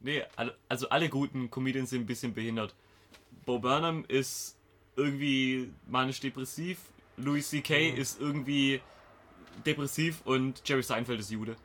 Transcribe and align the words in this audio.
Nee, 0.00 0.22
also 0.68 0.88
alle 0.90 1.08
guten 1.08 1.50
Comedians 1.50 1.90
sind 1.90 2.02
ein 2.02 2.06
bisschen 2.06 2.34
behindert. 2.34 2.74
Bo 3.44 3.58
Burnham 3.58 4.04
ist 4.06 4.56
irgendwie 4.96 5.72
manisch-depressiv, 5.86 6.78
Louis 7.16 7.48
C.K. 7.48 7.92
Mhm. 7.92 7.98
ist 7.98 8.20
irgendwie 8.20 8.80
depressiv 9.66 10.20
und 10.24 10.62
Jerry 10.64 10.82
Seinfeld 10.82 11.20
ist 11.20 11.30
Jude. 11.30 11.56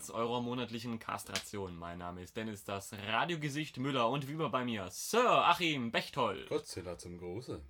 Teleknarz, 0.00 0.10
eurer 0.10 0.40
monatlichen 0.40 0.98
Kastration. 0.98 1.76
Mein 1.76 1.98
Name 1.98 2.22
ist 2.22 2.36
Dennis, 2.36 2.64
das 2.64 2.92
Radiogesicht 2.92 3.76
Müller 3.78 4.08
und 4.08 4.28
wie 4.28 4.32
immer 4.32 4.48
bei 4.48 4.64
mir 4.64 4.88
Sir 4.90 5.46
Achim 5.46 5.90
Bechtold. 5.90 6.48
Godzilla 6.48 6.96
zum 6.96 7.18
Große. 7.18 7.60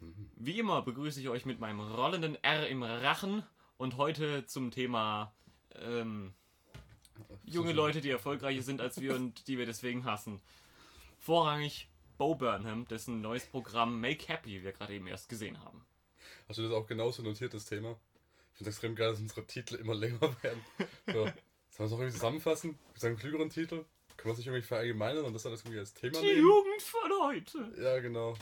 Mhm. 0.00 0.30
Wie 0.36 0.58
immer 0.58 0.82
begrüße 0.82 1.20
ich 1.20 1.28
euch 1.28 1.44
mit 1.44 1.60
meinem 1.60 1.80
rollenden 1.80 2.42
R 2.42 2.66
im 2.68 2.82
Rachen 2.82 3.44
und 3.76 3.98
heute 3.98 4.46
zum 4.46 4.70
Thema 4.70 5.34
ähm, 5.74 6.32
junge 7.44 7.72
Leute, 7.72 8.00
die 8.00 8.10
erfolgreicher 8.10 8.62
sind 8.62 8.80
als 8.80 9.00
wir 9.00 9.14
und 9.14 9.46
die 9.46 9.58
wir 9.58 9.66
deswegen 9.66 10.04
hassen. 10.04 10.40
Vorrangig 11.18 11.88
Bo 12.16 12.34
Burnham, 12.34 12.86
dessen 12.88 13.20
neues 13.20 13.44
Programm 13.46 14.00
Make 14.00 14.28
Happy 14.28 14.62
wir 14.62 14.72
gerade 14.72 14.94
eben 14.94 15.06
erst 15.06 15.28
gesehen 15.28 15.62
haben. 15.62 15.84
Hast 16.48 16.58
du 16.58 16.62
das 16.62 16.72
auch 16.72 16.86
genauso 16.86 17.22
notiert, 17.22 17.52
das 17.52 17.66
Thema? 17.66 17.98
Finde 18.62 18.70
es 18.70 18.76
extrem 18.76 18.94
geil, 18.94 19.10
dass 19.10 19.20
unsere 19.20 19.44
Titel 19.44 19.74
immer 19.74 19.94
länger 19.96 20.20
werden. 20.42 20.64
So, 21.06 21.12
sollen 21.12 21.24
wir 21.24 21.32
es 21.84 21.90
noch 21.90 21.90
irgendwie 21.98 22.12
zusammenfassen? 22.12 22.78
Mit 22.94 23.04
einem 23.04 23.16
klügeren 23.16 23.50
Titel? 23.50 23.84
Können 24.16 24.26
wir 24.26 24.32
es 24.32 24.38
nicht 24.38 24.46
irgendwie 24.46 24.64
verallgemeinern 24.64 25.24
und 25.24 25.32
das 25.32 25.44
alles 25.46 25.62
irgendwie 25.62 25.80
als 25.80 25.94
Thema 25.94 26.20
Die 26.20 26.26
nehmen? 26.26 26.42
Jugend 26.42 26.82
von 26.82 27.10
heute. 27.22 27.82
Ja, 27.82 27.98
genau. 27.98 28.36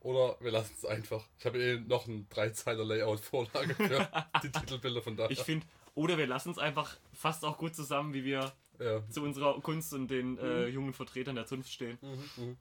Oder 0.00 0.36
wir 0.40 0.50
lassen 0.50 0.74
es 0.76 0.84
einfach. 0.84 1.26
Ich 1.38 1.46
habe 1.46 1.58
eh 1.58 1.80
noch 1.80 2.06
ein 2.06 2.28
Dreizeiler 2.28 2.84
Layout-Vorlage 2.84 3.74
für 3.74 4.10
die 4.42 4.50
Titelbilder 4.50 5.00
von 5.00 5.16
da. 5.16 5.30
Ich 5.30 5.40
finde, 5.40 5.64
oder 5.94 6.18
wir 6.18 6.26
lassen 6.26 6.50
es 6.50 6.58
einfach 6.58 6.98
fast 7.14 7.44
auch 7.46 7.56
gut 7.56 7.74
zusammen, 7.74 8.12
wie 8.12 8.24
wir 8.24 8.52
ja. 8.78 9.08
zu 9.08 9.22
unserer 9.22 9.58
Kunst 9.62 9.94
und 9.94 10.08
den 10.08 10.36
äh, 10.36 10.66
mhm. 10.66 10.72
jungen 10.74 10.92
Vertretern 10.92 11.36
der 11.36 11.46
Zunft 11.46 11.72
stehen. 11.72 11.96
Mhm, 12.02 12.44
mh. 12.44 12.56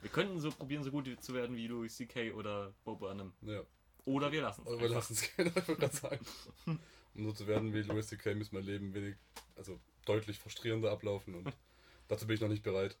Wir 0.00 0.10
könnten 0.10 0.38
so 0.38 0.50
probieren, 0.50 0.84
so 0.84 0.90
gut 0.90 1.08
zu 1.22 1.34
werden 1.34 1.56
wie 1.56 1.66
Louis 1.66 1.94
C.K. 1.94 2.32
oder 2.32 2.72
Bob 2.84 3.00
Burnham. 3.00 3.34
Ja. 3.42 3.62
Oder 4.04 4.32
wir 4.32 4.42
lassen 4.42 4.62
es. 4.62 4.68
Oder 4.68 4.80
wir 4.80 4.88
lassen 4.88 5.12
es 5.14 5.34
gerne, 5.34 5.52
ich 5.56 5.66
gerade 5.66 5.96
sagen. 5.96 6.26
Um 6.66 7.24
so 7.24 7.32
zu 7.32 7.46
werden 7.46 7.72
wie 7.72 7.82
Louis 7.82 8.06
C.K. 8.06 8.34
muss 8.34 8.52
mein 8.52 8.64
Leben 8.64 8.92
wenig, 8.92 9.16
also 9.56 9.80
deutlich 10.04 10.38
frustrierender 10.38 10.90
ablaufen 10.90 11.34
und 11.34 11.52
dazu 12.08 12.26
bin 12.26 12.34
ich 12.34 12.40
noch 12.40 12.48
nicht 12.48 12.62
bereit. 12.62 12.96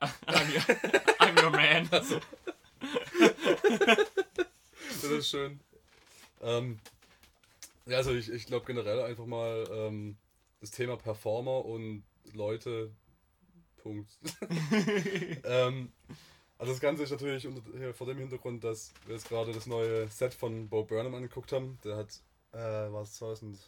I'm 0.00 0.52
your, 0.52 0.62
I'm 1.18 1.42
your 1.42 1.50
man. 1.50 1.88
Also. 1.90 2.20
das 4.88 5.04
ist 5.04 5.28
schön. 5.28 5.60
Ähm, 6.40 6.80
ja, 7.86 7.98
also 7.98 8.12
ich, 8.12 8.30
ich 8.30 8.46
glaube 8.46 8.66
generell 8.66 9.00
einfach 9.00 9.26
mal 9.26 9.66
ähm, 9.70 10.16
das 10.60 10.70
Thema 10.70 10.96
Performer 10.96 11.64
und 11.64 12.04
Leute. 12.32 12.92
Punkt. 13.82 14.16
ähm, 15.44 15.92
also 16.62 16.74
das 16.74 16.80
Ganze 16.80 17.02
ist 17.02 17.10
natürlich 17.10 17.44
unter, 17.44 17.92
vor 17.92 18.06
dem 18.06 18.18
Hintergrund, 18.18 18.62
dass 18.62 18.94
wir 19.06 19.16
jetzt 19.16 19.28
gerade 19.28 19.50
das 19.52 19.66
neue 19.66 20.08
Set 20.08 20.32
von 20.32 20.68
Bo 20.68 20.84
Burnham 20.84 21.12
angeguckt 21.12 21.50
haben. 21.50 21.76
Der 21.82 21.96
hat, 21.96 22.20
äh, 22.52 22.92
was 22.92 23.14
2000... 23.14 23.58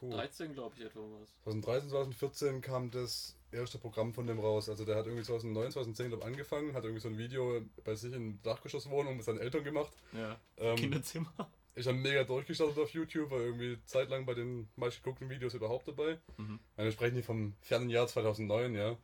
13 0.00 0.54
glaube 0.54 0.76
ich 0.78 0.84
etwa 0.84 1.00
was. 1.00 1.28
2013, 1.42 1.90
2014 1.90 2.60
kam 2.60 2.92
das 2.92 3.36
erste 3.50 3.78
Programm 3.78 4.14
von 4.14 4.28
dem 4.28 4.38
raus. 4.38 4.68
Also 4.68 4.84
der 4.84 4.94
hat 4.94 5.06
irgendwie 5.06 5.24
2009, 5.24 5.72
2010 5.72 6.08
glaube 6.10 6.24
angefangen, 6.24 6.72
hat 6.72 6.84
irgendwie 6.84 7.02
so 7.02 7.08
ein 7.08 7.18
Video 7.18 7.62
bei 7.82 7.96
sich 7.96 8.12
in 8.12 8.40
Dachgeschosswohnung 8.42 9.16
mit 9.16 9.24
seinen 9.24 9.40
Eltern 9.40 9.64
gemacht. 9.64 9.92
Ja. 10.12 10.38
Ähm, 10.56 10.76
Kinderzimmer. 10.76 11.50
Ich 11.74 11.88
habe 11.88 11.96
mega 11.96 12.22
durchgestartet 12.22 12.78
auf 12.78 12.90
YouTube, 12.90 13.32
war 13.32 13.40
irgendwie 13.40 13.76
zeitlang 13.86 14.24
bei 14.24 14.34
den 14.34 14.68
meistgeguckten 14.76 15.28
Videos 15.30 15.54
überhaupt 15.54 15.88
dabei. 15.88 16.18
Mhm. 16.36 16.60
Wir 16.76 16.92
sprechen 16.92 17.14
hier 17.14 17.24
vom 17.24 17.54
fernen 17.60 17.88
Jahr 17.88 18.06
2009, 18.06 18.76
ja. 18.76 18.96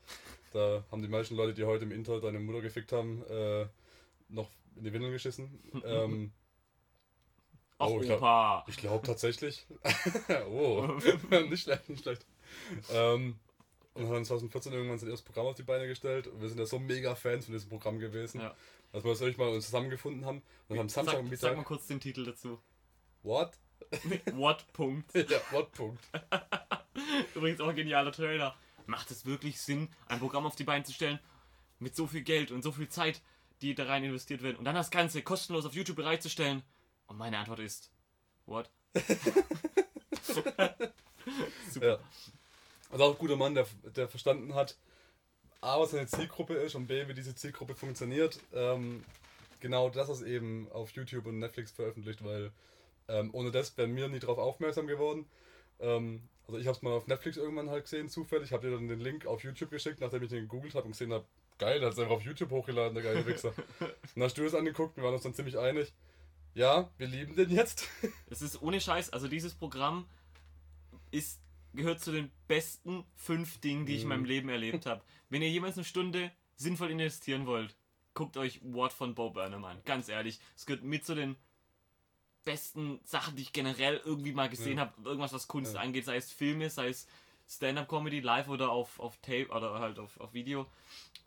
Da 0.55 0.85
haben 0.93 1.03
die 1.03 1.09
meisten 1.09 1.35
Leute, 1.35 1.53
die 1.53 1.65
heute 1.65 1.83
im 1.83 1.91
Internet 1.91 2.23
deine 2.23 2.39
Mutter 2.39 2.61
gefickt 2.61 2.93
haben, 2.93 3.25
äh, 3.29 3.67
noch 4.29 4.49
in 4.77 4.85
die 4.85 4.93
Windeln 4.93 5.13
geschissen. 5.13 5.61
ähm, 5.85 6.33
Ach, 7.77 7.89
oh, 7.89 8.01
ich 8.01 8.07
glaube 8.07 8.73
glaub 8.77 9.03
tatsächlich. 9.03 9.67
oh, 10.49 10.87
nicht 11.51 11.65
schlecht, 11.65 11.89
nicht 11.89 12.03
schlecht. 12.03 12.25
Ähm, 12.93 13.41
und 13.95 14.09
haben 14.09 14.25
2014 14.25 14.73
irgendwann 14.73 14.97
sein 14.99 15.11
erstes 15.11 15.25
Programm 15.25 15.47
auf 15.47 15.57
die 15.57 15.65
Beine 15.65 15.89
gestellt. 15.89 16.29
Und 16.29 16.41
wir 16.41 16.49
sind 16.49 16.59
ja 16.59 16.67
so 16.67 16.79
mega 16.79 17.17
Fans 17.17 17.47
von 17.47 17.55
diesem 17.55 17.69
Programm 17.69 17.99
gewesen, 17.99 18.41
ja. 18.41 18.55
dass 18.93 19.03
wir 19.03 19.11
das 19.11 19.23
euch 19.23 19.37
mal 19.37 19.49
uns 19.49 19.65
zusammengefunden 19.67 20.25
haben. 20.25 20.41
Und 20.69 20.79
haben 20.79 20.89
Samstag 20.89 21.21
sag. 21.31 21.37
Sag 21.37 21.57
mal 21.57 21.65
kurz 21.65 21.89
den 21.89 21.99
Titel 21.99 22.25
dazu. 22.25 22.61
What? 23.25 23.59
what? 24.35 24.73
Punkt. 24.73 25.13
ja, 25.15 25.41
what? 25.51 25.73
Punkt. 25.73 26.05
Übrigens 27.35 27.61
auch 27.61 27.69
ein 27.69 27.77
genialer 27.77 28.13
Trailer 28.13 28.57
macht 28.87 29.11
es 29.11 29.27
wirklich 29.27 29.61
Sinn, 29.61 29.89
ein 30.07 30.19
Programm 30.19 30.47
auf 30.47 30.57
die 30.57 30.65
Beine 30.65 30.85
zu 30.85 30.93
stellen 30.93 31.19
mit 31.79 31.97
so 31.97 32.07
viel 32.07 32.23
Geld 32.23 32.51
und 32.51 32.63
so 32.63 32.73
viel 32.73 32.89
Zeit, 32.89 33.21
die 33.61 33.75
da 33.75 33.85
rein 33.85 34.05
investiert 34.05 34.43
werden 34.43 34.57
und 34.57 34.65
dann 34.65 34.75
das 34.75 34.91
Ganze 34.91 35.23
kostenlos 35.23 35.67
auf 35.67 35.75
YouTube 35.75 35.97
bereitzustellen? 35.97 36.63
Und 37.07 37.19
meine 37.19 37.39
Antwort 37.39 37.61
ist, 37.61 37.91
what? 38.47 38.71
Super. 40.23 40.77
Ja. 41.81 41.99
Also 42.91 43.05
auch 43.05 43.13
ein 43.13 43.19
guter 43.19 43.37
Mann, 43.37 43.55
der, 43.55 43.67
der 43.97 44.09
verstanden 44.09 44.55
hat, 44.55 44.77
A, 45.61 45.81
was 45.81 45.93
seine 45.93 46.07
Zielgruppe 46.07 46.55
ist 46.55 46.75
und 46.75 46.87
B, 46.87 47.09
wie 47.09 47.15
diese 47.15 47.35
Zielgruppe 47.35 47.75
funktioniert. 47.75 48.39
Ähm, 48.53 49.03
genau 49.61 49.89
das 49.89 50.09
ist 50.11 50.23
eben 50.23 50.71
auf 50.71 50.91
YouTube 50.91 51.27
und 51.27 51.39
Netflix 51.39 51.73
veröffentlicht, 51.73 52.23
weil 52.23 52.53
ähm, 53.09 53.31
ohne 53.33 53.51
das 53.51 53.77
wären 53.77 53.97
wir 53.97 54.09
nie 54.09 54.19
darauf 54.19 54.39
aufmerksam 54.39 54.87
geworden. 54.87 55.27
Ähm, 55.81 56.29
also 56.47 56.59
ich 56.59 56.67
habe 56.67 56.77
es 56.77 56.83
mal 56.83 56.93
auf 56.93 57.07
Netflix 57.07 57.37
irgendwann 57.37 57.71
halt 57.71 57.85
gesehen, 57.85 58.09
zufällig. 58.09 58.53
Habe 58.53 58.69
dir 58.69 58.75
dann 58.75 58.89
den 58.89 59.01
Link 59.01 59.27
auf 59.27 59.43
YouTube 59.43 59.71
geschickt, 59.71 60.01
nachdem 60.01 60.23
ich 60.23 60.31
den 60.31 60.43
gegoogelt 60.43 60.75
habe 60.75 60.85
und 60.87 60.93
gesehen 60.93 61.13
habe, 61.13 61.25
geil, 61.59 61.83
hat 61.83 61.93
es 61.93 61.99
einfach 61.99 62.15
auf 62.17 62.23
YouTube 62.23 62.51
hochgeladen, 62.51 62.95
der 62.95 63.03
geile 63.03 63.27
Wichser. 63.27 63.55
dann 63.79 64.25
hast 64.25 64.37
du 64.37 64.45
es 64.45 64.55
angeguckt, 64.55 64.97
wir 64.97 65.05
waren 65.05 65.15
uns 65.15 65.23
dann 65.23 65.35
ziemlich 65.35 65.59
einig. 65.59 65.93
Ja, 66.55 66.91
wir 66.99 67.07
lieben 67.07 67.35
den 67.35 67.51
jetzt. 67.51 67.89
Es 68.31 68.43
ist 68.43 68.63
ohne 68.63 68.81
Scheiß, 68.81 69.11
also 69.11 69.29
dieses 69.29 69.55
Programm 69.55 70.07
ist, 71.11 71.41
gehört 71.73 72.01
zu 72.01 72.13
den 72.13 72.31
besten 72.47 73.05
fünf 73.17 73.59
Dingen, 73.61 73.87
die 73.87 73.97
ich 73.97 74.03
in 74.03 74.09
meinem 74.09 74.21
mhm. 74.21 74.27
Leben 74.27 74.49
erlebt 74.49 74.87
habe. 74.87 75.03
Wenn 75.31 75.43
ihr 75.43 75.51
jemals 75.51 75.77
eine 75.77 75.85
Stunde 75.85 76.31
sinnvoll 76.57 76.91
investieren 76.91 77.47
wollt, 77.47 77.77
guckt 78.15 78.37
euch 78.37 78.61
What 78.63 78.93
von 78.93 79.15
Bob 79.15 79.35
Burnham 79.35 79.65
an. 79.65 79.81
Ganz 79.85 80.09
ehrlich, 80.09 80.41
es 80.57 80.67
gehört 80.67 80.85
mit 80.85 81.05
zu 81.05 81.15
den 81.15 81.37
besten 82.45 83.01
Sachen, 83.05 83.37
die 83.37 83.43
ich 83.43 83.53
generell 83.53 84.01
irgendwie 84.05 84.33
mal 84.33 84.49
gesehen 84.49 84.79
ja. 84.79 84.85
habe. 84.85 85.09
Irgendwas, 85.09 85.33
was 85.33 85.49
Kunst 85.49 85.75
ja. 85.75 85.81
angeht, 85.81 86.05
sei 86.05 86.17
es 86.17 86.31
Filme, 86.31 86.71
sei 86.71 86.89
es 86.89 87.07
Stand-up-Comedy, 87.49 88.21
live 88.21 88.49
oder 88.49 88.71
auf, 88.71 89.01
auf 89.01 89.17
Tape 89.19 89.49
oder 89.49 89.79
halt 89.79 89.99
auf, 89.99 90.19
auf 90.21 90.33
Video 90.33 90.67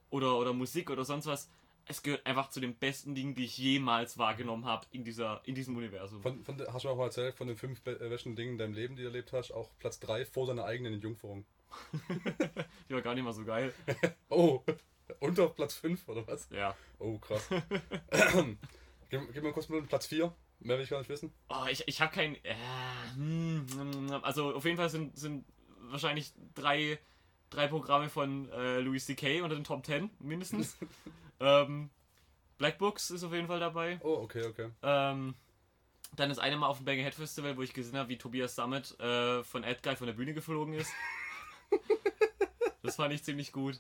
oder, 0.10 0.38
oder 0.38 0.54
Musik 0.54 0.90
oder 0.90 1.06
sonst 1.06 1.26
was. 1.26 1.50
Es 1.90 2.04
gehört 2.04 2.26
einfach 2.26 2.50
zu 2.50 2.60
den 2.60 2.76
besten 2.76 3.16
Dingen, 3.16 3.34
die 3.34 3.46
ich 3.46 3.58
jemals 3.58 4.18
wahrgenommen 4.18 4.66
habe 4.66 4.86
in, 4.92 5.06
in 5.06 5.56
diesem 5.56 5.78
Universum. 5.78 6.22
Von, 6.22 6.44
von, 6.44 6.62
hast 6.74 6.84
du 6.84 6.90
auch 6.90 6.98
mal 6.98 7.06
erzählt, 7.06 7.36
von 7.36 7.48
den 7.48 7.56
fünf 7.56 7.86
äh, 7.86 7.96
besten 7.96 8.36
Dingen 8.36 8.54
in 8.54 8.58
deinem 8.58 8.74
Leben, 8.74 8.96
die 8.98 9.04
du 9.04 9.08
erlebt 9.08 9.32
hast, 9.32 9.52
auch 9.52 9.70
Platz 9.80 10.00
3 10.02 10.26
vor 10.26 10.48
deiner 10.48 10.66
eigenen 10.66 10.96
Entjungferung. 10.96 11.46
die 12.90 12.94
war 12.94 13.02
gar 13.02 13.16
nicht 13.16 13.24
mal 13.24 13.34
so 13.34 13.46
geil. 13.46 13.74
oh, 14.30 14.62
unter 15.22 15.48
Platz 15.50 15.76
5 15.76 16.10
oder 16.10 16.28
was? 16.28 16.50
Ja. 16.50 16.76
Oh, 17.00 17.20
krass. 17.20 17.48
gib, 19.10 19.34
gib 19.34 19.44
mal 19.44 19.54
kurz 19.54 19.70
mal 19.70 19.82
Platz 19.84 20.08
4. 20.08 20.34
Mehr 20.60 20.78
will 20.78 20.84
ich 20.84 20.90
gar 20.90 21.00
nicht 21.00 21.10
wissen. 21.10 21.32
Oh, 21.50 21.66
ich, 21.70 21.88
ich 21.88 22.02
habe 22.02 22.14
kein. 22.14 22.36
Äh, 22.44 22.56
hm, 23.16 24.20
also 24.24 24.56
auf 24.56 24.66
jeden 24.66 24.78
Fall 24.78 24.90
sind, 24.90 25.18
sind 25.18 25.46
wahrscheinlich 25.82 26.34
drei, 26.56 27.00
drei 27.50 27.68
Programme 27.68 28.10
von 28.10 28.50
äh, 28.52 28.80
Louis 28.80 29.06
C.K. 29.06 29.42
unter 29.42 29.56
den 29.56 29.64
Top 29.64 29.86
10 29.86 30.10
mindestens. 30.20 30.78
ähm, 31.40 31.90
Black 32.58 32.80
Books 32.80 33.12
ist 33.12 33.24
auf 33.24 33.34
jeden 33.34 33.48
Fall 33.48 33.60
dabei. 33.60 34.00
Oh, 34.04 34.20
okay, 34.24 34.46
okay. 34.46 34.70
Ähm, 34.82 35.36
dann 36.16 36.32
ist 36.32 36.40
eine 36.40 36.58
Mal 36.58 36.68
auf 36.68 36.78
dem 36.78 36.86
Bang 36.86 36.98
Head 36.98 37.14
Festival, 37.14 37.56
wo 37.56 37.62
ich 37.62 37.74
gesehen 37.74 37.98
habe, 37.98 38.10
wie 38.10 38.18
Tobias 38.18 38.56
Summit 38.56 39.00
äh, 39.00 39.44
von 39.44 39.64
Edguy 39.64 39.96
von 39.96 40.08
der 40.08 40.14
Bühne 40.14 40.34
geflogen 40.34 40.74
ist. 40.74 40.92
das 42.82 42.96
fand 42.96 43.14
ich 43.14 43.24
ziemlich 43.24 43.52
gut. 43.52 43.80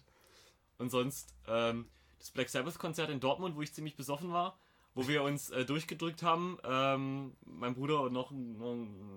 Und 0.77 0.91
sonst 0.91 1.33
ähm, 1.47 1.89
das 2.19 2.29
Black 2.29 2.49
Sabbath 2.49 2.77
Konzert 2.77 3.09
in 3.09 3.19
Dortmund, 3.19 3.55
wo 3.55 3.61
ich 3.63 3.73
ziemlich 3.73 3.95
besoffen 3.95 4.31
war 4.31 4.59
wo 4.97 5.07
wir 5.07 5.21
uns 5.21 5.51
äh, 5.51 5.63
durchgedrückt 5.63 6.23
haben. 6.23 6.57
Ähm, 6.63 7.33
mein 7.45 7.75
Bruder 7.75 8.01
und 8.01 8.13
noch 8.13 8.31
ein, 8.31 8.59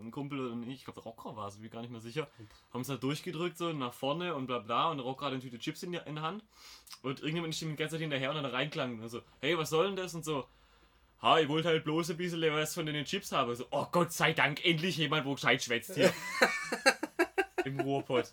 ein 0.05 0.11
Kumpel 0.11 0.53
und 0.53 0.63
ich, 0.65 0.75
ich 0.75 0.85
glaube, 0.85 1.01
Rocker 1.01 1.35
war 1.37 1.49
es, 1.49 1.57
bin 1.57 1.71
gar 1.71 1.81
nicht 1.81 1.91
mehr 1.91 2.03
sicher, 2.03 2.29
haben 2.71 2.81
uns 2.81 2.89
da 2.89 2.97
durchgedrückt, 2.97 3.57
so 3.57 3.73
nach 3.73 3.95
vorne 3.95 4.35
und 4.35 4.47
bla 4.47 4.59
bla. 4.59 4.91
Und 4.91 5.01
Rocker 5.01 5.27
hat 5.27 5.33
eine 5.33 5.41
Tüte 5.41 5.59
Chips 5.59 5.83
in 5.83 5.93
der, 5.93 6.07
in 6.07 6.17
der 6.17 6.25
Hand. 6.25 6.45
Und 7.03 7.21
irgendjemand 7.21 7.55
steht 7.55 7.71
die 7.71 7.77
ganze 7.77 7.95
Zeit 7.95 8.03
hinterher 8.03 8.29
und 8.29 8.37
dann 8.37 8.45
reinklang. 8.45 9.01
Und 9.01 9.09
so, 9.09 9.23
hey, 9.41 9.57
was 9.57 9.71
soll 9.71 9.87
denn 9.87 9.97
das? 9.97 10.15
Und 10.15 10.23
so, 10.23 10.47
ha, 11.23 11.39
ich 11.39 11.49
wollte 11.49 11.69
halt 11.69 11.83
bloß 11.85 12.11
ein 12.11 12.19
bisschen 12.19 12.43
was 12.53 12.75
von 12.75 12.85
den 12.85 13.03
Chips 13.07 13.33
haben. 13.33 13.55
So, 13.55 13.65
oh 13.71 13.87
Gott 13.91 14.13
sei 14.13 14.35
Dank, 14.35 14.63
endlich 14.63 14.99
jemand, 14.99 15.25
wo 15.25 15.33
gescheit 15.33 15.63
schwätzt 15.63 15.95
hier. 15.95 16.13
Im 17.65 17.81
Ruhrpott. 17.81 18.31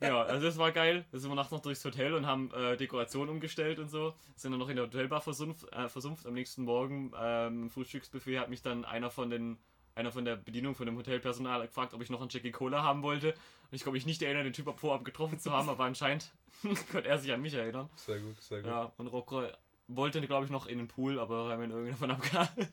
Ja, 0.00 0.22
also 0.22 0.44
das 0.44 0.58
war 0.58 0.72
geil. 0.72 1.04
Da 1.12 1.18
sind 1.18 1.30
wir 1.30 1.34
nachts 1.34 1.52
noch 1.52 1.60
durchs 1.60 1.84
Hotel 1.84 2.14
und 2.14 2.26
haben 2.26 2.50
äh, 2.52 2.76
Dekoration 2.76 3.28
umgestellt 3.28 3.78
und 3.78 3.88
so. 3.88 4.14
Sind 4.36 4.52
dann 4.52 4.58
noch 4.58 4.68
in 4.68 4.76
der 4.76 4.86
Hotelbar 4.86 5.20
versumpft. 5.20 5.70
Äh, 5.72 5.88
versumpft. 5.88 6.26
Am 6.26 6.34
nächsten 6.34 6.64
Morgen 6.64 7.12
ähm, 7.18 7.64
im 7.64 7.70
Frühstücksbuffet 7.70 8.38
hat 8.38 8.50
mich 8.50 8.62
dann 8.62 8.84
einer 8.84 9.10
von 9.10 9.30
den 9.30 9.58
einer 9.94 10.10
von 10.10 10.24
der 10.24 10.36
Bedienung 10.36 10.74
von 10.74 10.86
dem 10.86 10.96
Hotelpersonal 10.96 11.66
gefragt, 11.66 11.94
ob 11.94 12.02
ich 12.02 12.10
noch 12.10 12.20
einen 12.20 12.30
Jackie 12.30 12.50
Cola 12.50 12.82
haben 12.82 13.02
wollte. 13.02 13.28
Und 13.28 13.72
ich 13.76 13.82
glaube, 13.82 13.96
mich 13.96 14.06
nicht 14.06 14.22
erinnern, 14.22 14.44
den 14.44 14.52
Typ 14.52 14.68
vorab 14.78 15.04
getroffen 15.04 15.38
zu 15.38 15.52
haben, 15.52 15.68
aber 15.68 15.84
anscheinend 15.84 16.32
konnte 16.92 17.08
er 17.08 17.18
sich 17.18 17.32
an 17.32 17.40
mich 17.40 17.54
erinnern. 17.54 17.88
Sehr 17.94 18.18
gut, 18.18 18.40
sehr 18.40 18.62
gut. 18.62 18.70
Ja, 18.70 18.92
und 18.96 19.06
Rocco 19.06 19.44
wollte, 19.86 20.20
glaube 20.22 20.46
ich, 20.46 20.50
noch 20.50 20.66
in 20.66 20.78
den 20.78 20.88
Pool, 20.88 21.18
aber 21.18 21.50
haben 21.50 21.62
ihn 21.62 21.70
irgendwie 21.70 21.92
davon 21.92 22.10
abgehalten. 22.10 22.68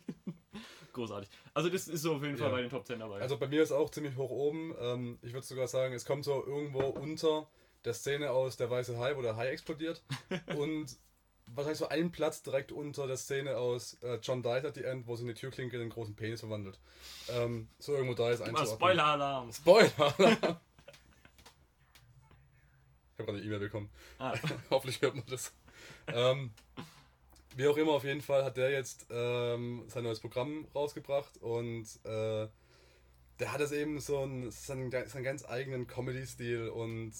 Großartig. 0.93 1.29
Also 1.53 1.69
das 1.69 1.87
ist 1.87 2.01
so 2.01 2.15
auf 2.15 2.23
jeden 2.23 2.37
Fall 2.37 2.47
Ja. 2.49 2.53
bei 2.55 2.61
den 2.61 2.69
Top 2.69 2.85
10 2.85 2.99
dabei. 2.99 3.21
Also 3.21 3.37
bei 3.37 3.47
mir 3.47 3.63
ist 3.63 3.71
auch 3.71 3.89
ziemlich 3.89 4.15
hoch 4.17 4.29
oben. 4.29 4.73
Ähm, 4.79 5.19
ich 5.21 5.33
würde 5.33 5.45
sogar 5.45 5.67
sagen, 5.67 5.93
es 5.93 6.05
kommt 6.05 6.25
so 6.25 6.45
irgendwo 6.45 6.81
unter 6.81 7.47
der 7.85 7.93
Szene 7.93 8.31
aus 8.31 8.57
Der 8.57 8.69
Weiße 8.69 8.97
Hai, 8.99 9.15
wo 9.15 9.21
der 9.21 9.35
Hai 9.35 9.49
explodiert. 9.49 10.03
und 10.57 10.95
wahrscheinlich 11.47 11.79
so 11.79 11.87
ein 11.89 12.11
Platz 12.11 12.43
direkt 12.43 12.71
unter 12.71 13.07
der 13.07 13.17
Szene 13.17 13.57
aus 13.57 13.95
äh, 14.03 14.19
John 14.21 14.41
Dies 14.43 14.63
at 14.65 14.75
the 14.75 14.83
End, 14.83 15.07
wo 15.07 15.15
sich 15.15 15.25
eine 15.25 15.33
Türklinke 15.33 15.75
in 15.75 15.81
einen 15.81 15.91
großen 15.91 16.15
Penis 16.15 16.39
verwandelt. 16.41 16.79
Ähm, 17.29 17.67
so 17.79 17.93
irgendwo 17.93 18.13
da 18.13 18.29
ist 18.31 18.41
einzuordnen. 18.41 18.75
Spoiler-Alarm. 18.75 19.51
Spoiler! 19.51 19.89
ich 20.19 20.19
habe 20.19 20.59
gerade 23.17 23.37
eine 23.37 23.41
E-Mail 23.41 23.59
bekommen. 23.59 23.89
Ah. 24.19 24.33
Hoffentlich 24.69 25.01
hört 25.01 25.15
man 25.15 25.25
das. 25.29 25.53
ähm, 26.07 26.51
wie 27.55 27.67
auch 27.67 27.77
immer, 27.77 27.93
auf 27.93 28.03
jeden 28.03 28.21
Fall 28.21 28.43
hat 28.43 28.57
der 28.57 28.71
jetzt 28.71 29.07
ähm, 29.09 29.83
sein 29.87 30.03
neues 30.03 30.19
Programm 30.19 30.67
rausgebracht 30.73 31.37
und 31.37 31.85
äh, 32.03 32.47
der 33.39 33.51
hat 33.51 33.61
es 33.61 33.71
eben 33.71 33.99
so 33.99 34.19
einen, 34.19 34.51
seinen, 34.51 34.91
seinen 34.91 35.23
ganz 35.23 35.45
eigenen 35.45 35.87
Comedy-Stil 35.87 36.69
und 36.69 37.13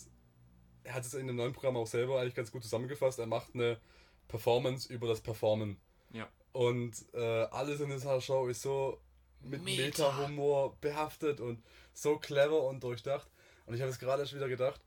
er 0.83 0.94
hat 0.94 1.06
es 1.06 1.13
in 1.13 1.28
dem 1.28 1.36
neuen 1.36 1.54
Programm 1.54 1.78
auch 1.78 1.88
selber 1.88 2.19
eigentlich 2.19 2.36
ganz 2.36 2.51
gut 2.51 2.63
zusammengefasst. 2.63 3.19
Er 3.19 3.28
macht 3.28 3.54
eine 3.54 3.80
Performance 4.28 4.92
über 4.92 5.07
das 5.07 5.22
Performen. 5.22 5.80
Ja. 6.12 6.28
Und 6.54 6.94
äh, 7.13 7.44
alles 7.45 7.80
in 7.80 7.89
dieser 7.89 8.22
Show 8.22 8.48
ist 8.48 8.62
so 8.62 9.00
mit 9.42 9.63
Meta. 9.63 9.83
Meta-Humor 9.83 10.78
behaftet 10.81 11.39
und 11.39 11.63
so 11.94 12.18
clever 12.18 12.63
und 12.63 12.83
durchdacht. 12.83 13.30
Und 13.66 13.75
ich 13.75 13.81
habe 13.81 13.92
es 13.92 14.00
gerade 14.00 14.22
erst 14.22 14.36
wieder 14.36 14.48
gedacht, 14.48 14.81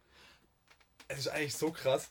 es 1.09 1.19
ist 1.19 1.29
eigentlich 1.29 1.57
so 1.57 1.71
krass, 1.71 2.11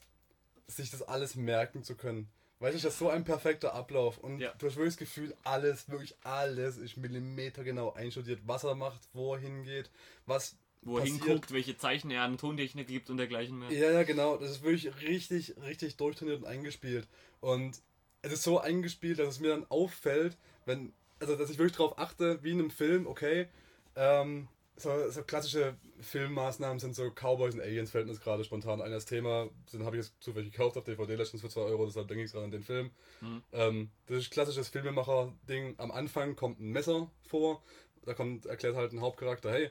sich 0.68 0.92
das 0.92 1.02
alles 1.02 1.36
merken 1.36 1.84
zu 1.84 1.96
können. 1.96 2.32
Weißt 2.64 2.76
du, 2.76 2.82
das 2.82 2.94
ist 2.94 3.00
so 3.00 3.10
ein 3.10 3.26
perfekter 3.26 3.74
Ablauf 3.74 4.20
und 4.20 4.40
Ja. 4.40 4.54
du 4.58 4.68
hast 4.68 4.78
wirklich 4.78 4.94
das 4.94 4.98
Gefühl, 4.98 5.36
alles, 5.44 5.90
wirklich 5.90 6.16
alles 6.24 6.78
ist 6.78 6.96
millimetergenau 6.96 7.92
einstudiert, 7.92 8.40
was 8.46 8.64
er 8.64 8.74
macht, 8.74 9.02
wo 9.12 9.34
er 9.34 9.42
hingeht, 9.42 9.90
was 10.28 10.56
Wo 10.82 10.98
er 10.98 11.04
hinguckt, 11.04 11.52
welche 11.52 11.76
Zeichen 11.76 12.10
er 12.10 12.22
an 12.22 12.38
Tontechnik 12.38 12.88
gibt 12.88 13.10
und 13.10 13.18
dergleichen 13.18 13.60
mehr. 13.60 13.70
Ja, 13.70 13.92
ja, 13.92 14.04
genau. 14.04 14.38
Das 14.38 14.50
ist 14.50 14.64
wirklich 14.64 14.96
richtig, 15.02 15.56
richtig 15.62 15.98
durchtrainiert 15.98 16.40
und 16.40 16.46
eingespielt. 16.46 17.06
Und 17.42 17.82
es 18.22 18.32
ist 18.32 18.44
so 18.44 18.62
eingespielt, 18.62 19.20
dass 19.20 19.28
es 19.28 19.40
mir 19.42 19.50
dann 19.50 19.66
auffällt, 19.68 20.38
wenn, 20.66 20.94
also 21.20 21.36
dass 21.36 21.50
ich 21.50 21.58
wirklich 21.58 21.76
darauf 21.76 22.00
achte, 22.00 22.42
wie 22.44 22.52
in 22.52 22.60
einem 22.60 22.72
Film, 22.72 23.08
okay, 23.08 23.50
ähm, 23.98 24.48
so, 24.76 25.10
so 25.10 25.24
klassische 25.24 25.76
Filmmaßnahmen 26.02 26.80
sind 26.80 26.96
so 26.96 27.10
Cowboys 27.12 27.54
und 27.54 27.62
Aliens, 27.62 27.92
fällt 27.92 28.08
mir 28.08 28.14
jetzt 28.14 28.24
gerade 28.24 28.44
spontan 28.44 28.82
ein 28.82 28.92
als 28.92 29.06
Thema. 29.06 29.50
Den 29.72 29.86
habe 29.86 29.98
ich 29.98 30.04
jetzt 30.06 30.16
zufällig 30.22 30.52
gekauft 30.52 30.78
auf 30.78 30.84
DVD 30.84 31.16
letztens 31.16 31.42
für 31.42 31.50
2 31.50 31.62
Euro, 31.62 31.86
deshalb 31.86 32.08
denke 32.08 32.24
ich 32.24 32.32
gerade 32.32 32.46
an 32.46 32.52
den 32.52 32.64
Film. 32.64 32.92
Mhm. 33.22 33.44
Ähm, 33.52 33.92
das 34.08 34.18
ist 34.20 34.32
klassisches 34.32 34.70
Filmemacher-Ding. 34.70 35.76
Am 35.78 35.92
Anfang 35.92 36.36
kommt 36.36 36.60
ein 36.60 36.72
Messer 36.72 37.10
vor, 37.28 37.64
da 38.06 38.14
kommt, 38.14 38.46
erklärt 38.46 38.76
halt 38.76 38.92
ein 38.94 39.02
Hauptcharakter, 39.02 39.52
hey, 39.52 39.70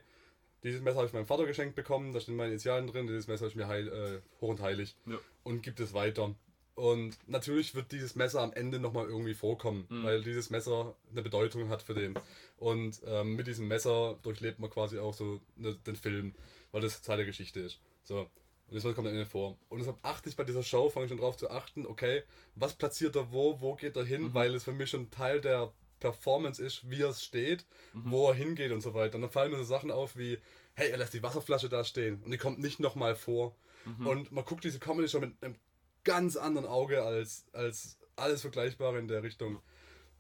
dieses 0.63 0.81
Messer 0.81 0.99
habe 0.99 1.09
ich 1.09 1.13
meinem 1.13 1.27
Vater 1.27 1.45
geschenkt 1.47 1.75
bekommen, 1.75 2.13
da 2.13 2.21
stehen 2.21 2.37
meine 2.37 2.51
Initialen 2.51 2.87
drin, 2.87 3.07
dieses 3.09 3.27
Messer 3.27 3.47
ist 3.49 3.57
mir 3.57 3.67
heil, 3.67 3.89
äh, 3.89 4.21
hoch 4.41 4.49
und 4.51 4.61
heilig 4.61 4.97
Ja. 5.07 5.19
und 5.43 5.63
gibt 5.63 5.81
es 5.81 5.93
weiter. 5.93 6.35
Und 6.75 7.19
natürlich 7.29 7.75
wird 7.75 7.93
dieses 7.93 8.15
Messer 8.15 8.41
am 8.41 8.53
Ende 8.55 8.79
nochmal 8.81 9.07
irgendwie 9.07 9.35
vorkommen, 9.35 9.87
Mhm. 9.91 10.05
weil 10.05 10.23
dieses 10.23 10.49
Messer 10.51 10.95
eine 11.11 11.23
Bedeutung 11.23 11.69
hat 11.69 11.83
für 11.83 11.95
den. 11.95 12.15
Und 12.57 13.01
ähm, 13.07 13.37
mit 13.37 13.47
diesem 13.47 13.69
Messer 13.69 14.19
durchlebt 14.23 14.59
man 14.59 14.71
quasi 14.71 14.99
auch 14.99 15.13
so 15.13 15.41
ne, 15.57 15.75
den 15.87 15.97
Film, 15.97 16.35
weil 16.71 16.81
das 16.81 17.03
Teil 17.03 17.19
der 17.19 17.27
Geschichte 17.27 17.61
ist. 17.61 17.79
So. 18.05 18.21
Und 18.21 18.75
das 18.75 18.83
kommt 18.85 18.99
am 19.01 19.07
Ende 19.07 19.27
vor. 19.27 19.59
Und 19.69 19.81
deshalb 19.81 19.99
achte 20.03 20.31
ich 20.31 20.37
bei 20.37 20.45
dieser 20.45 20.63
Show, 20.63 20.89
fange 20.89 21.05
ich 21.05 21.11
schon 21.11 21.19
drauf 21.19 21.37
zu 21.37 21.51
achten, 21.51 21.87
okay, 21.87 22.23
was 22.55 22.73
platziert 22.73 23.17
er 23.17 23.31
wo, 23.33 23.61
wo 23.61 23.75
geht 23.75 23.97
er 23.97 24.05
hin, 24.05 24.23
Mhm. 24.23 24.35
weil 24.35 24.55
es 24.55 24.65
für 24.65 24.73
mich 24.73 24.89
schon 24.89 25.11
Teil 25.11 25.43
der 25.43 25.73
Performance 26.01 26.65
ist, 26.65 26.89
wie 26.89 27.03
er 27.03 27.13
steht, 27.13 27.67
Mhm. 27.93 28.11
wo 28.11 28.29
er 28.29 28.35
hingeht 28.35 28.73
und 28.73 28.81
so 28.81 28.95
weiter. 28.95 29.17
Und 29.17 29.21
dann 29.23 29.31
fallen 29.31 29.53
mir 29.53 29.59
so 29.59 29.65
Sachen 29.65 29.91
auf 29.91 30.17
wie, 30.17 30.39
hey, 30.75 30.91
er 30.91 30.97
lässt 30.97 31.13
die 31.13 31.23
Wasserflasche 31.23 31.69
da 31.69 31.85
stehen 31.85 32.23
und 32.25 32.31
die 32.31 32.39
kommt 32.39 32.61
nicht 32.61 32.81
nochmal 32.81 33.15
vor. 33.15 33.55
Mhm. 33.85 34.07
Und 34.07 34.33
man 34.33 34.45
guckt 34.47 34.65
diese 34.65 34.79
Comedy 34.79 35.09
schon 35.09 35.21
mit 35.21 35.35
einem 35.43 35.55
ganz 36.05 36.37
anderen 36.37 36.67
Auge 36.67 37.03
als, 37.03 37.47
als 37.53 37.99
alles 38.17 38.41
Vergleichbare 38.43 38.99
in 38.99 39.09
der 39.09 39.23
Richtung. 39.23 39.61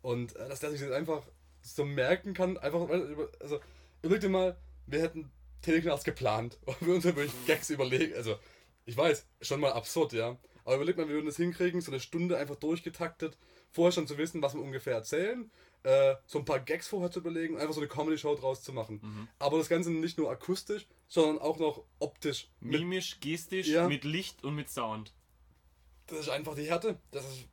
Und 0.00 0.34
äh, 0.36 0.48
dass 0.48 0.60
der 0.60 0.70
sich 0.70 0.80
das 0.80 0.90
einfach 0.90 1.26
so 1.60 1.84
merken 1.84 2.34
kann, 2.34 2.58
einfach, 2.58 2.88
also 3.40 3.60
überleg 4.02 4.20
dir 4.20 4.28
mal, 4.28 4.56
wir 4.86 5.00
hätten 5.00 5.30
Teleknast 5.62 6.04
geplant 6.04 6.58
und 6.66 6.80
wir 6.86 6.94
uns 6.94 7.04
wirklich 7.04 7.32
Gags 7.46 7.70
überlegen. 7.70 8.14
Also, 8.14 8.36
ich 8.84 8.96
weiß, 8.96 9.26
schon 9.40 9.60
mal 9.60 9.72
absurd, 9.72 10.12
ja. 10.12 10.36
Aber 10.64 10.76
überleg 10.76 10.96
mal, 10.96 11.06
wir 11.08 11.14
würden 11.14 11.26
das 11.26 11.36
hinkriegen, 11.36 11.80
so 11.80 11.90
eine 11.92 12.00
Stunde 12.00 12.36
einfach 12.36 12.56
durchgetaktet, 12.56 13.36
vorher 13.70 13.92
schon 13.92 14.06
zu 14.06 14.18
wissen, 14.18 14.42
was 14.42 14.54
wir 14.54 14.60
ungefähr 14.60 14.94
erzählen, 14.94 15.50
äh, 15.82 16.14
so 16.26 16.38
ein 16.38 16.44
paar 16.44 16.60
Gags 16.60 16.88
vorher 16.88 17.10
zu 17.10 17.20
überlegen 17.20 17.58
einfach 17.58 17.74
so 17.74 17.80
eine 17.80 17.88
Comedy-Show 17.88 18.36
draus 18.36 18.62
zu 18.62 18.72
machen. 18.72 19.00
Mhm. 19.02 19.28
Aber 19.38 19.58
das 19.58 19.68
Ganze 19.68 19.90
nicht 19.90 20.18
nur 20.18 20.30
akustisch, 20.30 20.86
sondern 21.08 21.38
auch 21.38 21.58
noch 21.58 21.84
optisch. 21.98 22.48
Mit, 22.60 22.80
Mimisch, 22.80 23.18
gestisch, 23.20 23.68
Ja. 23.68 23.88
mit 23.88 24.04
Licht 24.04 24.44
und 24.44 24.54
mit 24.54 24.70
Sound. 24.70 25.12
Das 26.06 26.20
ist 26.20 26.28
einfach 26.28 26.54
die 26.54 26.64
Härte. 26.68 26.98
Das 27.10 27.24
ist 27.28 27.46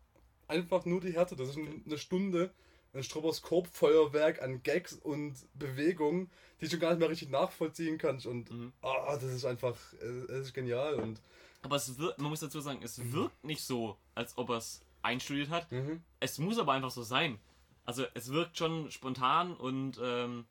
einfach 0.48 0.86
nur 0.86 1.01
die 1.01 1.13
Härte. 1.13 1.36
Das 1.36 1.50
ist 1.50 1.57
ein- 1.57 1.84
eine 1.86 1.98
Stunde, 1.98 2.51
ein 2.94 3.04
Stroboskopfeuerwerk 3.04 4.42
an 4.42 4.63
Gags 4.63 4.94
und 4.94 5.36
Bewegungen, 5.54 6.30
die 6.60 6.66
du 6.66 6.72
schon 6.72 6.80
gar 6.80 6.90
nicht 6.90 7.00
mehr 7.00 7.10
richtig 7.10 7.30
nachvollziehen 7.30 7.98
kannst. 7.98 8.25
Und 8.25 8.50
Mhm. 8.51 8.74
ah, 8.81 9.13
das 9.16 9.24
ist 9.31 9.46
einfach, 9.46 9.75
es 9.94 10.24
es 10.30 10.46
ist 10.48 10.54
genial. 10.54 10.96
Und 10.96 11.22
Aber 11.62 11.75
es 11.75 11.98
wirkt, 11.98 12.19
man 12.19 12.30
muss 12.30 12.40
dazu 12.40 12.62
sagen, 12.62 12.81
es 12.84 13.12
wirkt 13.12 13.44
nicht 13.44 13.62
so, 13.63 13.98
als 14.16 14.38
ob 14.38 14.50
er 14.50 14.57
es 14.57 14.81
einstudiert 15.01 15.50
hat. 15.50 15.72
mhm. 15.72 16.01
Es 16.19 16.38
muss 16.38 16.57
aber 16.57 16.74
einfach 16.74 16.92
so 16.92 17.04
sein. 17.04 17.40
Also 17.86 18.06
es 18.13 18.31
wirkt 18.31 18.57
schon 18.57 18.90
spontan 18.92 19.56
und 19.56 20.00
ähm, 20.01 20.46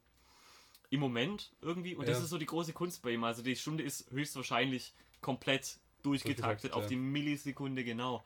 im 0.90 1.00
Moment 1.00 1.52
irgendwie. 1.60 1.94
Und 1.94 2.08
das 2.08 2.18
Ja. 2.18 2.24
ist 2.24 2.30
so 2.30 2.38
die 2.38 2.46
große 2.46 2.72
Kunst 2.72 3.02
bei 3.02 3.10
ihm. 3.12 3.24
Also 3.24 3.42
die 3.42 3.56
Stunde 3.56 3.84
ist 3.84 4.10
höchstwahrscheinlich 4.10 4.94
komplett 5.20 5.78
durchgetaktet, 6.02 6.72
auf 6.72 6.86
die 6.86 6.96
Millisekunde 6.96 7.84
genau. 7.84 8.24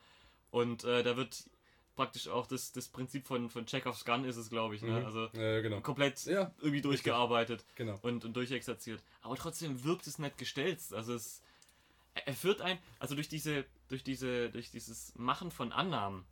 Und 0.51 0.83
äh, 0.83 1.03
da 1.03 1.17
wird 1.17 1.49
praktisch 1.95 2.27
auch 2.27 2.47
das, 2.47 2.71
das 2.71 2.87
Prinzip 2.87 3.25
von, 3.27 3.49
von 3.49 3.65
Chekhovs 3.65 4.03
Gun 4.05 4.25
ist 4.25 4.37
es, 4.37 4.49
glaube 4.49 4.75
ich. 4.75 4.81
Ne? 4.81 4.99
Mhm. 4.99 5.05
Also 5.05 5.27
ja, 5.33 5.61
genau. 5.61 5.81
komplett 5.81 6.25
Ja, 6.25 6.51
irgendwie 6.59 6.81
durchgearbeitet 6.81 7.63
genau. 7.75 7.97
und, 8.01 8.25
und 8.25 8.35
durchexerziert. 8.35 9.01
Aber 9.21 9.35
trotzdem 9.35 9.83
wirkt 9.83 10.07
es 10.07 10.17
nicht 10.19 10.37
gestelzt. 10.37 10.93
Also 10.93 11.13
es 11.13 11.41
er- 12.15 12.27
er 12.27 12.33
führt 12.35 12.61
ein, 12.61 12.77
also 12.99 13.15
durch 13.15 13.27
diese, 13.29 13.65
durch 13.89 14.03
diese, 14.03 14.49
durch 14.49 14.69
dieses 14.71 15.13
Machen 15.15 15.49
von 15.51 15.71
Annahmen, 15.71 16.25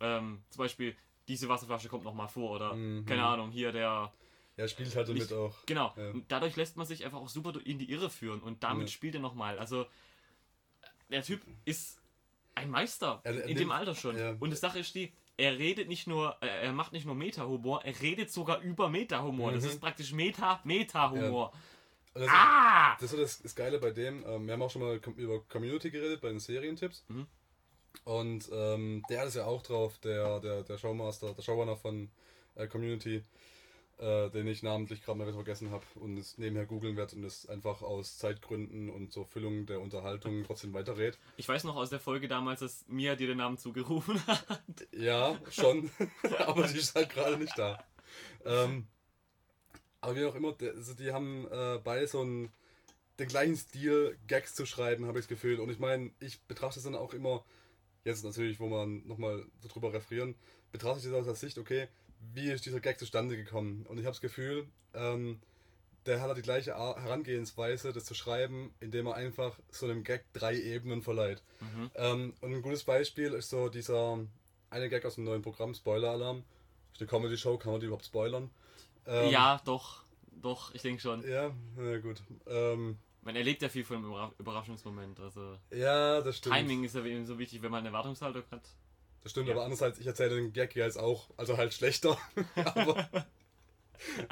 ähm, 0.00 0.42
zum 0.50 0.58
Beispiel 0.64 0.96
diese 1.28 1.48
Wasserflasche 1.48 1.88
kommt 1.88 2.04
nochmal 2.04 2.28
vor 2.28 2.50
oder 2.52 2.74
Mhm. 2.74 3.04
keine 3.06 3.24
Ahnung, 3.24 3.50
hier 3.50 3.70
der, 3.72 4.12
Ja, 4.56 4.66
spielt 4.68 4.94
halt 4.96 5.08
damit 5.08 5.22
Nicht- 5.22 5.32
auch. 5.32 5.54
genau. 5.66 5.92
Ja. 5.96 6.12
Dadurch 6.28 6.56
lässt 6.56 6.76
man 6.76 6.86
sich 6.86 7.04
einfach 7.04 7.18
auch 7.18 7.28
super 7.28 7.52
in 7.64 7.78
die 7.78 7.90
Irre 7.90 8.10
führen 8.10 8.40
und 8.40 8.62
damit 8.64 8.90
spielt 8.90 9.14
er 9.14 9.20
nochmal. 9.20 9.58
Also 9.58 9.86
der 11.10 11.22
Typ 11.22 11.40
ist 11.64 12.00
ein 12.54 12.70
Meister 12.70 13.20
Er- 13.24 13.34
er 13.34 13.42
in 13.42 13.48
dem 13.56 13.68
nimmt- 13.68 13.72
Alter 13.72 13.94
schon. 13.94 14.18
ja. 14.18 14.36
Und 14.38 14.50
die 14.50 14.56
Sache 14.56 14.80
ist 14.80 14.94
die, 14.94 15.12
er 15.36 15.56
redet 15.58 15.88
nicht 15.88 16.06
nur, 16.06 16.30
er 16.42 16.72
macht 16.72 16.92
nicht 16.92 17.06
nur 17.06 17.14
Meta-Humor, 17.14 17.84
er 17.84 18.00
redet 18.00 18.30
sogar 18.32 18.60
über 18.60 18.88
Meta-Humor. 18.88 19.52
Das 19.52 19.62
Mhm. 19.64 19.70
ist 19.70 19.80
praktisch 19.80 20.12
Meta-Meta-Humor. 20.12 21.52
Also 22.14 22.26
das, 22.26 22.34
Ah! 22.36 22.96
das 23.00 23.12
ist 23.12 23.18
das, 23.20 23.42
das 23.42 23.54
Geile 23.54 23.78
bei 23.78 23.90
dem. 23.90 24.24
Ähm, 24.26 24.46
wir 24.46 24.54
haben 24.54 24.62
auch 24.62 24.70
schon 24.70 24.82
mal 24.82 24.96
über 25.16 25.40
Community 25.44 25.90
geredet 25.90 26.20
bei 26.20 26.28
den 26.30 26.40
Serientipps. 26.40 27.04
Mhm. 27.08 27.26
Und 28.04 28.48
ähm, 28.52 29.02
der 29.08 29.24
ist 29.24 29.34
ja 29.36 29.44
auch 29.46 29.62
drauf, 29.62 29.98
der, 29.98 30.40
der, 30.40 30.62
der 30.62 30.78
Showmaster, 30.78 31.34
der 31.34 31.42
Showrunner 31.42 31.76
von 31.76 32.10
äh, 32.56 32.66
Community, 32.66 33.22
äh, 33.98 34.30
den 34.30 34.46
ich 34.46 34.62
namentlich 34.62 35.02
gerade 35.02 35.18
mal 35.18 35.26
wieder 35.26 35.34
vergessen 35.34 35.70
habe 35.70 35.84
und 35.96 36.16
es 36.16 36.38
nebenher 36.38 36.66
googeln 36.66 36.96
werde 36.96 37.16
und 37.16 37.24
es 37.24 37.48
einfach 37.48 37.82
aus 37.82 38.18
Zeitgründen 38.18 38.90
und 38.90 39.12
zur 39.12 39.26
Füllung 39.26 39.66
der 39.66 39.80
Unterhaltung 39.80 40.44
trotzdem 40.44 40.72
weiterredet. 40.72 41.18
Ich 41.36 41.48
weiß 41.48 41.64
noch 41.64 41.76
aus 41.76 41.90
der 41.90 41.98
Folge 41.98 42.28
damals, 42.28 42.60
dass 42.60 42.84
Mia 42.88 43.16
dir 43.16 43.26
den 43.26 43.38
Namen 43.38 43.58
zugerufen 43.58 44.24
hat. 44.26 44.86
Ja, 44.92 45.38
schon, 45.50 45.90
aber 46.46 46.68
die 46.68 46.78
ist 46.78 46.94
halt 46.94 47.10
gerade 47.10 47.38
nicht 47.38 47.58
da. 47.58 47.84
Ähm, 48.44 48.86
aber 50.00 50.16
wie 50.16 50.24
auch 50.26 50.34
immer, 50.34 50.56
also 50.60 50.94
die 50.94 51.12
haben 51.12 51.46
äh, 51.50 51.80
beide 51.82 52.06
so 52.06 52.20
einen, 52.20 52.52
den 53.18 53.28
gleichen 53.28 53.56
Stil, 53.56 54.16
Gags 54.28 54.54
zu 54.54 54.64
schreiben, 54.64 55.06
habe 55.06 55.18
ich 55.18 55.24
das 55.24 55.28
Gefühl. 55.28 55.58
Und 55.58 55.70
ich 55.70 55.80
meine, 55.80 56.12
ich 56.20 56.40
betrachte 56.42 56.78
es 56.78 56.84
dann 56.84 56.94
auch 56.94 57.14
immer, 57.14 57.44
jetzt 58.04 58.24
natürlich, 58.24 58.60
wo 58.60 58.68
man 58.68 59.06
nochmal 59.08 59.44
darüber 59.66 59.92
referieren, 59.92 60.36
betrachte 60.70 61.00
ich 61.00 61.04
das 61.06 61.14
aus 61.14 61.26
der 61.26 61.34
Sicht, 61.34 61.58
okay, 61.58 61.88
wie 62.34 62.50
ist 62.50 62.66
dieser 62.66 62.80
Gag 62.80 62.98
zustande 62.98 63.36
gekommen? 63.36 63.86
Und 63.86 63.98
ich 63.98 64.04
habe 64.04 64.12
das 64.12 64.20
Gefühl, 64.20 64.66
ähm, 64.94 65.40
der 66.06 66.20
hat 66.20 66.36
die 66.36 66.42
gleiche 66.42 66.72
Herangehensweise, 66.72 67.92
das 67.92 68.04
zu 68.04 68.14
schreiben, 68.14 68.72
indem 68.80 69.06
er 69.06 69.14
einfach 69.14 69.58
so 69.70 69.86
einem 69.86 70.04
Gag 70.04 70.24
drei 70.32 70.58
Ebenen 70.58 71.02
verleiht. 71.02 71.42
Mhm. 71.60 71.90
Ähm, 71.94 72.34
und 72.40 72.54
ein 72.54 72.62
gutes 72.62 72.84
Beispiel 72.84 73.32
ist 73.34 73.50
so 73.50 73.68
dieser 73.68 74.18
eine 74.70 74.88
Gag 74.88 75.04
aus 75.04 75.16
dem 75.16 75.24
neuen 75.24 75.42
Programm, 75.42 75.74
Spoiler-Alarm. 75.74 76.44
Ist 76.92 77.00
eine 77.00 77.08
Comedy-Show, 77.08 77.58
kann 77.58 77.72
man 77.72 77.80
die 77.80 77.86
überhaupt 77.86 78.06
spoilern? 78.06 78.50
Ähm, 79.06 79.30
ja, 79.30 79.60
doch, 79.64 80.04
doch, 80.42 80.74
ich 80.74 80.82
denke 80.82 81.00
schon. 81.00 81.28
Ja, 81.28 81.52
na 81.76 81.98
gut. 81.98 82.22
Ähm, 82.46 82.98
man 83.22 83.36
erlebt 83.36 83.62
ja 83.62 83.68
viel 83.68 83.84
von 83.84 84.02
dem 84.02 84.12
Überraschungsmoment. 84.38 85.20
Also 85.20 85.58
ja, 85.70 86.20
das 86.20 86.38
stimmt. 86.38 86.56
Timing 86.56 86.84
ist 86.84 86.94
ja 86.94 87.04
eben 87.04 87.26
so 87.26 87.38
wichtig, 87.38 87.62
wenn 87.62 87.70
man 87.70 87.80
eine 87.80 87.88
Erwartungshaltung 87.88 88.44
hat. 88.50 88.62
Das 89.22 89.32
stimmt, 89.32 89.48
ja. 89.48 89.54
aber 89.54 89.64
andererseits, 89.64 89.98
ich 89.98 90.06
erzähle 90.06 90.36
den 90.36 90.52
Gag 90.52 90.74
ja 90.74 90.84
jetzt 90.84 90.98
auch, 90.98 91.28
also 91.36 91.56
halt 91.56 91.74
schlechter. 91.74 92.18
aber 92.54 93.08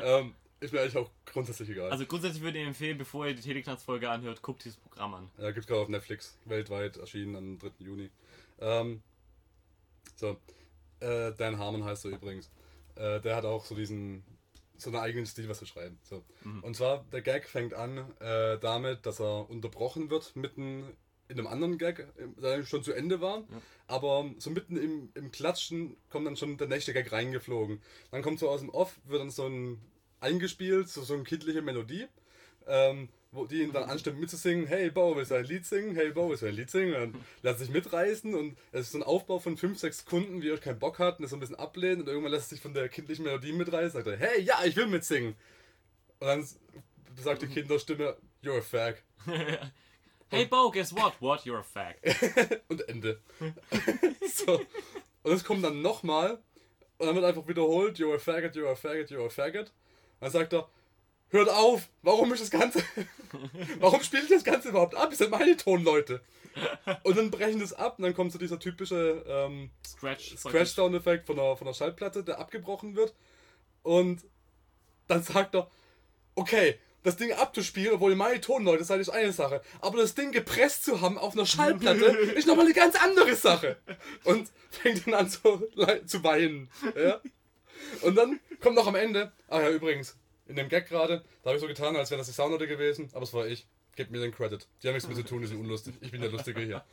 ähm, 0.03 0.35
ist 0.61 0.73
mir 0.73 0.81
eigentlich 0.81 0.97
auch 0.97 1.11
grundsätzlich 1.27 1.69
egal. 1.71 1.91
Also 1.91 2.07
grundsätzlich 2.07 2.43
würde 2.43 2.59
ich 2.59 2.67
empfehlen, 2.67 2.97
bevor 2.97 3.27
ihr 3.27 3.35
die 3.35 3.43
Teleknast-Folge 3.43 4.09
anhört, 4.09 4.43
guckt 4.43 4.65
dieses 4.65 4.79
Programm 4.79 5.15
an. 5.15 5.31
Ja, 5.39 5.51
gibt 5.51 5.61
es 5.61 5.67
gerade 5.67 5.81
auf 5.83 5.89
Netflix, 5.89 6.39
weltweit 6.45 6.97
erschienen 6.97 7.37
am 7.37 7.59
3. 7.59 7.71
Juni. 7.81 8.11
Ähm, 8.61 9.03
so, 10.15 10.39
äh, 11.01 11.33
Dan 11.33 11.59
Harmon 11.59 11.85
heißt 11.85 12.07
er 12.07 12.13
übrigens. 12.13 12.51
Äh, 12.95 13.21
der 13.21 13.37
hat 13.37 13.45
auch 13.45 13.65
so 13.65 13.75
diesen, 13.75 14.25
so 14.79 14.91
einen 14.91 14.99
eigenen 14.99 15.27
Stil, 15.27 15.49
was 15.49 15.59
zu 15.59 15.67
schreiben. 15.67 15.99
So. 16.03 16.25
Mhm. 16.43 16.65
Und 16.65 16.77
zwar, 16.77 17.05
der 17.13 17.21
Gag 17.21 17.49
fängt 17.49 17.75
an 17.75 18.11
äh, 18.21 18.59
damit, 18.59 19.05
dass 19.05 19.21
er 19.21 19.51
unterbrochen 19.51 20.09
wird 20.09 20.37
mitten 20.37 20.85
in 21.29 21.39
einem 21.39 21.49
anderen 21.49 21.79
Gag, 21.79 22.07
der 22.41 22.65
schon 22.65 22.83
zu 22.83 22.93
Ende 22.93 23.21
war. 23.21 23.39
Ja. 23.39 23.63
Aber 23.89 24.31
so 24.39 24.51
mitten 24.51 24.77
im, 24.77 25.11
im 25.15 25.31
Klatschen 25.31 25.97
kommt 26.11 26.27
dann 26.27 26.37
schon 26.37 26.57
der 26.57 26.69
nächste 26.69 26.93
Gag 26.93 27.11
reingeflogen. 27.13 27.81
Dann 28.11 28.23
kommt 28.23 28.39
so 28.39 28.49
aus 28.49 28.61
dem 28.61 28.71
Off, 28.71 28.99
wird 29.05 29.21
dann 29.21 29.31
so 29.31 29.47
ein 29.47 29.81
eingespielt, 30.21 30.89
so, 30.89 31.03
so 31.03 31.15
eine 31.15 31.25
kindliche 31.25 31.63
Melodie, 31.63 32.07
ähm, 32.67 33.09
wo 33.33 33.47
die 33.47 33.63
ihn 33.63 33.73
dann 33.73 33.85
anstimmt 33.85 34.19
mitzusingen, 34.19 34.67
hey 34.67 34.91
Bo, 34.91 35.15
willst 35.15 35.31
du 35.31 35.35
ein 35.35 35.45
Lied 35.45 35.67
singen? 35.67 35.95
Hey 35.95 36.11
Bo, 36.11 36.31
willst 36.31 36.43
du 36.43 36.47
ein 36.47 36.55
Lied 36.55 36.71
singen? 36.71 36.95
Und 36.95 37.15
dann 37.15 37.25
lässt 37.43 37.59
sich 37.61 37.71
mitreißen 37.71 38.35
und 38.35 38.57
es 38.73 38.83
ist 38.83 38.93
so 38.93 38.99
ein 38.99 39.03
Aufbau 39.03 39.39
von 39.39 39.57
5, 39.57 39.79
6 39.79 39.99
Sekunden, 39.99 40.43
wie 40.43 40.49
er 40.49 40.59
keinen 40.59 40.79
Bock 40.79 40.99
hat 40.99 41.19
und 41.19 41.23
das 41.23 41.31
so 41.31 41.37
ein 41.37 41.41
bisschen 41.41 41.57
ablehnt 41.57 42.01
und 42.01 42.09
irgendwann 42.09 42.33
lässt 42.33 42.49
sich 42.49 42.61
von 42.61 42.73
der 42.73 42.89
kindlichen 42.89 43.25
Melodie 43.25 43.53
mitreißen, 43.53 43.93
sagt 43.93 44.07
er, 44.07 44.17
hey, 44.17 44.41
ja, 44.41 44.65
ich 44.65 44.77
will 44.77 44.87
mitsingen. 44.87 45.35
Und 46.19 46.27
dann 46.27 46.49
sagt 47.23 47.43
die 47.43 47.47
Kinderstimme, 47.47 48.17
you're 48.43 48.59
a 48.59 48.63
fag. 48.63 49.03
hey 50.31 50.45
Bo, 50.45 50.71
guess 50.71 50.93
what? 50.93 51.15
What? 51.21 51.45
You're 51.45 51.59
a 51.59 51.63
fag. 51.63 51.97
und 52.69 52.89
Ende. 52.89 53.21
so. 54.33 54.61
Und 55.23 55.33
es 55.33 55.45
kommt 55.45 55.65
dann 55.65 55.83
nochmal 55.83 56.39
und 56.99 57.07
dann 57.07 57.15
wird 57.15 57.25
einfach 57.25 57.47
wiederholt, 57.47 57.99
you're 57.99 58.15
a 58.15 58.19
faggot, 58.19 58.55
you're 58.55 58.71
a 58.71 58.75
faggot, 58.77 59.11
you're 59.11 59.27
a 59.27 59.31
faggot. 59.31 59.73
Dann 60.21 60.31
sagt 60.31 60.53
er, 60.55 60.69
hört 61.29 61.49
auf, 61.49 61.89
warum 62.03 62.33
ist 62.33 62.43
das 62.43 62.51
Ganze, 62.51 62.83
warum 63.81 64.03
spiele 64.03 64.23
ich 64.23 64.29
das 64.29 64.45
Ganze 64.45 64.71
überhaupt 64.71 64.95
ab? 64.95 65.11
Das 65.11 65.19
sind 65.19 65.31
meine 65.31 65.57
Tonleute. 65.57 66.21
Und 67.03 67.19
dann 67.19 67.31
brechen 67.31 67.61
das 67.61 67.75
ab 67.75 67.99
und 67.99 68.05
dann 68.05 68.15
kommt 68.15 68.33
so 68.33 68.39
dieser 68.39 68.59
typische 68.59 69.25
ähm, 69.29 69.71
Scratch, 69.87 70.37
Scratch 70.39 70.71
Sound-Effekt 70.71 71.27
von 71.27 71.37
der, 71.37 71.57
von 71.57 71.67
der 71.67 71.75
Schallplatte, 71.75 72.25
der 72.25 72.39
abgebrochen 72.39 72.97
wird. 72.97 73.15
Und 73.83 74.25
dann 75.07 75.23
sagt 75.23 75.55
er, 75.55 75.71
okay, 76.35 76.79
das 77.07 77.17
Ding 77.17 77.33
abzuspielen, 77.33 77.95
obwohl 77.95 78.17
meine 78.17 78.41
Tonleute 78.41 78.83
seid, 78.83 79.01
ist 79.01 79.11
eine 79.11 79.33
Sache. 79.33 79.63
Aber 79.81 79.99
das 79.99 80.17
Ding 80.17 80.33
gepresst 80.33 80.85
zu 80.85 81.01
haben 81.01 81.19
auf 81.19 81.35
einer 81.35 81.47
Schallplatte 81.47 82.05
ist 82.35 82.49
nochmal 82.49 82.65
eine 82.65 82.75
ganz 82.75 82.97
andere 82.97 83.37
Sache. 83.37 83.77
Und 84.25 84.51
fängt 84.71 85.07
dann 85.07 85.15
an 85.15 85.31
zu, 85.31 85.69
zu 86.05 86.25
weinen. 86.25 86.69
Ja? 86.97 87.21
Und 88.03 88.17
dann 88.17 88.41
kommt 88.61 88.75
noch 88.75 88.89
am 88.89 88.97
Ende, 88.97 89.33
ah 89.47 89.61
ja, 89.61 89.71
übrigens, 89.71 90.17
in 90.49 90.57
dem 90.57 90.69
Gag 90.69 90.89
gerade, 90.89 91.23
da 91.43 91.51
habe 91.51 91.57
ich 91.57 91.63
so 91.63 91.69
getan, 91.69 91.95
als 91.95 92.11
wäre 92.11 92.19
das 92.19 92.27
die 92.27 92.33
Soundnote 92.33 92.67
gewesen, 92.67 93.09
aber 93.13 93.23
es 93.23 93.33
war 93.33 93.47
ich. 93.47 93.69
Gebt 93.95 94.11
mir 94.11 94.19
den 94.19 94.33
Credit. 94.33 94.67
Die 94.83 94.89
haben 94.89 94.95
nichts 94.95 95.09
mit 95.09 95.17
zu 95.17 95.25
tun, 95.25 95.41
die 95.41 95.47
sind 95.47 95.61
unlustig. 95.61 95.95
Ich 96.01 96.11
bin 96.11 96.21
der 96.21 96.31
Lustige 96.31 96.61
hier. 96.61 96.85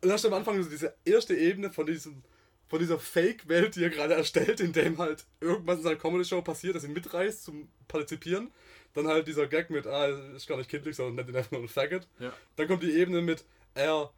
Und 0.00 0.08
da 0.08 0.14
hast 0.14 0.24
du 0.24 0.28
am 0.28 0.34
Anfang 0.34 0.60
so 0.60 0.68
diese 0.68 0.96
erste 1.04 1.36
Ebene 1.36 1.70
von 1.70 1.86
diesem 1.86 2.22
von 2.68 2.80
dieser 2.80 2.98
Fake-Welt, 2.98 3.76
die 3.76 3.84
er 3.84 3.90
gerade 3.90 4.14
erstellt, 4.14 4.60
in 4.60 4.72
dem 4.72 4.98
halt 4.98 5.24
irgendwas 5.40 5.78
in 5.78 5.82
seiner 5.84 5.96
Comedy-Show 5.96 6.42
passiert, 6.42 6.74
dass 6.74 6.84
ihn 6.84 6.92
mitreißt 6.92 7.44
zum 7.44 7.68
Partizipieren. 7.86 8.50
Dann 8.96 9.08
halt 9.08 9.28
dieser 9.28 9.46
Gag 9.46 9.68
mit, 9.68 9.86
ah, 9.86 10.06
ist 10.34 10.48
gar 10.48 10.56
nicht 10.56 10.70
kindlich, 10.70 10.96
sondern 10.96 11.16
nennt 11.16 11.28
ihn 11.28 11.36
einfach 11.36 11.52
nur 11.52 11.60
ein 11.60 11.68
Faggot. 11.68 12.08
Ja. 12.18 12.32
Dann 12.56 12.66
kommt 12.66 12.82
die 12.82 12.92
Ebene 12.92 13.20
mit, 13.20 13.44
er 13.74 14.10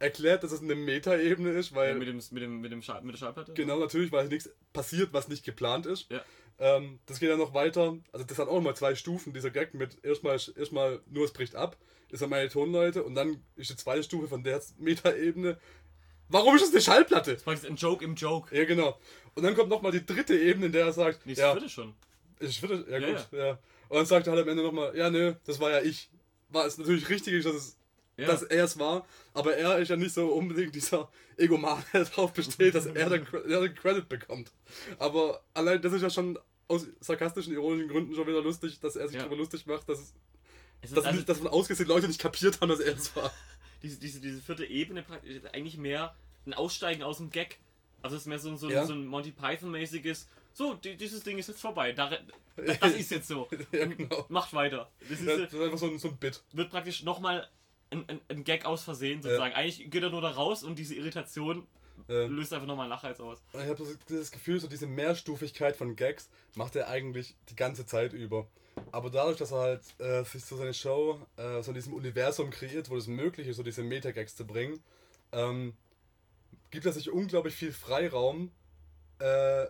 erklärt, 0.00 0.42
dass 0.42 0.50
es 0.50 0.60
eine 0.60 0.74
Meta-Ebene 0.74 1.50
ist, 1.50 1.74
weil. 1.74 1.90
Ja, 1.90 1.94
mit, 1.94 2.08
dem, 2.08 2.16
mit, 2.16 2.42
dem, 2.42 2.60
mit, 2.60 2.72
dem 2.72 2.82
Schall, 2.82 3.02
mit 3.02 3.14
der 3.14 3.18
Schallplatte? 3.18 3.54
Genau, 3.54 3.78
natürlich, 3.78 4.10
weil 4.10 4.26
nichts 4.26 4.50
passiert, 4.72 5.12
was 5.12 5.28
nicht 5.28 5.44
geplant 5.44 5.86
ist. 5.86 6.10
Ja. 6.10 6.22
Ähm, 6.58 6.98
das 7.06 7.20
geht 7.20 7.30
dann 7.30 7.38
noch 7.38 7.54
weiter. 7.54 7.96
Also, 8.12 8.26
das 8.26 8.38
hat 8.38 8.48
auch 8.48 8.60
mal 8.60 8.74
zwei 8.74 8.96
Stufen, 8.96 9.32
dieser 9.32 9.50
Gag 9.50 9.74
mit 9.74 10.04
erstmal, 10.04 10.34
erstmal 10.56 11.00
nur 11.06 11.24
es 11.24 11.32
bricht 11.32 11.54
ab, 11.54 11.76
ist 12.10 12.20
er 12.20 12.28
meine 12.28 12.48
Tonleute 12.48 13.04
und 13.04 13.14
dann 13.14 13.40
ist 13.54 13.70
die 13.70 13.76
zweite 13.76 14.02
Stufe 14.02 14.26
von 14.26 14.42
der 14.42 14.60
Meta-Ebene. 14.78 15.56
Warum 16.28 16.56
ist 16.56 16.62
das 16.62 16.72
eine 16.72 16.80
Schallplatte? 16.80 17.36
Das 17.36 17.54
ist 17.60 17.66
ein 17.66 17.76
Joke 17.76 18.04
im 18.04 18.16
Joke. 18.16 18.56
Ja, 18.56 18.64
genau. 18.64 18.98
Und 19.36 19.44
dann 19.44 19.54
kommt 19.54 19.68
nochmal 19.68 19.92
die 19.92 20.04
dritte 20.04 20.36
Ebene, 20.36 20.66
in 20.66 20.72
der 20.72 20.86
er 20.86 20.92
sagt. 20.92 21.24
Nee, 21.24 21.32
ist 21.32 21.38
ja, 21.38 21.52
vierte 21.52 21.68
schon. 21.68 21.94
Ist 22.40 22.58
vierte? 22.58 22.84
Ja, 22.90 22.98
ja 22.98 23.12
gut, 23.12 23.28
ja. 23.30 23.46
ja. 23.46 23.58
Und 23.88 23.96
dann 23.96 24.06
sagt 24.06 24.26
er 24.26 24.32
halt 24.32 24.42
am 24.42 24.48
Ende 24.48 24.62
nochmal, 24.62 24.96
ja, 24.96 25.10
nö, 25.10 25.34
das 25.44 25.60
war 25.60 25.70
ja 25.70 25.80
ich. 25.80 26.10
War 26.48 26.64
es 26.64 26.78
natürlich 26.78 27.08
richtig, 27.08 27.42
dass 27.42 27.54
es 27.54 27.76
ja. 28.16 28.26
dass 28.26 28.42
er 28.42 28.64
es 28.64 28.78
war, 28.78 29.06
aber 29.34 29.56
er 29.56 29.78
ist 29.78 29.88
ja 29.88 29.96
nicht 29.96 30.14
so 30.14 30.28
unbedingt 30.28 30.74
dieser 30.74 31.10
Egoman, 31.36 31.82
der 31.92 32.04
darauf 32.04 32.32
besteht, 32.32 32.74
dass 32.74 32.86
er 32.86 33.10
den, 33.10 33.26
er 33.48 33.60
den 33.60 33.74
Credit 33.74 34.08
bekommt. 34.08 34.52
Aber 34.98 35.42
allein 35.54 35.80
das 35.82 35.92
ist 35.92 36.02
ja 36.02 36.10
schon 36.10 36.38
aus 36.68 36.86
sarkastischen, 37.00 37.52
ironischen 37.52 37.88
Gründen 37.88 38.14
schon 38.14 38.26
wieder 38.26 38.42
lustig, 38.42 38.80
dass 38.80 38.96
er 38.96 39.06
sich 39.06 39.16
ja. 39.16 39.22
darüber 39.22 39.36
lustig 39.36 39.66
macht, 39.66 39.88
dass, 39.88 40.00
es 40.00 40.14
dass, 40.94 41.04
also, 41.04 41.16
nicht, 41.16 41.28
dass 41.28 41.38
von 41.38 41.48
ausgesehen 41.48 41.88
Leute 41.88 42.08
nicht 42.08 42.20
kapiert 42.20 42.60
haben, 42.60 42.68
dass 42.68 42.80
er 42.80 42.94
es 42.94 43.14
war. 43.14 43.32
Diese, 43.82 43.98
diese, 44.00 44.20
diese 44.20 44.40
vierte 44.40 44.64
Ebene 44.64 45.04
ist 45.22 45.54
eigentlich 45.54 45.76
mehr 45.76 46.16
ein 46.46 46.54
Aussteigen 46.54 47.02
aus 47.02 47.18
dem 47.18 47.30
Gag. 47.30 47.58
Also 48.02 48.16
es 48.16 48.22
ist 48.22 48.28
mehr 48.28 48.38
so, 48.38 48.56
so, 48.56 48.70
ja. 48.70 48.86
so 48.86 48.94
ein 48.94 49.06
Monty 49.06 49.32
Python-mäßiges, 49.32 50.28
so, 50.56 50.72
die, 50.72 50.96
dieses 50.96 51.22
Ding 51.22 51.36
ist 51.36 51.48
jetzt 51.48 51.60
vorbei. 51.60 51.92
Da, 51.92 52.10
das 52.56 52.94
ist 52.94 53.10
jetzt 53.10 53.28
so. 53.28 53.46
ja, 53.72 53.84
genau. 53.84 54.24
Macht 54.30 54.54
weiter. 54.54 54.90
Das 55.00 55.20
ist, 55.20 55.26
das 55.26 55.52
ist 55.52 55.60
einfach 55.60 55.76
so 55.76 55.86
ein, 55.86 55.98
so 55.98 56.08
ein 56.08 56.16
Bit. 56.16 56.42
Wird 56.52 56.70
praktisch 56.70 57.02
nochmal 57.02 57.46
ein, 57.90 58.08
ein, 58.08 58.20
ein, 58.28 58.42
Gag 58.42 58.64
aus 58.64 58.82
Versehen 58.82 59.20
sozusagen. 59.20 59.52
Ja. 59.52 59.58
Eigentlich 59.58 59.90
geht 59.90 60.02
er 60.02 60.08
nur 60.08 60.22
da 60.22 60.30
raus 60.30 60.64
und 60.64 60.78
diese 60.78 60.94
Irritation 60.94 61.66
löst 62.08 62.52
einfach 62.52 62.66
nochmal 62.66 62.88
Nachhalt 62.88 63.20
aus. 63.20 63.42
Ich 63.52 63.60
habe 63.60 63.98
das 64.08 64.30
Gefühl, 64.30 64.60
so 64.60 64.68
diese 64.68 64.86
Mehrstufigkeit 64.86 65.76
von 65.76 65.96
Gags 65.96 66.30
macht 66.54 66.76
er 66.76 66.88
eigentlich 66.88 67.34
die 67.50 67.56
ganze 67.56 67.84
Zeit 67.84 68.12
über. 68.12 68.46
Aber 68.92 69.10
dadurch, 69.10 69.36
dass 69.36 69.52
er 69.52 69.58
halt 69.58 69.82
äh, 69.98 70.24
sich 70.24 70.44
so 70.44 70.56
seine 70.56 70.74
Show 70.74 71.20
äh, 71.36 71.62
so 71.62 71.70
in 71.70 71.74
diesem 71.74 71.94
Universum 71.94 72.50
kreiert, 72.50 72.90
wo 72.90 72.96
es 72.96 73.08
möglich 73.08 73.48
ist, 73.48 73.56
so 73.56 73.62
diese 73.62 73.82
Meta-Gags 73.82 74.36
zu 74.36 74.46
bringen, 74.46 74.82
ähm, 75.32 75.74
gibt 76.70 76.86
er 76.86 76.92
sich 76.92 77.10
unglaublich 77.10 77.54
viel 77.54 77.72
Freiraum, 77.72 78.50
äh, 79.18 79.66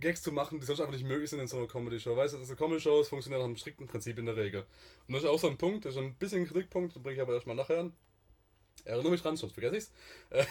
Gags 0.00 0.22
zu 0.22 0.32
machen, 0.32 0.60
die 0.60 0.66
sonst 0.66 0.80
einfach 0.80 0.92
nicht 0.92 1.06
möglich 1.06 1.30
sind 1.30 1.40
in 1.40 1.46
so 1.46 1.56
einer 1.56 1.66
Comedy-Show. 1.66 2.16
Weißt 2.16 2.34
du, 2.34 2.38
also 2.38 2.56
Comedy-Shows 2.56 3.08
funktionieren 3.08 3.40
nach 3.40 3.46
einem 3.46 3.56
strikten 3.56 3.86
Prinzip 3.86 4.18
in 4.18 4.26
der 4.26 4.36
Regel. 4.36 4.64
Und 5.06 5.14
das 5.14 5.22
ist 5.22 5.28
auch 5.28 5.38
so 5.38 5.48
ein 5.48 5.56
Punkt, 5.56 5.84
das 5.84 5.94
ist 5.94 6.00
ein 6.00 6.14
bisschen 6.14 6.42
ein 6.42 6.48
Kritikpunkt, 6.48 6.94
den 6.94 7.02
bringe 7.02 7.16
ich 7.16 7.22
aber 7.22 7.34
erstmal 7.34 7.56
nachher 7.56 7.80
an. 7.80 7.92
Erinnere 8.84 9.12
mich 9.12 9.22
dran, 9.22 9.36
sonst 9.36 9.52
vergesse 9.52 9.76
ich's. 9.76 9.92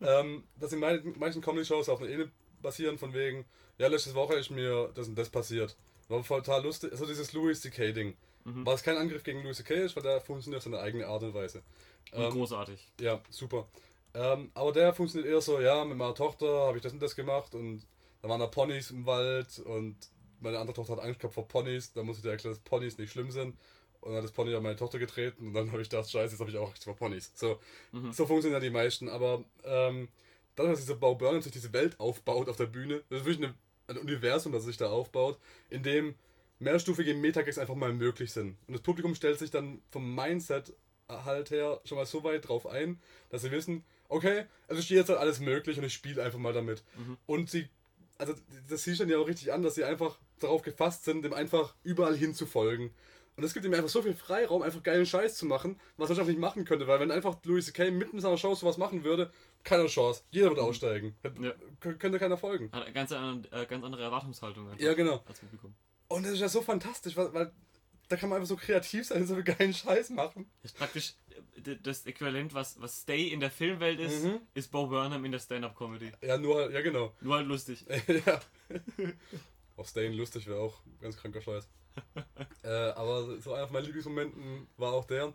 ähm, 0.00 0.44
dass 0.60 0.72
in 0.72 0.80
manchen 0.80 1.42
Comedy-Shows 1.42 1.88
auf 1.88 2.00
einer 2.00 2.10
Ebene 2.10 2.30
basieren, 2.62 2.98
von 2.98 3.14
wegen, 3.14 3.44
ja, 3.78 3.88
letzte 3.88 4.14
Woche 4.14 4.34
ist 4.34 4.50
mir 4.50 4.90
das 4.94 5.08
und 5.08 5.16
das 5.16 5.30
passiert. 5.30 5.76
War 6.08 6.22
total 6.22 6.62
lustig. 6.62 6.92
Also 6.92 7.06
dieses 7.06 7.32
Louis 7.32 7.60
C.K.-Ding. 7.60 8.14
Mhm. 8.44 8.64
Was 8.64 8.82
kein 8.82 8.96
Angriff 8.96 9.24
gegen 9.24 9.42
Louis 9.42 9.56
C.K. 9.56 9.74
ist, 9.74 9.96
weil 9.96 10.04
der 10.04 10.20
funktioniert 10.20 10.58
auf 10.58 10.64
seine 10.64 10.78
eigene 10.78 11.06
Art 11.06 11.22
und 11.22 11.34
Weise. 11.34 11.62
Ähm, 12.12 12.30
großartig. 12.30 12.92
Ja, 13.00 13.20
super. 13.28 13.66
Ähm, 14.14 14.50
aber 14.54 14.72
der 14.72 14.94
funktioniert 14.94 15.30
eher 15.30 15.40
so, 15.40 15.60
ja, 15.60 15.84
mit 15.84 15.98
meiner 15.98 16.14
Tochter 16.14 16.46
habe 16.46 16.78
ich 16.78 16.82
das 16.82 16.92
und 16.92 17.02
das 17.02 17.16
gemacht 17.16 17.54
und 17.54 17.82
da 18.26 18.30
waren 18.30 18.40
da 18.40 18.48
Ponys 18.48 18.90
im 18.90 19.06
Wald 19.06 19.60
und 19.60 19.96
meine 20.40 20.58
andere 20.58 20.74
Tochter 20.74 20.96
hat 20.96 21.04
Angst 21.04 21.20
gehabt 21.20 21.34
vor 21.34 21.46
Ponys. 21.46 21.92
Da 21.92 22.02
musste 22.02 22.18
ich 22.18 22.22
dir 22.24 22.30
erklären, 22.30 22.54
dass 22.54 22.64
Ponys 22.64 22.98
nicht 22.98 23.12
schlimm 23.12 23.30
sind. 23.30 23.56
Und 24.00 24.10
dann 24.10 24.16
hat 24.16 24.24
das 24.24 24.32
Pony 24.32 24.52
an 24.54 24.64
meine 24.64 24.74
Tochter 24.74 24.98
getreten 24.98 25.48
und 25.48 25.54
dann 25.54 25.70
habe 25.70 25.80
ich 25.80 25.88
gedacht, 25.88 26.10
scheiße, 26.10 26.32
jetzt 26.32 26.40
habe 26.40 26.50
ich 26.50 26.56
auch 26.56 26.68
Angst 26.68 26.84
vor 26.84 26.96
Ponys. 26.96 27.30
So, 27.34 27.60
mhm. 27.92 28.12
so 28.12 28.26
funktionieren 28.26 28.60
ja 28.60 28.68
die 28.68 28.72
meisten. 28.72 29.08
Aber 29.08 29.44
ähm, 29.64 30.08
dadurch, 30.56 30.74
dass 30.74 30.80
dieser 30.80 30.96
Bau 30.96 31.14
Burnham 31.14 31.40
sich 31.40 31.52
diese 31.52 31.72
Welt 31.72 31.98
aufbaut 32.00 32.48
auf 32.48 32.56
der 32.56 32.66
Bühne, 32.66 33.04
das 33.08 33.20
ist 33.20 33.26
wirklich 33.26 33.46
eine, 33.46 33.54
ein 33.86 33.98
Universum, 33.98 34.52
das 34.52 34.64
sich 34.64 34.76
da 34.76 34.90
aufbaut, 34.90 35.38
in 35.70 35.84
dem 35.84 36.16
mehrstufige 36.58 37.14
Metagags 37.14 37.58
einfach 37.58 37.76
mal 37.76 37.92
möglich 37.92 38.32
sind. 38.32 38.56
Und 38.66 38.74
das 38.74 38.82
Publikum 38.82 39.14
stellt 39.14 39.38
sich 39.38 39.52
dann 39.52 39.80
vom 39.90 40.14
Mindset 40.14 40.72
halt 41.08 41.50
her 41.52 41.80
schon 41.84 41.96
mal 41.96 42.06
so 42.06 42.24
weit 42.24 42.48
drauf 42.48 42.66
ein, 42.66 43.00
dass 43.30 43.42
sie 43.42 43.52
wissen, 43.52 43.84
okay, 44.08 44.46
also 44.68 44.82
steht 44.82 44.98
jetzt 44.98 45.08
halt 45.08 45.18
alles 45.20 45.40
möglich 45.40 45.78
und 45.78 45.84
ich 45.84 45.94
spiele 45.94 46.22
einfach 46.22 46.38
mal 46.38 46.52
damit. 46.52 46.82
Mhm. 46.96 47.16
Und 47.26 47.50
sie 47.50 47.68
also 48.18 48.34
das 48.68 48.82
sieht 48.84 48.96
schon 48.96 49.08
ja 49.08 49.18
auch 49.18 49.26
richtig 49.28 49.52
an, 49.52 49.62
dass 49.62 49.74
sie 49.74 49.84
einfach 49.84 50.18
darauf 50.40 50.62
gefasst 50.62 51.04
sind, 51.04 51.22
dem 51.22 51.32
einfach 51.32 51.74
überall 51.82 52.16
hin 52.16 52.34
zu 52.34 52.46
folgen. 52.46 52.94
Und 53.36 53.44
es 53.44 53.52
gibt 53.52 53.66
ihm 53.66 53.74
einfach 53.74 53.90
so 53.90 54.00
viel 54.00 54.14
Freiraum, 54.14 54.62
einfach 54.62 54.82
geilen 54.82 55.04
Scheiß 55.04 55.36
zu 55.36 55.44
machen, 55.44 55.78
was 55.98 56.08
er 56.08 56.14
einfach 56.16 56.26
nicht 56.28 56.38
machen 56.40 56.64
könnte, 56.64 56.86
weil 56.86 57.00
wenn 57.00 57.10
einfach 57.10 57.36
Louis 57.44 57.66
C.K. 57.66 57.90
mitten 57.90 58.16
in 58.16 58.22
seiner 58.22 58.38
Show 58.38 58.54
sowas 58.54 58.78
machen 58.78 59.04
würde, 59.04 59.30
keine 59.62 59.86
Chance. 59.88 60.22
Jeder 60.30 60.48
wird 60.48 60.58
Mhm. 60.58 60.64
aussteigen. 60.64 61.16
Ja. 61.42 61.52
Kön- 61.82 61.98
Könnte 61.98 62.18
keiner 62.18 62.38
folgen. 62.38 62.70
Hat 62.72 62.84
eine 62.84 62.94
ganz, 62.94 63.12
andere- 63.12 63.62
äh, 63.62 63.66
ganz 63.66 63.84
andere 63.84 64.02
Erwartungshaltung 64.04 64.70
Ja, 64.78 64.94
genau. 64.94 65.22
als 65.26 65.38
Publikum. 65.40 65.74
Und 66.08 66.24
das 66.24 66.32
ist 66.32 66.40
ja 66.40 66.48
so 66.48 66.62
fantastisch, 66.62 67.14
weil, 67.16 67.34
weil 67.34 67.52
da 68.08 68.16
kann 68.16 68.28
man 68.28 68.36
einfach 68.36 68.48
so 68.48 68.56
kreativ 68.56 69.06
sein 69.06 69.22
und 69.22 69.26
so 69.26 69.34
viel 69.34 69.44
geilen 69.44 69.74
Scheiß 69.74 70.10
machen. 70.10 70.50
Das 70.62 70.72
ist 70.72 70.78
praktisch 70.78 71.14
äh, 71.64 71.76
das 71.82 72.06
Äquivalent, 72.06 72.54
was, 72.54 72.80
was 72.80 73.02
Stay 73.02 73.28
in 73.28 73.40
der 73.40 73.50
Filmwelt 73.50 73.98
ist, 74.00 74.24
Mhm. 74.24 74.40
ist 74.54 74.70
Bo 74.70 74.86
Burnham 74.86 75.24
in 75.24 75.32
der 75.32 75.38
Stand-Up-Comedy. 75.38 76.12
Ja, 76.22 76.38
nur, 76.38 76.70
ja 76.70 76.80
genau. 76.82 77.14
Nur 77.20 77.36
halt 77.36 77.46
lustig. 77.46 77.84
ja. 78.26 78.40
Auch 79.76 79.86
Stayin 79.86 80.14
lustig 80.14 80.46
wäre 80.46 80.58
auch 80.58 80.80
ganz 81.02 81.18
kranker 81.18 81.42
Scheiß. 81.42 81.68
äh, 82.62 82.68
aber 82.68 83.38
so 83.40 83.52
einer 83.52 83.66
von 83.66 83.74
meinen 83.74 83.84
Lieblingsmomenten 83.84 84.66
war 84.78 84.92
auch 84.94 85.04
der, 85.04 85.34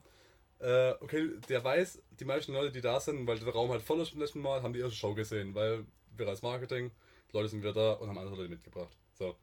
äh, 0.59 0.91
okay, 0.99 1.29
der 1.47 1.63
weiß, 1.63 2.01
die 2.19 2.25
meisten 2.25 2.53
Leute, 2.53 2.71
die 2.71 2.81
da 2.81 2.99
sind, 2.99 3.27
weil 3.27 3.37
der 3.37 3.53
Raum 3.53 3.69
halt 3.69 3.83
voll 3.83 3.99
ist 4.01 4.11
beim 4.11 4.19
letzten 4.21 4.41
Mal, 4.41 4.63
haben 4.63 4.73
die 4.73 4.79
erste 4.79 4.95
Show 4.95 5.13
gesehen, 5.13 5.53
weil 5.53 5.85
wir 6.17 6.27
als 6.27 6.41
Marketing, 6.41 6.91
die 7.31 7.37
Leute 7.37 7.49
sind 7.49 7.61
wieder 7.61 7.73
da 7.73 7.93
und 7.93 8.09
haben 8.09 8.17
andere 8.17 8.35
Leute 8.35 8.49
mitgebracht. 8.49 8.95
So. 9.13 9.35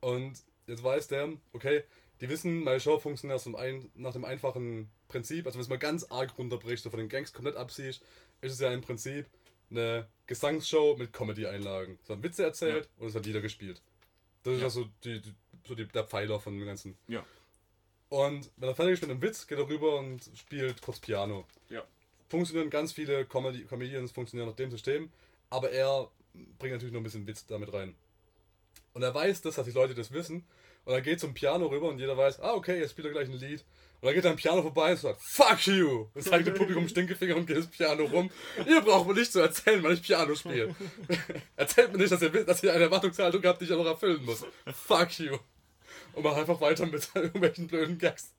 Und 0.00 0.34
jetzt 0.66 0.82
weiß 0.84 1.08
der, 1.08 1.32
okay, 1.52 1.82
die 2.22 2.28
wissen, 2.28 2.62
meine 2.62 2.78
Show 2.78 3.00
funktioniert 3.00 3.34
aus 3.34 3.44
dem 3.44 3.56
ein, 3.56 3.90
nach 3.94 4.12
dem 4.12 4.24
einfachen 4.24 4.88
Prinzip, 5.08 5.44
also 5.44 5.58
wenn 5.58 5.62
es 5.62 5.68
mal 5.68 5.76
ganz 5.78 6.04
arg 6.04 6.38
runterbricht, 6.38 6.82
so 6.82 6.88
von 6.88 7.00
den 7.00 7.08
Gangs 7.08 7.32
komplett 7.32 7.56
absiehst, 7.56 8.00
ist 8.40 8.52
es 8.52 8.60
ja 8.60 8.72
im 8.72 8.80
Prinzip 8.80 9.26
eine 9.70 10.06
Gesangsshow 10.26 10.96
mit 10.96 11.12
Comedy-Einlagen. 11.12 11.98
Es 12.00 12.08
werden 12.08 12.22
Witze 12.22 12.44
erzählt 12.44 12.88
und 12.98 13.08
es 13.08 13.14
wird 13.14 13.26
Lieder 13.26 13.40
gespielt. 13.40 13.82
Das 14.44 14.54
ist 14.54 14.60
Ja. 14.60 14.66
ja 14.66 14.70
so, 14.70 14.86
die, 15.04 15.20
die, 15.20 15.34
so 15.66 15.74
die, 15.74 15.86
der 15.88 16.04
Pfeiler 16.04 16.38
von 16.38 16.56
dem 16.56 16.64
Ganzen. 16.64 16.96
Ja. 17.08 17.26
Und 18.08 18.50
wenn 18.56 18.68
er 18.68 18.74
fertig 18.76 18.94
ist 18.94 19.02
mit 19.02 19.10
einem 19.10 19.22
Witz, 19.22 19.46
geht 19.48 19.58
er 19.58 19.68
rüber 19.68 19.98
und 19.98 20.30
spielt 20.36 20.80
kurz 20.80 21.00
Piano. 21.00 21.44
Ja. 21.70 21.82
Funktionieren 22.28 22.70
ganz 22.70 22.92
viele 22.92 23.26
Comedy 23.26 23.64
Comedians, 23.64 24.12
funktionieren 24.12 24.48
nach 24.48 24.56
dem 24.56 24.70
System, 24.70 25.10
aber 25.50 25.70
er 25.72 26.08
bringt 26.58 26.74
natürlich 26.74 26.92
noch 26.92 27.00
ein 27.00 27.04
bisschen 27.04 27.26
Witz 27.26 27.46
damit 27.46 27.72
rein. 27.72 27.96
Und 28.92 29.02
er 29.02 29.12
weiß 29.12 29.40
das, 29.40 29.56
dass 29.56 29.66
die 29.66 29.72
Leute 29.72 29.94
das 29.94 30.12
wissen. 30.12 30.44
Und 30.84 30.94
er 30.94 31.00
geht 31.00 31.20
zum 31.20 31.32
Piano 31.34 31.66
rüber 31.66 31.88
und 31.88 31.98
jeder 31.98 32.16
weiß, 32.16 32.40
ah, 32.40 32.54
okay, 32.54 32.78
jetzt 32.80 32.90
spielt 32.92 33.06
er 33.06 33.12
gleich 33.12 33.28
ein 33.28 33.34
Lied. 33.38 33.64
Und 34.00 34.06
dann 34.08 34.14
geht 34.14 34.24
er 34.24 34.30
am 34.32 34.36
Piano 34.36 34.62
vorbei 34.62 34.90
und 34.90 34.96
sagt, 34.98 35.20
fuck 35.22 35.64
you! 35.66 36.08
Und 36.12 36.22
zeigt 36.22 36.46
dem 36.46 36.54
Publikum 36.54 36.88
Stinkefinger 36.88 37.36
und 37.36 37.46
geht 37.46 37.56
das 37.58 37.68
Piano 37.68 38.04
rum. 38.06 38.30
Ihr 38.66 38.80
braucht 38.80 39.06
mir 39.06 39.14
nicht 39.14 39.30
zu 39.32 39.38
erzählen, 39.38 39.80
weil 39.84 39.92
ich 39.94 40.02
Piano 40.02 40.34
spiele. 40.34 40.74
Erzählt 41.56 41.92
mir 41.92 41.98
nicht, 41.98 42.10
dass 42.10 42.20
ihr 42.20 42.32
wisst, 42.32 42.48
dass 42.48 42.62
ihr 42.64 42.72
eine 42.72 42.84
Erwartungshaltung 42.84 43.44
habt, 43.44 43.60
die 43.60 43.66
ich 43.66 43.72
auch 43.72 43.78
noch 43.78 43.86
erfüllen 43.86 44.24
muss. 44.24 44.44
Fuck 44.86 45.18
you! 45.20 45.38
Und 46.14 46.24
mach 46.24 46.36
einfach 46.36 46.60
weiter 46.60 46.86
mit 46.86 47.08
irgendwelchen 47.14 47.68
blöden 47.68 47.96
Gags. 47.98 48.32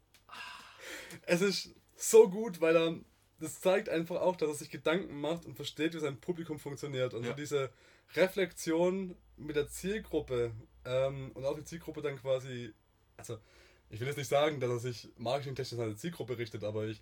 Es 1.26 1.42
ist 1.42 1.70
so 1.96 2.28
gut, 2.30 2.60
weil 2.60 2.76
er 2.76 2.96
das 3.40 3.60
zeigt 3.60 3.90
einfach 3.90 4.22
auch, 4.22 4.36
dass 4.38 4.50
er 4.50 4.56
sich 4.56 4.70
Gedanken 4.70 5.20
macht 5.20 5.46
und 5.46 5.56
versteht, 5.56 5.94
wie 5.94 6.00
sein 6.00 6.18
Publikum 6.20 6.60
funktioniert. 6.60 7.14
Und 7.14 7.24
Ja. 7.24 7.30
so 7.32 7.36
diese 7.36 7.70
Reflexion 8.16 9.16
mit 9.38 9.56
der 9.56 9.68
Zielgruppe 9.68 10.52
ähm, 10.86 11.32
und 11.34 11.46
auch 11.46 11.56
die 11.56 11.64
Zielgruppe 11.64 12.02
dann 12.02 12.18
quasi, 12.18 12.74
also 13.18 13.38
ich 13.90 14.00
will 14.00 14.08
jetzt 14.08 14.18
nicht 14.18 14.30
sagen, 14.30 14.60
dass 14.60 14.70
er 14.70 14.80
sich 14.80 15.10
marketingtechnisch 15.18 15.80
an 15.80 15.88
eine 15.88 15.96
Zielgruppe 15.96 16.38
richtet, 16.38 16.64
aber 16.64 16.86
ich 16.86 17.02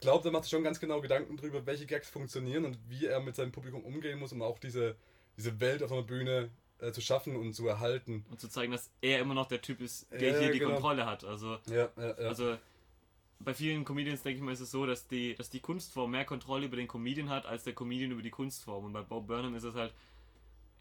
glaube, 0.00 0.28
er 0.28 0.32
macht 0.32 0.44
sich 0.44 0.50
schon 0.50 0.64
ganz 0.64 0.80
genau 0.80 1.00
Gedanken 1.00 1.36
darüber, 1.36 1.64
welche 1.64 1.86
Gags 1.86 2.10
funktionieren 2.10 2.64
und 2.64 2.78
wie 2.88 3.06
er 3.06 3.20
mit 3.20 3.36
seinem 3.36 3.52
Publikum 3.52 3.84
umgehen 3.84 4.18
muss, 4.18 4.32
um 4.32 4.42
auch 4.42 4.58
diese, 4.58 4.96
diese 5.36 5.60
Welt 5.60 5.82
auf 5.82 5.92
einer 5.92 6.02
Bühne 6.02 6.50
äh, 6.78 6.92
zu 6.92 7.00
schaffen 7.00 7.36
und 7.36 7.54
zu 7.54 7.66
erhalten. 7.68 8.26
Und 8.30 8.40
zu 8.40 8.48
zeigen, 8.48 8.72
dass 8.72 8.90
er 9.00 9.20
immer 9.20 9.34
noch 9.34 9.46
der 9.46 9.62
Typ 9.62 9.80
ist, 9.80 10.10
der 10.10 10.32
Ja, 10.32 10.38
hier 10.40 10.52
die 10.52 10.58
genau. 10.58 10.72
Kontrolle 10.72 11.06
hat. 11.06 11.24
Also, 11.24 11.58
ja, 11.70 11.88
ja. 11.96 12.12
also 12.14 12.56
bei 13.38 13.54
vielen 13.54 13.84
Comedians, 13.84 14.22
denke 14.22 14.38
ich 14.38 14.42
mal, 14.42 14.52
ist 14.52 14.60
es 14.60 14.70
so, 14.70 14.86
dass 14.86 15.06
die, 15.06 15.34
dass 15.34 15.50
die 15.50 15.60
Kunstform 15.60 16.10
mehr 16.10 16.24
Kontrolle 16.24 16.66
über 16.66 16.76
den 16.76 16.88
Comedian 16.88 17.28
hat, 17.28 17.46
als 17.46 17.64
der 17.64 17.74
Comedian 17.74 18.10
über 18.10 18.22
die 18.22 18.30
Kunstform. 18.30 18.86
Und 18.86 18.92
bei 18.92 19.02
Bob 19.02 19.26
Burnham 19.26 19.54
ist 19.54 19.64
es 19.64 19.74
halt 19.74 19.94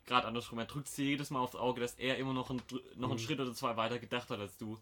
gerade 0.06 0.28
andersrum. 0.28 0.60
Er 0.60 0.66
drückt 0.66 0.88
sie 0.88 1.06
jedes 1.06 1.30
Mal 1.30 1.40
aufs 1.40 1.56
Auge, 1.56 1.82
dass 1.82 1.94
er 1.96 2.18
immer 2.18 2.34
noch, 2.34 2.50
ein, 2.50 2.62
noch 2.96 3.10
einen 3.10 3.20
Mhm. 3.20 3.24
Schritt 3.24 3.40
oder 3.40 3.54
zwei 3.54 3.76
weiter 3.78 4.00
gedacht 4.00 4.30
hat 4.30 4.40
als 4.40 4.58
du. 4.58 4.78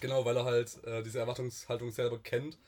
Genau, 0.00 0.24
weil 0.24 0.36
er 0.36 0.44
halt 0.44 0.82
äh, 0.84 1.02
diese 1.02 1.20
Erwartungshaltung 1.20 1.90
selber 1.90 2.18
kennt, 2.18 2.58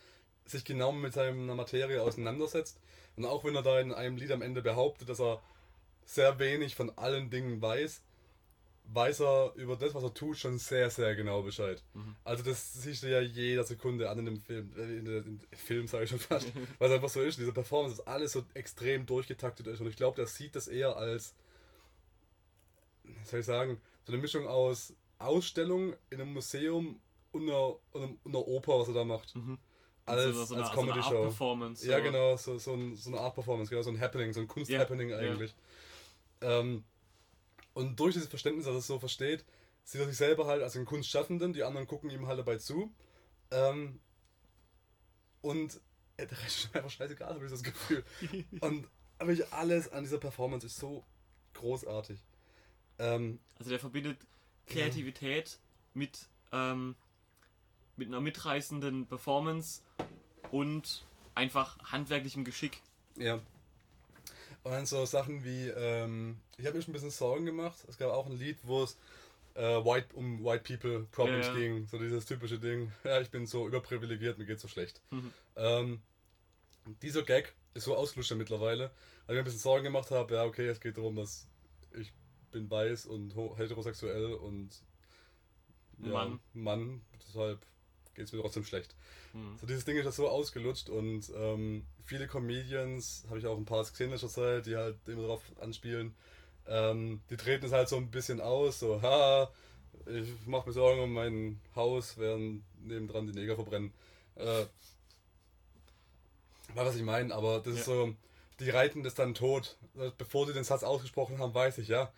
sich 0.44 0.64
genau 0.64 0.92
mit 0.92 1.12
seiner 1.12 1.54
Materie 1.54 2.02
auseinandersetzt. 2.02 2.78
Und 3.16 3.24
auch 3.24 3.44
wenn 3.44 3.56
er 3.56 3.62
da 3.62 3.80
in 3.80 3.92
einem 3.92 4.16
Lied 4.16 4.30
am 4.30 4.42
Ende 4.42 4.62
behauptet, 4.62 5.09
dass 5.09 5.20
er 5.20 5.40
sehr 6.04 6.38
wenig 6.38 6.76
von 6.76 6.96
allen 6.96 7.30
Dingen 7.30 7.61
weiß, 7.61 8.00
weiß 8.92 9.20
er 9.20 9.53
über 9.57 9.77
das, 9.77 9.94
was 9.94 10.03
er 10.03 10.14
tut, 10.14 10.38
schon 10.38 10.59
sehr, 10.59 10.90
sehr 10.90 11.14
genau 11.16 11.42
Bescheid. 11.42 11.83
Mhm. 11.94 12.16
Also 12.25 12.42
das 12.42 12.75
siehst 12.75 13.03
du 13.03 13.11
ja 13.11 13.20
jeder 13.20 13.64
Sekunde 13.64 14.09
an 14.09 14.18
in 14.20 14.27
dem 14.27 14.40
Film, 14.40 14.72
äh, 14.77 14.83
in 14.83 15.07
im 15.07 15.40
Film 15.53 15.87
sage 15.87 16.05
ich 16.05 16.11
schon 16.11 16.18
fast, 16.18 16.46
weil 16.79 16.88
es 16.88 16.94
einfach 16.94 17.09
so 17.09 17.20
ist, 17.20 17.38
diese 17.38 17.53
Performance, 17.53 17.96
dass 17.96 18.07
alles 18.07 18.33
so 18.33 18.44
extrem 18.55 19.07
durchgetaktet 19.07 19.66
ist. 19.66 19.81
Und 19.81 19.88
ich 19.88 19.96
glaube, 19.96 20.16
der 20.16 20.27
sieht 20.27 20.55
das 20.55 20.68
eher 20.68 20.96
als, 20.96 21.35
soll 23.25 23.40
ich 23.40 23.46
sagen, 23.46 23.81
so 24.05 24.12
eine 24.12 24.20
Mischung 24.20 24.46
aus 24.46 24.94
Ausstellung 25.18 25.94
in 26.11 26.20
einem 26.20 26.35
Museum 26.35 27.01
und 27.33 27.42
einer, 27.49 27.77
und 27.92 28.18
einer, 28.25 28.46
Oper, 28.46 28.81
was 28.81 28.88
er 28.88 28.94
da 28.94 29.05
macht. 29.05 29.35
Mhm. 29.35 29.59
Als, 30.05 30.22
so, 30.22 30.44
so 30.44 30.55
eine, 30.55 30.62
als 30.62 30.72
so 30.72 30.81
Art 30.81 30.88
Comedy-Show. 30.88 31.22
Performance. 31.22 31.87
Ja, 31.88 31.99
so. 31.99 32.03
genau, 32.03 32.37
so, 32.37 32.59
so, 32.59 32.75
ein, 32.75 32.96
so 32.96 33.11
eine 33.11 33.20
Art 33.20 33.35
Performance, 33.35 33.70
genau, 33.70 33.83
so 33.83 33.90
ein 33.90 34.01
Happening, 34.01 34.33
so 34.33 34.40
ein 34.40 34.46
Kunst-Happening 34.46 35.11
Ja, 35.11 35.18
eigentlich. 35.18 35.55
Ähm, 36.42 36.85
und 37.76 38.00
durch 38.00 38.14
dieses 38.14 38.30
Verständnis, 38.30 38.64
dass 38.64 38.74
er 38.74 38.78
es 38.78 38.86
so 38.86 38.98
versteht, 38.98 39.44
sieht 39.84 40.00
er 40.00 40.06
sich 40.06 40.16
selber 40.16 40.46
halt 40.46 40.62
als 40.62 40.76
einen 40.76 40.86
Kunstschaffenden, 40.86 41.52
die 41.52 41.62
anderen 41.62 41.86
gucken 41.86 42.08
ihm 42.08 42.26
halt 42.26 42.38
dabei 42.38 42.56
zu. 42.56 42.90
Ähm, 43.50 44.00
und 45.42 45.78
äh, 46.16 46.26
der 46.26 46.42
Rest 46.42 46.64
ist 46.64 46.74
einfach 46.74 46.88
scheißegal, 46.88 47.34
habe 47.34 47.44
ich 47.44 47.50
das 47.50 47.62
Gefühl. 47.62 48.02
Und 48.60 48.88
aber 49.18 49.32
ich, 49.32 49.52
alles 49.52 49.92
an 49.92 50.04
dieser 50.04 50.16
Performance 50.16 50.66
ist 50.66 50.78
so 50.78 51.04
großartig. 51.52 52.18
Ähm, 52.98 53.40
Also 53.58 53.68
der 53.68 53.78
verbindet 53.78 54.16
Kreativität 54.64 55.58
mit, 55.92 56.30
ähm, 56.52 56.96
mit 57.96 58.08
einer 58.08 58.22
mitreißenden 58.22 59.06
Performance 59.06 59.82
und 60.50 61.04
einfach 61.34 61.78
handwerklichem 61.92 62.46
Geschick. 62.46 62.80
Ja. 63.18 63.38
Und 64.66 64.72
dann 64.72 64.85
so 64.85 65.07
Sachen 65.07 65.44
wie, 65.44 65.68
ähm, 65.68 66.40
ich 66.57 66.66
habe 66.66 66.76
mir 66.76 66.83
schon 66.83 66.90
ein 66.90 66.94
bisschen 66.94 67.12
Sorgen 67.12 67.46
gemacht. 67.46 67.79
Es 67.88 67.98
gab 67.98 68.11
auch 68.11 68.26
ein 68.26 68.37
Lied, 68.37 68.59
wo 68.64 68.83
es 68.83 68.98
äh, 69.55 69.62
white, 69.62 70.09
um 70.14 70.44
White 70.44 70.64
People 70.64 71.07
Problems 71.12 71.46
Ja, 71.46 71.52
ja. 71.52 71.59
ging. 71.61 71.87
So 71.87 71.98
dieses 72.00 72.26
typische 72.26 72.59
Ding, 72.59 72.90
ja, 73.05 73.20
ich 73.20 73.31
bin 73.31 73.46
so 73.46 73.68
überprivilegiert, 73.68 74.38
mir 74.38 74.44
geht's 74.44 74.62
so 74.62 74.68
schlecht. 74.68 75.00
Mhm. 75.12 75.33
Ähm, 75.55 76.02
dieser 77.00 77.22
Gag 77.22 77.55
ist 77.74 77.85
so 77.85 77.94
ausgelutscht 77.94 78.35
mittlerweile, 78.35 78.90
weil 79.26 79.37
ich 79.37 79.37
mir 79.37 79.38
ein 79.38 79.44
bisschen 79.44 79.61
Sorgen 79.61 79.85
gemacht 79.85 80.11
habe, 80.11 80.35
ja, 80.35 80.42
okay, 80.44 80.66
es 80.66 80.81
geht 80.81 80.96
darum, 80.96 81.14
dass 81.14 81.46
ich 81.96 82.12
bin 82.50 82.68
weiß 82.68 83.07
und 83.07 83.37
heterosexuell 83.57 84.35
und 84.35 84.83
ja, 85.98 86.09
Mann. 86.09 86.40
Mann, 86.55 87.02
deshalb 87.29 87.64
geht's 88.16 88.33
mir 88.33 88.40
trotzdem 88.40 88.64
schlecht. 88.64 88.94
Mhm. 89.33 89.57
So 89.61 89.66
dieses 89.66 89.85
Ding 89.85 89.96
ist 89.96 90.05
ja 90.05 90.12
so 90.12 90.29
ausgelutscht 90.29 90.88
und 90.88 91.31
ähm, 91.37 91.87
viele 92.05 92.26
Comedians, 92.26 93.24
habe 93.29 93.38
ich 93.38 93.46
auch 93.46 93.57
ein 93.57 93.64
paar 93.64 93.85
gesehen 93.85 94.07
in 94.07 94.12
letzter 94.12 94.29
Zeit, 94.29 94.66
die 94.66 94.76
halt 94.76 94.96
immer 95.07 95.22
darauf 95.22 95.42
anspielen, 95.61 96.14
ähm, 96.66 97.20
die 97.31 97.37
treten 97.37 97.66
es 97.66 97.72
halt 97.72 97.88
so 97.88 97.96
ein 97.96 98.11
bisschen 98.11 98.40
aus, 98.40 98.81
so, 98.81 99.00
ha, 99.02 99.50
ich 100.07 100.29
mache 100.46 100.68
mir 100.68 100.72
Sorgen 100.72 101.00
um 101.00 101.12
mein 101.12 101.61
Haus, 101.74 102.18
während 102.18 102.64
nebendran 102.81 103.26
die 103.26 103.33
Neger 103.33 103.55
verbrennen. 103.55 103.92
Äh, 104.37 104.66
war 106.74 106.87
was 106.87 106.96
ich 106.96 107.02
meine, 107.02 107.35
aber 107.35 107.61
das 107.61 107.74
ist 107.74 107.87
Ja. 107.87 107.94
so, 107.94 108.14
die 108.61 108.70
reiten 108.70 109.02
das 109.02 109.14
dann 109.14 109.35
tot. 109.35 109.76
Bevor 110.18 110.46
sie 110.46 110.52
den 110.52 110.64
Satz 110.64 110.83
ausgesprochen 110.83 111.38
haben, 111.38 111.55
weiß 111.55 111.79
ich, 111.79 111.88
ja. 111.88 112.12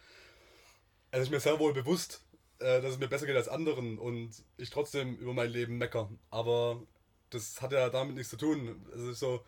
Es 1.11 1.23
ist 1.23 1.31
mir 1.31 1.41
sehr 1.41 1.59
wohl 1.59 1.73
bewusst, 1.73 2.23
äh, 2.61 2.81
dass 2.81 2.92
es 2.92 2.99
mir 2.99 3.09
besser 3.09 3.27
geht 3.27 3.37
als 3.37 3.49
anderen 3.49 3.99
und 3.99 4.31
ich 4.57 4.71
trotzdem 4.71 5.16
über 5.16 5.33
mein 5.33 5.51
Leben 5.51 5.79
mecker. 5.79 6.11
Aber 6.31 6.83
das 7.31 7.61
hat 7.62 7.73
ja 7.73 7.88
damit 7.88 8.16
nichts 8.16 8.31
zu 8.31 8.37
tun. 8.37 8.85
Es 8.94 9.01
ist 9.01 9.21
so, 9.21 9.44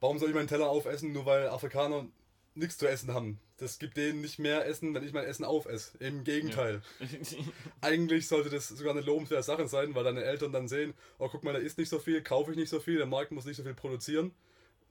warum 0.00 0.18
soll 0.18 0.28
ich 0.28 0.34
meinen 0.34 0.48
Teller 0.48 0.68
aufessen, 0.68 1.12
nur 1.12 1.26
weil 1.26 1.48
Afrikaner 1.48 2.06
nichts 2.54 2.78
zu 2.78 2.88
essen 2.88 3.12
haben? 3.12 3.40
Das 3.56 3.80
gibt 3.80 3.96
denen 3.96 4.20
nicht 4.20 4.38
mehr 4.38 4.66
Essen, 4.66 4.94
wenn 4.94 5.02
ich 5.02 5.12
mein 5.12 5.24
Essen 5.24 5.44
aufesse. 5.44 5.98
Im 5.98 6.22
Gegenteil. 6.22 6.80
Eigentlich 7.80 8.28
sollte 8.28 8.50
das 8.50 8.68
sogar 8.68 8.92
eine 8.92 9.04
lobenswerte 9.04 9.42
Sache 9.42 9.66
sein, 9.66 9.94
weil 9.94 10.04
deine 10.04 10.22
Eltern 10.22 10.52
dann 10.52 10.68
sehen, 10.68 10.94
oh 11.18 11.28
guck 11.28 11.42
mal, 11.42 11.54
da 11.54 11.58
ist 11.58 11.78
nicht 11.78 11.88
so 11.88 11.98
viel, 11.98 12.22
kaufe 12.22 12.52
ich 12.52 12.56
nicht 12.56 12.70
so 12.70 12.78
viel, 12.78 12.98
der 12.98 13.06
Markt 13.06 13.32
muss 13.32 13.46
nicht 13.46 13.56
so 13.56 13.64
viel 13.64 13.74
produzieren, 13.74 14.32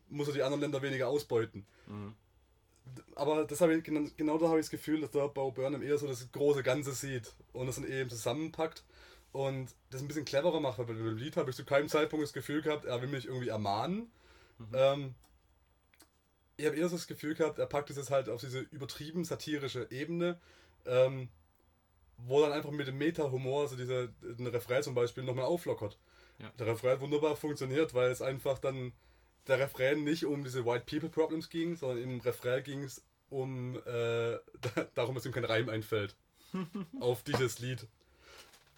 muss 0.10 0.28
er 0.28 0.34
die 0.34 0.44
anderen 0.44 0.62
Länder 0.62 0.82
weniger 0.82 1.08
ausbeuten. 1.08 1.66
Mhm. 1.88 2.14
Aber 3.16 3.46
das 3.46 3.62
habe 3.62 3.76
ich, 3.76 3.84
genau, 3.84 4.10
genau 4.18 4.38
da 4.38 4.48
habe 4.48 4.60
ich 4.60 4.66
das 4.66 4.72
Gefühl, 4.72 5.02
dass 5.02 5.12
der 5.12 5.28
Bo 5.28 5.52
Burnham 5.52 5.82
eher 5.82 5.98
so 5.98 6.08
das 6.08 6.32
große 6.32 6.64
Ganze 6.64 6.94
sieht 6.94 7.34
und 7.54 7.68
das 7.68 7.76
dann 7.76 7.88
eben 7.88 8.10
zusammenpackt 8.10 8.84
und 9.32 9.74
das 9.90 10.02
ein 10.02 10.08
bisschen 10.08 10.26
cleverer 10.26 10.60
macht, 10.60 10.78
weil 10.80 10.86
bei 10.86 10.94
dem 10.94 11.18
Lied 11.18 11.38
habe 11.38 11.50
ich 11.50 11.56
zu 11.56 11.66
keinem 11.66 11.90
Zeitpunkt 11.90 12.24
das 12.24 12.34
Gefühl 12.34 12.62
gehabt, 12.62 12.86
er 12.86 13.02
will 13.02 13.10
mich 13.10 13.26
irgendwie 13.26 13.50
ermahnen. 13.50 14.12
Ähm, 14.74 15.16
ich 16.58 16.66
habe 16.66 16.76
eher 16.76 16.90
so 16.90 16.96
das 16.96 17.08
Gefühl 17.08 17.36
gehabt, 17.36 17.60
er 17.60 17.68
packt 17.68 17.90
es 17.90 17.98
jetzt 17.98 18.10
halt 18.10 18.30
auf 18.30 18.42
diese 18.42 18.60
übertrieben 18.60 19.24
satirische 19.24 19.88
Ebene, 19.92 20.40
ähm, 20.86 21.30
wo 22.18 22.42
dann 22.42 22.52
einfach 22.52 22.72
mit 22.72 22.88
dem 22.88 22.98
Meta-Humor, 22.98 23.64
also 23.64 23.76
dieser 23.76 24.08
den 24.08 24.48
Refrain 24.48 24.82
zum 24.82 24.96
Beispiel, 24.96 25.24
nochmal 25.24 25.46
auflockert. 25.46 26.00
Ja. 26.40 26.52
Der 26.58 26.68
Refrain 26.68 26.94
hat 26.94 27.02
wunderbar 27.02 27.36
funktioniert, 27.36 27.94
weil 27.94 28.10
es 28.10 28.22
einfach 28.22 28.58
dann 28.58 28.92
der 29.48 29.60
Refrain 29.60 30.04
nicht 30.04 30.26
um 30.26 30.44
diese 30.44 30.66
White 30.66 30.86
People 30.86 31.10
Problems 31.10 31.50
ging, 31.50 31.76
sondern 31.76 32.00
im 32.00 32.20
Refrain 32.20 32.64
ging 32.64 32.84
es 32.84 33.04
um 33.30 33.78
äh, 33.86 34.38
darum, 34.96 35.16
dass 35.16 35.26
ihm 35.26 35.32
kein 35.32 35.46
Reim 35.46 35.70
einfällt 35.70 36.16
auf 37.00 37.24
dieses 37.24 37.60
Lied. 37.60 37.88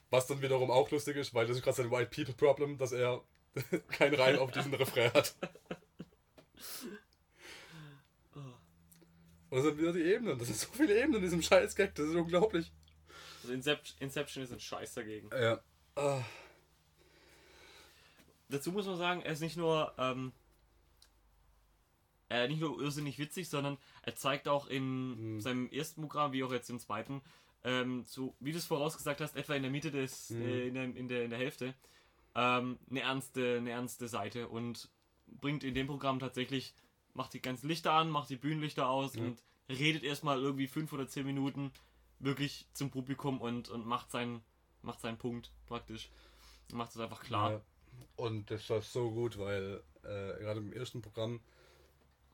Was 0.10 0.28
dann 0.28 0.42
wiederum 0.42 0.72
auch 0.72 0.90
lustig 0.90 1.18
ist, 1.18 1.34
weil 1.34 1.46
das 1.46 1.58
ist 1.58 1.64
gerade 1.64 1.78
sein 1.78 1.92
White 1.92 2.10
People 2.14 2.34
Problem, 2.34 2.78
dass 2.78 2.92
er 2.92 3.22
kein 3.90 4.14
Reim 4.16 4.40
auf 4.40 4.52
diesen 4.52 4.74
Refrain 4.74 5.14
hat. 5.14 5.36
Und 9.50 9.58
das 9.58 9.64
sind 9.66 9.78
wieder 9.80 9.94
die 9.94 10.04
Ebenen. 10.04 10.38
Das 10.38 10.48
sind 10.48 10.58
so 10.58 10.68
viele 10.72 10.96
Ebenen 10.96 11.16
in 11.16 11.22
diesem 11.24 11.42
Scheiß-Gag, 11.42 11.96
das 11.96 12.08
ist 12.08 12.16
unglaublich. 12.16 12.72
Also 13.42 13.54
Inception, 13.54 13.98
Inception 14.00 14.44
ist 14.44 14.52
ein 14.52 14.60
Scheiß 14.60 14.94
dagegen. 14.94 15.30
Ja. 15.32 15.60
Ah. 15.96 16.22
Dazu 18.50 18.72
muss 18.72 18.86
man 18.86 18.98
sagen, 18.98 19.22
er 19.22 19.34
ist 19.34 19.42
nicht 19.42 19.58
nur 19.58 19.94
ähm, 19.98 20.34
äh, 22.30 22.48
nicht 22.48 22.60
nur 22.62 22.80
irrsinnig 22.82 23.18
witzig, 23.20 23.50
sondern 23.50 23.78
er 24.04 24.16
zeigt 24.16 24.48
auch 24.48 24.68
in 24.68 25.36
Mhm. 25.36 25.42
seinem 25.42 25.70
ersten 25.70 26.02
Programm, 26.02 26.32
wie 26.34 26.44
auch 26.44 26.52
jetzt 26.52 26.70
im 26.70 26.80
zweiten, 26.80 27.22
ähm, 27.64 28.04
so 28.06 28.36
wie 28.40 28.52
du 28.52 28.58
es 28.58 28.66
vorausgesagt 28.66 29.20
hast, 29.22 29.36
etwa 29.36 29.56
in 29.56 29.64
der 29.64 29.72
Mitte 29.72 29.92
des, 29.92 30.30
Mhm. 30.32 30.42
äh, 30.42 30.68
in, 30.68 30.74
der, 30.74 30.84
in, 30.84 31.08
der, 31.08 31.24
in 31.24 31.30
der 31.30 31.40
Hälfte, 31.40 31.74
ähm, 32.36 32.78
eine, 32.90 33.02
ernste, 33.02 33.58
eine 33.58 33.72
ernste 33.72 34.08
Seite 34.08 34.48
und 34.48 34.90
bringt 35.28 35.64
in 35.64 35.74
dem 35.74 35.88
Programm 35.88 36.20
tatsächlich, 36.20 36.74
macht 37.14 37.34
die 37.34 37.42
ganzen 37.42 37.68
Lichter 37.68 37.94
an, 37.94 38.10
macht 38.10 38.30
die 38.30 38.38
Bühnenlichter 38.38 38.88
aus 38.88 39.16
Ja. 39.16 39.24
und 39.24 39.44
redet 39.68 40.04
erstmal 40.04 40.40
irgendwie 40.42 40.68
fünf 40.68 40.94
oder 40.94 41.08
zehn 41.08 41.26
Minuten 41.26 41.72
wirklich 42.20 42.68
zum 42.74 42.90
Publikum 42.92 43.40
und, 43.42 43.70
und 43.70 43.86
macht, 43.86 44.12
seinen, 44.12 44.42
macht 44.82 45.00
seinen 45.02 45.18
Punkt 45.18 45.52
praktisch. 45.68 46.10
Macht 46.72 46.92
es 46.92 47.00
einfach 47.00 47.22
klar. 47.24 47.52
Ja. 47.52 47.62
Und 48.16 48.52
das 48.52 48.70
war 48.70 48.82
so 48.82 49.10
gut, 49.12 49.38
weil 49.38 49.82
äh, 50.04 50.40
gerade 50.40 50.60
im 50.60 50.72
ersten 50.74 51.02
Programm 51.02 51.40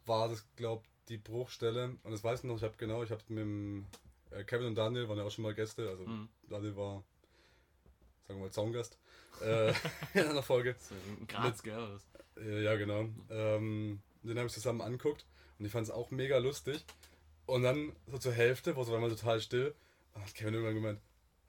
war 0.06 0.30
das, 0.30 0.46
glaube 0.56 0.84
die 1.10 1.18
Bruchstelle. 1.18 1.98
Und 2.04 2.12
das 2.12 2.24
weiß 2.24 2.40
ich 2.40 2.46
noch, 2.46 2.58
ich 2.58 2.64
habe 2.64 2.76
genau, 2.78 3.04
ich 3.04 3.12
habe 3.12 3.22
mit 3.30 3.40
dem, 3.40 3.86
äh, 4.32 4.44
Kevin 4.44 4.68
und 4.68 4.76
Daniel 4.76 5.08
waren 5.08 5.18
ja 5.18 5.24
auch 5.24 5.32
schon 5.32 5.44
mal 5.44 5.54
Gäste. 5.54 5.88
Also 5.90 6.06
Mhm. 6.06 6.30
Daniel 6.50 6.76
war, 6.76 7.04
sagen 8.28 8.40
wir 8.40 8.46
mal, 8.46 8.52
Zaungast 8.52 8.98
äh, 9.42 9.70
in 10.14 10.26
einer 10.26 10.44
Folge. 10.44 10.76
Graz, 11.28 11.62
gell? 11.64 12.00
Äh, 12.38 12.64
ja, 12.64 12.76
genau. 12.76 13.10
Ähm, 13.30 14.02
den 14.24 14.38
habe 14.38 14.48
ich 14.48 14.54
zusammen 14.54 14.82
anguckt 14.82 15.26
und 15.60 15.66
ich 15.66 15.72
fand 15.72 15.88
es 15.88 15.92
auch 15.94 16.12
mega 16.12 16.38
lustig. 16.38 16.84
Und 17.46 17.62
dann 17.64 17.92
so 18.08 18.18
zur 18.18 18.32
Hälfte, 18.32 18.76
wo 18.76 18.82
es 18.82 18.90
war 18.90 19.00
mal 19.00 19.10
total 19.10 19.40
still, 19.40 19.76
hat 20.16 20.34
Kevin 20.34 20.56
irgendwann 20.56 20.76
gemeint, 20.76 21.00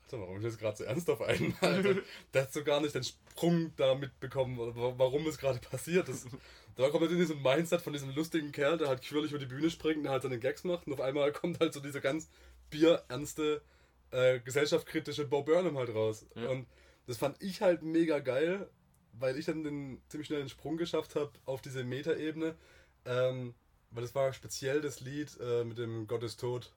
Alter, 0.07 0.21
warum 0.21 0.37
ist 0.38 0.45
jetzt 0.45 0.59
gerade 0.59 0.77
so 0.77 0.85
ernst 0.85 1.11
auf 1.11 1.21
einmal? 1.21 1.53
Alter? 1.61 1.97
Der 2.35 2.42
hat 2.42 2.53
so 2.53 2.62
gar 2.62 2.81
nicht 2.81 2.95
den 2.95 3.03
Sprung 3.03 3.73
da 3.77 3.95
mitbekommen, 3.95 4.57
warum 4.57 5.27
es 5.27 5.38
gerade 5.38 5.59
passiert 5.59 6.09
ist. 6.09 6.29
Da 6.77 6.88
kommt 6.90 7.03
halt 7.03 7.12
in 7.12 7.19
diesem 7.19 7.42
Mindset 7.42 7.81
von 7.81 7.92
diesem 7.92 8.14
lustigen 8.14 8.53
Kerl, 8.53 8.79
der 8.79 8.88
halt 8.88 9.03
quirlig 9.03 9.33
über 9.33 9.40
die 9.40 9.47
Bühne 9.47 9.71
springt 9.71 9.99
und 9.99 10.03
der 10.05 10.12
halt 10.12 10.23
seine 10.23 10.38
Gags 10.38 10.62
macht 10.62 10.87
und 10.87 10.92
auf 10.92 11.01
einmal 11.01 11.33
kommt 11.33 11.59
halt 11.59 11.73
so 11.73 11.81
diese 11.81 12.01
ganz 12.01 12.29
bierernste, 12.71 13.62
äh, 14.11 14.38
gesellschaftskritische 14.40 15.27
Bo 15.27 15.42
Burnham 15.42 15.77
halt 15.77 15.95
raus. 15.95 16.27
Ja. 16.35 16.51
Und 16.51 16.66
das 17.07 17.16
fand 17.16 17.42
ich 17.42 17.61
halt 17.61 17.83
mega 17.83 18.21
geil, 18.21 18.69
weil 19.12 19.38
ich 19.38 19.47
dann 19.47 19.64
den, 19.64 20.03
ziemlich 20.09 20.29
schnell 20.29 20.40
den 20.40 20.49
Sprung 20.49 20.77
geschafft 20.77 21.16
habe 21.16 21.33
auf 21.47 21.62
diese 21.62 21.83
Metaebene. 21.83 22.55
Ähm, 23.07 23.55
weil 23.90 24.03
das 24.03 24.14
war 24.14 24.33
speziell 24.33 24.81
das 24.81 25.01
Lied 25.01 25.37
äh, 25.40 25.64
mit 25.64 25.79
dem 25.79 26.07
Gott 26.07 26.23
ist 26.23 26.38
tot. 26.38 26.73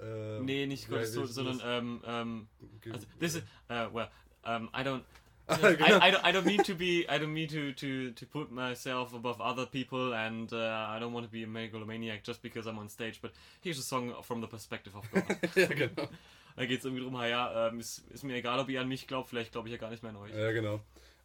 Äh, 0.00 0.40
Nee, 0.40 0.66
nicht 0.66 0.88
wie- 0.88 0.94
Gottes 0.94 1.12
wie 1.12 1.16
Tod, 1.20 1.24
ist 1.28 1.34
sondern 1.34 1.60
ähm, 1.64 2.02
ähm, 2.06 2.48
Ge- 2.80 2.92
also 2.92 3.06
this 3.18 3.34
is 3.36 3.42
uh, 3.68 3.88
well 3.92 4.08
um, 4.44 4.68
I 4.74 4.82
don't 4.82 5.02
Ah, 5.46 5.56
I, 5.64 5.74
genau. 5.74 5.98
I, 5.98 6.10
don't, 6.12 6.24
I 6.24 6.32
don't 6.32 6.44
mean 6.44 6.62
to 6.62 6.74
be 6.76 7.06
I 7.08 7.18
don't 7.18 7.32
mean 7.32 7.48
to, 7.48 7.72
to, 7.72 8.12
to 8.12 8.26
put 8.26 8.52
myself 8.52 9.12
above 9.14 9.40
other 9.40 9.66
people 9.66 10.14
and 10.14 10.52
uh, 10.52 10.56
I 10.88 11.00
don't 11.00 11.12
want 11.12 11.26
to 11.26 11.30
be 11.32 11.42
a 11.42 11.46
megalomaniac 11.48 12.22
just 12.24 12.40
because 12.40 12.68
I'm 12.68 12.78
on 12.78 12.88
stage 12.88 13.20
but 13.20 13.32
here's 13.60 13.78
a 13.78 13.82
song 13.82 14.14
from 14.22 14.40
the 14.40 14.46
perspective 14.46 14.94
of 14.94 15.10
God 15.10 15.24
ja, 15.56 15.66
genau. 15.66 16.08
da 16.56 16.66
geht 16.66 16.78
es 16.78 16.84
irgendwie 16.84 17.02
drum 17.02 17.14
ja 17.16 17.66
ähm, 17.68 17.80
ist, 17.80 17.98
ist 18.10 18.22
mir 18.22 18.36
egal 18.36 18.60
ob 18.60 18.68
ihr 18.68 18.80
an 18.80 18.86
mich 18.88 19.08
glaubt 19.08 19.28
vielleicht 19.28 19.50
glaube 19.50 19.68
ich 19.68 19.72
ja 19.72 19.78
gar 19.78 19.90
nicht 19.90 20.02
mehr 20.04 20.10
an 20.10 20.18
euch 20.18 20.32
Ja, 20.32 20.52
genau. 20.52 20.80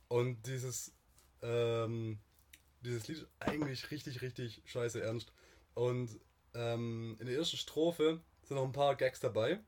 Und 0.07 0.41
dieses, 0.47 0.91
ähm, 1.43 2.17
dieses 2.81 3.07
Lied 3.07 3.17
ist 3.17 3.27
eigentlich 3.39 3.91
richtig, 3.91 4.21
richtig 4.21 4.61
scheiße 4.65 5.01
ernst. 5.01 5.31
Und 5.73 6.19
ähm, 6.53 7.15
in 7.19 7.25
der 7.27 7.35
ersten 7.37 7.57
Strophe 7.57 8.21
sind 8.47 8.57
noch 8.57 8.63
ein 8.65 8.71
paar 8.71 8.95
Gags 8.95 9.19
dabei. 9.19 9.59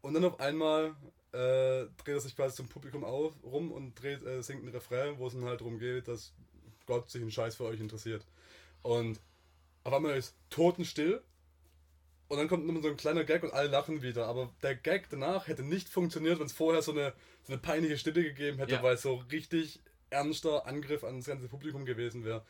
Und 0.00 0.14
dann 0.14 0.24
auf 0.24 0.40
einmal 0.40 0.94
äh, 1.32 1.86
dreht 2.02 2.08
er 2.14 2.20
sich 2.20 2.36
quasi 2.36 2.56
zum 2.56 2.68
Publikum 2.68 3.04
auf, 3.04 3.34
rum 3.44 3.70
und 3.72 3.94
dreht, 4.00 4.24
äh, 4.24 4.42
singt 4.42 4.62
einen 4.62 4.72
Refrain, 4.72 5.18
wo 5.18 5.26
es 5.26 5.32
dann 5.34 5.44
halt 5.44 5.60
darum 5.60 5.78
geht, 5.78 6.08
dass 6.08 6.32
Gott 6.86 7.10
sich 7.10 7.22
einen 7.22 7.30
Scheiß 7.30 7.54
für 7.56 7.64
euch 7.64 7.80
interessiert. 7.80 8.26
Und 8.82 9.20
auf 9.84 9.92
einmal 9.92 10.16
ist 10.16 10.34
totenstill. 10.50 11.22
Und 12.28 12.38
dann 12.38 12.48
kommt 12.48 12.66
nochmal 12.66 12.82
so 12.82 12.88
ein 12.88 12.96
kleiner 12.96 13.24
Gag 13.24 13.42
und 13.42 13.52
alle 13.52 13.68
lachen 13.68 14.02
wieder. 14.02 14.26
Aber 14.26 14.50
der 14.62 14.74
Gag 14.74 15.08
danach 15.10 15.48
hätte 15.48 15.62
nicht 15.62 15.88
funktioniert, 15.88 16.38
wenn 16.38 16.46
es 16.46 16.52
vorher 16.52 16.80
so 16.82 16.92
eine, 16.92 17.12
so 17.42 17.52
eine 17.52 17.60
peinliche 17.60 17.98
Stille 17.98 18.22
gegeben 18.22 18.58
hätte, 18.58 18.72
Ja. 18.72 18.82
weil 18.82 18.94
es 18.94 19.02
so 19.02 19.16
richtig 19.30 19.80
ernster 20.10 20.66
Angriff 20.66 21.04
an 21.04 21.18
das 21.18 21.26
ganze 21.26 21.48
Publikum 21.48 21.84
gewesen 21.84 22.24
wäre. 22.24 22.44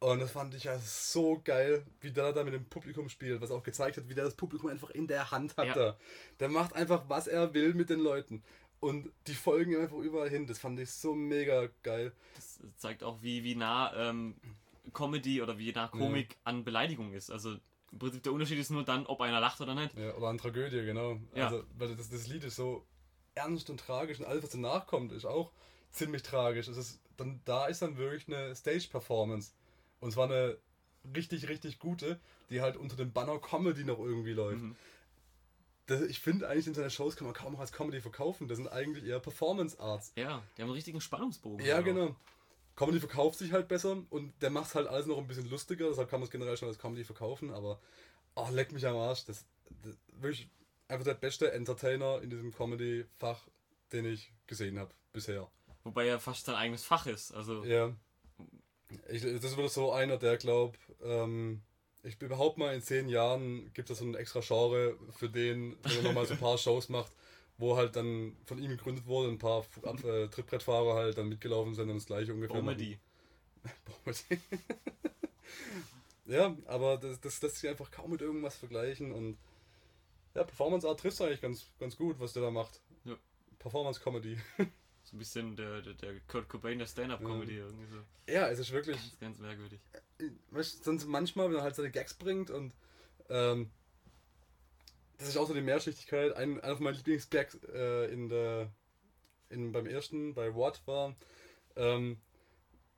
Und 0.00 0.20
das 0.20 0.32
fand 0.32 0.54
ich 0.54 0.64
ja 0.64 0.78
so 0.78 1.40
geil, 1.44 1.84
wie 2.00 2.10
der 2.10 2.32
da 2.32 2.42
mit 2.42 2.54
dem 2.54 2.64
Publikum 2.64 3.08
spielt, 3.10 3.40
was 3.42 3.50
auch 3.50 3.62
gezeigt 3.62 3.98
hat, 3.98 4.08
wie 4.08 4.14
der 4.14 4.24
das 4.24 4.34
Publikum 4.34 4.70
einfach 4.70 4.90
in 4.90 5.06
der 5.06 5.30
Hand 5.30 5.56
hat. 5.58 5.66
Ja. 5.68 5.74
Da. 5.74 5.96
Der 6.40 6.48
macht 6.48 6.74
einfach, 6.74 7.04
was 7.08 7.26
er 7.26 7.52
will 7.52 7.74
mit 7.74 7.90
den 7.90 8.00
Leuten. 8.00 8.42
Und 8.80 9.12
die 9.26 9.34
folgen 9.34 9.72
ihm 9.72 9.82
einfach 9.82 9.98
überall 9.98 10.30
hin. 10.30 10.46
Das 10.46 10.58
fand 10.58 10.80
ich 10.80 10.90
so 10.90 11.14
mega 11.14 11.68
geil. 11.82 12.12
das 12.34 12.60
zeigt 12.76 13.04
auch 13.04 13.20
wie, 13.20 13.44
wie 13.44 13.54
nah 13.54 13.94
ähm, 13.94 14.36
Comedy 14.94 15.42
oder 15.42 15.58
wie 15.58 15.70
nah 15.72 15.88
Komik 15.88 16.36
an 16.44 16.64
Beleidigung 16.64 17.12
ist 17.12 17.30
also 17.30 17.56
im 17.92 17.98
Prinzip 17.98 18.22
der 18.22 18.32
Unterschied 18.32 18.58
ist 18.58 18.70
nur 18.70 18.84
dann 18.84 19.06
ob 19.06 19.20
einer 19.20 19.40
lacht 19.40 19.60
oder 19.60 19.74
nicht 19.74 19.96
Ja, 19.96 20.14
oder 20.14 20.28
an 20.28 20.38
Tragödie, 20.38 20.84
genau. 20.84 21.18
Ja. 21.34 21.46
Also, 21.46 21.64
weil 21.76 21.94
das, 21.94 22.08
das 22.08 22.26
Lied 22.28 22.44
ist 22.44 22.56
so 22.56 22.86
ernst 23.34 23.68
und 23.68 23.80
tragisch 23.80 24.20
und 24.20 24.26
alles, 24.26 24.42
was 24.42 24.50
danach 24.50 24.86
kommt, 24.86 25.12
ist 25.12 25.24
auch 25.24 25.52
ziemlich 25.90 26.22
tragisch. 26.22 26.68
Es 26.68 26.76
ist 26.76 27.00
dann, 27.16 27.40
da 27.44 27.66
ist 27.66 27.82
dann 27.82 27.96
wirklich 27.96 28.28
eine 28.28 28.54
Stage-Performance. 28.54 29.52
Und 30.00 30.12
zwar 30.12 30.24
eine 30.24 30.56
richtig, 31.14 31.48
richtig 31.48 31.78
gute, 31.78 32.18
die 32.50 32.60
halt 32.60 32.76
unter 32.76 32.96
dem 32.96 33.12
Banner 33.12 33.38
Comedy 33.38 33.84
noch 33.84 33.98
irgendwie 33.98 34.32
läuft. 34.32 34.62
Mhm. 34.62 34.76
Das, 35.86 36.02
ich 36.02 36.20
finde 36.20 36.48
eigentlich 36.48 36.66
in 36.68 36.74
seine 36.74 36.90
Shows 36.90 37.16
kann 37.16 37.26
man 37.26 37.34
kaum 37.34 37.52
noch 37.52 37.60
als 37.60 37.72
Comedy 37.72 38.00
verkaufen. 38.00 38.48
Das 38.48 38.56
sind 38.58 38.68
eigentlich 38.68 39.04
eher 39.04 39.18
Performance-Arts. 39.18 40.12
ja 40.16 40.42
die 40.56 40.62
haben 40.62 40.68
einen 40.68 40.74
richtigen 40.74 41.00
Spannungsbogen 41.00 41.64
Ja, 41.66 41.80
auch. 41.80 41.84
genau. 41.84 42.14
Comedy 42.76 43.00
verkauft 43.00 43.38
sich 43.38 43.52
halt 43.52 43.68
besser 43.68 44.02
und 44.10 44.32
der 44.42 44.50
macht 44.50 44.74
halt 44.74 44.86
alles 44.86 45.06
noch 45.06 45.18
ein 45.18 45.26
bisschen 45.26 45.50
lustiger, 45.50 45.88
deshalb 45.88 46.08
kann 46.08 46.20
man 46.20 46.26
es 46.26 46.30
generell 46.30 46.56
schon 46.56 46.68
als 46.68 46.78
Comedy 46.78 47.04
verkaufen, 47.04 47.50
aber 47.50 47.78
oh, 48.36 48.48
leck 48.52 48.72
mich 48.72 48.86
am 48.86 48.96
Arsch. 48.96 49.24
Das, 49.26 49.44
das 49.82 49.98
wirklich 50.12 50.48
einfach 50.88 51.04
der 51.04 51.14
beste 51.14 51.52
Entertainer 51.52 52.22
in 52.22 52.30
diesem 52.30 52.52
Comedy-Fach, 52.54 53.46
den 53.92 54.06
ich 54.06 54.32
gesehen 54.46 54.78
habe 54.78 54.94
bisher. 55.12 55.50
Wobei 55.82 56.06
er 56.06 56.20
fast 56.20 56.46
sein 56.46 56.54
eigenes 56.54 56.84
Fach 56.84 57.06
ist. 57.06 57.32
Also, 57.34 57.64
Ja. 57.64 57.94
Ich, 59.08 59.22
das 59.22 59.56
wieder 59.56 59.68
so 59.68 59.92
einer, 59.92 60.16
der 60.16 60.36
glaubt, 60.36 60.78
ähm, 61.02 61.62
ich 62.02 62.20
überhaupt 62.20 62.58
mal 62.58 62.74
in 62.74 62.82
zehn 62.82 63.08
Jahren 63.08 63.70
gibt 63.74 63.90
es 63.90 63.98
so 63.98 64.04
ein 64.04 64.14
extra 64.14 64.40
Genre 64.40 64.96
für 65.10 65.28
den, 65.28 65.76
wenn 65.82 65.96
er 65.96 66.02
nochmal 66.02 66.26
so 66.26 66.34
ein 66.34 66.40
paar 66.40 66.58
Shows 66.58 66.88
macht, 66.88 67.12
wo 67.58 67.76
halt 67.76 67.96
dann 67.96 68.36
von 68.46 68.58
ihm 68.58 68.70
gegründet 68.70 69.06
wurde, 69.06 69.30
ein 69.30 69.38
paar 69.38 69.64
äh, 69.84 70.28
Trittbrettfahrer 70.28 70.94
halt 70.94 71.18
dann 71.18 71.28
mitgelaufen 71.28 71.74
sind 71.74 71.90
und 71.90 71.96
das 71.96 72.06
gleiche 72.06 72.32
ungefähr. 72.32 72.62
machen. 72.62 72.76
Comedy. 72.76 72.98
ja, 76.26 76.56
aber 76.66 76.96
das, 76.96 77.20
das 77.20 77.42
lässt 77.42 77.56
sich 77.56 77.68
einfach 77.68 77.90
kaum 77.90 78.10
mit 78.12 78.22
irgendwas 78.22 78.56
vergleichen 78.56 79.12
und 79.12 79.36
ja, 80.34 80.44
Performance 80.44 80.88
Art 80.88 81.00
trifft 81.00 81.20
eigentlich 81.20 81.40
ganz, 81.40 81.66
ganz 81.78 81.96
gut, 81.96 82.18
was 82.20 82.32
der 82.32 82.42
da 82.42 82.50
macht. 82.50 82.80
Ja. 83.04 83.16
Performance 83.58 84.00
Comedy. 84.00 84.38
So 85.10 85.16
ein 85.16 85.18
bisschen 85.18 85.56
der, 85.56 85.82
der, 85.82 85.94
der 85.94 86.20
Kurt 86.28 86.48
Cobain 86.48 86.78
der 86.78 86.86
Stand-Up-Comedy 86.86 87.56
irgendwie 87.56 87.86
so. 87.86 87.98
Ja, 88.32 88.48
es 88.48 88.60
ist 88.60 88.70
wirklich, 88.70 88.96
Ganz, 88.96 89.18
ganz 89.18 89.38
merkwürdig. 89.38 89.80
weißt, 90.50 90.78
du, 90.80 90.84
sonst 90.84 91.06
manchmal, 91.06 91.48
wenn 91.50 91.56
er 91.56 91.62
halt 91.62 91.74
seine 91.74 91.90
Gags 91.90 92.14
bringt 92.14 92.50
und 92.50 92.72
ähm, 93.28 93.70
das 95.18 95.28
ist 95.28 95.36
auch 95.36 95.48
so 95.48 95.54
die 95.54 95.60
Mehrschichtigkeit. 95.62 96.34
Ein, 96.36 96.60
einer 96.60 96.76
von 96.76 96.84
meinen 96.84 96.94
Lieblingsgags 96.96 97.58
äh, 97.74 98.12
in 98.12 98.28
der, 98.28 98.70
in, 99.50 99.72
beim 99.72 99.86
ersten, 99.86 100.32
bei 100.34 100.54
What 100.54 100.80
war, 100.86 101.16
ähm, 101.76 102.20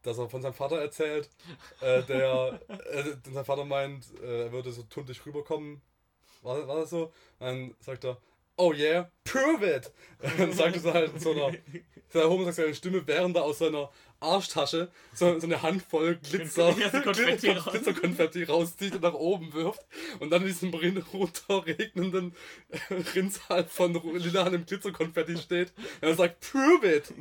dass 0.03 0.19
er 0.19 0.29
von 0.29 0.43
seinem 0.43 0.55
Vater 0.55 0.79
erzählt, 0.81 1.31
äh, 1.81 2.03
der, 2.03 2.61
äh, 2.69 3.17
sein 3.33 3.45
Vater 3.45 3.65
meint, 3.65 4.13
äh, 4.21 4.45
er 4.45 4.53
würde 4.53 4.71
so 4.71 4.83
tuntig 4.83 5.25
rüberkommen. 5.25 5.81
War, 6.43 6.69
war 6.69 6.77
das 6.77 6.91
so? 6.91 7.13
Dann 7.39 7.75
sagt 7.81 8.05
er, 8.05 8.21
oh 8.63 8.73
yeah, 8.73 9.11
prove 9.25 9.63
it! 9.63 9.91
Und 10.23 10.33
dann 10.39 10.53
sagt 10.53 10.85
er 10.85 10.95
halt 10.95 11.15
in 11.15 11.21
so 11.21 11.33
einer, 11.33 11.53
seiner 12.09 12.29
homosexuellen 12.29 12.75
Stimme, 12.75 13.03
während 13.07 13.37
er 13.37 13.43
aus 13.43 13.59
seiner 13.59 13.91
Arschtasche 14.21 14.89
so, 15.13 15.39
so 15.41 15.47
eine 15.47 15.63
Handvoll 15.63 16.17
Glitzer, 16.17 16.73
Konfetti 17.03 17.49
Glitzer, 17.55 18.49
rauszieht 18.49 18.95
und 18.95 19.03
nach 19.03 19.15
oben 19.15 19.53
wirft 19.53 19.85
und 20.21 20.31
dann 20.31 20.43
in 20.43 20.49
diesem 20.49 20.73
runterregnenden 20.73 22.37
Rinnsal 23.15 23.65
von 23.65 23.95
lilanem 24.17 24.65
Glitzerkonfetti 24.65 25.39
steht 25.39 25.73
und 26.01 26.09
er 26.09 26.15
sagt, 26.15 26.41
prove 26.53 26.87
it! 26.87 27.13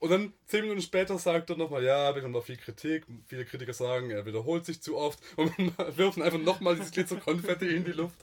Und 0.00 0.10
dann 0.10 0.34
zehn 0.44 0.60
Minuten 0.60 0.82
später 0.82 1.18
sagt 1.18 1.48
er 1.48 1.56
nochmal, 1.56 1.82
ja, 1.82 2.14
wir 2.14 2.22
haben 2.22 2.32
noch 2.32 2.44
viel 2.44 2.58
Kritik. 2.58 3.06
Viele 3.26 3.46
Kritiker 3.46 3.72
sagen, 3.72 4.10
er 4.10 4.26
wiederholt 4.26 4.66
sich 4.66 4.82
zu 4.82 4.98
oft 4.98 5.18
und 5.36 5.50
wirft 5.96 6.20
einfach 6.20 6.38
nochmal 6.38 6.76
dieses 6.76 6.90
Glitzer-Konfetti 6.90 7.74
in 7.74 7.86
die 7.86 7.92
Luft. 7.92 8.18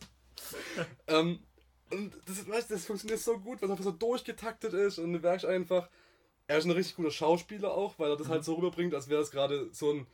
ähm, 1.08 1.40
und 1.92 2.18
das, 2.26 2.48
weißt, 2.48 2.72
das 2.72 2.86
funktioniert 2.86 3.20
so 3.20 3.38
gut, 3.38 3.62
weil 3.62 3.68
es 3.68 3.72
einfach 3.72 3.84
so 3.84 3.92
durchgetaktet 3.92 4.74
ist 4.74 5.00
und 5.00 5.14
du 5.14 5.20
merkst 5.20 5.46
einfach, 5.46 5.90
er 6.48 6.58
ist 6.58 6.66
ein 6.66 6.72
richtig 6.72 6.96
guter 6.96 7.12
Schauspieler 7.12 7.74
auch, 7.74 7.98
weil 7.98 8.10
er 8.10 8.18
das 8.18 8.28
mhm. 8.28 8.32
halt 8.32 8.44
so 8.44 8.56
rüberbringt, 8.56 8.94
als 8.94 9.10
wäre 9.10 9.22
es 9.22 9.32
gerade 9.32 9.70
so 9.72 9.92
ein 9.92 10.08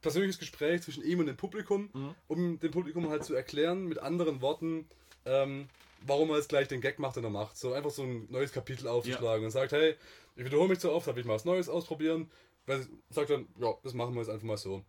persönliches 0.00 0.38
Gespräch 0.38 0.82
zwischen 0.82 1.02
ihm 1.02 1.20
und 1.20 1.26
dem 1.26 1.36
Publikum, 1.36 1.90
mhm. 1.92 2.14
um 2.28 2.58
dem 2.60 2.70
Publikum 2.70 3.08
halt 3.08 3.24
zu 3.24 3.34
erklären 3.34 3.86
mit 3.86 3.98
anderen 3.98 4.40
Worten, 4.40 4.88
ähm, 5.24 5.68
warum 6.02 6.30
er 6.30 6.36
jetzt 6.36 6.48
gleich 6.48 6.68
den 6.68 6.80
Gag 6.80 6.98
macht, 6.98 7.16
den 7.16 7.24
er 7.24 7.30
macht. 7.30 7.56
So 7.56 7.72
einfach 7.72 7.90
so 7.90 8.02
ein 8.02 8.26
neues 8.30 8.52
Kapitel 8.52 8.86
aufzuschlagen 8.86 9.42
ja. 9.42 9.46
und 9.46 9.50
sagt, 9.50 9.72
hey, 9.72 9.96
ich 10.36 10.44
wiederhole 10.44 10.68
mich 10.68 10.78
zu 10.78 10.92
oft, 10.92 11.08
habe 11.08 11.18
ich 11.18 11.26
mal 11.26 11.34
was 11.34 11.44
Neues 11.44 11.68
ausprobieren. 11.68 12.30
Weil 12.66 12.86
sagt 13.10 13.30
dann, 13.30 13.48
ja, 13.58 13.74
das 13.82 13.94
machen 13.94 14.14
wir 14.14 14.20
jetzt 14.20 14.28
einfach 14.28 14.46
mal 14.46 14.58
so. 14.58 14.84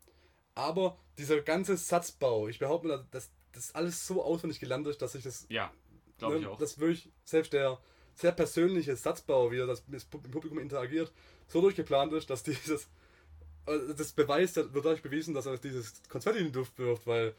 Aber 0.54 0.98
dieser 1.18 1.42
ganze 1.42 1.78
Satzbau, 1.78 2.48
ich 2.50 2.60
behaupte 2.60 2.88
mal, 2.90 3.08
dass 3.12 3.32
das 3.54 3.74
alles 3.74 4.06
so 4.06 4.22
auswendig 4.22 4.60
gelernt 4.60 4.86
ist, 4.88 5.02
dass 5.02 5.16
ich 5.16 5.24
das. 5.24 5.48
Ja, 5.50 5.72
glaube 6.20 6.36
ne, 6.36 6.42
ich 6.42 6.48
auch. 6.48 6.58
Dass 6.58 6.80
wirklich 6.80 7.10
selbst 7.26 7.54
der 7.54 7.80
sehr 8.16 8.32
persönliche 8.32 8.96
Satzbau, 8.96 9.52
wie 9.52 9.60
er 9.60 9.68
das 9.68 9.88
mit 9.88 10.02
dem 10.02 10.32
Publikum 10.32 10.60
interagiert, 10.60 11.12
so 11.48 11.62
durchgeplant 11.62 12.14
ist, 12.14 12.30
dass 12.30 12.44
dieses. 12.44 12.88
Äh, 13.66 13.94
das 13.96 14.12
beweist, 14.12 14.56
wird 14.56 14.74
dadurch 14.74 15.02
bewiesen, 15.02 15.34
dass 15.34 15.46
er 15.46 15.58
dieses 15.58 16.02
Konfetti 16.10 16.40
in 16.40 16.52
die 16.52 16.58
Luft 16.58 16.78
wirft, 16.78 17.08
weil 17.08 17.34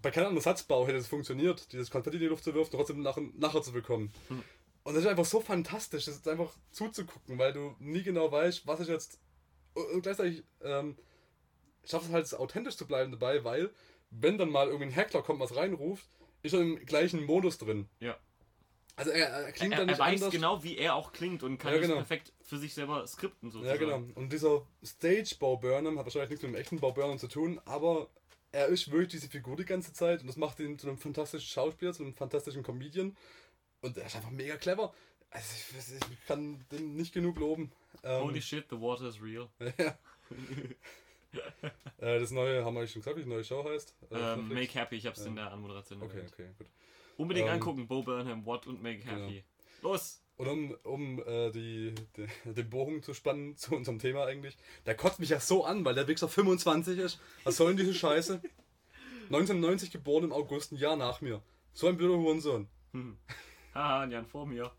bei 0.00 0.10
keinem 0.10 0.28
anderen 0.28 0.42
Satzbau 0.42 0.86
hätte 0.86 0.98
es 0.98 1.06
funktioniert, 1.06 1.72
dieses 1.72 1.90
Konfetti 1.90 2.16
in 2.16 2.22
die 2.22 2.28
Luft 2.28 2.44
zu 2.44 2.54
werfen 2.54 2.72
und 2.72 2.78
trotzdem 2.78 3.02
nach, 3.02 3.16
nachher 3.38 3.62
zu 3.62 3.72
bekommen. 3.72 4.12
Hm. 4.28 4.42
Und 4.84 4.94
das 4.94 5.04
ist 5.04 5.08
einfach 5.08 5.24
so 5.24 5.40
fantastisch, 5.40 6.06
das 6.06 6.16
ist 6.16 6.26
einfach 6.26 6.52
zuzugucken, 6.72 7.38
weil 7.38 7.52
du 7.52 7.76
nie 7.78 8.02
genau 8.02 8.32
weißt, 8.32 8.66
was 8.66 8.80
ich 8.80 8.88
jetzt. 8.88 9.20
Und 9.74 10.02
gleichzeitig 10.02 10.42
ähm, 10.62 10.96
schafft 11.84 12.06
es 12.06 12.12
halt 12.12 12.34
authentisch 12.34 12.76
zu 12.76 12.86
bleiben 12.86 13.12
dabei, 13.12 13.44
weil, 13.44 13.70
wenn 14.10 14.38
dann 14.38 14.50
mal 14.50 14.66
irgendwie 14.66 14.86
ein 14.86 14.96
Hackler 14.96 15.22
kommt, 15.22 15.40
was 15.40 15.54
reinruft, 15.54 16.06
ist 16.42 16.54
er 16.54 16.60
im 16.60 16.84
gleichen 16.84 17.24
Modus 17.24 17.58
drin. 17.58 17.88
Ja. 18.00 18.16
Also 18.96 19.10
er, 19.10 19.28
er 19.28 19.52
klingt 19.52 19.72
er, 19.72 19.78
dann 19.78 19.86
nicht 19.86 19.98
Er 19.98 20.04
weiß 20.04 20.20
anders. 20.20 20.32
genau, 20.32 20.62
wie 20.62 20.76
er 20.76 20.94
auch 20.94 21.12
klingt 21.12 21.42
und 21.42 21.58
kann 21.58 21.72
ja, 21.72 21.80
genau. 21.80 21.96
perfekt 21.96 22.32
für 22.42 22.58
sich 22.58 22.74
selber 22.74 23.06
skripten 23.06 23.50
sozusagen. 23.50 23.80
Ja, 23.80 23.96
genau. 23.96 24.06
Und 24.14 24.32
dieser 24.32 24.66
Stage-Bo 24.84 25.56
Burnham 25.56 25.98
hat 25.98 26.04
wahrscheinlich 26.04 26.30
nichts 26.30 26.42
mit 26.42 26.52
dem 26.52 26.60
echten 26.60 26.78
Bo 26.78 26.92
Burnham 26.92 27.18
zu 27.18 27.28
tun, 27.28 27.60
aber 27.64 28.10
er 28.52 28.66
ist 28.66 28.90
wirklich 28.90 29.12
diese 29.12 29.28
Figur 29.28 29.56
die 29.56 29.64
ganze 29.64 29.94
Zeit 29.94 30.20
und 30.20 30.26
das 30.26 30.36
macht 30.36 30.60
ihn 30.60 30.78
zu 30.78 30.88
einem 30.88 30.98
fantastischen 30.98 31.48
Schauspieler, 31.48 31.94
zu 31.94 32.02
einem 32.02 32.14
fantastischen 32.14 32.62
Comedian. 32.62 33.16
Und 33.80 33.96
er 33.96 34.06
ist 34.06 34.14
einfach 34.14 34.30
mega 34.30 34.56
clever. 34.56 34.94
Also 35.30 35.46
ich, 35.56 36.10
ich 36.12 36.26
kann 36.26 36.64
den 36.70 36.94
nicht 36.94 37.14
genug 37.14 37.38
loben. 37.38 37.72
Ähm, 38.04 38.22
Holy 38.24 38.42
shit, 38.42 38.66
the 38.68 38.78
water 38.78 39.08
is 39.08 39.20
real. 39.22 39.48
ja. 39.78 39.98
äh, 41.98 42.18
das 42.20 42.30
neue, 42.30 42.64
haben 42.64 42.74
wir 42.74 42.86
schon 42.86 43.02
gesagt, 43.02 43.16
wie 43.16 43.22
die 43.22 43.28
neue 43.28 43.44
Show 43.44 43.64
heißt? 43.64 43.94
Äh, 44.10 44.34
ähm, 44.34 44.48
Make 44.48 44.74
Happy, 44.74 44.96
ich 44.96 45.06
hab's 45.06 45.20
ja. 45.20 45.26
in 45.26 45.36
der 45.36 45.52
Anmoderation 45.52 46.02
Okay, 46.02 46.16
erwähnt. 46.16 46.32
okay, 46.32 46.48
gut. 46.58 46.66
Unbedingt 47.16 47.48
ähm, 47.48 47.54
angucken, 47.54 47.86
Bo 47.86 48.02
Burnham, 48.02 48.44
What 48.46 48.66
und 48.66 48.82
Make 48.82 49.04
Happy. 49.04 49.44
Genau. 49.80 49.92
Los! 49.92 50.22
Und 50.36 50.48
um, 50.48 50.76
um 50.82 51.18
äh, 51.24 51.50
die, 51.50 51.94
die, 52.16 52.26
den 52.52 52.70
Bogen 52.70 53.02
zu 53.02 53.14
spannen 53.14 53.56
zu 53.56 53.74
unserem 53.74 53.98
Thema 53.98 54.26
eigentlich, 54.26 54.56
der 54.86 54.96
kotzt 54.96 55.20
mich 55.20 55.28
ja 55.28 55.40
so 55.40 55.64
an, 55.64 55.84
weil 55.84 55.94
der 55.94 56.08
Wichser 56.08 56.28
25 56.28 56.98
ist. 56.98 57.20
Was 57.44 57.56
soll 57.56 57.68
denn 57.68 57.76
diese 57.78 57.94
Scheiße? 57.94 58.40
1990 59.26 59.90
geboren 59.90 60.24
im 60.24 60.32
August, 60.32 60.72
ein 60.72 60.76
Jahr 60.76 60.96
nach 60.96 61.20
mir. 61.20 61.42
So 61.72 61.86
ein 61.86 61.96
blöder 61.96 62.18
Hurensohn. 62.18 62.68
Hm. 62.92 63.16
Haha, 63.74 64.00
ein 64.02 64.10
Jahr 64.10 64.24
vor 64.24 64.46
mir. 64.46 64.70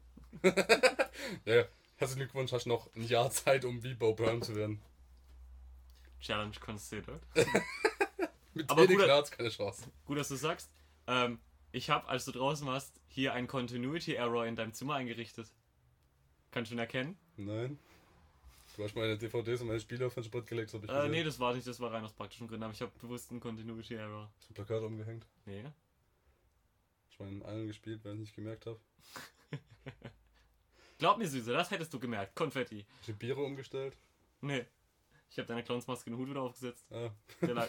ja, 1.45 1.63
herzlichen 1.95 2.19
Glückwunsch, 2.19 2.51
hast 2.51 2.67
noch 2.67 2.93
ein 2.95 3.07
Jahr 3.07 3.31
Zeit, 3.31 3.65
um 3.65 3.83
wie 3.83 3.95
Bo 3.95 4.13
Burnham 4.13 4.41
zu 4.41 4.55
werden. 4.55 4.79
Challenge 6.23 6.55
considered. 6.59 7.21
Mit 8.53 8.69
Aber 8.69 8.87
gut, 8.87 8.97
Graz 8.97 9.29
keine 9.29 9.49
Chance. 9.49 9.91
Gut, 10.05 10.17
dass 10.17 10.29
du 10.29 10.35
sagst. 10.35 10.71
Ähm, 11.07 11.39
ich 11.71 11.89
habe, 11.89 12.07
als 12.07 12.25
du 12.25 12.31
draußen 12.31 12.65
warst, 12.65 12.99
hier 13.07 13.33
einen 13.33 13.47
Continuity 13.47 14.13
Error 14.13 14.45
in 14.45 14.55
deinem 14.55 14.73
Zimmer 14.73 14.95
eingerichtet. 14.95 15.51
Kannst 16.51 16.71
du 16.71 16.75
ihn 16.75 16.79
erkennen? 16.79 17.17
Nein. 17.35 17.79
Du 18.75 18.83
hast 18.83 18.95
meine 18.95 19.17
DVDs 19.17 19.61
und 19.61 19.67
meine 19.67 19.79
Spiele 19.79 20.05
auf 20.05 20.13
den 20.13 20.23
Sprit 20.23 20.47
gelegt, 20.47 20.73
habe 20.73 20.85
ich 20.85 20.91
äh, 20.91 21.09
Nee, 21.09 21.23
das 21.23 21.39
war 21.39 21.53
nicht, 21.53 21.67
das 21.67 21.79
war 21.79 21.91
rein 21.91 22.03
aus 22.03 22.13
praktischen 22.13 22.47
Gründen, 22.47 22.63
aber 22.63 22.73
ich 22.73 22.81
habe 22.81 22.91
bewusst 22.99 23.29
einen 23.29 23.39
Continuity 23.39 23.95
Error. 23.95 24.31
Hast 24.37 24.49
du 24.49 24.51
ein 24.51 24.55
Plakat 24.55 24.83
umgehängt? 24.83 25.25
Nee. 25.45 25.63
Ich 27.11 27.19
meine, 27.19 27.45
einen 27.45 27.67
gespielt, 27.67 28.03
weil 28.03 28.13
ich 28.13 28.19
nicht 28.19 28.35
gemerkt 28.35 28.65
habe. 28.65 28.79
Glaub 30.97 31.17
mir, 31.17 31.27
Süße, 31.27 31.51
das 31.51 31.69
hättest 31.69 31.93
du 31.93 31.99
gemerkt. 31.99 32.35
Konfetti. 32.35 32.85
Hast 32.99 33.09
du 33.09 33.13
Biere 33.13 33.41
umgestellt? 33.41 33.97
Nee. 34.41 34.65
Ich 35.33 35.39
habe 35.39 35.47
deine 35.47 35.63
Clownsmaske 35.63 36.11
in 36.11 36.15
den 36.15 36.19
Hut 36.19 36.29
wieder 36.29 36.41
aufgesetzt. 36.41 36.85
Ah. 36.91 37.09
Den, 37.41 37.59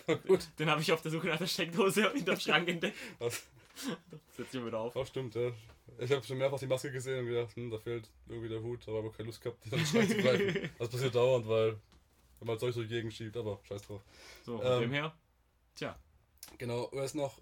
den 0.59 0.71
habe 0.71 0.83
ich 0.83 0.93
auf 0.93 1.01
der 1.01 1.11
Suche 1.11 1.29
nach 1.29 1.39
der 1.39 1.47
Steckdose 1.47 2.13
hinterm 2.13 2.39
Schrank 2.39 2.69
entdeckt. 2.69 2.95
Was? 3.19 3.47
Setz 4.37 4.53
ihn 4.53 4.67
wieder 4.67 4.81
auf. 4.81 4.95
Oh, 4.95 5.05
stimmt, 5.07 5.35
ja. 5.35 5.51
Ich 5.99 6.13
habe 6.13 6.23
schon 6.23 6.37
mehrfach 6.37 6.59
die 6.59 6.67
Maske 6.67 6.93
gesehen 6.93 7.21
und 7.21 7.27
gedacht, 7.27 7.57
hm, 7.57 7.71
da 7.71 7.79
fehlt 7.79 8.11
irgendwie 8.29 8.51
der 8.51 8.61
Hut, 8.61 8.87
aber 8.87 8.99
habe 8.99 9.11
keine 9.13 9.29
Lust 9.29 9.41
gehabt, 9.41 9.65
die 9.65 9.71
dann 9.71 9.81
Schrank 9.87 10.11
zu 10.11 10.17
greifen. 10.19 10.71
Das 10.79 10.91
passiert 10.91 11.15
dauernd, 11.15 11.49
weil 11.49 11.79
wenn 12.39 12.49
man 12.49 12.59
solche 12.59 12.87
Gegend 12.87 13.15
schiebt, 13.15 13.35
aber 13.35 13.59
scheiß 13.67 13.81
drauf. 13.81 14.03
So, 14.45 14.59
von 14.59 14.67
ähm, 14.67 14.81
dem 14.83 14.93
her, 14.93 15.15
tja. 15.75 15.99
Genau, 16.59 16.83
und 16.83 16.99
ist 16.99 17.15
noch 17.15 17.41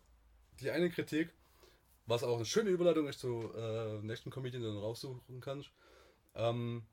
die 0.60 0.70
eine 0.70 0.88
Kritik, 0.88 1.30
was 2.06 2.22
auch 2.22 2.36
eine 2.36 2.44
schöne 2.44 2.70
Überleitung 2.70 3.08
ist 3.08 3.18
zu 3.18 3.52
äh, 3.56 3.98
nächsten 4.02 4.30
Comedian, 4.30 4.62
den 4.62 4.74
du 4.74 4.78
raussuchen 4.78 5.40
kannst. 5.40 5.72
Ähm, 6.36 6.84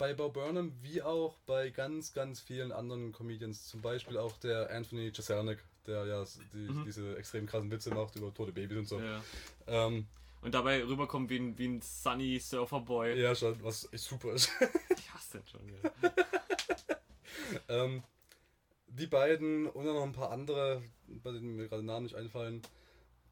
bei 0.00 0.14
Bo 0.14 0.30
Burnham 0.30 0.72
wie 0.80 1.02
auch 1.02 1.36
bei 1.44 1.68
ganz, 1.68 2.14
ganz 2.14 2.40
vielen 2.40 2.72
anderen 2.72 3.12
Comedians, 3.12 3.68
zum 3.68 3.82
Beispiel 3.82 4.16
auch 4.16 4.38
der 4.38 4.70
Anthony 4.70 5.12
Jeselnik, 5.14 5.58
der 5.86 6.06
ja 6.06 6.24
die, 6.54 6.72
mhm. 6.72 6.84
diese 6.86 7.18
extrem 7.18 7.44
krassen 7.44 7.70
Witze 7.70 7.94
macht 7.94 8.16
über 8.16 8.32
tote 8.32 8.50
Babys 8.50 8.78
und 8.78 8.88
so. 8.88 8.98
Ja. 8.98 9.22
Ähm, 9.66 10.06
und 10.40 10.54
dabei 10.54 10.82
rüberkommt 10.82 11.28
wie 11.28 11.38
ein, 11.38 11.58
wie 11.58 11.68
ein 11.68 11.82
Sunny 11.82 12.40
Surferboy. 12.40 13.20
Ja, 13.20 13.34
schon, 13.34 13.62
was 13.62 13.92
echt 13.92 14.04
super 14.04 14.32
ist. 14.32 14.50
ich 14.96 15.12
hasse 15.12 15.38
den 15.38 15.46
schon, 15.46 15.68
ja. 15.68 16.10
ähm, 17.84 18.02
die 18.86 19.06
beiden 19.06 19.66
und 19.66 19.84
dann 19.84 19.94
noch 19.94 20.04
ein 20.04 20.12
paar 20.12 20.30
andere, 20.30 20.82
bei 21.08 21.30
denen 21.30 21.56
mir 21.56 21.68
gerade 21.68 21.82
Namen 21.82 22.04
nicht 22.04 22.16
einfallen, 22.16 22.62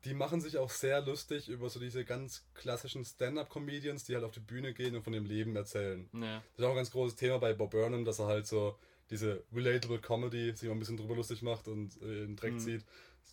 die 0.05 0.15
machen 0.15 0.41
sich 0.41 0.59
auch 0.59 0.71
sehr 0.71 1.01
lustig 1.01 1.49
über 1.49 1.69
so 1.69 1.81
diese 1.81 2.05
ganz 2.05 2.45
klassischen 2.55 3.05
Stand-up-Comedians, 3.05 4.05
die 4.05 4.15
halt 4.15 4.25
auf 4.25 4.33
die 4.33 4.41
Bühne 4.41 4.73
gehen 4.73 4.95
und 4.95 5.03
von 5.03 5.13
dem 5.13 5.25
Leben 5.25 5.57
erzählen. 5.57 6.09
Ja. 6.13 6.37
Das 6.37 6.59
ist 6.59 6.65
auch 6.65 6.71
ein 6.71 6.77
ganz 6.77 6.91
großes 6.91 7.17
Thema 7.17 7.39
bei 7.39 7.53
Bob 7.53 7.73
Burnham, 7.73 8.05
dass 8.05 8.19
er 8.19 8.27
halt 8.27 8.47
so 8.47 8.79
diese 9.11 9.43
relatable 9.53 9.99
Comedy 9.99 10.55
sich 10.55 10.69
mal 10.69 10.75
ein 10.75 10.79
bisschen 10.79 10.97
drüber 10.97 11.17
lustig 11.17 11.43
macht 11.43 11.67
und 11.69 12.01
äh, 12.03 12.05
in 12.05 12.27
den 12.29 12.37
Dreck 12.37 12.55
mhm. 12.55 12.59
zieht. 12.61 12.85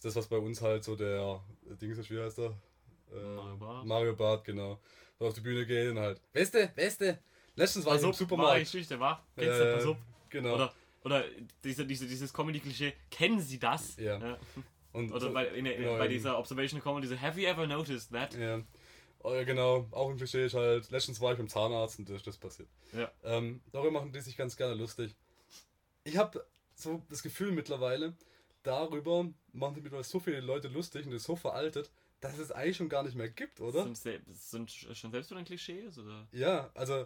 Das 0.01 0.15
was 0.15 0.27
bei 0.27 0.37
uns 0.37 0.61
halt 0.61 0.83
so 0.83 0.95
der 0.95 1.41
äh, 1.71 1.75
Ding 1.75 1.91
ist, 1.91 2.09
wie 2.09 2.19
heißt 2.19 2.37
der? 2.37 2.57
Äh, 3.13 3.35
Mario 3.35 3.57
Bart. 3.57 3.85
Mario 3.85 4.15
Bart, 4.15 4.43
genau. 4.43 4.79
So 5.19 5.27
auf 5.27 5.33
die 5.33 5.41
Bühne 5.41 5.65
gehen 5.65 5.91
und 5.91 5.99
halt, 5.99 6.19
Weste, 6.33 6.71
Weste. 6.75 7.19
Letztens 7.55 7.85
war 7.85 7.95
ich 7.95 8.03
im 8.03 8.11
Supermarkt. 8.11 8.67
Schüchtern, 8.67 8.99
war? 8.99 9.25
Kennst 9.35 9.59
äh, 9.59 9.81
du 9.81 9.95
Genau. 10.29 10.55
Oder, 10.55 10.73
oder 11.03 11.23
diese, 11.63 11.85
diese, 11.85 12.05
dieses 12.05 12.33
Comedy-Klischee, 12.33 12.93
kennen 13.09 13.39
Sie 13.39 13.57
das? 13.57 13.95
Ja. 13.97 14.17
ja. 14.17 14.37
Und 14.95 15.11
Oder 15.11 15.27
so, 15.27 15.33
bei, 15.33 15.47
in, 15.47 15.65
in, 15.65 15.81
genau, 15.81 15.97
bei 15.97 16.07
dieser 16.07 16.39
Observation 16.39 16.81
Comedy, 16.81 17.07
diese 17.07 17.21
Have 17.21 17.39
you 17.39 17.47
ever 17.47 17.67
noticed 17.67 18.11
that? 18.13 18.33
Ja. 18.35 18.61
Oh, 19.19 19.31
genau, 19.43 19.87
auch 19.91 20.09
ein 20.09 20.15
Klischee 20.15 20.45
ist 20.45 20.53
halt, 20.53 20.89
letztens 20.89 21.19
war 21.19 21.33
ich 21.33 21.37
beim 21.37 21.49
Zahnarzt 21.49 21.99
und 21.99 22.07
das 22.07 22.17
ist 22.17 22.27
das 22.27 22.37
passiert. 22.37 22.69
Ja. 22.93 23.11
Ähm, 23.23 23.61
darüber 23.73 23.91
machen 23.91 24.13
die 24.13 24.21
sich 24.21 24.37
ganz 24.37 24.55
gerne 24.55 24.73
lustig. 24.73 25.13
Ich 26.05 26.15
habe 26.15 26.45
so 26.75 27.01
das 27.09 27.23
Gefühl 27.23 27.51
mittlerweile, 27.51 28.15
darüber 28.63 29.27
machen 29.51 29.75
sich 29.75 29.83
mittlerweile 29.83 30.05
so 30.05 30.19
viele 30.19 30.39
Leute 30.39 30.69
lustig 30.69 31.05
und 31.05 31.11
das 31.11 31.23
ist 31.23 31.27
so 31.27 31.35
veraltet, 31.35 31.91
dass 32.21 32.37
es 32.37 32.51
eigentlich 32.51 32.77
schon 32.77 32.87
gar 32.87 33.03
nicht 33.03 33.15
mehr 33.15 33.29
gibt, 33.29 33.59
oder? 33.59 33.83
Sind, 33.95 34.23
sind 34.31 34.71
schon 34.71 35.11
selbst 35.11 35.29
wieder 35.29 35.39
ein 35.39 35.45
Klischee 35.45 35.87
oder? 35.87 36.27
Ja, 36.31 36.71
also, 36.73 37.05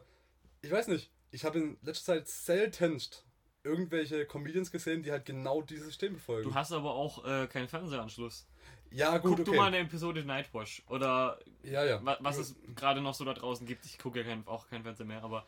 ich 0.62 0.70
weiß 0.70 0.90
nicht. 0.90 1.10
Ich 1.32 1.44
habe 1.44 1.58
in 1.58 1.78
letzter 1.82 2.14
Zeit 2.16 2.28
seltenst 2.28 3.26
irgendwelche 3.70 4.26
Comedians 4.26 4.72
gesehen, 4.72 5.04
die 5.04 5.12
halt 5.12 5.26
genau 5.26 5.62
dieses 5.62 5.86
System 5.86 6.14
befolgen. 6.14 6.50
Du 6.50 6.56
hast 6.56 6.72
aber 6.72 6.94
auch 6.94 7.26
äh, 7.26 7.48
keinen 7.48 7.68
Fernsehanschluss. 7.68 8.48
Ja, 8.92 9.18
gut. 9.18 9.32
Guck 9.32 9.40
okay. 9.40 9.52
du 9.52 9.58
mal 9.58 9.68
eine 9.68 9.80
Episode 9.80 10.24
Nightwash 10.24 10.82
oder 10.88 11.40
ja, 11.64 11.86
ja. 11.86 12.00
was, 12.04 12.18
was 12.22 12.38
es 12.38 12.56
gerade 12.76 13.02
noch 13.02 13.14
so 13.14 13.24
da 13.24 13.34
draußen 13.34 13.66
gibt. 13.68 13.86
Ich 13.86 14.00
gucke 14.00 14.20
ja 14.20 14.26
kein, 14.26 14.48
auch 14.48 14.68
kein 14.68 14.84
Fernseher 14.84 15.06
mehr, 15.06 15.24
aber 15.24 15.46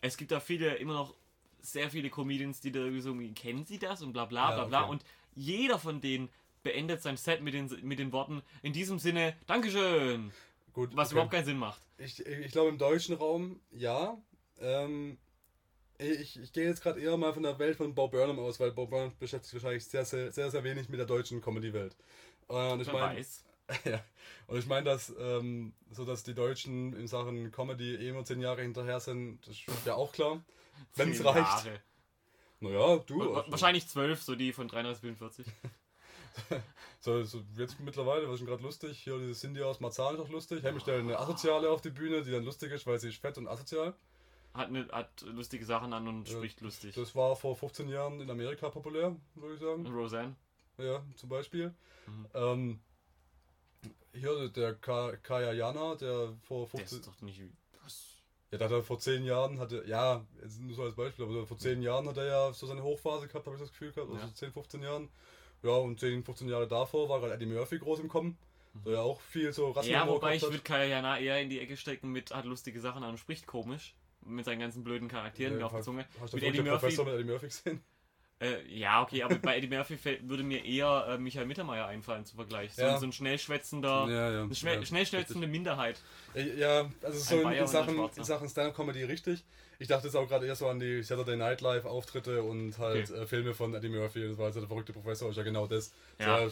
es 0.00 0.16
gibt 0.16 0.32
da 0.32 0.40
viele, 0.40 0.74
immer 0.76 0.94
noch 0.94 1.14
sehr 1.60 1.90
viele 1.90 2.10
Comedians, 2.10 2.60
die 2.60 2.72
da 2.72 2.80
irgendwie 2.80 3.00
so, 3.00 3.14
kennen 3.34 3.64
sie 3.64 3.78
das 3.78 4.02
und 4.02 4.12
bla 4.12 4.24
bla 4.24 4.48
bla 4.48 4.58
ja, 4.58 4.64
bla. 4.64 4.82
Und 4.82 5.04
jeder 5.34 5.78
von 5.78 6.00
denen 6.00 6.30
beendet 6.62 7.02
sein 7.02 7.16
Set 7.16 7.42
mit 7.42 7.54
den, 7.54 7.70
mit 7.82 7.98
den 7.98 8.12
Worten, 8.12 8.42
in 8.62 8.72
diesem 8.72 8.98
Sinne, 8.98 9.36
Dankeschön. 9.46 10.32
Gut, 10.72 10.96
was 10.96 11.08
okay. 11.08 11.14
überhaupt 11.14 11.32
keinen 11.32 11.44
Sinn 11.44 11.58
macht. 11.58 11.80
Ich, 11.98 12.24
ich 12.24 12.52
glaube, 12.52 12.70
im 12.70 12.78
deutschen 12.78 13.16
Raum, 13.16 13.60
ja. 13.72 14.16
Ähm, 14.60 15.18
ich, 16.00 16.40
ich 16.40 16.52
gehe 16.52 16.66
jetzt 16.66 16.82
gerade 16.82 17.00
eher 17.00 17.16
mal 17.16 17.32
von 17.32 17.42
der 17.42 17.58
Welt 17.58 17.76
von 17.76 17.94
Bob 17.94 18.12
Burnham 18.12 18.38
aus, 18.38 18.58
weil 18.60 18.72
Bob 18.72 18.90
Burnham 18.90 19.12
beschäftigt 19.18 19.52
sich 19.52 19.62
wahrscheinlich 19.62 19.84
sehr, 19.84 20.04
sehr, 20.04 20.32
sehr, 20.32 20.50
sehr 20.50 20.64
wenig 20.64 20.88
mit 20.88 20.98
der 20.98 21.06
deutschen 21.06 21.40
Comedy-Welt. 21.40 21.96
Und 22.48 22.80
ich 22.80 22.92
meine, 22.92 23.24
ja. 23.84 24.04
Und 24.46 24.58
ich 24.58 24.66
meine, 24.66 24.84
dass, 24.84 25.12
ähm, 25.18 25.72
so 25.92 26.04
dass 26.04 26.24
die 26.24 26.34
Deutschen 26.34 26.94
in 26.94 27.06
Sachen 27.06 27.52
Comedy 27.52 27.94
eh 27.94 28.08
immer 28.08 28.24
zehn 28.24 28.40
Jahre 28.40 28.62
hinterher 28.62 29.00
sind, 29.00 29.38
das 29.46 29.56
ist 29.56 29.86
ja 29.86 29.94
auch 29.94 30.12
klar. 30.12 30.42
Wenn 30.96 31.12
es 31.12 31.24
reicht. 31.24 31.66
Jahre. 31.66 31.80
Naja, 32.60 32.96
du. 33.06 33.34
Also- 33.34 33.50
Wahrscheinlich 33.52 33.86
zwölf, 33.86 34.22
so 34.22 34.34
die 34.34 34.52
von 34.52 34.68
33 34.68 35.02
bis 35.02 35.18
44. 35.18 35.46
So, 37.02 37.24
so 37.24 37.42
jetzt 37.56 37.80
mittlerweile, 37.80 38.28
was 38.28 38.40
ist 38.40 38.46
gerade 38.46 38.62
lustig? 38.62 38.98
Hier, 39.02 39.18
diese 39.18 39.32
Cindy 39.32 39.62
aus 39.62 39.80
Marzahn 39.80 40.16
ist 40.16 40.20
auch 40.20 40.28
lustig. 40.28 40.62
Hey, 40.62 40.74
wir 40.74 40.80
stellen 40.80 41.06
eine 41.08 41.18
Asoziale 41.18 41.70
auf 41.70 41.80
die 41.80 41.88
Bühne, 41.88 42.22
die 42.22 42.30
dann 42.30 42.44
lustig 42.44 42.72
ist, 42.72 42.86
weil 42.86 43.00
sie 43.00 43.08
ist 43.08 43.18
fett 43.22 43.38
und 43.38 43.48
asozial. 43.48 43.94
Hat, 44.52 44.70
ne, 44.70 44.88
hat 44.90 45.20
lustige 45.22 45.64
Sachen 45.64 45.92
an 45.92 46.08
und 46.08 46.28
Ja, 46.28 46.36
spricht 46.36 46.60
lustig. 46.60 46.94
Das 46.94 47.14
war 47.14 47.36
vor 47.36 47.54
15 47.54 47.88
Jahren 47.88 48.20
in 48.20 48.30
Amerika 48.30 48.68
populär, 48.68 49.14
würde 49.34 49.54
ich 49.54 49.60
sagen. 49.60 49.86
Roseanne. 49.86 50.34
Ja, 50.78 51.04
zum 51.14 51.28
Beispiel. 51.28 51.72
Mhm. 52.06 52.26
Ähm, 52.34 52.80
hier 54.12 54.48
der 54.48 54.74
Ka 54.74 55.16
Kaya 55.16 55.52
Jana, 55.52 55.94
der 55.94 56.34
vor 56.42 56.66
Der 56.66 56.80
15 56.80 56.98
ist 56.98 57.06
doch 57.06 57.20
nicht. 57.20 57.42
Was? 57.84 58.16
Ja, 58.50 58.58
da 58.58 58.64
hat 58.64 58.72
er 58.72 58.82
vor 58.82 58.98
10 58.98 59.24
Jahren, 59.24 59.60
hatte, 59.60 59.84
ja, 59.86 60.24
jetzt 60.42 60.60
nur 60.60 60.74
so 60.74 60.82
als 60.82 60.96
Beispiel, 60.96 61.24
aber 61.24 61.46
vor 61.46 61.56
10 61.56 61.82
Jahren 61.82 62.08
hat 62.08 62.16
er 62.16 62.24
ja 62.24 62.52
so 62.52 62.66
seine 62.66 62.82
Hochphase 62.82 63.28
gehabt, 63.28 63.46
habe 63.46 63.54
ich 63.54 63.62
das 63.62 63.70
Gefühl 63.70 63.92
gehabt, 63.92 64.10
also 64.10 64.26
Ja. 64.26 64.34
10, 64.34 64.52
15 64.52 64.82
Jahren. 64.82 65.08
Ja, 65.62 65.72
und 65.72 66.00
10, 66.00 66.24
15 66.24 66.48
Jahre 66.48 66.66
davor 66.66 67.08
war 67.08 67.20
gerade 67.20 67.34
Eddie 67.34 67.46
Murphy 67.46 67.78
groß 67.78 68.00
im 68.00 68.08
Kommen, 68.08 68.36
der 68.84 68.94
ja 68.94 69.00
auch 69.02 69.20
viel 69.20 69.52
so 69.52 69.66
Ja, 69.66 69.72
Rassenhumor 69.72 70.16
wobei 70.16 70.36
ich 70.36 70.42
würde 70.42 70.58
Kaya 70.58 70.86
Jana 70.86 71.20
eher 71.20 71.40
in 71.40 71.50
die 71.50 71.60
Ecke 71.60 71.76
stecken 71.76 72.10
mit, 72.10 72.34
hat 72.34 72.46
lustige 72.46 72.80
Sachen 72.80 73.04
an 73.04 73.10
und 73.10 73.18
spricht 73.18 73.46
komisch. 73.46 73.94
Mit 74.24 74.44
seinen 74.44 74.60
ganzen 74.60 74.84
blöden 74.84 75.08
Charakteren 75.08 75.58
Ja, 75.58 75.66
auf 75.66 75.72
der 75.72 75.82
Zunge. 75.82 76.04
Hast 76.20 76.32
du 76.32 76.36
Mit 76.36 76.44
Eddie 76.44 76.58
Murphy. 76.58 76.70
Professor 76.78 77.04
mit 77.04 77.14
Eddie 77.14 77.24
Murphy 77.24 77.46
gesehen? 77.46 77.82
Äh, 78.42 78.66
ja, 78.68 79.02
okay, 79.02 79.22
aber 79.22 79.34
bei 79.36 79.58
Eddie 79.58 79.68
Murphy 79.68 79.98
würde 80.22 80.42
mir 80.42 80.64
eher 80.64 81.06
äh, 81.10 81.18
Michael 81.18 81.44
Mittermeier 81.46 81.86
einfallen 81.86 82.24
zum 82.24 82.36
Vergleich. 82.36 82.72
So, 82.74 82.80
Ja. 82.82 82.98
so 82.98 83.04
ein 83.06 83.12
schnell 83.12 83.38
schwätzender, 83.38 84.06
ja, 84.08 84.30
ja. 84.32 84.42
eine 84.44 84.54
schnell, 84.54 84.84
schnell 84.86 85.04
schwätzende 85.04 85.46
Minderheit. 85.46 86.00
Ja, 86.34 86.90
also 87.02 87.18
so 87.18 87.40
in, 87.42 87.52
in 87.52 87.60
und 87.60 87.68
Sachen, 87.68 87.98
in 88.16 88.24
Sachen 88.24 88.48
Stand-Up-Comedy 88.48 89.04
richtig. 89.04 89.44
Ich 89.78 89.88
dachte 89.88 90.06
jetzt 90.06 90.14
auch 90.16 90.26
gerade 90.28 90.46
eher 90.46 90.56
so 90.56 90.68
an 90.68 90.78
die 90.80 91.02
Saturday 91.02 91.36
Night 91.36 91.60
Live-Auftritte 91.60 92.42
und 92.42 92.78
halt 92.78 93.10
Okay. 93.10 93.20
äh, 93.22 93.26
Filme 93.26 93.52
von 93.54 93.74
Eddie 93.74 93.88
Murphy. 93.90 94.26
Das 94.28 94.38
war 94.38 94.46
also 94.46 94.60
der 94.60 94.68
verrückte 94.68 94.92
Professor, 94.94 95.30
ist 95.30 95.36
ja 95.36 95.42
genau 95.42 95.66
das. 95.66 95.92
Ja. 96.18 96.46
Äh, 96.46 96.50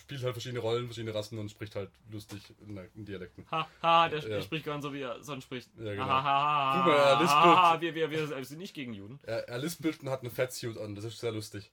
spielt 0.00 0.22
halt 0.22 0.34
verschiedene 0.34 0.60
Rollen, 0.60 0.86
verschiedene 0.86 1.14
Rassen 1.14 1.38
und 1.38 1.50
spricht 1.50 1.74
halt 1.76 1.90
lustig 2.10 2.42
in, 2.66 2.76
in 2.94 3.04
Dialekten. 3.04 3.46
Ha, 3.50 3.68
ha, 3.82 4.08
der 4.08 4.20
Ja. 4.20 4.40
spricht 4.42 4.64
gar 4.64 4.74
nicht 4.74 4.82
so, 4.82 4.92
wie 4.92 5.02
er 5.02 5.22
sonst 5.22 5.44
spricht. 5.44 5.68
Ja, 5.78 5.92
genau. 5.92 6.04
Ha, 6.06 6.22
ha, 6.22 6.42
ha, 6.42 6.76
Guck 6.78 6.86
mal, 6.86 6.98
er 6.98 7.16
ha, 7.16 7.20
lispelt. 7.20 7.56
ha, 7.56 7.80
wir, 7.80 7.94
wir, 7.94 8.10
wir 8.10 8.44
sind 8.44 8.58
nicht 8.58 8.74
gegen 8.74 8.92
Juden. 8.94 9.18
Er, 9.24 9.48
er 9.48 9.58
lispelt 9.58 10.00
und 10.02 10.10
hat 10.10 10.20
einen 10.22 10.30
Fatsuit 10.30 10.76
an, 10.78 10.94
das 10.94 11.04
ist 11.04 11.18
sehr 11.18 11.32
lustig. 11.32 11.70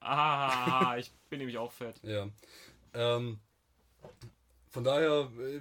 Ah, 0.00 0.96
ich 0.98 1.10
bin 1.28 1.38
nämlich 1.40 1.58
auch 1.58 1.72
fett. 1.72 2.00
Ja. 2.02 2.28
Ähm, 2.94 3.38
von 4.70 4.84
daher, 4.84 5.28
äh, 5.38 5.60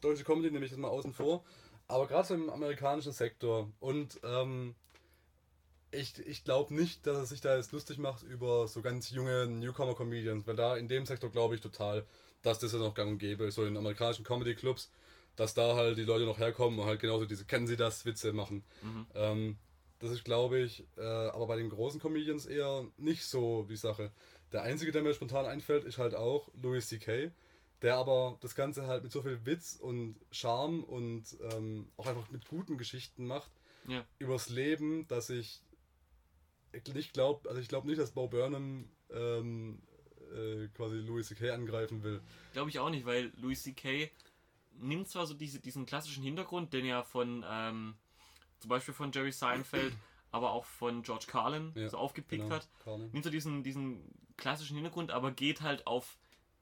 deutsche 0.00 0.24
Comedy 0.24 0.50
nehme 0.50 0.64
ich 0.64 0.70
jetzt 0.72 0.80
mal 0.80 0.88
außen 0.88 1.12
vor. 1.12 1.44
Aber 1.86 2.06
gerade 2.06 2.26
so 2.26 2.34
im 2.34 2.48
amerikanischen 2.50 3.12
Sektor 3.12 3.70
und 3.80 4.18
ähm, 4.24 4.74
ich, 5.94 6.18
ich 6.26 6.44
glaube 6.44 6.74
nicht, 6.74 7.06
dass 7.06 7.16
er 7.16 7.26
sich 7.26 7.40
da 7.40 7.56
jetzt 7.56 7.72
lustig 7.72 7.98
macht 7.98 8.22
über 8.22 8.68
so 8.68 8.82
ganz 8.82 9.10
junge 9.10 9.46
Newcomer-Comedians, 9.46 10.46
weil 10.46 10.56
da 10.56 10.76
in 10.76 10.88
dem 10.88 11.06
Sektor 11.06 11.30
glaube 11.30 11.54
ich 11.54 11.60
total, 11.60 12.04
dass 12.42 12.58
das 12.58 12.72
ja 12.72 12.78
noch 12.78 12.94
gang 12.94 13.12
und 13.12 13.18
gäbe 13.18 13.44
ist, 13.44 13.54
so 13.54 13.64
in 13.64 13.76
amerikanischen 13.76 14.24
Comedy-Clubs, 14.24 14.90
dass 15.36 15.54
da 15.54 15.74
halt 15.76 15.98
die 15.98 16.04
Leute 16.04 16.24
noch 16.26 16.38
herkommen 16.38 16.78
und 16.78 16.86
halt 16.86 17.00
genauso 17.00 17.24
diese, 17.26 17.44
kennen 17.44 17.66
sie 17.66 17.76
das, 17.76 18.04
Witze 18.04 18.32
machen. 18.32 18.64
Mhm. 18.82 19.06
Ähm, 19.14 19.58
das 19.98 20.10
ist, 20.10 20.24
glaube 20.24 20.58
ich, 20.60 20.84
äh, 20.96 21.02
aber 21.02 21.46
bei 21.46 21.56
den 21.56 21.70
großen 21.70 22.00
Comedians 22.00 22.46
eher 22.46 22.86
nicht 22.98 23.24
so 23.24 23.64
die 23.64 23.76
Sache. 23.76 24.10
Der 24.52 24.62
einzige, 24.62 24.92
der 24.92 25.02
mir 25.02 25.14
spontan 25.14 25.46
einfällt, 25.46 25.84
ist 25.84 25.98
halt 25.98 26.14
auch 26.14 26.50
Louis 26.62 26.88
C.K., 26.88 27.30
der 27.82 27.96
aber 27.96 28.38
das 28.40 28.54
Ganze 28.54 28.86
halt 28.86 29.02
mit 29.02 29.12
so 29.12 29.22
viel 29.22 29.44
Witz 29.44 29.76
und 29.76 30.16
Charme 30.30 30.84
und 30.84 31.24
ähm, 31.52 31.88
auch 31.96 32.06
einfach 32.06 32.30
mit 32.30 32.46
guten 32.48 32.78
Geschichten 32.78 33.26
macht 33.26 33.50
Ja. 33.86 34.04
übers 34.18 34.48
Leben, 34.48 35.06
dass 35.08 35.28
ich 35.30 35.60
nicht 36.94 37.12
glaube, 37.12 37.48
also 37.48 37.60
ich 37.60 37.68
glaube 37.68 37.86
nicht, 37.86 37.98
dass 38.00 38.12
Bo 38.12 38.28
Burnham 38.28 38.88
ähm, 39.10 39.82
äh, 40.34 40.68
quasi 40.68 40.96
Louis 40.96 41.26
C.K. 41.28 41.50
angreifen 41.50 42.02
will. 42.02 42.20
Glaube 42.52 42.70
ich 42.70 42.78
auch 42.78 42.90
nicht, 42.90 43.06
weil 43.06 43.32
Louis 43.36 43.62
C.K. 43.62 44.10
nimmt 44.78 45.08
zwar 45.08 45.26
so 45.26 45.34
diese, 45.34 45.60
diesen 45.60 45.86
klassischen 45.86 46.22
Hintergrund, 46.24 46.72
den 46.72 46.84
er 46.84 47.04
von, 47.04 47.44
ähm, 47.48 47.94
zum 48.60 48.68
Beispiel 48.68 48.94
von 48.94 49.12
Jerry 49.12 49.32
Seinfeld, 49.32 49.94
aber 50.30 50.52
auch 50.52 50.64
von 50.64 51.02
George 51.02 51.26
Carlin 51.28 51.72
Ja, 51.76 51.88
so 51.88 51.98
aufgepickt 51.98 52.42
genau, 52.44 52.54
hat, 52.56 52.68
Carlin. 52.82 53.10
nimmt 53.12 53.24
so 53.24 53.30
diesen, 53.30 53.62
diesen 53.62 54.02
klassischen 54.36 54.74
Hintergrund, 54.74 55.10
aber 55.12 55.30
geht 55.30 55.60
halt 55.60 55.86
auf 55.86 56.16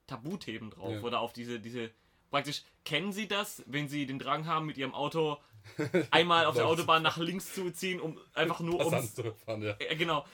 Tabuthemen 0.07 0.71
drauf 0.71 0.93
Ja. 0.97 1.03
oder 1.03 1.21
auf 1.21 1.33
diese, 1.33 1.59
diese, 1.61 1.91
praktisch, 2.31 2.65
kennen 2.85 3.13
Sie 3.13 3.29
das, 3.29 3.63
wenn 3.67 3.89
Sie 3.89 4.05
den 4.07 4.19
Drang 4.19 4.47
haben, 4.47 4.67
mit 4.67 4.77
Ihrem 4.77 4.93
Auto 4.95 5.39
einmal 6.11 6.47
auf 6.47 6.55
der. 6.55 6.67
Autobahn 6.67 7.03
nach 7.03 7.17
links 7.19 7.55
zu 7.55 7.71
ziehen, 7.71 8.01
um 8.01 8.19
einfach 8.35 8.61
nur 8.61 8.81
zurückfahren, 9.15 9.63
ja. 9.63 9.77
ja, 9.81 9.95
genau. 9.97 10.25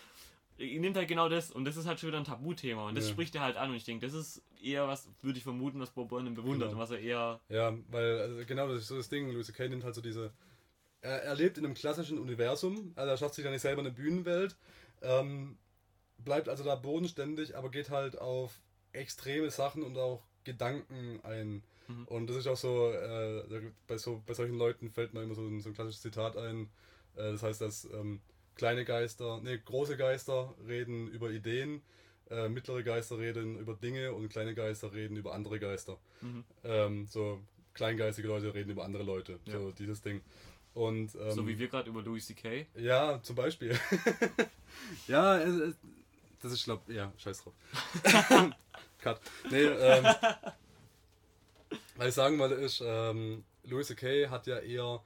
Ihr 0.59 0.81
nimmt 0.81 0.97
halt 0.97 1.07
genau 1.07 1.29
das 1.29 1.53
und 1.53 1.65
das 1.65 1.77
ist 1.77 1.87
halt 1.87 2.01
schon 2.01 2.09
wieder 2.09 2.19
ein 2.19 2.25
Tabuthema 2.25 2.89
und 2.89 2.97
das 2.97 3.05
Ja. 3.07 3.13
spricht 3.13 3.35
er 3.37 3.43
halt 3.43 3.57
an 3.57 3.71
und 3.71 3.77
ich 3.77 3.85
denke, 3.85 4.05
das 4.05 4.15
ist 4.15 4.43
eher 4.61 4.89
was, 4.89 5.09
würde 5.23 5.39
ich 5.39 5.45
vermuten, 5.45 5.79
was 5.79 5.91
Bob 5.91 6.09
Burnham 6.09 6.35
bewundert 6.35 6.71
Genau. 6.71 6.81
und 6.81 6.83
was 6.83 6.91
er 6.91 6.99
eher. 6.99 7.41
Ja, 7.49 7.73
weil 7.91 8.19
also 8.21 8.45
genau 8.45 8.67
das 8.67 8.79
ist 8.81 8.89
so 8.89 8.97
das 8.97 9.09
Ding. 9.09 9.31
Louis 9.31 9.47
C.K. 9.47 9.69
nimmt 9.69 9.85
halt 9.85 9.95
so 9.95 10.01
diese. 10.01 10.33
Er, 11.01 11.23
er 11.23 11.37
lebt 11.37 11.59
in 11.59 11.65
einem 11.65 11.75
klassischen 11.75 12.19
Universum, 12.19 12.93
also 12.97 13.09
er 13.09 13.17
schafft 13.17 13.35
sich 13.35 13.45
dann 13.45 13.53
nicht 13.53 13.63
selber 13.63 13.83
eine 13.83 13.93
Bühnenwelt, 13.93 14.57
ähm, 15.01 15.57
bleibt 16.19 16.49
also 16.49 16.65
da 16.65 16.75
bodenständig, 16.75 17.57
aber 17.57 17.71
geht 17.71 17.91
halt 17.91 18.19
auf 18.19 18.61
extreme 18.93 19.51
Sachen 19.53 19.85
und 19.85 19.97
auch 19.97 20.25
Gedanken 20.43 21.21
ein. 21.23 21.63
Mhm. 21.89 22.05
Und 22.05 22.27
das 22.29 22.37
ist 22.37 22.47
auch 22.47 22.57
so, 22.57 22.93
äh, 22.93 23.43
bei, 23.87 23.99
so, 23.99 24.23
bei 24.27 24.35
solchen 24.35 24.57
Leuten 24.57 24.91
fällt 24.91 25.15
mir 25.15 25.23
immer 25.23 25.35
so 25.35 25.43
ein, 25.43 25.61
so 25.61 25.71
ein 25.71 25.75
klassisches 25.75 26.03
Zitat 26.03 26.37
ein. 26.37 26.69
Äh, 27.17 27.33
das 27.33 27.43
heißt, 27.43 27.61
dass 27.61 27.85
ähm, 27.93 28.21
kleine 28.55 28.85
Geister, 28.85 29.41
nee, 29.43 29.59
große 29.59 29.97
Geister 29.97 30.55
reden 30.67 31.09
über 31.09 31.31
Ideen, 31.31 31.83
äh, 32.31 32.49
mittlere 32.49 32.83
Geister 32.83 33.19
reden 33.19 33.59
über 33.59 33.75
Dinge 33.75 34.13
und 34.13 34.29
kleine 34.29 34.55
Geister 34.55 34.93
reden 34.93 35.17
über 35.17 35.35
andere 35.35 35.59
Geister. 35.59 35.99
Mhm. 36.21 36.45
Ähm, 36.65 37.07
so 37.07 37.41
kleingeistige 37.75 38.29
Leute 38.29 38.53
reden 38.55 38.71
über 38.71 38.85
andere 38.85 39.03
Leute. 39.03 39.39
Ja. 39.47 39.53
So 39.59 39.73
dieses 39.73 40.03
Ding. 40.03 40.21
Und 40.75 41.15
ähm, 41.15 41.31
so 41.31 41.47
wie 41.49 41.59
wir 41.59 41.69
gerade 41.69 41.89
über 41.89 42.03
Louis 42.03 42.27
C.K. 42.27 42.67
ja, 42.77 43.21
zum 43.23 43.35
Beispiel. 43.35 43.79
ja, 45.09 45.39
das 46.41 46.53
ist 46.53 46.65
glaub, 46.65 46.89
ja, 46.89 47.13
scheiß 47.17 47.43
drauf. 47.43 47.55
Cut. 48.99 49.21
Nee, 49.51 49.65
ähm, 49.65 50.05
was 51.99 52.09
ich 52.09 52.15
sagen 52.15 52.39
wollte 52.39 52.55
ist, 52.55 52.83
ähm, 52.85 53.45
Louis 53.65 53.87
C.K. 53.87 54.29
hat 54.29 54.47
ja 54.47 54.59
eher, 54.59 55.03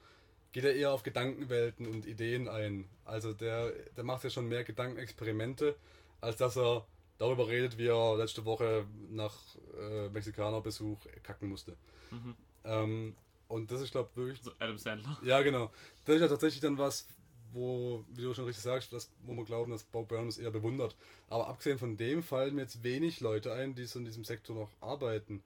geht 0.52 0.64
ja 0.64 0.70
eher 0.70 0.92
auf 0.92 1.02
Gedankenwelten 1.02 1.86
und 1.86 2.06
Ideen 2.06 2.48
ein. 2.48 2.88
Also 3.04 3.32
der, 3.32 3.72
der 3.96 4.04
macht 4.04 4.24
ja 4.24 4.30
schon 4.30 4.48
mehr 4.48 4.62
Gedankenexperimente, 4.64 5.74
als 6.20 6.36
dass 6.36 6.56
er 6.56 6.86
darüber 7.18 7.48
redet, 7.48 7.78
wie 7.78 7.86
er 7.86 8.16
letzte 8.16 8.44
Woche 8.44 8.86
nach 9.10 9.34
äh, 9.78 10.08
Mexikanerbesuch 10.10 10.98
kacken 11.22 11.48
musste. 11.48 11.76
Mhm. 12.10 12.36
Ähm, 12.64 13.16
und 13.48 13.70
das 13.70 13.80
ist, 13.80 13.92
glaube 13.92 14.08
ich, 14.12 14.16
wirklich 14.16 14.42
So 14.42 14.52
Adam 14.58 14.78
Sandler. 14.78 15.18
ja, 15.22 15.42
genau. 15.42 15.70
Das 16.04 16.16
ist 16.16 16.22
ja 16.22 16.28
tatsächlich 16.28 16.60
dann 16.60 16.78
was, 16.78 17.06
wo, 17.52 18.04
wie 18.08 18.22
du 18.22 18.34
schon 18.34 18.46
richtig 18.46 18.62
sagst, 18.62 18.92
das, 18.92 19.10
wo 19.24 19.34
wir 19.34 19.44
glauben, 19.44 19.70
dass 19.70 19.84
Bob 19.84 20.08
Burnham 20.08 20.28
es 20.28 20.38
eher 20.38 20.50
bewundert. 20.50 20.96
Aber 21.28 21.48
abgesehen 21.48 21.78
von 21.78 21.96
dem 21.96 22.22
fallen 22.22 22.54
mir 22.54 22.62
jetzt 22.62 22.82
wenig 22.82 23.20
Leute 23.20 23.52
ein, 23.52 23.74
die 23.74 23.84
so 23.84 23.98
in 23.98 24.04
diesem 24.04 24.24
Sektor 24.24 24.56
noch 24.56 24.70
arbeiten. 24.80 25.42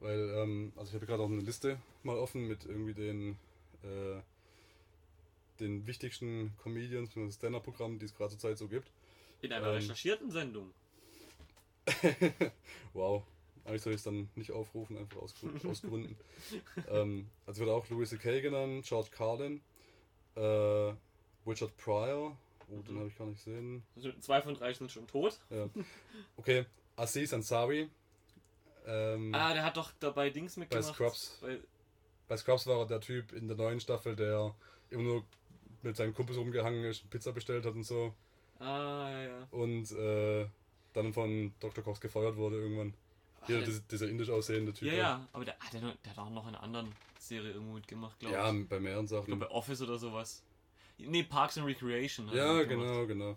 Weil, 0.00 0.30
ähm, 0.30 0.72
also 0.76 0.88
ich 0.90 0.94
habe 0.94 1.06
gerade 1.06 1.22
auch 1.22 1.28
eine 1.30 1.40
Liste 1.42 1.78
mal 2.02 2.16
offen 2.18 2.48
mit 2.48 2.64
irgendwie 2.64 2.94
den, 2.94 3.38
äh, 3.82 4.20
den 5.60 5.86
wichtigsten 5.86 6.56
Comedians 6.62 7.14
und 7.16 7.30
Stand-Up-Programmen, 7.32 7.98
die 7.98 8.06
es 8.06 8.14
gerade 8.14 8.30
zur 8.30 8.38
Zeit 8.38 8.58
so 8.58 8.66
gibt. 8.68 8.90
In 9.42 9.52
einer 9.52 9.66
Ähm. 9.68 9.74
recherchierten 9.74 10.30
Sendung. 10.30 10.72
Wow. 12.92 13.24
Eigentlich 13.64 13.82
soll 13.82 13.92
ich 13.92 13.98
es 13.98 14.04
dann 14.04 14.28
nicht 14.36 14.52
aufrufen, 14.52 14.96
einfach 14.96 15.20
aus, 15.20 15.34
aus 15.68 15.82
Gründen. 15.82 16.16
ähm, 16.88 17.28
also 17.46 17.60
wird 17.60 17.70
auch 17.70 17.88
Louis 17.90 18.08
C.K. 18.08 18.40
genannt, 18.40 18.86
George 18.86 19.10
Carlin, 19.12 19.60
äh, 20.34 20.94
Richard 21.46 21.76
Pryor, 21.76 22.36
oh, 22.68 22.80
den 22.82 22.94
Mhm. 22.94 22.98
habe 23.00 23.08
ich 23.08 23.18
gar 23.18 23.26
nicht 23.26 23.44
gesehen. 23.44 23.82
Also 23.96 24.12
zwei 24.20 24.40
von 24.40 24.54
drei 24.54 24.72
sind 24.72 24.90
schon 24.90 25.06
tot. 25.06 25.38
Ja. 25.50 25.68
Okay, 26.36 26.64
Aziz 26.96 27.32
Ansari. 27.34 27.90
Ähm, 28.86 29.34
Ah, 29.34 29.52
der 29.52 29.64
hat 29.64 29.76
doch 29.76 29.92
dabei 30.00 30.30
Dings 30.30 30.56
mitgemacht. 30.56 30.94
Scrubs. 30.94 31.38
Bei, 31.40 31.58
Bei 32.28 32.36
Scrubs 32.36 32.66
war 32.66 32.78
er 32.80 32.86
der 32.86 33.00
Typ 33.00 33.32
in 33.32 33.48
der 33.48 33.56
neuen 33.56 33.80
Staffel, 33.80 34.16
der 34.16 34.54
immer 34.90 35.02
nur 35.02 35.24
mit 35.82 35.96
seinen 35.96 36.14
Kumpels 36.14 36.38
rumgehangen 36.38 36.84
ist, 36.84 37.08
Pizza 37.10 37.32
bestellt 37.32 37.64
hat 37.66 37.74
und 37.74 37.84
so. 37.84 38.14
ah, 38.58 39.08
ja, 39.10 39.22
ja. 39.22 39.48
Und 39.50 39.90
äh, 39.92 40.46
dann 40.92 41.12
von 41.14 41.52
Dr. 41.60 41.82
Cox 41.84 42.00
gefeuert 42.00 42.36
wurde 42.36 42.56
irgendwann. 42.56 42.94
Hier, 43.46 43.58
Ah, 43.58 43.62
der- 43.64 43.80
dieser, 43.90 44.08
indisch 44.08 44.28
aussehende 44.28 44.72
Typ. 44.74 44.88
ja, 44.88 44.94
ja, 44.94 45.28
aber 45.32 45.44
der, 45.46 45.56
der, 45.72 45.80
der 45.80 46.10
hat 46.12 46.18
auch 46.18 46.28
noch 46.30 46.46
in 46.46 46.54
einer 46.54 46.62
anderen 46.62 46.92
Serie 47.18 47.52
irgendwo 47.52 47.72
mitgemacht, 47.74 48.18
glaube 48.18 48.34
Ja, 48.34 48.52
ich. 48.52 48.68
bei 48.68 48.78
mehreren 48.80 49.04
Ich 49.06 49.10
glaube 49.10 49.26
Sachen. 49.26 49.38
bei 49.38 49.48
Office 49.50 49.80
oder 49.80 49.98
sowas. 49.98 50.42
Nee, 50.98 51.22
Parks 51.22 51.56
and 51.56 51.66
Recreation. 51.66 52.28
Ja, 52.34 52.62
genau, 52.64 53.06
genau. 53.06 53.36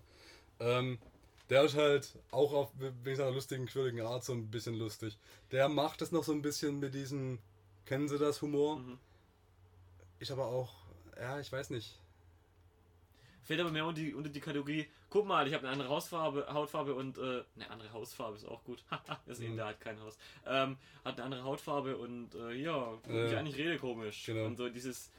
Ähm, 0.60 1.00
Der 1.54 1.66
ist 1.66 1.76
halt 1.76 2.18
auch 2.32 2.52
auf, 2.52 2.72
wegen 2.80 3.16
seiner 3.16 3.30
lustigen, 3.30 3.68
quirligen 3.68 4.02
Art 4.02 4.24
so 4.24 4.34
ein 4.34 4.50
bisschen 4.50 4.74
lustig. 4.74 5.20
Der 5.52 5.70
macht 5.70 6.02
es 6.02 6.12
noch 6.12 6.24
so 6.24 6.32
ein 6.32 6.42
bisschen 6.42 6.80
mit 6.80 6.96
diesem, 6.96 7.38
kennen 7.86 8.08
Sie 8.08 8.18
das, 8.18 8.42
Humor? 8.42 8.80
Mhm. 8.80 8.98
Ich 10.18 10.32
aber 10.32 10.48
auch, 10.48 10.74
ja, 11.16 11.40
ich 11.40 11.52
weiß 11.52 11.70
nicht. 11.70 12.00
Fällt 13.44 13.60
aber 13.60 13.70
mehr 13.70 13.86
unter 13.86 14.02
die, 14.02 14.16
unter 14.16 14.32
die 14.32 14.40
Kategorie, 14.40 14.88
guck 15.12 15.28
mal, 15.28 15.48
ich 15.48 15.54
habe 15.54 15.66
eine 15.68 15.74
andere 15.74 15.90
Hausfarbe, 15.90 16.48
Hautfarbe 16.52 16.96
und, 16.96 17.20
äh, 17.20 17.44
eine 17.56 17.70
andere 17.70 17.94
Hausfarbe 17.94 18.36
ist 18.36 18.46
auch 18.46 18.64
gut. 18.64 18.84
Haha, 18.90 19.20
das 19.28 19.38
ist 19.38 19.44
eben, 19.44 19.54
Mhm. 19.54 19.58
der 19.58 19.66
hat 19.68 19.80
kein 19.80 20.02
Haus. 20.02 20.18
Ähm, 20.48 20.78
hat 21.06 21.18
eine 21.18 21.26
andere 21.26 21.44
Hautfarbe 21.44 21.98
und, 21.98 22.34
äh, 22.34 22.54
ja, 22.54 22.98
an, 23.06 23.46
ich 23.46 23.58
rede 23.58 23.78
komisch. 23.78 24.26
Genau. 24.26 24.46
Und 24.46 24.58
so 24.58 24.70
dieses, 24.70 25.12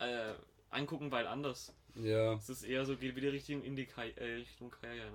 äh, 0.00 0.32
angucken, 0.70 1.12
weil 1.12 1.28
anders. 1.28 1.72
Ja. 1.94 2.34
Es 2.34 2.48
ist 2.50 2.62
eher 2.64 2.84
so, 2.84 2.96
geht 2.96 3.16
wieder 3.16 3.32
Richtung, 3.32 3.62
in 3.62 3.76
die 3.76 3.86
Kai, 3.86 4.10
äh, 4.16 4.34
Richtung 4.34 4.70
Kaya, 4.70 4.94
ja. 4.94 5.10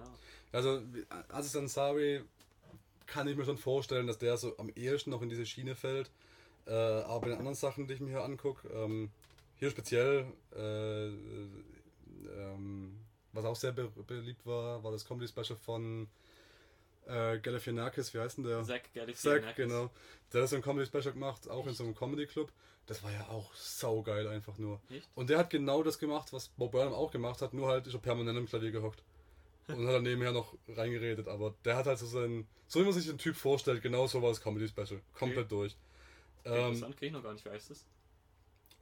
Also, 0.51 0.81
Aziz 1.29 1.55
Ansari 1.55 2.21
kann 3.05 3.27
ich 3.27 3.35
mir 3.35 3.45
schon 3.45 3.57
vorstellen, 3.57 4.07
dass 4.07 4.17
der 4.17 4.37
so 4.37 4.57
am 4.57 4.69
ehesten 4.69 5.09
noch 5.09 5.21
in 5.21 5.29
diese 5.29 5.45
Schiene 5.45 5.75
fällt. 5.75 6.09
Äh, 6.65 6.73
aber 6.73 7.21
bei 7.21 7.27
den 7.29 7.37
anderen 7.37 7.55
Sachen, 7.55 7.87
die 7.87 7.93
ich 7.93 7.99
mir 7.99 8.09
hier 8.09 8.23
angucke, 8.23 8.67
ähm, 8.69 9.09
hier 9.57 9.69
speziell, 9.69 10.25
äh, 10.55 11.07
ähm, 11.07 12.97
was 13.33 13.45
auch 13.45 13.55
sehr 13.55 13.71
be 13.71 13.89
beliebt 14.07 14.45
war, 14.45 14.83
war 14.83 14.91
das 14.91 15.05
Comedy 15.05 15.27
Special 15.27 15.57
von 15.57 16.07
äh, 17.07 17.39
Galifianakis, 17.39 18.13
wie 18.13 18.19
heißt 18.19 18.37
denn 18.37 18.45
der? 18.45 18.63
Zack 18.63 18.93
Galifianakis. 18.93 19.21
Zack, 19.21 19.55
genau. 19.55 19.89
Der 20.31 20.43
hat 20.43 20.49
so 20.49 20.55
ein 20.55 20.61
Comedy 20.61 20.85
Special 20.85 21.13
gemacht, 21.13 21.49
auch 21.49 21.67
in 21.67 21.73
so 21.73 21.83
einem 21.83 21.95
Comedy 21.95 22.27
Club. 22.27 22.51
Das 22.85 23.03
war 23.03 23.11
ja 23.11 23.27
auch 23.29 23.53
saugeil 23.55 24.27
einfach 24.27 24.57
nur. 24.57 24.81
Echt? 24.89 25.09
Und 25.15 25.29
der 25.29 25.37
hat 25.37 25.49
genau 25.49 25.83
das 25.83 25.99
gemacht, 25.99 26.33
was 26.33 26.49
Bob 26.49 26.71
Burnham 26.71 26.93
auch 26.93 27.11
gemacht 27.11 27.41
hat, 27.41 27.53
nur 27.53 27.67
halt 27.67 27.87
ist 27.87 27.93
er 27.93 27.99
permanent 27.99 28.37
im 28.37 28.47
Klavier 28.47 28.71
gehockt. 28.71 29.03
Und 29.75 29.87
hat 29.87 29.95
dann 29.95 30.03
nebenher 30.03 30.31
noch 30.31 30.55
reingeredet, 30.69 31.27
aber 31.27 31.55
der 31.65 31.77
hat 31.77 31.85
halt 31.85 31.99
so 31.99 32.05
sein, 32.05 32.47
so 32.67 32.79
wie 32.79 32.83
man 32.85 32.93
sich 32.93 33.05
den 33.05 33.17
Typ 33.17 33.35
vorstellt, 33.35 33.81
genau 33.81 34.07
so 34.07 34.21
war 34.21 34.29
das 34.29 34.41
Comedy 34.41 34.67
Special. 34.67 35.01
Komplett 35.13 35.51
durch. 35.51 35.75
Okay, 36.43 36.57
Ähm, 36.57 36.67
Interessant, 36.67 36.97
kenn 36.97 37.07
ich 37.07 37.13
noch 37.13 37.23
gar 37.23 37.33
nicht, 37.33 37.45
wie 37.45 37.49
heißt 37.49 37.69
das? 37.69 37.85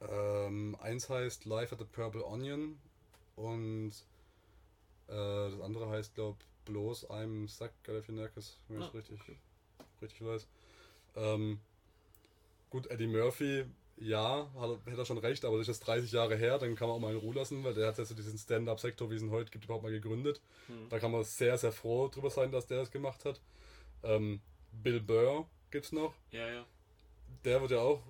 ähm, 0.00 0.76
eins 0.80 1.08
heißt 1.10 1.44
Life 1.44 1.74
at 1.74 1.78
the 1.80 1.84
Purple 1.86 2.24
Onion 2.24 2.78
und 3.36 3.92
äh, 5.08 5.12
das 5.50 5.60
andere 5.60 5.88
heißt, 5.90 6.14
glaub, 6.14 6.36
bloß 6.64 7.10
I'm 7.10 7.48
Zack 7.48 7.72
Galifianakis, 7.84 8.58
wenn 8.68 8.80
ich 8.80 8.86
Ah, 8.86 8.88
es 8.88 8.94
richtig, 8.94 9.20
richtig 10.00 10.24
weiß. 10.24 10.46
Ähm, 11.16 11.60
gut, 12.70 12.86
Eddie 12.90 13.06
Murphy, 13.08 13.64
ja, 14.00 14.48
hat, 14.58 14.70
er- 14.70 14.90
hätte 14.90 15.02
er 15.02 15.04
schon 15.06 15.18
recht, 15.18 15.44
aber 15.44 15.58
das 15.58 15.68
ist 15.68 15.76
jetzt 15.78 15.86
30 15.86 16.10
Jahre 16.12 16.36
her, 16.36 16.58
dann 16.58 16.74
kann 16.74 16.88
man 16.88 16.96
auch 16.96 17.00
mal 17.00 17.12
in 17.12 17.18
Ruhe 17.18 17.34
lassen, 17.34 17.62
weil 17.64 17.74
der 17.74 17.88
hat 17.88 17.98
jetzt 17.98 18.08
so 18.08 18.14
diesen 18.14 18.38
Stand-Up-Sektor, 18.38 19.10
wie 19.10 19.14
es 19.16 19.22
ihn 19.22 19.30
heute 19.30 19.50
gibt, 19.50 19.64
überhaupt 19.64 19.82
mal 19.84 19.92
gegründet. 19.92 20.40
Hm. 20.66 20.88
Da 20.88 20.98
kann 20.98 21.10
man 21.12 21.22
sehr, 21.24 21.56
sehr 21.58 21.72
froh 21.72 22.08
drüber 22.08 22.30
sein, 22.30 22.50
dass 22.50 22.66
der 22.66 22.78
das 22.78 22.90
gemacht 22.90 23.24
hat. 23.24 23.40
Ähm, 24.02 24.40
Bill 24.72 25.00
Burr 25.00 25.46
gibt's 25.70 25.92
noch 25.92 26.14
Ja, 26.32 26.48
ja. 26.50 26.64
der 27.44 27.60
wird 27.60 27.70
ja 27.72 27.80
auch 27.80 28.02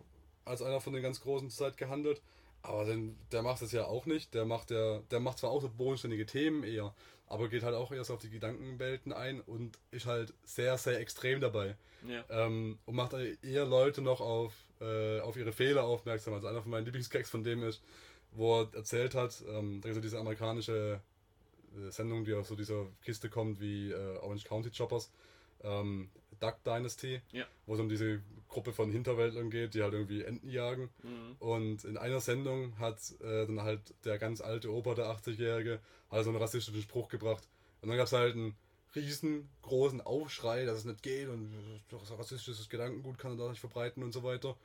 als 0.45 0.63
einer 0.63 0.81
von 0.81 0.93
den 0.93 1.03
ganz 1.03 1.21
großen 1.21 1.51
zur 1.51 1.67
Zeit 1.69 1.77
gehandelt. 1.77 2.23
Aber 2.63 2.85
den, 2.85 3.17
der 3.33 3.43
macht 3.43 3.63
es 3.63 3.73
ja 3.73 3.87
auch 3.87 4.05
nicht. 4.07 4.35
Der 4.35 4.45
macht 4.45 4.71
ja, 4.71 4.99
der 5.11 5.19
macht 5.21 5.39
zwar 5.39 5.51
auch 5.51 5.63
so 5.63 5.69
bodenständige 5.71 6.27
Themen 6.27 6.63
eher, 6.63 6.95
aber 7.27 7.49
geht 7.49 7.63
halt 7.63 7.75
auch 7.75 7.91
erst 7.91 8.11
auf 8.11 8.21
die 8.21 8.29
Gedankenwelten 8.29 9.13
ein 9.15 9.41
und 9.41 9.79
ist 9.91 10.05
halt 10.07 10.35
sehr, 10.45 10.77
sehr 10.77 11.01
extrem 11.01 11.41
dabei. 11.41 11.75
Ja. 12.07 12.23
Ähm, 12.29 12.79
und 12.85 12.97
macht 12.97 13.15
eher 13.43 13.65
Leute 13.65 14.03
noch 14.03 14.21
auf, 14.21 14.53
äh, 14.81 15.21
auf 15.21 15.37
ihre 15.37 15.53
Fehler 15.53 15.85
aufmerksam. 15.85 16.35
Also 16.35 16.47
einer 16.47 16.63
von 16.63 16.71
meinen 16.71 16.85
Lieblingsgags 16.85 17.31
von 17.31 17.45
dem 17.45 17.63
ist, 17.63 17.83
wo 18.33 18.61
er 18.63 18.75
erzählt 18.75 19.15
hat, 19.15 19.43
ähm, 19.49 19.81
da 19.81 19.89
gibt 19.89 19.97
es 20.05 20.11
diese 20.11 20.19
amerikanische 20.19 21.01
äh, 21.77 21.91
Sendung, 21.91 22.25
die 22.25 22.35
aus 22.35 22.49
so 22.49 22.55
dieser 22.57 22.87
Kiste 23.05 23.29
kommt 23.29 23.61
wie 23.61 23.91
äh, 23.91 24.17
Orange 24.19 24.45
County 24.45 24.71
Choppers, 24.71 25.11
ähm, 25.63 26.11
Duck 26.39 26.63
Dynasty, 26.65 27.21
Ja. 27.33 27.45
wo 27.67 27.75
es 27.75 27.81
um 27.81 27.89
diese 27.89 28.23
Gruppe 28.49 28.73
von 28.73 28.91
Hinterwäldlern 28.91 29.51
geht, 29.51 29.75
die 29.75 29.83
halt 29.83 29.93
irgendwie 29.93 30.23
Enten 30.23 30.49
jagen. 30.49 30.89
Mhm. 31.03 31.37
Und 31.39 31.85
in 31.85 31.97
einer 31.97 32.21
Sendung 32.21 32.79
hat 32.79 32.99
äh, 33.21 33.47
dann 33.47 33.63
halt 33.63 33.81
der 34.05 34.19
ganz 34.19 34.41
alte 34.41 34.73
Opa, 34.73 34.95
der 34.95 35.07
80-Jährige, 35.07 35.81
halt 36.11 36.25
so 36.25 36.31
einen 36.31 36.39
rassistischen 36.41 36.83
Spruch 36.83 37.09
gebracht. 37.09 37.47
Und 37.83 37.89
dann 37.89 37.97
gab 37.99 38.07
es 38.07 38.13
halt 38.13 38.35
einen 38.35 38.55
riesengroßen 38.95 40.01
Aufschrei, 40.01 40.65
dass 40.65 40.79
es 40.79 40.85
nicht 40.85 41.03
geht 41.03 41.29
und 41.29 41.53
rassistisches 42.19 42.69
Gedankengut 42.69 43.19
kann 43.19 43.33
er 43.33 43.45
da 43.45 43.51
nicht 43.51 43.61
verbreiten 43.61 44.03
und 44.03 44.13
so 44.13 44.23
weiter. 44.23 44.57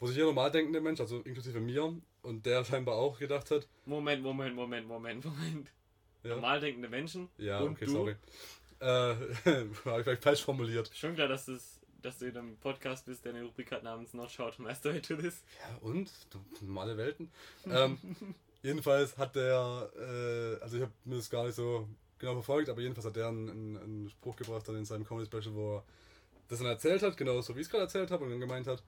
Wo 0.00 0.06
sich 0.06 0.16
jeder 0.16 0.26
normal 0.28 0.50
denkende 0.50 0.80
Mensch, 0.80 1.00
also 1.00 1.20
inklusive 1.20 1.60
mir, 1.60 1.92
und 2.22 2.46
der 2.46 2.64
scheinbar 2.64 2.94
auch 2.96 3.18
gedacht 3.18 3.50
hat, 3.50 3.66
Moment, 3.84 4.22
Moment, 4.22 4.54
Moment, 4.54 4.86
Moment, 4.86 5.24
Moment. 5.24 5.68
ja, 6.22 6.30
Normal 6.30 6.60
denkende 6.60 6.88
Menschen. 6.88 7.28
ja 7.36 7.58
und 7.60 7.72
okay, 7.72 7.86
du? 7.86 7.92
sorry. 7.92 8.16
Äh, 8.80 8.84
habe 8.86 9.70
ich 9.72 10.04
vielleicht 10.04 10.22
falsch 10.22 10.42
formuliert. 10.44 10.90
Schon 10.94 11.14
klar, 11.14 11.26
dass, 11.26 11.46
das, 11.46 11.80
dass 12.00 12.18
du 12.18 12.26
in 12.26 12.36
einem 12.36 12.56
Podcast 12.58 13.06
bist, 13.06 13.24
der 13.24 13.34
eine 13.34 13.44
Rubrik 13.44 13.72
hat 13.72 13.82
namens 13.82 14.14
Not 14.14 14.30
Short 14.30 14.58
Master 14.60 15.02
to 15.02 15.16
This. 15.16 15.42
Ja, 15.60 15.78
und? 15.80 16.10
Normale 16.60 16.96
Welten. 16.96 17.30
ähm, 17.66 17.98
jedenfalls 18.62 19.18
hat 19.18 19.34
der, 19.34 19.90
äh, 19.96 20.62
also 20.62 20.76
ich 20.76 20.82
habe 20.82 20.92
mir 21.04 21.16
das 21.16 21.28
gar 21.28 21.44
nicht 21.44 21.56
so 21.56 21.88
genau 22.18 22.34
verfolgt, 22.34 22.68
aber 22.68 22.80
jedenfalls 22.80 23.06
hat 23.06 23.16
der 23.16 23.28
einen, 23.28 23.50
einen, 23.50 23.76
einen 23.76 24.10
Spruch 24.10 24.36
gebracht 24.36 24.68
dann 24.68 24.76
in 24.76 24.84
seinem 24.84 25.04
Comedy 25.04 25.26
Special, 25.26 25.54
wo 25.54 25.76
er 25.76 25.84
das 26.48 26.58
dann 26.58 26.68
erzählt 26.68 27.02
hat, 27.02 27.16
genau 27.16 27.40
so 27.40 27.54
wie 27.54 27.60
ich 27.60 27.66
es 27.66 27.70
gerade 27.70 27.84
erzählt 27.84 28.10
habe, 28.10 28.24
und 28.24 28.30
dann 28.30 28.40
gemeint 28.40 28.66
hat, 28.66 28.82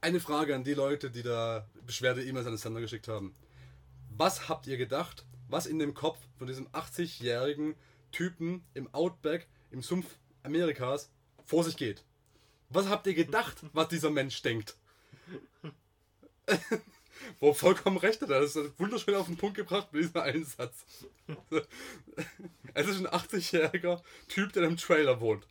eine 0.00 0.20
Frage 0.20 0.54
an 0.54 0.64
die 0.64 0.74
Leute, 0.74 1.10
die 1.10 1.22
da 1.22 1.66
Beschwerde-E-Mails 1.86 2.46
an 2.46 2.52
den 2.52 2.58
Sender 2.58 2.80
geschickt 2.80 3.08
haben. 3.08 3.34
Was 4.16 4.48
habt 4.48 4.66
ihr 4.66 4.76
gedacht, 4.76 5.24
was 5.48 5.66
in 5.66 5.78
dem 5.78 5.94
Kopf 5.94 6.18
von 6.36 6.46
diesem 6.46 6.68
80-jährigen 6.68 7.74
Typen 8.12 8.64
im 8.74 8.92
Outback, 8.94 9.48
im 9.70 9.82
Sumpf 9.82 10.16
Amerikas 10.42 11.10
vor 11.44 11.64
sich 11.64 11.76
geht? 11.76 12.04
Was 12.70 12.88
habt 12.88 13.06
ihr 13.06 13.14
gedacht, 13.14 13.56
was 13.72 13.88
dieser 13.88 14.10
Mensch 14.10 14.40
denkt? 14.42 14.76
Wo 17.40 17.52
vollkommen 17.52 17.96
recht 17.96 18.20
hat. 18.22 18.30
Er 18.30 18.36
hat 18.36 18.44
es 18.44 18.58
wunderschön 18.78 19.14
auf 19.14 19.26
den 19.26 19.36
Punkt 19.36 19.56
gebracht 19.56 19.92
mit 19.92 20.02
diesem 20.02 20.20
einen 20.20 20.44
Satz. 20.44 20.84
Es 22.74 22.86
ist 22.86 22.98
ein 22.98 23.06
80-jähriger 23.06 24.02
Typ, 24.28 24.52
der 24.52 24.64
im 24.64 24.76
Trailer 24.76 25.20
wohnt. 25.20 25.46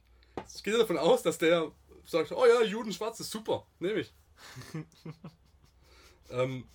Ich 0.56 0.64
gehe 0.64 0.78
davon 0.78 0.98
aus, 0.98 1.24
dass 1.24 1.38
der 1.38 1.72
sagt, 2.06 2.32
oh 2.32 2.46
ja, 2.46 2.62
Juden 2.64 2.94
schwarz 2.94 3.20
ist 3.20 3.32
super, 3.32 3.66
nehme 3.80 4.02
ich. 4.02 4.14
ähm, 6.30 6.66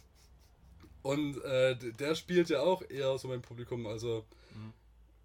und 1.02 1.42
äh, 1.44 1.76
der 1.76 2.14
spielt 2.14 2.48
ja 2.48 2.60
auch 2.60 2.82
eher 2.88 3.16
so 3.18 3.28
mein 3.28 3.42
Publikum, 3.42 3.86
also 3.86 4.26
Mhm. 4.54 4.72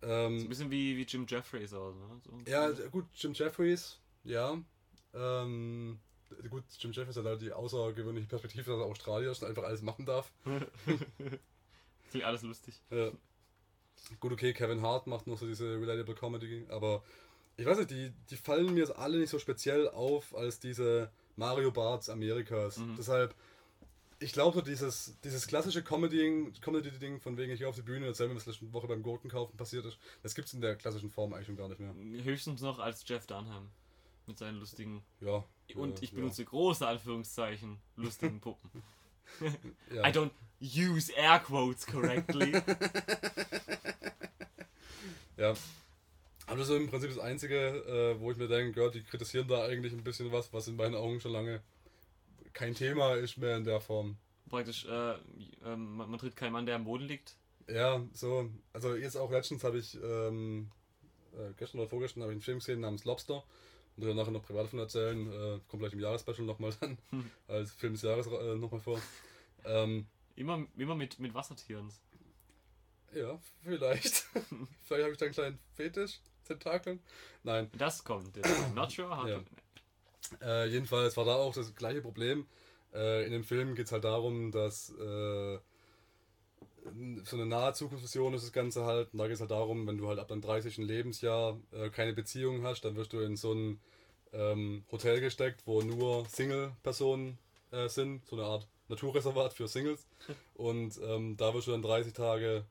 So 0.01 0.07
ein 0.07 0.39
ähm, 0.39 0.49
bisschen 0.49 0.71
wie, 0.71 0.95
wie 0.95 1.03
Jim 1.03 1.25
Jeffries 1.27 1.73
auch, 1.73 1.91
ne? 1.93 2.21
So, 2.23 2.51
ja, 2.51 2.69
gut, 2.89 3.05
Jim 3.15 3.33
Jeffries, 3.33 3.99
ja. 4.23 4.57
Ähm, 5.13 5.99
gut, 6.49 6.63
Jim 6.79 6.91
Jeffries 6.91 7.17
hat 7.17 7.25
halt 7.25 7.41
die 7.41 7.51
außergewöhnliche 7.51 8.27
Perspektive, 8.27 8.71
dass 8.71 8.79
er 8.79 8.85
Australier 8.85 9.31
ist 9.31 9.41
und 9.41 9.49
einfach 9.49 9.63
alles 9.63 9.81
machen 9.81 10.05
darf. 10.05 10.31
Klingt 12.09 12.25
alles 12.25 12.41
lustig. 12.41 12.81
Ja. 12.89 13.11
Gut, 14.19 14.31
okay, 14.31 14.53
Kevin 14.53 14.81
Hart 14.81 15.07
macht 15.07 15.27
noch 15.27 15.37
so 15.37 15.47
diese 15.47 15.65
Relatable 15.65 16.15
Comedy, 16.15 16.65
aber 16.69 17.03
ich 17.57 17.65
weiß 17.65 17.79
nicht, 17.79 17.91
die, 17.91 18.13
die 18.29 18.37
fallen 18.37 18.73
mir 18.73 18.81
jetzt 18.81 18.95
alle 18.95 19.17
nicht 19.17 19.29
so 19.29 19.39
speziell 19.39 19.89
auf 19.89 20.35
als 20.35 20.59
diese 20.59 21.11
Mario 21.35 21.71
Barts 21.71 22.09
Amerikas. 22.09 22.77
Mhm. 22.77 22.95
Deshalb, 22.97 23.35
ich 24.19 24.31
glaube, 24.31 24.55
so 24.55 24.61
dieses, 24.61 25.19
dieses 25.23 25.47
klassische 25.47 25.83
Comedy-Ding 25.83 26.53
Comedy 26.61 27.19
von 27.19 27.37
wegen 27.37 27.51
ich 27.51 27.59
gehe 27.59 27.67
auf 27.67 27.75
die 27.75 27.81
Bühne 27.81 28.01
und 28.01 28.09
erzähle 28.09 28.29
mir, 28.29 28.35
was 28.35 28.45
letzte 28.45 28.71
Woche 28.71 28.87
beim 28.87 29.01
Gurkenkaufen 29.01 29.57
passiert 29.57 29.85
ist, 29.85 29.97
das 30.21 30.35
gibt 30.35 30.47
es 30.47 30.53
in 30.53 30.61
der 30.61 30.75
klassischen 30.75 31.09
Form 31.09 31.33
eigentlich 31.33 31.47
schon 31.47 31.57
gar 31.57 31.67
nicht 31.67 31.79
mehr. 31.79 31.93
Höchstens 32.23 32.61
noch 32.61 32.79
als 32.79 33.03
Jeff 33.07 33.25
Dunham. 33.25 33.69
Mit 34.27 34.37
seinen 34.37 34.59
lustigen. 34.59 35.03
Ja. 35.21 35.43
Und 35.75 35.97
ja, 35.97 36.03
ich 36.03 36.13
benutze 36.13 36.45
große 36.45 36.87
Anführungszeichen, 36.87 37.79
lustigen 37.95 38.39
Puppen. 38.39 38.69
I 39.91 40.11
don't 40.11 40.31
use 40.61 41.11
air 41.13 41.39
quotes 41.39 41.85
correctly. 41.85 42.61
Ja. 45.37 45.53
Aber 46.47 46.57
das 46.57 46.69
ist 46.69 46.75
im 46.75 46.89
Prinzip 46.89 47.09
das 47.09 47.19
Einzige, 47.19 47.55
äh, 47.55 48.19
wo 48.19 48.31
ich 48.31 48.37
mir 48.37 48.47
denke, 48.47 48.81
ja, 48.81 48.89
die 48.89 49.03
kritisieren 49.03 49.47
da 49.47 49.65
eigentlich 49.65 49.93
ein 49.93 50.03
bisschen 50.03 50.31
was, 50.31 50.51
was 50.51 50.67
in 50.67 50.75
meinen 50.75 50.95
Augen 50.95 51.19
schon 51.19 51.31
lange 51.31 51.61
kein 52.53 52.73
Thema 52.73 53.13
ist 53.15 53.37
mehr 53.37 53.55
in 53.57 53.63
der 53.63 53.79
Form. 53.79 54.17
Praktisch, 54.49 54.85
äh, 54.85 55.13
ähm, 55.65 55.97
man, 55.97 56.09
man 56.09 56.19
tritt 56.19 56.35
keinen 56.35 56.53
Mann, 56.53 56.65
der 56.65 56.75
am 56.75 56.85
Boden 56.85 57.05
liegt. 57.05 57.35
Ja, 57.67 58.01
so, 58.13 58.49
also 58.73 58.95
jetzt 58.95 59.17
auch 59.17 59.29
letztens 59.29 59.63
habe 59.63 59.77
ich, 59.77 59.95
ähm, 60.01 60.71
äh, 61.33 61.53
gestern 61.57 61.81
oder 61.81 61.89
vorgestern 61.89 62.23
habe 62.23 62.31
ich 62.31 62.37
einen 62.37 62.41
Film 62.41 62.59
gesehen 62.59 62.79
namens 62.79 63.03
Lobster. 63.03 63.43
Und 63.97 64.05
dann 64.05 64.15
nachher 64.15 64.31
noch 64.31 64.43
privat 64.45 64.65
davon 64.65 64.79
erzählen, 64.79 65.31
äh, 65.31 65.59
kommt 65.67 65.81
gleich 65.81 65.93
im 65.93 65.99
Jahresspecial 65.99 66.45
nochmal 66.45 66.71
dann, 66.79 66.97
Hm. 67.09 67.29
als 67.47 67.71
Film 67.73 67.93
des 67.93 68.03
Jahres 68.03 68.27
äh, 68.27 68.55
nochmal 68.55 68.79
vor. 68.79 69.01
Ähm, 69.65 70.05
Immer, 70.35 70.65
immer 70.77 70.93
mit, 70.95 71.17
mit 71.19 71.33
Wassertieren. 71.33 71.91
ja, 73.11 73.39
vielleicht. 73.63 74.13
vielleicht 74.85 75.03
habe 75.03 75.11
ich 75.13 75.17
da 75.17 75.25
einen 75.25 75.33
kleinen 75.33 75.59
Fetisch, 75.73 76.19
Tentakeln. 76.45 76.99
Nein, 77.43 77.71
Das 77.75 78.03
kommt 78.03 78.35
jetzt. 78.37 78.75
Not 78.75 78.91
sure 78.91 79.17
how 79.17 79.27
Ja. 79.27 79.41
Äh, 80.41 80.67
jedenfalls 80.67 81.17
war 81.17 81.25
da 81.25 81.35
auch 81.35 81.53
das 81.55 81.73
gleiche 81.73 82.01
Problem. 82.01 82.45
Äh, 82.93 83.25
in 83.25 83.31
dem 83.31 83.43
Film 83.43 83.73
geht 83.73 83.87
es 83.87 83.91
halt 83.91 84.03
darum, 84.03 84.51
dass 84.51 84.91
äh, 84.91 85.59
so 87.23 87.35
eine 87.35 87.45
nahe 87.45 87.73
Zukunftsvision 87.73 88.33
ist 88.33 88.43
das 88.43 88.53
Ganze 88.53 88.85
halt. 88.85 89.13
Und 89.13 89.19
da 89.19 89.25
geht 89.25 89.35
es 89.35 89.41
halt 89.41 89.51
darum, 89.51 89.87
wenn 89.87 89.97
du 89.97 90.07
halt 90.07 90.19
ab 90.19 90.27
deinem 90.27 90.41
30. 90.41 90.77
Lebensjahr 90.77 91.59
äh, 91.71 91.89
keine 91.89 92.13
Beziehung 92.13 92.63
hast, 92.63 92.81
dann 92.81 92.95
wirst 92.95 93.13
du 93.13 93.19
in 93.19 93.35
so 93.35 93.53
ein 93.53 93.79
ähm, 94.33 94.83
Hotel 94.91 95.19
gesteckt, 95.19 95.63
wo 95.65 95.81
nur 95.81 96.25
Single-Personen 96.27 97.37
äh, 97.71 97.87
sind, 97.89 98.25
so 98.25 98.35
eine 98.35 98.45
Art 98.45 98.67
Naturreservat 98.87 99.53
für 99.53 99.67
Singles. 99.67 100.07
Und 100.55 100.99
ähm, 101.03 101.37
da 101.37 101.53
wirst 101.53 101.67
du 101.67 101.71
dann 101.71 101.81
30 101.81 102.13
Tage 102.13 102.65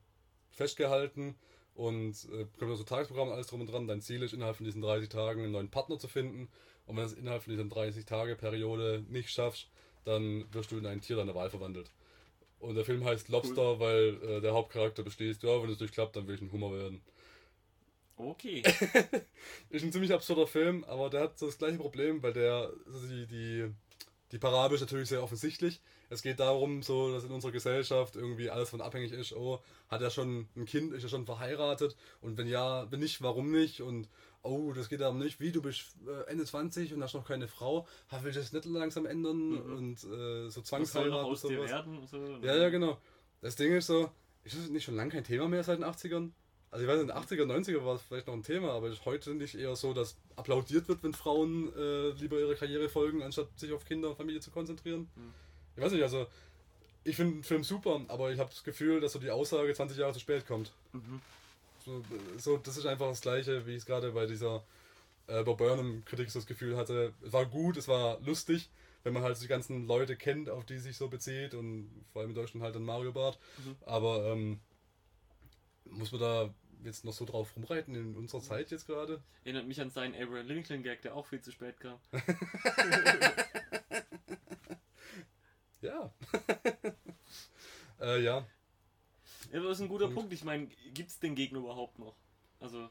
festgehalten 0.49 1.35
und 1.75 2.15
äh, 2.33 2.47
kommt 2.57 2.75
so 2.75 2.83
Tagesprogramm 2.83 3.29
alles 3.29 3.45
drum 3.47 3.61
und 3.61 3.71
dran. 3.71 3.87
Dein 3.87 4.01
Ziel 4.01 4.23
ist, 4.23 4.33
innerhalb 4.33 4.57
von 4.57 4.65
diesen 4.65 4.81
30 4.81 5.09
Tagen 5.09 5.43
einen 5.43 5.51
neuen 5.51 5.69
Partner 5.69 5.99
zu 5.99 6.07
finden. 6.07 6.49
Und 6.87 6.95
wenn 6.95 7.03
du 7.03 7.11
es 7.11 7.13
innerhalb 7.13 7.43
von 7.43 7.51
dieser 7.51 7.65
30 7.65 8.05
Tage 8.05 8.35
Periode 8.35 9.05
nicht 9.07 9.29
schaffst, 9.29 9.69
dann 10.03 10.51
wirst 10.51 10.71
du 10.71 10.77
in 10.79 10.87
ein 10.87 11.01
Tier 11.01 11.17
deiner 11.17 11.35
Wahl 11.35 11.51
verwandelt. 11.51 11.91
Und 12.59 12.75
der 12.75 12.85
Film 12.85 13.05
heißt 13.05 13.29
Lobster, 13.29 13.73
cool. 13.73 13.79
weil 13.79 14.23
äh, 14.23 14.41
der 14.41 14.53
Hauptcharakter 14.53 15.03
besteht, 15.03 15.43
ja, 15.43 15.61
wenn 15.61 15.69
es 15.69 15.77
durchklappt, 15.77 16.15
dann 16.15 16.27
will 16.27 16.35
ich 16.35 16.41
ein 16.41 16.51
Hummer 16.51 16.71
werden. 16.71 17.01
Okay. 18.17 18.63
ist 19.69 19.83
ein 19.83 19.91
ziemlich 19.91 20.11
absurder 20.11 20.47
Film, 20.47 20.83
aber 20.85 21.09
der 21.09 21.21
hat 21.21 21.37
so 21.37 21.45
das 21.45 21.59
gleiche 21.59 21.77
Problem, 21.77 22.23
weil 22.23 22.33
der, 22.33 22.71
also 22.87 23.07
die, 23.07 23.27
die, 23.27 23.71
die 24.31 24.39
Parabel 24.39 24.75
ist 24.75 24.81
natürlich 24.81 25.09
sehr 25.09 25.21
offensichtlich. 25.21 25.81
Es 26.09 26.23
geht 26.23 26.39
darum, 26.39 26.81
so, 26.81 27.11
dass 27.11 27.25
in 27.25 27.31
unserer 27.31 27.51
Gesellschaft 27.51 28.15
irgendwie 28.15 28.49
alles 28.49 28.69
von 28.69 28.81
abhängig 28.81 29.11
ist. 29.11 29.33
Oh, 29.33 29.61
hat 29.87 30.01
er 30.01 30.09
schon 30.09 30.47
ein 30.55 30.65
Kind, 30.65 30.93
ist 30.93 31.03
er 31.03 31.09
schon 31.09 31.25
verheiratet? 31.25 31.95
Und 32.21 32.37
wenn 32.37 32.47
ja, 32.47 32.89
wenn 32.91 33.01
nicht, 33.01 33.21
warum 33.21 33.51
nicht? 33.51 33.81
Und 33.81 34.07
oh, 34.47 34.73
das 34.73 34.89
geht 34.89 35.01
darum 35.01 35.19
nicht, 35.19 35.39
wie 35.39 35.51
du 35.51 35.61
bist 35.61 35.95
äh, 36.07 36.29
Ende 36.31 36.45
20 36.45 36.93
und 36.93 37.03
hast 37.03 37.13
noch 37.13 37.27
keine 37.27 37.47
Frau, 37.47 37.87
will 38.21 38.29
ich 38.29 38.35
das 38.35 38.53
nicht 38.53 38.65
langsam 38.65 39.05
ändern 39.05 39.49
mhm. 39.49 39.75
und 39.75 40.03
äh, 40.03 40.49
so 40.49 40.61
Zwangsheirat 40.61 41.25
aus 41.25 41.41
dir 41.41 41.61
werden. 41.61 42.07
So. 42.07 42.17
Ja, 42.41 42.55
ja, 42.55 42.69
genau. 42.69 42.97
Das 43.41 43.55
Ding 43.55 43.75
ist 43.75 43.87
so, 43.87 44.09
ist 44.43 44.57
das 44.57 44.69
nicht 44.69 44.83
schon 44.83 44.95
lange 44.95 45.11
kein 45.11 45.23
Thema 45.23 45.47
mehr 45.47 45.63
seit 45.63 45.79
den 45.79 45.85
80ern? 45.85 46.31
Also 46.69 46.85
ich 46.85 46.91
weiß, 46.91 47.01
in 47.01 47.07
den 47.07 47.15
80er, 47.15 47.45
90er 47.45 47.85
war 47.85 47.95
es 47.95 48.01
vielleicht 48.01 48.27
noch 48.27 48.33
ein 48.33 48.43
Thema, 48.43 48.71
aber 48.71 48.89
ist 48.89 49.05
heute 49.05 49.33
nicht 49.33 49.55
eher 49.55 49.75
so, 49.75 49.93
dass 49.93 50.17
applaudiert 50.35 50.87
wird, 50.89 51.01
wenn 51.01 51.13
Frauen 51.13 51.73
äh, 51.75 52.09
lieber 52.09 52.39
ihre 52.39 52.55
Karriere 52.55 52.89
folgen, 52.89 53.23
anstatt 53.23 53.47
sich 53.57 53.71
auf 53.71 53.85
Kinder 53.85 54.09
und 54.09 54.15
Familie 54.15 54.41
zu 54.41 54.51
konzentrieren. 54.51 55.07
Mhm. 55.15 55.33
Ich 55.75 55.83
weiß 55.83 55.91
nicht, 55.93 56.03
also 56.03 56.27
ich 57.03 57.15
finde 57.15 57.35
den 57.35 57.43
Film 57.43 57.63
super, 57.63 58.01
aber 58.09 58.31
ich 58.31 58.39
habe 58.39 58.49
das 58.49 58.63
Gefühl, 58.63 58.99
dass 58.99 59.13
so 59.13 59.19
die 59.19 59.31
Aussage 59.31 59.73
20 59.73 59.97
Jahre 59.97 60.13
zu 60.13 60.19
spät 60.19 60.45
kommt. 60.45 60.73
Mhm. 60.91 61.21
So, 62.37 62.57
das 62.57 62.77
ist 62.77 62.85
einfach 62.85 63.07
das 63.07 63.21
Gleiche, 63.21 63.65
wie 63.65 63.71
ich 63.71 63.77
es 63.77 63.85
gerade 63.85 64.11
bei 64.11 64.25
dieser 64.25 64.63
äh, 65.27 65.43
Bob 65.43 65.57
Burnham-Kritik 65.57 66.29
so 66.29 66.39
das 66.39 66.47
Gefühl 66.47 66.77
hatte. 66.77 67.13
Es 67.25 67.33
war 67.33 67.45
gut, 67.45 67.77
es 67.77 67.87
war 67.87 68.19
lustig, 68.21 68.69
wenn 69.03 69.13
man 69.13 69.23
halt 69.23 69.41
die 69.41 69.47
ganzen 69.47 69.87
Leute 69.87 70.15
kennt, 70.15 70.49
auf 70.49 70.65
die 70.65 70.79
sich 70.79 70.97
so 70.97 71.07
bezieht 71.07 71.53
und 71.53 71.89
vor 72.11 72.21
allem 72.21 72.31
in 72.31 72.35
Deutschland 72.35 72.63
halt 72.63 72.75
dann 72.75 72.83
Mario 72.83 73.13
Bart. 73.13 73.39
Mhm. 73.63 73.75
Aber 73.85 74.31
ähm, 74.31 74.59
muss 75.85 76.11
man 76.11 76.21
da 76.21 76.53
jetzt 76.83 77.05
noch 77.05 77.13
so 77.13 77.25
drauf 77.25 77.55
rumreiten 77.55 77.95
in 77.95 78.15
unserer 78.15 78.41
Zeit 78.41 78.71
jetzt 78.71 78.85
gerade? 78.85 79.21
Erinnert 79.43 79.67
mich 79.67 79.81
an 79.81 79.89
seinen 79.89 80.15
Abraham 80.15 80.47
Lincoln 80.47 80.83
Gag, 80.83 81.01
der 81.01 81.15
auch 81.15 81.25
viel 81.25 81.41
zu 81.41 81.51
spät 81.51 81.79
kam. 81.79 81.99
ja. 85.81 86.13
äh, 88.01 88.23
ja. 88.23 88.45
Ja, 89.51 89.61
das 89.61 89.77
ist 89.77 89.81
ein 89.81 89.87
guter 89.87 90.05
und, 90.07 90.15
Punkt. 90.15 90.33
Ich 90.33 90.43
meine, 90.43 90.67
gibt 90.93 91.09
es 91.09 91.19
den 91.19 91.35
Gegner 91.35 91.59
überhaupt 91.59 91.99
noch? 91.99 92.15
Also. 92.59 92.89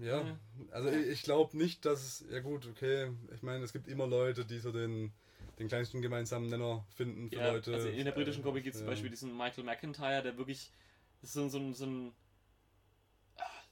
Ja, 0.00 0.38
also 0.70 0.90
ich, 0.90 1.08
ich 1.08 1.22
glaube 1.22 1.56
nicht, 1.56 1.84
dass 1.84 2.02
es. 2.02 2.24
Ja, 2.30 2.40
gut, 2.40 2.66
okay. 2.66 3.10
Ich 3.34 3.42
meine, 3.42 3.64
es 3.64 3.72
gibt 3.72 3.88
immer 3.88 4.06
Leute, 4.06 4.44
die 4.44 4.58
so 4.58 4.70
den, 4.70 5.12
den 5.58 5.68
kleinsten 5.68 6.02
gemeinsamen 6.02 6.48
Nenner 6.48 6.84
finden 6.94 7.30
für 7.30 7.36
ja, 7.36 7.52
Leute. 7.52 7.74
Also 7.74 7.88
in 7.88 8.04
der 8.04 8.12
britischen 8.12 8.42
Comic 8.42 8.64
gibt 8.64 8.74
es 8.74 8.80
ja. 8.80 8.86
zum 8.86 8.92
Beispiel 8.92 9.10
diesen 9.10 9.36
Michael 9.36 9.64
McIntyre, 9.64 10.22
der 10.22 10.36
wirklich 10.36 10.70
so, 11.22 11.48
so, 11.48 11.72
so 11.72 11.86
ein. 11.86 12.12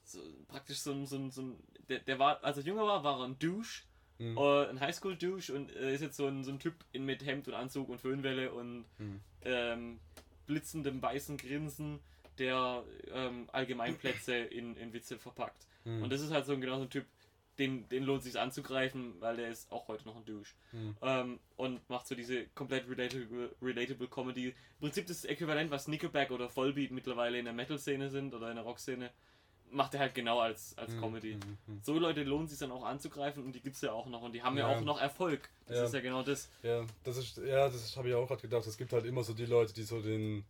So, 0.05 0.21
praktisch 0.49 0.79
so 0.79 0.93
ein. 0.93 1.07
So 1.07 1.31
so 1.31 1.43
ein 1.43 1.59
der, 1.89 2.01
der 2.01 2.19
war, 2.19 2.43
als 2.43 2.57
er 2.57 2.65
jünger 2.65 2.87
war, 2.87 3.05
war 3.05 3.21
er 3.21 3.27
ein 3.27 3.39
Douche. 3.39 3.85
Mhm. 4.19 4.39
Ein 4.39 4.81
Highschool-Douche 4.81 5.53
und 5.53 5.71
äh, 5.77 5.95
ist 5.95 6.01
jetzt 6.01 6.17
so 6.17 6.27
ein, 6.27 6.43
so 6.43 6.51
ein 6.51 6.59
Typ 6.59 6.75
in, 6.93 7.05
mit 7.05 7.25
Hemd 7.27 7.49
und 7.49 7.55
Anzug 7.55 7.91
und 7.91 8.01
Föhnwelle 8.01 8.51
und 8.51 8.87
mhm. 8.99 9.21
ähm, 9.43 10.01
blitzendem 10.47 11.01
weißen 11.03 11.37
Grinsen, 11.37 12.01
der 12.39 12.85
ähm, 13.13 13.49
Allgemeinplätze 13.53 14.35
in, 14.37 14.77
in 14.77 14.93
Witze 14.93 15.19
verpackt. 15.19 15.67
Mhm. 15.85 16.03
Und 16.03 16.13
das 16.13 16.21
ist 16.21 16.31
halt 16.31 16.47
so 16.47 16.53
ein 16.53 16.61
genau 16.61 16.77
so 16.77 16.83
ein 16.83 16.91
Typ, 16.91 17.07
den, 17.59 17.89
den 17.89 18.03
lohnt 18.05 18.23
sich 18.23 18.39
anzugreifen, 18.39 19.15
weil 19.21 19.37
der 19.37 19.49
ist 19.49 19.73
auch 19.73 19.89
heute 19.89 20.05
noch 20.05 20.17
ein 20.17 20.25
Douche. 20.25 20.55
Mhm. 20.73 20.97
Ähm, 21.01 21.41
und 21.57 21.89
macht 21.89 22.07
so 22.07 22.15
diese 22.15 22.47
komplett 22.49 22.89
relatable, 22.89 23.55
relatable 23.63 24.09
Comedy. 24.09 24.49
Im 24.49 24.55
Prinzip 24.81 25.07
das 25.07 25.25
Äquivalent, 25.25 25.71
was 25.71 25.89
Nickelback 25.89 26.31
oder 26.31 26.51
Vollbeat 26.51 26.91
mittlerweile 26.91 27.39
in 27.39 27.47
der 27.47 27.55
Metal-Szene 27.55 28.11
sind 28.11 28.35
oder 28.35 28.51
in 28.51 28.57
der 28.57 28.65
Rock-Szene, 28.65 29.11
macht 29.71 29.95
er 29.95 30.01
halt 30.01 30.15
genau 30.15 30.41
als, 30.41 30.77
als 30.79 30.93
mhm. 30.95 31.01
Comedy. 31.01 31.35
Mhm. 31.35 31.59
mhm. 31.67 31.81
So 31.83 31.99
Leute 31.99 32.23
lohnt 32.23 32.51
sich 32.51 32.59
dann 32.59 32.73
auch 32.73 32.85
anzugreifen 32.85 33.45
und 33.45 33.53
die 33.53 33.61
gibt 33.61 33.77
es 33.77 33.83
ja 33.83 33.93
auch 33.93 34.07
noch 34.07 34.23
und 34.23 34.33
die 34.33 34.43
haben 34.43 34.57
ja, 34.57 34.71
ja 34.71 34.77
auch 34.77 34.83
noch 34.83 35.01
Erfolg. 35.01 35.49
Das 35.67 35.77
ja. 35.77 35.85
ist 35.85 35.95
ja 35.95 36.01
genau 36.01 36.23
das. 36.23 36.49
Ja, 36.63 36.85
das 37.05 37.17
ist, 37.17 37.39
ja, 37.39 37.69
das 37.69 37.97
habe 37.97 38.09
ich 38.09 38.15
auch 38.15 38.27
gerade 38.27 38.43
gedacht. 38.43 38.67
Es 38.67 38.77
gibt 38.77 38.93
halt 38.93 39.05
immer 39.05 39.23
so 39.25 39.35
die 39.35 39.47
Leute, 39.47 39.75
die 39.75 39.83
so 39.83 40.01
den 40.01 40.45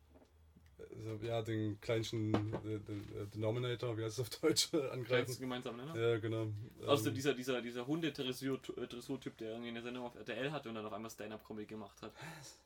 so, 1.05 1.27
ja, 1.27 1.43
den 1.43 1.81
kleinsten 1.81 2.35
äh, 2.35 3.27
Denominator, 3.35 3.97
wie 3.97 4.05
heißt 4.05 4.19
es 4.19 4.21
auf 4.21 4.41
Deutsch, 4.41 4.73
angreifen. 4.93 5.37
gemeinsam, 5.39 5.77
ne? 5.77 5.93
Ja, 5.95 6.19
genau. 6.19 6.49
Also 6.87 7.11
dieser, 7.11 7.35
dieser, 7.35 7.61
dieser 7.61 7.87
Hunde-Dressur-Typ, 7.87 9.37
der 9.37 9.51
irgendwie 9.51 9.69
eine 9.69 9.83
Sendung 9.83 10.05
auf 10.07 10.15
RTL 10.15 10.51
hatte 10.53 10.69
und 10.69 10.75
dann 10.75 10.87
auf 10.87 10.93
einmal 10.93 11.11
Stand-Up-Comedy 11.11 11.67
gemacht 11.67 12.01
hat. 12.03 12.13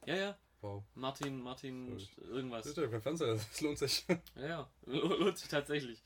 Ja, 0.07 0.17
ja. 0.17 0.39
Wow. 0.61 0.83
Martin, 0.95 1.41
Martin, 1.41 1.99
irgendwas. 2.31 2.65
Das 2.65 2.73
ist 2.73 2.77
ja 2.77 2.89
kein 2.89 3.01
Fernseher, 3.01 3.35
das 3.35 3.61
lohnt 3.63 3.79
sich. 3.79 4.05
Ja, 4.37 4.47
ja, 4.47 4.71
lohnt 4.87 5.39
sich 5.39 5.49
tatsächlich. 5.49 6.03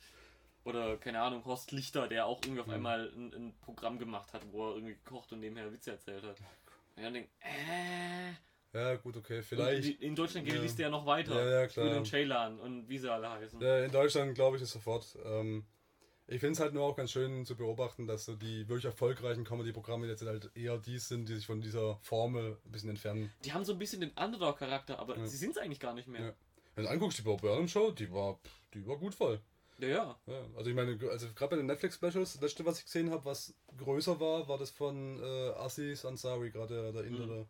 Oder, 0.64 0.96
keine 0.96 1.20
Ahnung, 1.20 1.44
Horst 1.44 1.72
Lichter, 1.72 2.08
der 2.08 2.26
auch 2.26 2.40
irgendwie 2.42 2.60
auf 2.60 2.66
mhm. 2.66 2.74
einmal 2.74 3.12
ein, 3.14 3.34
ein, 3.34 3.54
Programm 3.60 3.98
gemacht 3.98 4.32
hat, 4.32 4.42
wo 4.50 4.68
er 4.68 4.74
irgendwie 4.76 4.94
gekocht 4.94 5.30
und 5.32 5.40
nebenher 5.40 5.70
Witze 5.70 5.92
erzählt 5.92 6.24
hat. 6.24 6.36
Und 6.96 7.02
dann 7.02 7.12
denkt, 7.12 7.30
äh. 7.40 8.32
Ja, 8.72 8.96
gut, 8.96 9.16
okay, 9.16 9.42
vielleicht. 9.42 9.84
Und 9.84 10.02
in 10.02 10.16
Deutschland 10.16 10.46
geht 10.46 10.54
ja. 10.54 10.60
die 10.60 10.66
Liste 10.66 10.82
ja 10.82 10.88
noch 10.88 11.06
weiter. 11.06 11.34
Ja, 11.34 11.60
ja, 11.60 11.66
klar. 11.66 11.86
Für 11.86 11.94
den 11.94 12.04
Ceylan 12.04 12.58
und 12.58 12.88
wie 12.88 12.98
sie 12.98 13.12
alle 13.12 13.30
heißen. 13.30 13.60
Ja, 13.60 13.84
in 13.84 13.92
Deutschland 13.92 14.34
glaube 14.34 14.56
ich 14.56 14.62
es 14.62 14.72
sofort. 14.72 15.16
Ähm, 15.24 15.64
ich 16.26 16.40
finde 16.40 16.52
es 16.52 16.60
halt 16.60 16.72
nur 16.72 16.84
auch 16.84 16.96
ganz 16.96 17.12
schön 17.12 17.44
zu 17.44 17.54
beobachten, 17.54 18.06
dass 18.06 18.24
so 18.24 18.34
die 18.34 18.66
wirklich 18.68 18.86
erfolgreichen 18.86 19.44
Comedy-Programme 19.44 20.06
jetzt 20.06 20.24
halt 20.24 20.50
eher 20.54 20.78
die 20.78 20.98
sind, 20.98 21.28
die 21.28 21.34
sich 21.34 21.46
von 21.46 21.60
dieser 21.60 21.98
Formel 22.00 22.56
ein 22.64 22.72
bisschen 22.72 22.90
entfernen. 22.90 23.30
Die 23.44 23.52
haben 23.52 23.64
so 23.64 23.74
ein 23.74 23.78
bisschen 23.78 24.00
den 24.00 24.10
Underdog-Charakter, 24.12 24.98
aber 24.98 25.18
ja. 25.18 25.26
sie 25.26 25.36
sind 25.36 25.50
es 25.50 25.58
eigentlich 25.58 25.80
gar 25.80 25.92
nicht 25.92 26.08
mehr. 26.08 26.22
Ja. 26.22 26.32
Wenn 26.74 26.84
du 26.84 26.90
anguckst, 26.90 27.18
die 27.18 27.22
Bob 27.22 27.42
Burnham 27.42 27.68
Show, 27.68 27.90
die 27.90 28.10
war, 28.10 28.40
die 28.72 28.84
war 28.86 28.96
gut 28.96 29.14
voll. 29.14 29.38
Ja, 29.78 29.88
ja. 29.88 30.16
ja 30.26 30.46
also 30.56 30.70
ich 30.70 30.76
meine, 30.76 30.98
also 31.10 31.26
gerade 31.34 31.50
bei 31.50 31.56
den 31.56 31.66
Netflix-Specials, 31.66 32.34
das 32.34 32.40
letzte, 32.40 32.64
was 32.64 32.78
ich 32.78 32.84
gesehen 32.84 33.10
habe, 33.10 33.24
was 33.24 33.54
größer 33.76 34.18
war, 34.20 34.48
war 34.48 34.58
das 34.58 34.70
von 34.70 35.20
äh, 35.22 35.50
Aziz 35.50 36.04
Ansari, 36.04 36.50
gerade 36.50 36.74
der, 36.74 36.92
der 36.92 37.04
Inder. 37.04 37.26
Mhm. 37.26 37.46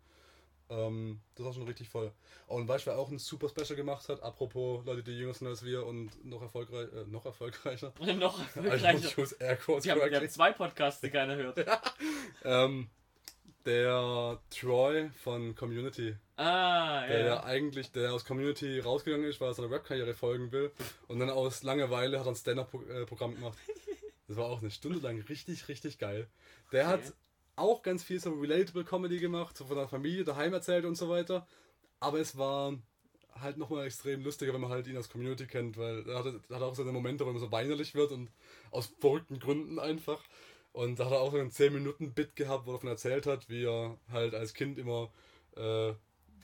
Ähm, 0.70 1.20
das 1.34 1.44
war 1.44 1.52
schon 1.52 1.64
richtig 1.64 1.88
voll. 1.88 2.10
Und 2.46 2.66
weißt 2.66 2.86
du, 2.86 2.90
wer 2.90 2.98
auch 2.98 3.10
ein 3.10 3.18
super 3.18 3.48
Special 3.48 3.76
gemacht 3.76 4.08
hat? 4.08 4.22
Apropos 4.22 4.84
Leute, 4.86 5.02
die 5.02 5.12
jünger 5.12 5.34
sind 5.34 5.46
als 5.46 5.64
wir 5.64 5.84
und 5.84 6.24
noch, 6.24 6.40
erfolgreich, 6.40 6.88
äh, 6.92 7.04
noch 7.06 7.26
erfolgreicher. 7.26 7.92
noch 8.00 8.38
erfolgreicher. 8.38 8.86
Also, 8.86 9.84
wir, 9.84 9.92
haben, 9.92 10.10
wir 10.10 10.16
haben 10.16 10.28
zwei 10.30 10.52
Podcasts, 10.52 11.00
die 11.02 11.10
keiner 11.10 11.36
hört. 11.36 11.58
ähm, 12.44 12.88
der 13.64 14.38
Troy 14.50 15.10
von 15.22 15.54
Community. 15.54 16.14
Ah, 16.36 17.06
der 17.06 17.20
ja. 17.20 17.26
ja 17.26 17.44
eigentlich, 17.44 17.92
der 17.92 18.12
aus 18.12 18.24
Community 18.24 18.80
rausgegangen 18.80 19.28
ist, 19.28 19.40
weil 19.40 19.48
er 19.48 19.54
seiner 19.54 19.70
Webkarriere 19.70 20.14
folgen 20.14 20.52
will. 20.52 20.72
Und 21.08 21.20
dann 21.20 21.30
aus 21.30 21.62
Langeweile 21.62 22.18
hat 22.18 22.26
er 22.26 22.32
ein 22.32 22.36
Stand-Up-Programm 22.36 23.34
gemacht. 23.34 23.58
Das 24.26 24.38
war 24.38 24.46
auch 24.46 24.62
eine 24.62 24.70
Stunde 24.70 25.00
lang 25.00 25.20
richtig, 25.28 25.68
richtig 25.68 25.98
geil. 25.98 26.26
Der 26.72 26.84
okay. 26.86 26.92
hat 26.92 27.12
auch 27.56 27.82
ganz 27.82 28.02
viel 28.02 28.18
so 28.18 28.32
relatable 28.32 28.84
Comedy 28.84 29.18
gemacht, 29.18 29.56
so 29.56 29.66
von 29.66 29.76
der 29.76 29.86
Familie 29.86 30.24
daheim 30.24 30.52
erzählt 30.54 30.84
und 30.84 30.96
so 30.96 31.08
weiter. 31.08 31.46
Aber 32.00 32.18
es 32.18 32.36
war 32.36 32.74
halt 33.40 33.56
nochmal 33.56 33.86
extrem 33.86 34.22
lustiger, 34.22 34.52
wenn 34.54 34.60
man 34.60 34.70
halt 34.70 34.86
ihn 34.86 34.96
als 34.96 35.08
Community 35.08 35.46
kennt, 35.46 35.76
weil 35.76 36.08
er 36.08 36.24
hat, 36.24 36.26
hat 36.26 36.62
auch 36.62 36.74
seine 36.74 36.92
Momente, 36.92 37.26
wo 37.26 37.30
man 37.30 37.40
so 37.40 37.52
weinerlich 37.52 37.94
wird 37.94 38.12
und 38.12 38.30
aus 38.70 38.92
verrückten 38.98 39.38
Gründen 39.38 39.78
einfach. 39.78 40.22
Und 40.74 40.98
da 40.98 41.04
hat 41.04 41.12
er 41.12 41.20
auch 41.20 41.30
so 41.30 41.38
einen 41.38 41.52
10-Minuten-Bit 41.52 42.34
gehabt, 42.34 42.66
wo 42.66 42.72
er 42.72 42.74
davon 42.74 42.88
erzählt 42.88 43.26
hat, 43.26 43.48
wie 43.48 43.64
er 43.64 43.96
halt 44.10 44.34
als 44.34 44.54
Kind 44.54 44.76
immer 44.76 45.08
äh, 45.56 45.92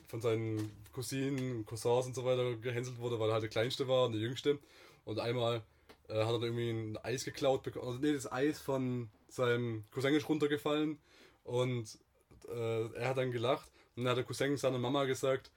von 0.07 0.21
seinen 0.21 0.71
Cousinen, 0.93 1.65
Cousins 1.65 2.07
und 2.07 2.15
so 2.15 2.23
weiter 2.23 2.55
gehänselt 2.55 2.97
wurde, 2.97 3.19
weil 3.19 3.29
er 3.29 3.33
halt 3.33 3.43
der 3.43 3.49
Kleinste 3.49 3.89
war 3.89 4.05
und 4.05 4.13
der 4.13 4.21
Jüngste. 4.21 4.57
Und 5.03 5.19
einmal 5.19 5.63
äh, 6.07 6.23
hat 6.23 6.31
er 6.31 6.43
irgendwie 6.43 6.69
ein 6.69 6.97
Eis 7.03 7.25
geklaut 7.25 7.61
bekommen. 7.63 7.87
Also 7.87 7.99
nee, 7.99 8.13
das 8.13 8.31
Eis 8.31 8.61
von 8.61 9.09
seinem 9.27 9.83
Cousin 9.91 10.13
ist 10.13 10.29
runtergefallen 10.29 10.97
und 11.43 11.99
äh, 12.47 12.85
er 12.93 13.09
hat 13.09 13.17
dann 13.17 13.33
gelacht 13.33 13.69
und 13.97 14.05
dann 14.05 14.11
hat 14.11 14.17
der 14.17 14.23
Cousin 14.23 14.55
seiner 14.55 14.79
Mama 14.79 15.03
gesagt, 15.03 15.51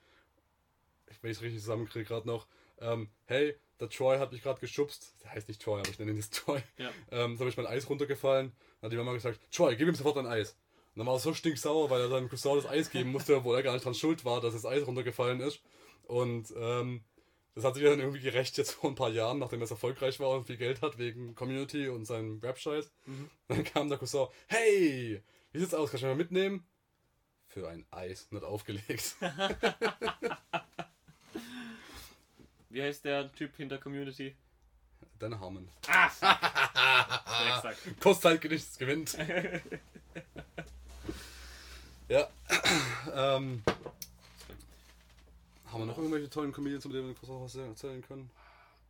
ich 1.09 1.23
weiß 1.23 1.43
richtig 1.43 1.61
zusammenkriege 1.61 2.07
gerade 2.07 2.27
noch, 2.27 2.49
ähm, 2.81 3.09
hey, 3.27 3.55
der 3.81 3.89
Troy 3.89 4.19
hat 4.19 4.33
mich 4.33 4.43
gerade 4.43 4.61
geschubst. 4.61 5.15
Der 5.23 5.33
heißt 5.33 5.49
nicht 5.49 5.61
Troy, 5.61 5.81
aber 5.81 5.91
ich 5.91 5.99
nenne 5.99 6.13
ihn 6.13 6.17
jetzt 6.17 6.35
Troy. 6.35 6.61
Ja. 6.79 6.91
Ähm, 7.11 7.35
da 7.35 7.41
habe 7.41 7.51
ich 7.51 7.57
mein 7.57 7.67
Eis 7.67 7.89
runtergefallen. 7.89 8.53
Dann 8.81 8.89
hat 8.89 8.93
die 8.93 8.97
Mama 8.97 9.13
gesagt, 9.13 9.41
Troy, 9.53 9.77
gib 9.77 9.89
ihm 9.89 9.95
sofort 9.95 10.19
ein 10.19 10.27
Eis. 10.27 10.57
Und 10.95 11.01
dann 11.01 11.07
war 11.07 11.15
er 11.15 11.21
so 11.21 11.35
stinksauer, 11.35 11.91
weil 11.91 12.01
er 12.01 12.09
seinem 12.09 12.29
Cousin 12.29 12.57
das 12.57 12.67
Eis 12.67 12.91
geben 12.91 13.11
musste, 13.11 13.37
obwohl 13.37 13.57
er 13.57 13.63
gar 13.63 13.73
nicht 13.73 13.85
dran 13.85 13.95
schuld 13.95 14.25
war, 14.25 14.41
dass 14.41 14.55
das 14.55 14.65
Eis 14.65 14.87
runtergefallen 14.87 15.41
ist. 15.41 15.61
Und 16.05 16.53
ähm, 16.57 17.03
das 17.55 17.65
hat 17.65 17.75
sich 17.75 17.85
dann 17.85 18.01
irgendwie 18.01 18.21
gerecht 18.21 18.57
jetzt 18.59 18.73
vor 18.73 18.91
ein 18.91 18.97
paar 18.97 19.11
Jahren, 19.11 19.39
nachdem 19.39 19.61
er 19.61 19.71
erfolgreich 19.71 20.21
war 20.21 20.31
und 20.31 20.47
viel 20.47 20.57
Geld 20.57 20.83
hat 20.83 20.99
wegen 20.99 21.35
Community 21.35 21.89
und 21.89 22.05
seinem 22.05 22.39
Rap-Scheiß. 22.41 22.93
Mhm. 23.07 23.31
Dann 23.49 23.65
kam 23.65 23.89
der 23.89 23.99
Cousin, 23.99 24.29
hey, 24.47 25.23
wie 25.53 25.59
sieht's 25.59 25.75
aus, 25.75 25.91
kannst 25.91 26.03
du 26.03 26.09
mal 26.09 26.17
mitnehmen? 26.17 26.67
Für 27.47 27.69
ein 27.69 27.87
Eis, 27.91 28.29
nicht 28.31 28.45
aufgelegt. 28.45 29.17
wie 32.75 32.83
heißt 32.83 33.05
der 33.05 33.33
Typ 33.33 33.57
hinter 33.57 33.79
Community? 33.79 34.35
Dan 35.21 35.39
Harmon. 35.39 35.69
Ah, 35.87 36.07
exakt. 37.57 38.01
Postzeitgedichts 38.01 38.77
gewinnt. 38.77 39.17
ja. 42.09 42.29
ähm, 43.15 43.63
haben 45.67 45.81
wir 45.81 45.87
noch 45.87 45.99
irgendwelche 45.99 46.29
tollen 46.29 46.53
Comedians, 46.53 46.85
mit 46.85 46.97
denen 46.97 47.09
wir 47.09 47.15
kurz 47.15 47.31
auch 47.31 47.45
was 47.45 47.55
erzählen 47.55 48.03
können? 48.03 48.29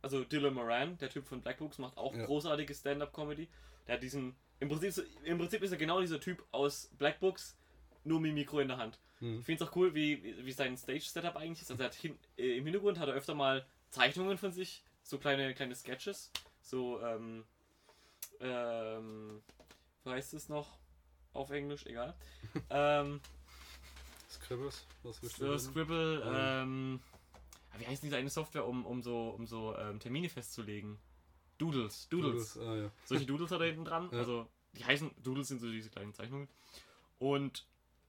Also 0.01 0.23
Dylan 0.23 0.55
Moran, 0.55 0.97
der 0.97 1.09
Typ 1.09 1.27
von 1.27 1.41
Black 1.41 1.59
Books, 1.59 1.77
macht 1.77 1.95
auch 1.97 2.15
ja. 2.15 2.25
großartige 2.25 2.73
Stand-Up-Comedy. 2.73 3.47
Der 3.87 3.95
hat 3.95 4.03
diesen. 4.03 4.35
Im 4.59 4.69
Prinzip, 4.69 5.05
Im 5.23 5.37
Prinzip 5.37 5.61
ist 5.61 5.71
er 5.71 5.77
genau 5.77 6.01
dieser 6.01 6.19
Typ 6.19 6.43
aus 6.51 6.89
Black 6.97 7.19
Books, 7.19 7.55
nur 8.03 8.19
mit 8.19 8.33
Mikro 8.33 8.59
in 8.61 8.67
der 8.67 8.77
Hand. 8.77 8.97
Hm. 9.19 9.39
Ich 9.39 9.45
finde 9.45 9.63
es 9.63 9.69
auch 9.69 9.75
cool, 9.75 9.93
wie, 9.93 10.35
wie 10.43 10.51
sein 10.51 10.75
Stage-Setup 10.75 11.35
eigentlich 11.35 11.61
ist. 11.61 11.71
Also 11.71 11.83
er 11.83 11.87
hat 11.87 11.95
hin, 11.95 12.17
äh, 12.37 12.57
im 12.57 12.63
Hintergrund 12.63 12.99
hat 12.99 13.09
er 13.09 13.13
öfter 13.13 13.35
mal 13.35 13.65
Zeichnungen 13.95 14.37
von 14.37 14.51
sich, 14.51 14.83
so 15.03 15.17
kleine, 15.17 15.53
kleine 15.53 15.73
Sketches. 15.73 16.29
So, 16.61 17.01
ähm, 17.01 17.45
ähm, 18.41 19.41
wie 20.03 20.09
heißt 20.09 20.33
es 20.33 20.49
noch 20.49 20.77
auf 21.31 21.49
Englisch? 21.49 21.85
Egal. 21.85 22.13
ähm, 22.69 23.21
Scribbles? 24.29 24.85
Was 25.03 25.21
so, 25.21 25.57
Scribble, 25.57 26.23
ähm, 26.25 26.99
wie 27.77 27.87
heißt 27.87 28.03
diese 28.03 28.17
eine 28.17 28.29
Software, 28.29 28.67
um, 28.67 28.85
um 28.85 29.01
so, 29.01 29.29
um 29.29 29.47
so 29.47 29.77
ähm, 29.77 29.99
Termine 29.99 30.27
festzulegen? 30.27 30.99
Doodles. 31.57 32.09
Doodles. 32.09 32.55
Doodles 32.55 32.67
ah, 32.67 32.75
ja. 32.75 32.91
Solche 33.05 33.25
Doodles 33.25 33.51
hat 33.51 33.61
er 33.61 33.67
hinten 33.67 33.85
dran. 33.85 34.09
Ja. 34.11 34.19
Also, 34.19 34.49
die 34.73 34.83
heißen, 34.83 35.11
Doodles 35.23 35.47
sind 35.47 35.61
so 35.61 35.71
diese 35.71 35.89
kleinen 35.89 36.13
Zeichnungen. 36.13 36.49
Und 37.17 37.65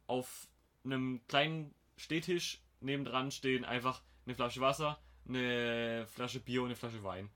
auf 0.08 0.48
einem 0.84 1.20
kleinen 1.28 1.72
Stehtisch 1.96 2.60
nebendran 2.80 3.30
stehen 3.30 3.64
einfach 3.64 4.02
eine 4.24 4.34
Flasche 4.34 4.60
Wasser, 4.60 4.98
eine 5.28 6.06
Flasche 6.06 6.40
Bier 6.40 6.62
und 6.62 6.68
eine 6.68 6.76
Flasche 6.76 7.02
Wein. 7.02 7.30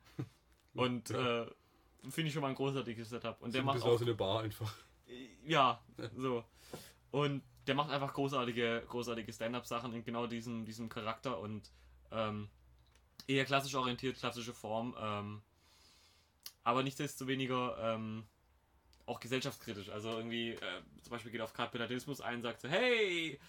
Und 0.74 1.11
ja. 1.11 1.43
äh, 1.43 1.47
finde 2.09 2.28
ich 2.28 2.32
schon 2.32 2.43
mal 2.43 2.49
ein 2.49 2.55
großartiges 2.55 3.11
Setup. 3.11 3.41
Und 3.43 3.55
der 3.55 3.62
macht 3.62 3.82
auch, 3.82 4.01
in 4.01 4.07
der 4.07 4.14
Bar 4.14 4.43
einfach. 4.43 4.72
Ja, 5.45 5.82
so. 6.16 6.45
Und 7.11 7.43
der 7.66 7.74
macht 7.74 7.91
einfach 7.91 8.14
großartige, 8.14 8.84
großartige 8.88 9.32
Stand-up-Sachen 9.32 9.93
in 9.93 10.05
genau 10.05 10.26
diesem, 10.26 10.64
diesem 10.64 10.88
Charakter 10.88 11.38
und 11.41 11.70
ähm, 12.12 12.49
eher 13.26 13.45
klassisch 13.45 13.74
orientiert, 13.74 14.16
klassische 14.16 14.55
Form. 14.55 14.95
Ähm, 14.99 15.43
aber 16.62 16.82
nichtsdestoweniger 16.82 17.95
ähm, 17.95 18.24
auch 19.07 19.20
gesellschaftskritisch. 19.20 19.88
Also 19.88 20.11
irgendwie, 20.11 20.51
äh, 20.51 20.82
zum 21.03 21.11
Beispiel 21.11 21.32
geht 21.32 21.41
auf 21.41 21.53
Kapitalismus 21.53 22.20
ein, 22.20 22.43
sagt 22.43 22.61
so, 22.61 22.68
hey, 22.68 23.41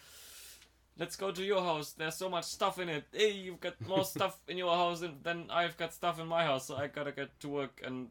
let's 0.97 1.15
go 1.15 1.31
to 1.31 1.43
your 1.43 1.61
house. 1.61 1.93
There's 1.93 2.15
so 2.15 2.29
much 2.29 2.45
stuff 2.45 2.79
in 2.79 2.89
it. 2.89 3.05
Hey, 3.11 3.31
you've 3.31 3.59
got 3.59 3.79
more 3.87 4.05
stuff 4.15 4.37
in 4.47 4.57
your 4.57 4.75
house 4.75 5.03
than 5.23 5.45
I've 5.49 5.77
got 5.77 5.93
stuff 5.93 6.19
in 6.19 6.27
my 6.27 6.43
house. 6.43 6.67
So 6.67 6.75
I 6.75 6.87
gotta 6.87 7.11
get 7.11 7.39
to 7.41 7.49
work 7.49 7.81
and 7.83 8.09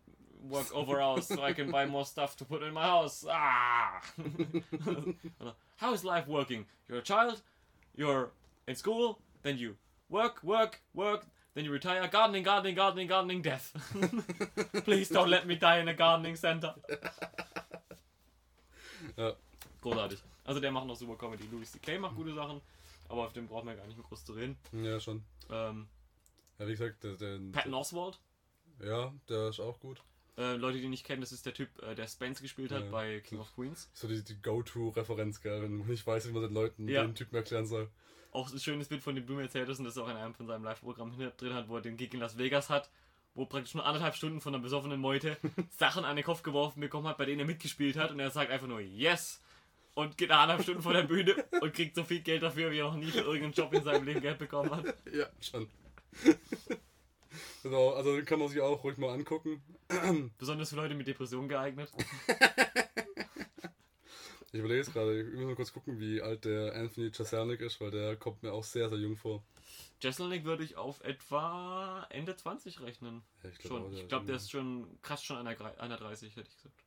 work 0.49 0.75
over 0.75 1.01
hours 1.01 1.27
so 1.27 1.43
I 1.43 1.53
can 1.53 1.71
buy 1.71 1.87
more 1.87 2.05
stuff 2.05 2.37
to 2.39 2.45
put 2.45 2.63
in 2.63 2.73
my 2.73 2.85
house. 2.85 3.25
Ah! 3.29 4.01
How 5.77 5.93
is 5.93 6.05
life 6.05 6.27
working? 6.27 6.67
You're 6.89 6.99
a 6.99 7.03
child, 7.03 7.43
you're 7.95 8.31
in 8.67 8.75
school, 8.75 9.21
then 9.43 9.59
you 9.59 9.77
work, 10.09 10.43
work, 10.43 10.81
work, 10.95 11.27
then 11.55 11.65
you 11.65 11.71
retire. 11.71 12.07
Gardening, 12.09 12.43
gardening, 12.43 12.75
gardening, 12.75 13.07
gardening, 13.07 13.43
death. 13.43 13.73
Please 14.85 15.09
don't 15.09 15.29
let 15.29 15.47
me 15.47 15.57
die 15.57 15.79
in 15.79 15.89
a 15.89 15.95
gardening 15.95 16.37
center. 16.37 16.75
Ja. 19.17 19.35
Großartig. 19.81 20.23
Also 20.51 20.61
der 20.61 20.73
macht 20.73 20.89
noch 20.89 20.97
super 20.97 21.15
Comedy. 21.15 21.45
Louis 21.53 21.71
C.K. 21.71 22.01
macht 22.01 22.17
gute 22.17 22.35
Sachen, 22.35 22.61
aber 23.09 23.25
auf 23.25 23.33
dem 23.33 23.47
brauchen 23.47 23.69
wir 23.69 23.77
gar 23.77 23.87
nicht 23.87 23.97
mehr 23.97 24.05
groß 24.05 24.25
zu 24.25 24.33
reden. 24.33 24.59
Ja, 24.73 24.99
schon. 24.99 25.23
Ähm, 25.49 25.87
ja, 26.59 26.67
wie 26.67 26.73
gesagt, 26.73 27.05
der, 27.05 27.15
der 27.15 27.39
Patton 27.53 27.73
Oswald. 27.73 28.19
Ja, 28.83 29.15
der 29.29 29.51
ist 29.51 29.61
auch 29.61 29.79
gut. 29.79 30.03
Äh, 30.37 30.57
Leute, 30.57 30.81
die 30.81 30.89
nicht 30.89 31.07
kennen, 31.07 31.21
das 31.21 31.31
ist 31.31 31.47
der 31.47 31.55
Typ, 31.55 31.81
äh, 31.85 31.95
der 31.95 32.09
Spence 32.09 32.43
gespielt 32.43 32.73
hat 32.73 32.83
ja. 32.83 32.91
bei 32.91 33.21
King 33.21 33.39
of 33.39 33.55
Queens. 33.55 33.91
So 33.95 34.09
die, 34.09 34.25
die 34.25 34.43
Go-To-Referenz, 34.43 35.41
gell, 35.41 35.63
wenn 35.63 35.77
man 35.79 35.87
nicht 35.87 36.05
weiß, 36.05 36.27
wie 36.27 36.33
man 36.33 36.43
den 36.43 36.53
Leuten 36.53 36.89
ja. 36.89 37.05
den 37.05 37.15
Typen 37.15 37.37
erklären 37.37 37.67
soll. 37.67 37.89
Auch 38.33 38.53
ein 38.53 38.59
schönes 38.59 38.89
Bild 38.89 39.05
von 39.05 39.15
dem 39.15 39.39
ist 39.39 39.55
und 39.55 39.85
das 39.85 39.99
auch 39.99 40.09
in 40.09 40.17
einem 40.17 40.35
von 40.35 40.49
seinem 40.49 40.65
Live-Programm 40.65 41.17
drin 41.37 41.55
hat, 41.55 41.69
wo 41.69 41.77
er 41.77 41.83
den 41.83 41.97
Gig 41.97 42.13
in 42.13 42.19
Las 42.19 42.39
Vegas 42.39 42.71
hat, 42.71 42.91
wo 43.35 43.47
praktisch 43.47 43.75
nur 43.75 43.87
anderthalb 43.87 44.17
Stunden 44.17 44.41
von 44.41 44.53
einer 44.53 44.63
besoffenen 44.65 44.99
Meute 44.99 45.37
Sachen 45.71 46.05
an 46.05 46.17
den 46.17 46.25
Kopf 46.25 46.43
geworfen 46.43 46.81
bekommen 46.81 47.07
hat, 47.07 47.19
bei 47.19 47.25
denen 47.25 47.39
er 47.39 47.47
mitgespielt 47.47 47.97
hat 47.97 48.11
und 48.11 48.19
er 48.19 48.33
sagt 48.33 48.51
einfach 48.51 48.67
nur 48.67 48.81
Yes! 48.81 49.41
Und 49.95 50.17
geht 50.17 50.31
anderthalb 50.31 50.63
Stunden 50.63 50.83
vor 50.83 50.93
der 50.93 51.03
Bühne 51.03 51.45
und 51.61 51.75
kriegt 51.75 51.95
so 51.95 52.05
viel 52.05 52.21
Geld 52.21 52.43
dafür, 52.43 52.71
wie 52.71 52.79
er 52.79 52.85
noch 52.85 52.97
nie 52.97 53.11
für 53.11 53.21
irgendeinen 53.21 53.53
Job 53.53 53.75
in 53.75 53.83
seinem 53.83 54.05
Leben 54.05 54.21
Geld 54.21 54.39
bekommen 54.39 54.71
hat. 54.71 54.95
Ja, 55.13 55.27
schon. 55.41 55.69
Genau, 57.63 57.91
also 57.91 58.17
den 58.17 58.25
kann 58.25 58.39
man 58.39 58.49
sich 58.49 58.61
auch 58.61 58.83
ruhig 58.83 58.97
mal 58.97 59.13
angucken. 59.13 59.63
Besonders 60.39 60.71
für 60.71 60.77
Leute 60.77 60.95
mit 60.95 61.07
Depressionen 61.07 61.49
geeignet. 61.49 61.93
ich 64.53 64.59
überlege 64.59 64.81
jetzt 64.81 64.93
gerade, 64.93 65.21
ich 65.21 65.35
muss 65.35 65.45
mal 65.45 65.55
kurz 65.55 65.73
gucken, 65.73 66.01
wie 66.01 66.23
alt 66.23 66.45
der 66.45 66.75
Anthony 66.75 67.11
Jeselnik 67.17 67.61
ist, 67.61 67.81
weil 67.81 67.91
der 67.91 68.17
kommt 68.17 68.43
mir 68.43 68.53
auch 68.53 68.65
sehr, 68.65 68.89
sehr 68.89 68.99
jung 68.99 69.17
vor. 69.17 69.43
Jeselnik 70.01 70.45
würde 70.45 70.65
ich 70.65 70.77
auf 70.77 71.03
etwa 71.03 72.07
Ende 72.11 72.35
20 72.35 72.81
rechnen. 72.81 73.23
Ja, 73.43 73.51
ich 73.51 73.59
glaube, 73.59 73.95
ich 73.95 74.09
glaube, 74.09 74.27
der 74.27 74.37
ist 74.37 74.51
schon 74.51 74.99
krass 75.03 75.23
schon 75.23 75.37
einer, 75.37 75.81
einer 75.81 75.97
30, 75.99 76.37
hätte 76.37 76.49
ich 76.49 76.57
gesagt. 76.57 76.83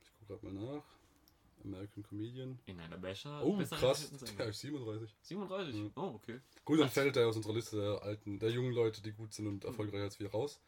Ich 0.00 0.10
gucke 0.18 0.40
gerade 0.40 0.54
mal 0.54 0.76
nach. 0.76 0.84
American 1.64 2.02
Comedian. 2.02 2.58
In 2.66 2.80
einer 2.80 2.98
Becher. 2.98 3.44
Oh, 3.44 3.58
krass. 3.58 4.10
Der 4.38 4.48
ist 4.48 4.60
37. 4.60 5.14
37? 5.22 5.74
Ja. 5.74 5.90
Oh, 5.96 6.14
okay. 6.14 6.40
Gut, 6.64 6.80
dann 6.80 6.90
fällt 6.90 7.16
er 7.16 7.28
aus 7.28 7.36
unserer 7.36 7.54
Liste 7.54 7.76
der 7.76 8.02
alten, 8.02 8.38
der 8.38 8.50
jungen 8.50 8.72
Leute, 8.72 9.02
die 9.02 9.12
gut 9.12 9.32
sind 9.32 9.46
und 9.46 9.64
erfolgreich 9.64 10.02
als 10.02 10.20
wir 10.20 10.30
raus. 10.30 10.60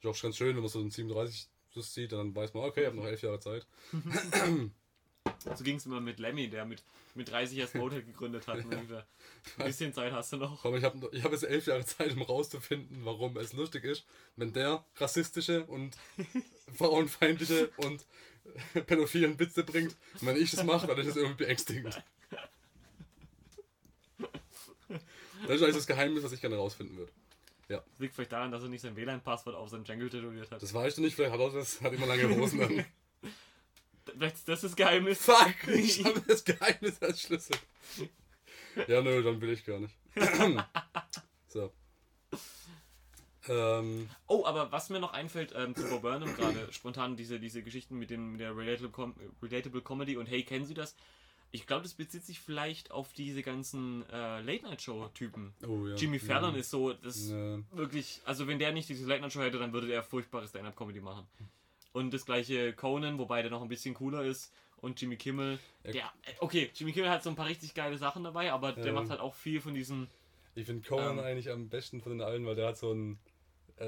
Ist 0.00 0.06
auch 0.06 0.22
ganz 0.22 0.36
schön, 0.36 0.54
wenn 0.54 0.62
man 0.62 0.68
so 0.68 0.80
einen 0.80 0.90
37 0.90 1.48
das 1.74 1.94
sieht, 1.94 2.12
dann 2.12 2.34
weiß 2.34 2.54
man, 2.54 2.64
okay, 2.64 2.80
ich 2.80 2.86
habe 2.86 2.96
noch 2.96 3.06
elf 3.06 3.22
Jahre 3.22 3.40
Zeit. 3.40 3.66
so 5.56 5.64
ging 5.64 5.76
es 5.76 5.86
immer 5.86 6.00
mit 6.00 6.18
Lemmy, 6.18 6.48
der 6.48 6.64
mit, 6.64 6.82
mit 7.14 7.30
30 7.30 7.58
erst 7.58 7.74
Motel 7.74 8.02
gegründet 8.02 8.46
hat. 8.46 8.58
ein 8.58 9.04
bisschen 9.64 9.92
Zeit 9.92 10.12
hast 10.12 10.32
du 10.32 10.36
noch. 10.36 10.64
Aber 10.64 10.76
ich 10.76 10.84
habe 10.84 11.08
ich 11.12 11.24
hab 11.24 11.32
jetzt 11.32 11.44
elf 11.44 11.66
Jahre 11.66 11.84
Zeit, 11.84 12.12
um 12.12 12.22
rauszufinden, 12.22 13.04
warum 13.04 13.36
es 13.38 13.52
lustig 13.52 13.84
ist, 13.84 14.04
wenn 14.36 14.52
der 14.52 14.84
rassistische 14.96 15.64
und 15.64 15.96
frauenfeindliche 16.74 17.70
und 17.78 18.04
pädophilen 18.86 19.38
Witze 19.38 19.64
bringt. 19.64 19.96
Und 20.20 20.26
wenn 20.26 20.36
ich 20.36 20.50
das 20.50 20.64
mache, 20.64 20.86
dann 20.86 20.98
ist 20.98 21.08
das 21.08 21.16
irgendwie 21.16 21.44
beängstigend. 21.44 22.02
Das 24.88 25.56
ist 25.56 25.62
also 25.62 25.78
das 25.78 25.86
Geheimnis, 25.86 26.22
was 26.22 26.32
ich 26.32 26.40
gerne 26.40 26.56
rausfinden 26.56 26.96
würde. 26.96 27.12
Ja. 27.68 27.78
Das 27.78 27.98
liegt 27.98 28.14
vielleicht 28.14 28.32
daran, 28.32 28.50
dass 28.50 28.62
er 28.62 28.68
nicht 28.68 28.82
sein 28.82 28.96
WLAN-Passwort 28.96 29.56
auf 29.56 29.68
seinem 29.70 29.84
Jungle 29.84 30.10
tätowiert 30.10 30.50
hat. 30.50 30.62
Das 30.62 30.74
weiß 30.74 30.94
ich 30.94 31.00
nicht, 31.00 31.16
vielleicht 31.16 31.32
hat 31.32 31.40
er 31.40 31.50
das, 31.50 31.80
hat 31.80 31.92
immer 31.92 32.06
lange 32.06 32.28
Hosen 32.36 32.60
dann. 32.60 32.84
Vielleicht 34.04 34.36
ist 34.36 34.48
das 34.48 34.60
das 34.62 34.76
Geheimnis. 34.76 35.18
Fuck, 35.18 35.68
ich 35.68 36.04
habe 36.04 36.20
das 36.26 36.44
Geheimnis 36.44 37.00
als 37.00 37.22
Schlüssel. 37.22 37.56
Ja, 38.88 39.00
nö, 39.00 39.22
dann 39.22 39.40
will 39.40 39.50
ich 39.50 39.64
gar 39.64 39.78
nicht. 39.80 39.94
Ähm, 43.48 44.08
oh, 44.28 44.44
aber 44.44 44.70
was 44.70 44.90
mir 44.90 45.00
noch 45.00 45.12
einfällt 45.12 45.52
ähm, 45.56 45.74
zu 45.74 45.88
Bob 45.88 46.02
Burnham 46.02 46.34
gerade, 46.36 46.72
spontan 46.72 47.16
diese, 47.16 47.40
diese 47.40 47.62
Geschichten 47.62 47.98
mit, 47.98 48.10
dem, 48.10 48.32
mit 48.32 48.40
der 48.40 48.56
Relatable, 48.56 48.90
Com 48.90 49.14
Relatable 49.42 49.82
Comedy 49.82 50.16
und 50.16 50.26
hey, 50.26 50.42
kennen 50.42 50.64
Sie 50.64 50.74
das? 50.74 50.94
Ich 51.54 51.66
glaube, 51.66 51.82
das 51.82 51.92
bezieht 51.92 52.24
sich 52.24 52.40
vielleicht 52.40 52.90
auf 52.90 53.12
diese 53.12 53.42
ganzen 53.42 54.08
äh, 54.08 54.40
Late-Night-Show-Typen. 54.40 55.52
Oh, 55.68 55.86
ja. 55.86 55.96
Jimmy 55.96 56.18
Fallon 56.18 56.54
ja. 56.54 56.60
ist 56.60 56.70
so, 56.70 56.94
das 56.94 57.28
ja. 57.28 57.58
wirklich, 57.72 58.22
also 58.24 58.46
wenn 58.46 58.58
der 58.58 58.72
nicht 58.72 58.88
diese 58.88 59.06
Late-Night-Show 59.06 59.42
hätte, 59.42 59.58
dann 59.58 59.72
würde 59.74 59.86
der 59.86 60.02
furchtbare 60.02 60.48
Stand-Up-Comedy 60.48 61.00
machen. 61.00 61.26
Und 61.92 62.14
das 62.14 62.24
gleiche 62.24 62.72
Conan, 62.72 63.18
wobei 63.18 63.42
der 63.42 63.50
noch 63.50 63.60
ein 63.60 63.68
bisschen 63.68 63.92
cooler 63.92 64.24
ist. 64.24 64.50
Und 64.80 65.00
Jimmy 65.00 65.16
Kimmel, 65.16 65.58
der, 65.84 66.10
okay, 66.40 66.70
Jimmy 66.74 66.92
Kimmel 66.92 67.10
hat 67.10 67.22
so 67.22 67.30
ein 67.30 67.36
paar 67.36 67.46
richtig 67.46 67.72
geile 67.74 67.98
Sachen 67.98 68.24
dabei, 68.24 68.50
aber 68.50 68.72
der 68.72 68.92
macht 68.92 69.10
halt 69.10 69.20
auch 69.20 69.34
viel 69.34 69.60
von 69.60 69.74
diesen. 69.74 70.08
Ich 70.56 70.66
finde 70.66 70.86
Conan 70.86 71.18
ähm, 71.18 71.24
eigentlich 71.24 71.50
am 71.50 71.68
besten 71.68 72.00
von 72.00 72.10
den 72.10 72.20
allen, 72.20 72.44
weil 72.46 72.56
der 72.56 72.66
hat 72.66 72.78
so 72.78 72.92
ein 72.92 73.18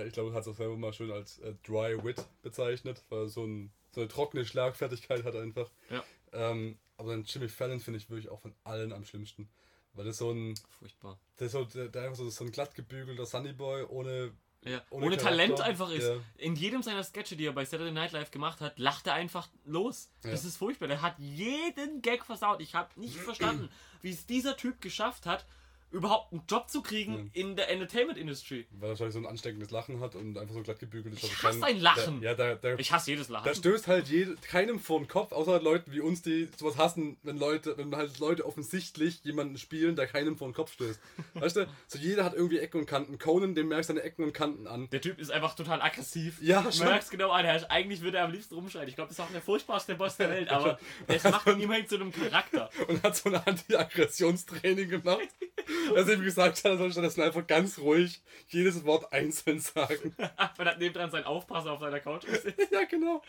ich 0.07 0.12
glaube, 0.12 0.30
er 0.30 0.35
hat 0.35 0.43
es 0.43 0.49
auch 0.49 0.57
selber 0.57 0.76
mal 0.76 0.93
schön 0.93 1.11
als 1.11 1.39
äh, 1.41 1.55
Dry 1.66 2.03
Wit 2.03 2.24
bezeichnet, 2.43 3.03
weil 3.09 3.28
so, 3.28 3.45
ein, 3.45 3.70
so 3.93 4.01
eine 4.01 4.09
trockene 4.09 4.45
Schlagfertigkeit 4.45 5.24
hat 5.24 5.37
einfach. 5.37 5.70
Ja. 5.91 6.05
Ähm, 6.32 6.78
aber 6.97 7.11
dann 7.12 7.24
Jimmy 7.24 7.49
Fallon 7.49 7.80
finde 7.80 7.99
ich 7.99 8.09
wirklich 8.11 8.28
auch 8.30 8.41
von 8.41 8.55
allen 8.64 8.93
am 8.93 9.05
schlimmsten. 9.05 9.49
Weil 9.95 10.05
das 10.07 10.18
so 10.18 10.32
ein. 10.32 10.55
Furchtbar. 10.78 11.18
Der 11.39 11.47
ist 11.47 11.53
so, 11.53 11.64
der, 11.64 11.89
der 11.89 12.03
einfach 12.03 12.16
so, 12.16 12.28
so 12.28 12.45
ein 12.45 12.51
glatt 12.51 12.74
gebügelter 12.74 13.26
Sunnyboy 13.26 13.85
ohne 13.85 14.32
Ja. 14.64 14.82
Ohne 14.91 15.07
Ohne, 15.07 15.16
Talent 15.16 15.61
einfach 15.61 15.91
ist. 15.91 16.05
ja. 16.05 16.16
In 16.37 16.57
jedem 16.57 16.82
seiner 16.82 17.05
Sketche, 17.05 17.37
die 17.37 17.47
er 17.47 17.53
bei 17.53 17.64
Saturday 17.64 17.93
Night 17.93 18.12
Live 18.12 18.30
gemacht 18.32 18.61
hat, 18.61 18.78
lacht 18.78 19.07
er 19.07 19.14
einfach 19.14 19.49
los. 19.64 20.11
Das 20.22 20.45
ist 20.45 20.57
furchtbar. 20.57 20.89
Der 20.89 21.01
hat 21.03 21.16
jeden 21.18 22.03
Gag 22.03 22.24
versaut. 22.24 22.61
Ich 22.61 22.74
habe 22.74 22.89
nicht 22.99 23.16
verstanden, 23.20 23.68
wie 24.03 24.11
es 24.11 24.26
dieser 24.26 24.57
Typ 24.57 24.80
geschafft 24.80 25.26
hat, 25.26 25.47
überhaupt 25.95 26.32
einen 26.32 26.42
Job 26.49 26.68
zu 26.68 26.82
kriegen 26.82 27.30
in 27.32 27.57
der 27.57 27.70
Entertainment 27.70 28.18
Industry. 28.18 28.66
Weil 28.72 28.88
er 28.88 28.90
wahrscheinlich 28.90 29.14
so 29.14 29.20
ein 29.20 29.26
ansteckendes 29.26 29.70
Lachen 29.70 30.01
hat 30.01 30.14
und 30.16 30.36
einfach 30.36 30.55
so 30.55 30.62
glatt 30.62 30.78
gebügelt 30.78 31.14
ist. 31.14 31.24
Ich 31.24 31.30
Also 31.32 31.49
hasse 31.49 31.61
kein- 31.61 31.76
ein 31.76 31.80
Lachen. 31.80 32.20
Der, 32.20 32.30
ja, 32.32 32.36
der, 32.36 32.57
der, 32.57 32.78
Ich 32.78 32.92
hasse 32.92 33.11
jedes 33.12 33.28
Lachen. 33.28 33.45
da 33.47 33.55
stößt 33.55 33.86
halt 33.88 34.09
jede, 34.09 34.36
keinem 34.36 34.78
vor 34.78 34.99
den 34.99 35.09
Kopf, 35.09 35.32
außer 35.32 35.61
Leuten 35.62 35.92
wie 35.92 36.01
uns, 36.01 36.22
die 36.22 36.49
sowas 36.59 36.76
hassen, 36.76 37.16
wenn 37.22 37.38
Leute, 37.38 37.76
wenn 37.78 37.95
halt 37.97 38.18
Leute 38.18 38.45
offensichtlich 38.45 39.22
jemanden 39.24 39.57
spielen, 39.57 39.97
der 39.97 40.07
keinem 40.07 40.36
vor 40.36 40.49
den 40.49 40.55
Kopf 40.55 40.72
stößt. 40.72 41.01
Weißt 41.34 41.57
du, 41.57 41.66
so 41.86 41.99
jeder 41.99 42.24
hat 42.24 42.34
irgendwie 42.34 42.59
Ecken 42.59 42.80
und 42.80 42.86
Kanten. 42.86 43.18
Conan, 43.18 43.55
dem 43.55 43.68
merkst 43.68 43.88
du 43.90 43.95
seine 43.95 44.05
Ecken 44.05 44.24
und 44.24 44.32
Kanten 44.32 44.66
an. 44.66 44.88
Der 44.90 45.01
Typ 45.01 45.18
ist 45.20 45.30
einfach 45.30 45.55
total 45.55 45.80
aggressiv. 45.80 46.42
Ja, 46.42 46.70
schon. 46.72 46.86
merkst 46.86 47.11
genau 47.11 47.30
an, 47.30 47.45
er 47.45 47.70
eigentlich 47.70 48.01
würde 48.03 48.18
er 48.18 48.24
am 48.24 48.32
liebsten 48.32 48.55
rumschreien. 48.57 48.88
Ich 48.88 48.97
glaube, 48.97 49.09
das 49.09 49.18
ist 49.18 49.24
auch 49.24 49.30
der 49.30 49.40
furchtbarste 49.42 49.95
Boss 49.95 50.16
der 50.16 50.30
Welt, 50.30 50.49
aber 50.51 50.78
es 51.07 51.22
macht 51.24 51.47
ihn 51.49 51.61
immerhin 51.61 51.86
zu 51.88 51.95
einem 51.95 52.12
Charakter. 52.12 52.68
Und 52.88 53.03
hat 53.03 53.16
so 53.16 53.28
ein 53.30 53.36
Anti-Aggressionstraining 53.36 54.88
gemacht. 54.88 55.28
Also 55.97 56.12
ihm 56.12 56.22
gesagt 56.22 56.59
hat, 56.59 56.64
er 56.64 56.78
soll 56.78 56.91
stattdessen 56.93 57.22
einfach 57.22 57.47
ganz 57.47 57.78
ruhig 57.78 58.22
jedes 58.49 58.85
Wort 58.85 59.12
einzeln 59.12 59.61
sagen. 59.61 60.14
Man 60.18 60.68
hat 60.68 60.78
nebendran 60.78 61.11
seinen 61.11 61.24
Aufpasser 61.24 61.72
auf 61.72 61.80
seiner 61.80 62.01
Couch 62.01 62.26
gesetzt. 62.26 62.59
ja, 62.70 62.85
genau. 62.85 63.22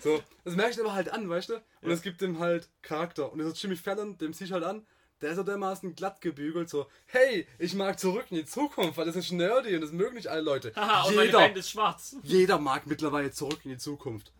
So, 0.00 0.22
das 0.44 0.56
merke 0.56 0.72
ich 0.72 0.80
aber 0.80 0.94
halt 0.94 1.10
an, 1.12 1.28
weißt 1.28 1.50
du? 1.50 1.54
Und 1.82 1.90
es 1.90 2.02
gibt 2.02 2.22
ihm 2.22 2.38
halt 2.38 2.68
Charakter. 2.82 3.32
Und 3.32 3.38
dieser 3.38 3.52
Jimmy 3.52 3.76
Fallon, 3.76 4.18
dem 4.18 4.32
zieh 4.32 4.44
ich 4.44 4.52
halt 4.52 4.64
an, 4.64 4.86
der 5.22 5.30
ist 5.30 5.36
so 5.36 5.42
dermaßen 5.44 5.94
glatt 5.94 6.20
gebügelt, 6.20 6.68
so, 6.68 6.88
hey, 7.06 7.46
ich 7.58 7.74
mag 7.74 7.98
zurück 7.98 8.26
in 8.30 8.38
die 8.38 8.44
Zukunft, 8.44 8.96
weil 8.98 9.06
das 9.06 9.16
ist 9.16 9.30
nerdy 9.30 9.74
und 9.74 9.80
das 9.80 9.92
mögen 9.92 10.16
nicht 10.16 10.26
alle 10.26 10.42
Leute. 10.42 10.72
Haha, 10.74 11.04
und 11.04 11.14
meine 11.14 11.26
jeder, 11.26 11.38
Band 11.38 11.56
ist 11.56 11.70
schwarz. 11.70 12.16
jeder 12.24 12.58
mag 12.58 12.86
mittlerweile 12.86 13.30
zurück 13.30 13.60
in 13.62 13.70
die 13.70 13.78
Zukunft. 13.78 14.32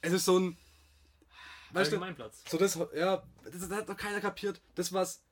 Es 0.00 0.12
ist 0.12 0.24
so 0.24 0.38
ein, 0.38 0.56
weißt 1.72 1.92
du, 1.92 2.00
so 2.48 2.58
das, 2.58 2.78
ja, 2.96 3.22
das, 3.44 3.68
das 3.68 3.78
hat 3.78 3.88
noch 3.88 3.96
keiner 3.96 4.20
kapiert. 4.20 4.60
Das, 4.76 4.92
was 4.92 5.22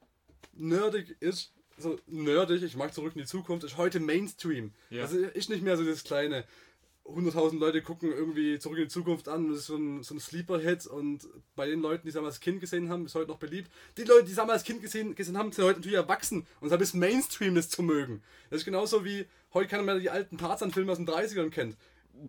nerdig 0.53 1.16
ist, 1.20 1.53
so 1.79 1.99
nerdig, 2.07 2.62
ich 2.62 2.76
mag 2.76 2.93
zurück 2.93 3.12
in 3.14 3.22
die 3.22 3.26
Zukunft, 3.26 3.64
ist 3.64 3.76
heute 3.76 4.01
Mainstream. 4.01 4.72
Ja. 4.91 5.03
Also 5.03 5.18
ist 5.18 5.51
nicht 5.51 5.62
mehr 5.62 5.76
so 5.76 5.85
das 5.85 6.05
kleine 6.05 6.45
100.000 7.09 7.59
Leute 7.59 7.83
gucken 7.83 8.12
irgendwie 8.12 8.59
zurück 8.59 8.79
in 8.79 8.85
die 8.85 8.91
Zukunft 8.91 9.29
an, 9.29 9.49
das 9.49 9.61
ist 9.61 9.66
so 9.66 9.76
ein, 9.76 10.03
so 10.03 10.14
ein 10.14 10.20
Sleeper-Hit 10.20 10.87
und 10.87 11.26
bei 11.57 11.66
den 11.66 11.81
Leuten, 11.81 12.03
die 12.03 12.09
es 12.09 12.14
damals 12.14 12.35
als 12.35 12.41
Kind 12.41 12.61
gesehen 12.61 12.91
haben, 12.91 13.07
ist 13.07 13.14
heute 13.14 13.31
noch 13.31 13.39
beliebt. 13.39 13.70
Die 13.97 14.05
Leute, 14.05 14.24
die 14.24 14.31
es 14.31 14.37
damals 14.37 14.59
als 14.59 14.64
Kind 14.64 14.83
gesehen, 14.83 15.14
gesehen 15.14 15.39
haben, 15.39 15.51
sind 15.53 15.64
heute 15.64 15.79
natürlich 15.79 15.97
erwachsen 15.97 16.41
und 16.61 16.64
deshalb 16.64 16.83
ist 16.83 16.95
Mainstream 16.95 17.55
das 17.55 17.70
zu 17.70 17.83
mögen. 17.83 18.22
Das 18.51 18.61
ist 18.61 18.64
genauso 18.64 19.05
wie 19.05 19.26
heute 19.55 19.68
keiner 19.68 19.83
mehr 19.83 19.99
die 19.99 20.11
alten 20.11 20.37
Tarzan-Filme 20.37 20.93
aus 20.93 20.99
den 20.99 21.09
30ern 21.09 21.51
kennt. 21.51 21.76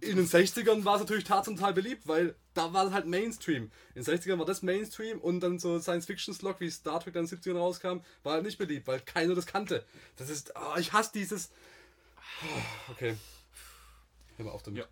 In 0.01 0.17
den 0.17 0.27
60ern 0.27 0.85
war 0.85 0.95
es 0.95 1.01
natürlich 1.01 1.23
Tarzan 1.23 1.55
total 1.55 1.73
beliebt, 1.73 2.07
weil 2.07 2.35
da 2.59 2.73
war 2.73 2.85
es 2.85 2.91
halt 2.91 3.05
Mainstream. 3.05 3.71
In 3.95 4.03
den 4.03 4.03
60ern 4.03 4.37
war 4.37 4.45
das 4.45 4.61
Mainstream 4.61 5.19
und 5.19 5.39
dann 5.39 5.59
so 5.59 5.79
Science-Fiction-Slog, 5.79 6.59
wie 6.59 6.69
Star 6.69 6.99
Trek 6.99 7.13
dann 7.13 7.25
in 7.25 7.29
den 7.29 7.39
70ern 7.39 7.57
rauskam, 7.57 7.99
war 8.23 8.33
halt 8.33 8.43
nicht 8.43 8.57
beliebt, 8.57 8.85
weil 8.87 8.99
keiner 8.99 9.33
das 9.33 9.45
kannte. 9.45 9.85
Das 10.17 10.29
ist, 10.29 10.55
ah, 10.57 10.77
ich 10.77 10.91
hasse 10.91 11.11
dieses... 11.13 11.51
Oh, 12.43 12.91
Okay. 12.91 13.15
Hör 14.37 14.45
mal 14.45 14.51
auf 14.51 14.63
damit. 14.63 14.79
Ja. 14.79 14.87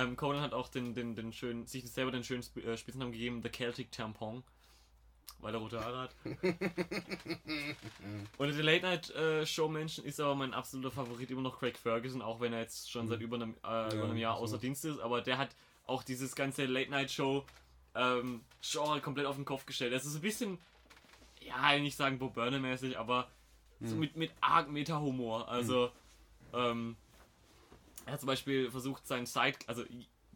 Ähm, 0.00 0.16
Conan 0.16 0.40
hat 0.40 0.54
auch 0.54 0.68
den, 0.68 0.94
den, 0.94 1.14
den 1.14 1.32
schönen, 1.32 1.66
sich 1.66 1.90
selber 1.90 2.10
den 2.12 2.24
schönen 2.24 2.40
Sp 2.46 2.62
äh, 2.64 2.76
Spitznamen 2.76 3.12
gegeben, 3.12 3.42
The 3.42 3.50
Celtic 3.50 3.90
Tampon. 3.92 4.42
Weil 5.40 5.54
er 5.54 5.60
rote 5.60 5.80
Haare 5.80 5.98
hat. 6.02 6.14
Unter 8.38 8.54
den 8.54 8.64
Late 8.64 8.82
Night 8.82 9.10
äh, 9.10 9.44
Show 9.44 9.68
Menschen 9.68 10.04
ist 10.04 10.20
aber 10.20 10.36
mein 10.36 10.54
absoluter 10.54 10.92
Favorit 10.92 11.30
immer 11.32 11.42
noch 11.42 11.58
Craig 11.58 11.76
Ferguson, 11.76 12.22
auch 12.22 12.40
wenn 12.40 12.52
er 12.52 12.60
jetzt 12.60 12.90
schon 12.90 13.08
seit 13.08 13.20
über 13.20 13.36
einem, 13.36 13.56
äh, 13.64 13.92
über 13.92 14.04
einem 14.04 14.16
Jahr 14.16 14.36
außer. 14.36 14.58
Dienst 14.58 14.84
ist. 14.84 15.00
Aber 15.00 15.20
der 15.20 15.38
hat 15.38 15.50
auch 15.86 16.02
dieses 16.02 16.34
ganze 16.34 16.66
Late 16.66 16.90
Night 16.90 17.10
Show 17.10 17.44
ähm, 17.94 18.42
Genre 18.62 19.00
komplett 19.00 19.26
auf 19.26 19.36
den 19.36 19.44
Kopf 19.44 19.66
gestellt. 19.66 19.92
Das 19.92 20.06
ist 20.06 20.14
ein 20.14 20.20
bisschen, 20.22 20.58
ja, 21.40 21.78
nicht 21.78 21.96
sagen 21.96 22.18
Bob 22.18 22.34
Burner 22.34 22.58
mäßig, 22.58 22.98
aber 22.98 23.28
so 23.80 23.96
mit, 23.96 24.16
mit 24.16 24.30
arg 24.40 24.70
Meta-Humor. 24.70 25.48
Also, 25.48 25.90
ähm, 26.54 26.96
er 28.06 28.12
hat 28.12 28.20
zum 28.20 28.28
Beispiel 28.28 28.70
versucht, 28.70 29.06
seinen 29.06 29.26
Side, 29.26 29.58
also 29.66 29.84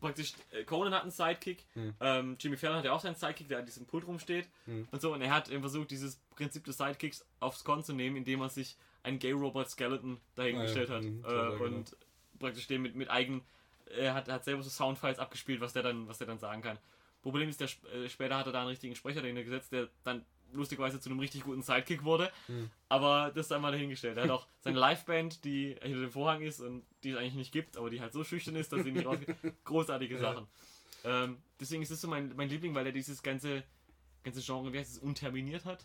praktisch, 0.01 0.33
äh, 0.51 0.65
Conan 0.65 0.93
hat 0.93 1.03
einen 1.03 1.11
Sidekick, 1.13 1.65
ähm, 2.01 2.37
Jimmy 2.41 2.57
Fallon 2.57 2.79
hat 2.79 2.85
ja 2.85 2.93
auch 2.93 3.01
seinen 3.01 3.15
Sidekick, 3.15 3.49
der 3.49 3.61
an 3.61 3.67
diesem 3.67 3.87
Pult 3.87 4.07
rumsteht 4.07 4.49
und 4.91 5.01
so, 5.01 5.13
und 5.15 5.23
er 5.23 5.33
hat 5.33 5.49
eben 5.49 5.61
versucht, 5.63 5.91
dieses 5.91 6.17
Prinzip 6.35 6.65
des 6.65 6.77
Sidekicks 6.77 7.25
aufs 7.41 7.63
Korn 7.65 7.85
zu 7.85 7.93
nehmen, 7.93 8.17
indem 8.17 8.41
er 8.41 8.49
sich 8.49 8.77
einen 9.05 9.19
Gay 9.21 9.33
Robot 9.33 9.71
Skeleton 9.71 10.21
dahingestellt 10.35 10.91
Ah, 10.91 10.95
ja, 10.95 10.99
hat 10.99 11.05
mhm, 11.05 11.25
äh, 11.25 11.33
ja, 11.33 11.51
genau. 11.51 11.65
und 11.65 11.97
praktisch 12.41 12.67
den 12.67 12.83
mit, 12.83 12.97
mit 12.97 13.09
eigenen, 13.11 13.43
er 13.87 14.14
hat, 14.14 14.28
hat 14.28 14.45
selber 14.45 14.62
so 14.62 14.70
Soundfiles 14.70 15.18
abgespielt, 15.18 15.61
was 15.61 15.72
der 15.72 15.82
dann, 15.82 16.09
was 16.09 16.18
der 16.18 16.26
dann 16.26 16.39
sagen 16.39 16.62
kann. 16.62 16.78
Problem 17.22 17.49
ist, 17.49 17.61
der, 17.61 17.68
äh, 17.93 18.09
später 18.09 18.37
hat 18.37 18.47
er 18.47 18.53
da 18.53 18.61
einen 18.61 18.68
richtigen 18.68 18.95
Sprecher 18.95 19.20
dahinter 19.20 19.43
gesetzt, 19.43 19.72
der 19.72 19.89
dann 20.05 20.24
lustigerweise 20.53 21.01
zu 21.01 21.11
einem 21.11 21.18
richtig 21.18 21.43
guten 21.43 21.62
Sidekick 21.62 22.05
wurde. 22.05 22.30
Hm. 22.47 22.70
Aber 22.89 23.32
das 23.34 23.49
sei 23.49 23.59
mal 23.59 23.72
dahingestellt. 23.72 24.16
Er 24.16 24.24
hat 24.24 24.30
auch 24.30 24.47
seine 24.61 24.78
Liveband, 24.78 25.45
die 25.45 25.76
hinter 25.82 26.01
dem 26.01 26.11
Vorhang 26.11 26.43
ist 26.43 26.61
und 26.61 26.84
die 27.03 27.11
es 27.11 27.16
eigentlich 27.16 27.34
nicht 27.34 27.53
gibt, 27.53 27.76
aber 27.76 27.91
die 27.91 28.01
halt 28.01 28.12
so 28.12 28.24
schüchtern 28.24 28.57
ist, 28.57 28.72
dass 28.72 28.84
sie 28.84 28.93
nicht 28.93 29.07
rausgeht. 29.07 29.34
Großartige 29.64 30.18
Sachen. 30.18 30.47
Ähm, 31.05 31.39
deswegen 31.61 31.82
ist 31.82 31.91
es 31.91 32.01
so 32.01 32.09
mein, 32.09 32.32
mein 32.37 32.49
Liebling, 32.49 32.74
weil 32.74 32.87
er 32.87 32.93
dieses 32.93 33.22
ganze, 33.22 33.64
ganze 34.22 34.41
Genre, 34.41 34.72
wie 34.72 34.78
heißt 34.78 34.93
es, 34.93 34.99
unterminiert 34.99 35.64
hat. 35.64 35.84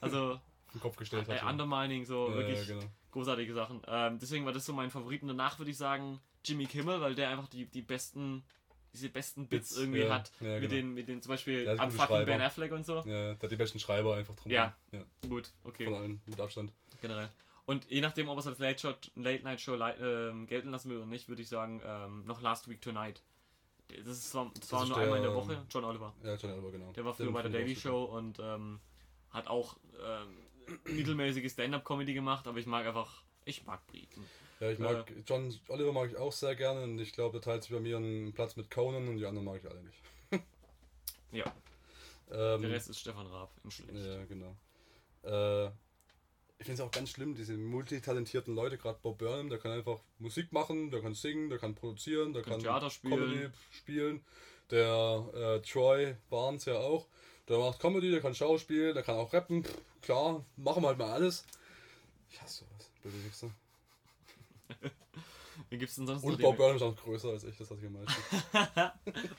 Also 0.00 0.40
den 0.74 0.80
Kopf 0.80 0.96
gestellt 0.96 1.28
äh, 1.28 1.34
hat. 1.34 1.42
ja. 1.42 1.50
Undermining, 1.50 2.04
so 2.04 2.28
Ja, 2.30 2.36
wirklich 2.36 2.68
ja, 2.68 2.74
genau. 2.74 2.86
großartige 3.12 3.54
Sachen. 3.54 3.80
Ähm, 3.86 4.18
deswegen 4.18 4.44
war 4.44 4.52
das 4.52 4.66
so 4.66 4.72
mein 4.72 4.90
Favorit. 4.90 5.22
Und 5.22 5.28
danach 5.28 5.58
würde 5.58 5.70
ich 5.70 5.76
sagen 5.76 6.20
Jimmy 6.44 6.66
Kimmel, 6.66 7.00
weil 7.00 7.14
der 7.14 7.30
einfach 7.30 7.48
die, 7.48 7.66
die 7.66 7.82
besten, 7.82 8.44
diese 8.92 9.08
besten 9.08 9.48
Bits 9.48 9.70
Bits, 9.70 9.78
irgendwie 9.78 10.00
ja, 10.00 10.14
hat. 10.14 10.32
ja, 10.40 10.46
mit, 10.46 10.62
genau. 10.62 10.74
den, 10.74 10.94
mit 10.94 11.08
den 11.08 11.22
zum 11.22 11.30
Beispiel 11.30 11.68
am 11.68 11.90
fucking. 11.90 12.26
Ben 12.26 12.40
Affleck 12.40 12.72
und 12.72 12.84
so. 12.86 12.96
Ja, 12.98 13.34
der 13.34 13.38
hat 13.40 13.50
die 13.50 13.56
besten 13.56 13.78
Schreiber 13.78 14.16
einfach 14.16 14.34
drum. 14.36 14.50
Ja. 14.50 14.76
ja. 14.92 15.04
Gut, 15.28 15.50
okay. 15.64 15.84
Von 15.84 15.94
allen, 15.94 16.20
mit 16.26 16.40
Abstand. 16.40 16.72
generell. 17.00 17.30
Und 17.66 17.90
je 17.90 18.02
nachdem, 18.02 18.28
ob 18.28 18.36
er 18.36 18.40
es 18.40 18.46
als 18.46 18.58
Late, 18.58 18.78
Shot, 18.78 19.10
Late 19.14 19.42
Night 19.42 19.60
Show 19.60 19.74
lei- 19.74 19.96
ähm, 19.96 20.46
gelten 20.46 20.70
lassen 20.70 20.90
will 20.90 20.98
oder 20.98 21.06
nicht, 21.06 21.28
würde 21.28 21.40
ich 21.40 21.48
sagen, 21.48 21.80
ähm, 21.84 22.24
noch 22.26 22.42
Last 22.42 22.68
Week 22.68 22.80
Tonight. 22.82 23.22
Das, 23.88 24.18
ist 24.18 24.30
zwar, 24.30 24.50
das 24.58 24.70
war 24.72 24.82
ist 24.82 24.88
nur 24.88 24.96
der, 24.96 25.04
einmal 25.04 25.18
in 25.18 25.24
der 25.24 25.34
Woche. 25.34 25.62
John 25.70 25.84
Oliver. 25.84 26.14
Ja, 26.22 26.34
John 26.34 26.50
Elber, 26.50 26.70
genau. 26.70 26.92
Der 26.92 27.04
war 27.04 27.14
früher 27.14 27.32
bei 27.32 27.42
der 27.42 27.50
Daily 27.50 27.76
Show 27.76 28.04
und 28.04 28.38
ähm, 28.38 28.80
hat 29.30 29.46
auch 29.46 29.76
ähm, 30.04 30.36
mittelmäßige 30.94 31.50
Stand-Up-Comedy 31.50 32.14
gemacht, 32.14 32.46
aber 32.46 32.58
ich 32.58 32.66
mag 32.66 32.86
einfach, 32.86 33.22
ich 33.44 33.64
mag 33.64 33.86
Briten. 33.86 34.24
Ja, 34.64 34.70
ich 34.70 34.78
mag, 34.78 35.12
John 35.26 35.54
Oliver 35.68 35.92
mag 35.92 36.10
ich 36.10 36.16
auch 36.16 36.32
sehr 36.32 36.56
gerne 36.56 36.84
und 36.84 36.98
ich 36.98 37.12
glaube, 37.12 37.32
der 37.38 37.42
teilt 37.42 37.64
sich 37.64 37.72
bei 37.72 37.80
mir 37.80 37.98
einen 37.98 38.32
Platz 38.32 38.56
mit 38.56 38.70
Conan 38.70 39.06
und 39.08 39.18
die 39.18 39.26
anderen 39.26 39.44
mag 39.44 39.60
ich 39.62 39.70
alle 39.70 39.82
nicht. 39.82 39.98
Ja, 41.32 41.52
Ähm, 42.30 42.62
der 42.62 42.70
Rest 42.70 42.88
ist 42.88 43.00
Stefan 43.00 43.26
Raab 43.26 43.50
in 43.62 43.70
schlecht. 43.70 43.92
Ja, 43.92 44.24
genau. 44.24 44.56
Äh, 45.24 45.66
ich 46.58 46.64
finde 46.64 46.74
es 46.74 46.80
auch 46.80 46.90
ganz 46.92 47.10
schlimm, 47.10 47.34
diese 47.34 47.58
multitalentierten 47.58 48.54
Leute, 48.54 48.78
gerade 48.78 48.98
Bob 49.02 49.18
Burnham, 49.18 49.50
der 49.50 49.58
kann 49.58 49.72
einfach 49.72 50.00
Musik 50.18 50.50
machen, 50.52 50.90
der 50.90 51.02
kann 51.02 51.12
singen, 51.12 51.50
der 51.50 51.58
kann 51.58 51.74
produzieren, 51.74 52.32
der 52.32 52.42
kann 52.42 52.60
Theater 52.60 52.88
spielen. 52.88 53.18
Comedy 53.18 53.48
spielen. 53.70 54.24
Der 54.70 55.28
äh, 55.34 55.60
Troy 55.60 56.14
Barnes 56.30 56.64
ja 56.64 56.78
auch. 56.78 57.06
Der 57.48 57.58
macht 57.58 57.80
Comedy, 57.80 58.10
der 58.12 58.22
kann 58.22 58.34
Schauspiel, 58.34 58.94
der 58.94 59.02
kann 59.02 59.16
auch 59.16 59.30
rappen. 59.34 59.62
Pff, 59.64 59.76
klar, 60.00 60.42
machen 60.56 60.82
wir 60.82 60.88
halt 60.88 60.98
mal 60.98 61.12
alles. 61.12 61.44
Ich 62.30 62.40
hasse 62.40 62.64
sowas. 62.64 62.90
Böse 63.02 63.24
Wichser. 63.26 63.50
Wie 65.70 65.78
gibt's 65.78 65.96
denn 65.96 66.06
sonst 66.06 66.24
Und 66.24 66.40
Bob 66.40 66.56
Burnham 66.56 66.76
ist 66.76 66.82
auch 66.82 66.96
größer 66.96 67.30
als 67.30 67.44
ich, 67.44 67.56
das 67.56 67.70
hat 67.70 67.78
meisten. 67.82 68.22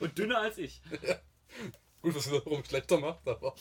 Und 0.00 0.18
dünner 0.18 0.38
als 0.38 0.58
ich. 0.58 0.80
Gut, 2.02 2.14
was 2.14 2.30
wiederum 2.30 2.64
schlechter 2.64 2.98
macht, 2.98 3.26
aber. 3.26 3.54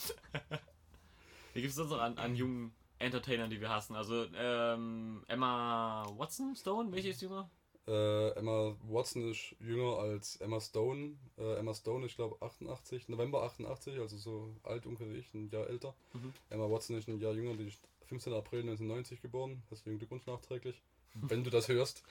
Wie 1.53 1.61
gibt 1.61 1.69
es 1.69 1.75
sonst 1.75 1.91
noch 1.91 2.01
an, 2.01 2.17
an 2.17 2.35
jungen 2.35 2.75
Entertainern, 2.99 3.49
die 3.49 3.61
wir 3.61 3.69
hassen? 3.69 3.95
Also 3.95 4.25
ähm, 4.35 5.23
Emma 5.27 6.05
Watson, 6.17 6.55
Stone, 6.55 6.91
welche 6.91 7.09
ist 7.09 7.21
jünger? 7.21 7.49
Äh, 7.87 8.31
Emma 8.31 8.75
Watson 8.83 9.29
ist 9.29 9.55
jünger 9.59 9.99
als 9.99 10.37
Emma 10.37 10.59
Stone. 10.59 11.15
Äh, 11.37 11.59
Emma 11.59 11.73
Stone 11.73 12.05
ist, 12.05 12.15
glaube 12.15 12.37
88, 12.41 13.09
November 13.09 13.43
88, 13.43 13.99
also 13.99 14.17
so 14.17 14.55
alt 14.63 14.85
ungefähr 14.85 15.09
wie 15.11 15.17
ich, 15.17 15.33
ein 15.33 15.49
Jahr 15.49 15.67
älter. 15.69 15.95
Mhm. 16.13 16.33
Emma 16.49 16.69
Watson 16.69 16.97
ist 16.97 17.07
ein 17.07 17.19
Jahr 17.19 17.33
jünger, 17.33 17.55
die 17.55 17.67
ist 17.67 17.87
15. 18.07 18.33
April 18.33 18.61
1990 18.61 19.21
geboren. 19.21 19.63
Deswegen 19.69 19.97
Glückwunsch 19.97 20.25
nachträglich. 20.25 20.81
Wenn 21.15 21.43
du 21.43 21.49
das 21.49 21.67
hörst. 21.67 22.03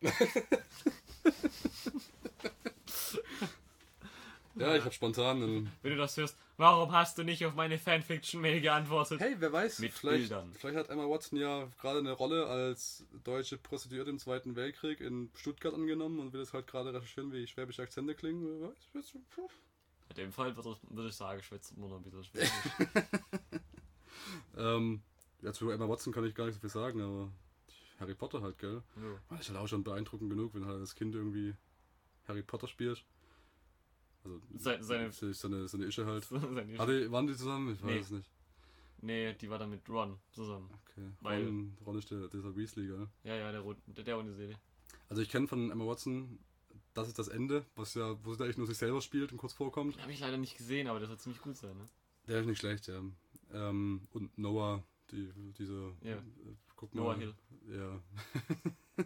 ja, 4.56 4.74
ich 4.76 4.82
habe 4.84 4.92
spontan 4.94 5.42
einen. 5.42 5.72
Wenn 5.82 5.92
du 5.92 5.96
das 5.98 6.16
hörst, 6.16 6.36
warum 6.56 6.92
hast 6.92 7.16
du 7.18 7.22
nicht 7.24 7.44
auf 7.46 7.54
meine 7.54 7.78
Fanfiction-Mail 7.78 8.60
geantwortet? 8.60 9.20
Hey, 9.20 9.36
wer 9.38 9.52
weiß, 9.52 9.78
Mit 9.78 9.92
vielleicht, 9.92 10.28
Bildern. 10.28 10.52
vielleicht 10.58 10.76
hat 10.76 10.88
Emma 10.90 11.08
Watson 11.08 11.38
ja 11.38 11.68
gerade 11.80 12.00
eine 12.00 12.12
Rolle 12.12 12.46
als 12.46 13.04
deutsche 13.24 13.56
Prostituierte 13.58 14.10
im 14.10 14.18
Zweiten 14.18 14.56
Weltkrieg 14.56 15.00
in 15.00 15.30
Stuttgart 15.36 15.74
angenommen 15.74 16.18
und 16.18 16.32
will 16.32 16.40
es 16.40 16.52
halt 16.52 16.66
gerade 16.66 16.92
recherchieren, 16.92 17.32
wie 17.32 17.46
schwäbische 17.46 17.82
Akzente 17.82 18.14
klingen. 18.14 18.60
Wer 18.60 18.68
weiß, 18.70 19.14
In 20.10 20.16
dem 20.16 20.32
Fall 20.32 20.56
würde 20.56 20.76
ich- 21.08 21.14
sagen, 21.14 21.42
schwätzt 21.42 21.72
immer 21.76 21.88
noch 21.88 21.96
ein 21.98 22.02
bisschen 22.02 22.24
schwierig. 22.24 22.50
Ähm, 24.58 25.00
ja, 25.40 25.52
zu 25.52 25.70
Emma 25.70 25.88
Watson 25.88 26.12
kann 26.12 26.24
ich 26.26 26.34
gar 26.34 26.44
nicht 26.46 26.54
so 26.56 26.60
viel 26.60 26.68
sagen, 26.68 27.00
aber 27.00 27.30
Harry 27.98 28.14
Potter 28.14 28.40
halt, 28.42 28.58
gell? 28.58 28.82
Ja. 28.96 29.20
Das 29.30 29.40
ist 29.40 29.48
halt 29.50 29.58
auch 29.58 29.66
schon 29.68 29.84
beeindruckend 29.84 30.30
genug, 30.30 30.54
wenn 30.54 30.64
halt 30.66 30.80
das 30.82 30.94
Kind 30.94 31.14
irgendwie 31.14 31.54
Harry 32.26 32.42
Potter 32.42 32.68
spielt. 32.68 33.04
Also, 34.24 34.40
Se- 34.56 34.78
seine- 34.82 35.12
seine, 35.12 35.68
seine 35.68 35.84
Ische 35.86 36.06
halt. 36.06 36.24
Seine- 36.30 36.78
Hatte, 36.78 37.10
waren 37.12 37.26
die 37.26 37.36
zusammen? 37.36 37.72
Ich 37.74 37.82
weiß 37.82 37.90
Nee. 37.90 37.98
es 37.98 38.10
nicht. 38.10 38.30
nee, 39.00 39.32
die 39.34 39.48
war 39.48 39.58
dann 39.58 39.70
mit 39.70 39.88
Ron 39.88 40.18
zusammen. 40.32 40.68
Okay. 40.90 41.08
Weil- 41.20 41.44
Ron, 41.46 41.76
Ron 41.86 41.98
ist 41.98 42.10
der, 42.10 42.28
dieser 42.28 42.54
Weasley, 42.56 42.86
gell? 42.86 43.08
Ja, 43.24 43.34
ja, 43.36 43.52
der, 43.52 43.62
der, 43.86 44.04
der 44.04 44.18
ohne 44.18 44.32
Seele. 44.34 44.54
Also 45.08 45.22
ich 45.22 45.28
kenne 45.30 45.46
von 45.48 45.70
Emma 45.70 45.86
Watson, 45.86 46.38
das 46.94 47.08
ist 47.08 47.18
das 47.18 47.28
Ende, 47.28 47.64
was 47.76 47.94
ja, 47.94 48.16
wo 48.24 48.32
sie 48.32 48.38
da 48.38 48.44
eigentlich 48.44 48.58
nur 48.58 48.66
sich 48.66 48.76
selber 48.76 49.00
spielt 49.00 49.30
und 49.32 49.38
kurz 49.38 49.52
vorkommt. 49.52 50.00
Habe 50.02 50.12
ich 50.12 50.20
leider 50.20 50.36
nicht 50.36 50.56
gesehen, 50.56 50.88
aber 50.88 50.98
das 51.00 51.08
soll 51.08 51.18
ziemlich 51.18 51.40
gut 51.40 51.56
sein, 51.56 51.76
ne? 51.78 51.88
Der 52.26 52.40
ist 52.40 52.46
nicht 52.46 52.58
schlecht, 52.58 52.88
ja. 52.88 53.00
Ähm, 53.52 54.06
und 54.10 54.36
Noah, 54.36 54.82
die, 55.12 55.32
dieser, 55.58 55.92
Ja. 56.02 56.20
Guck 56.78 56.94
mal. 56.94 57.02
Noah 57.02 57.16
Hill. 57.16 57.34
Ja. 57.70 58.00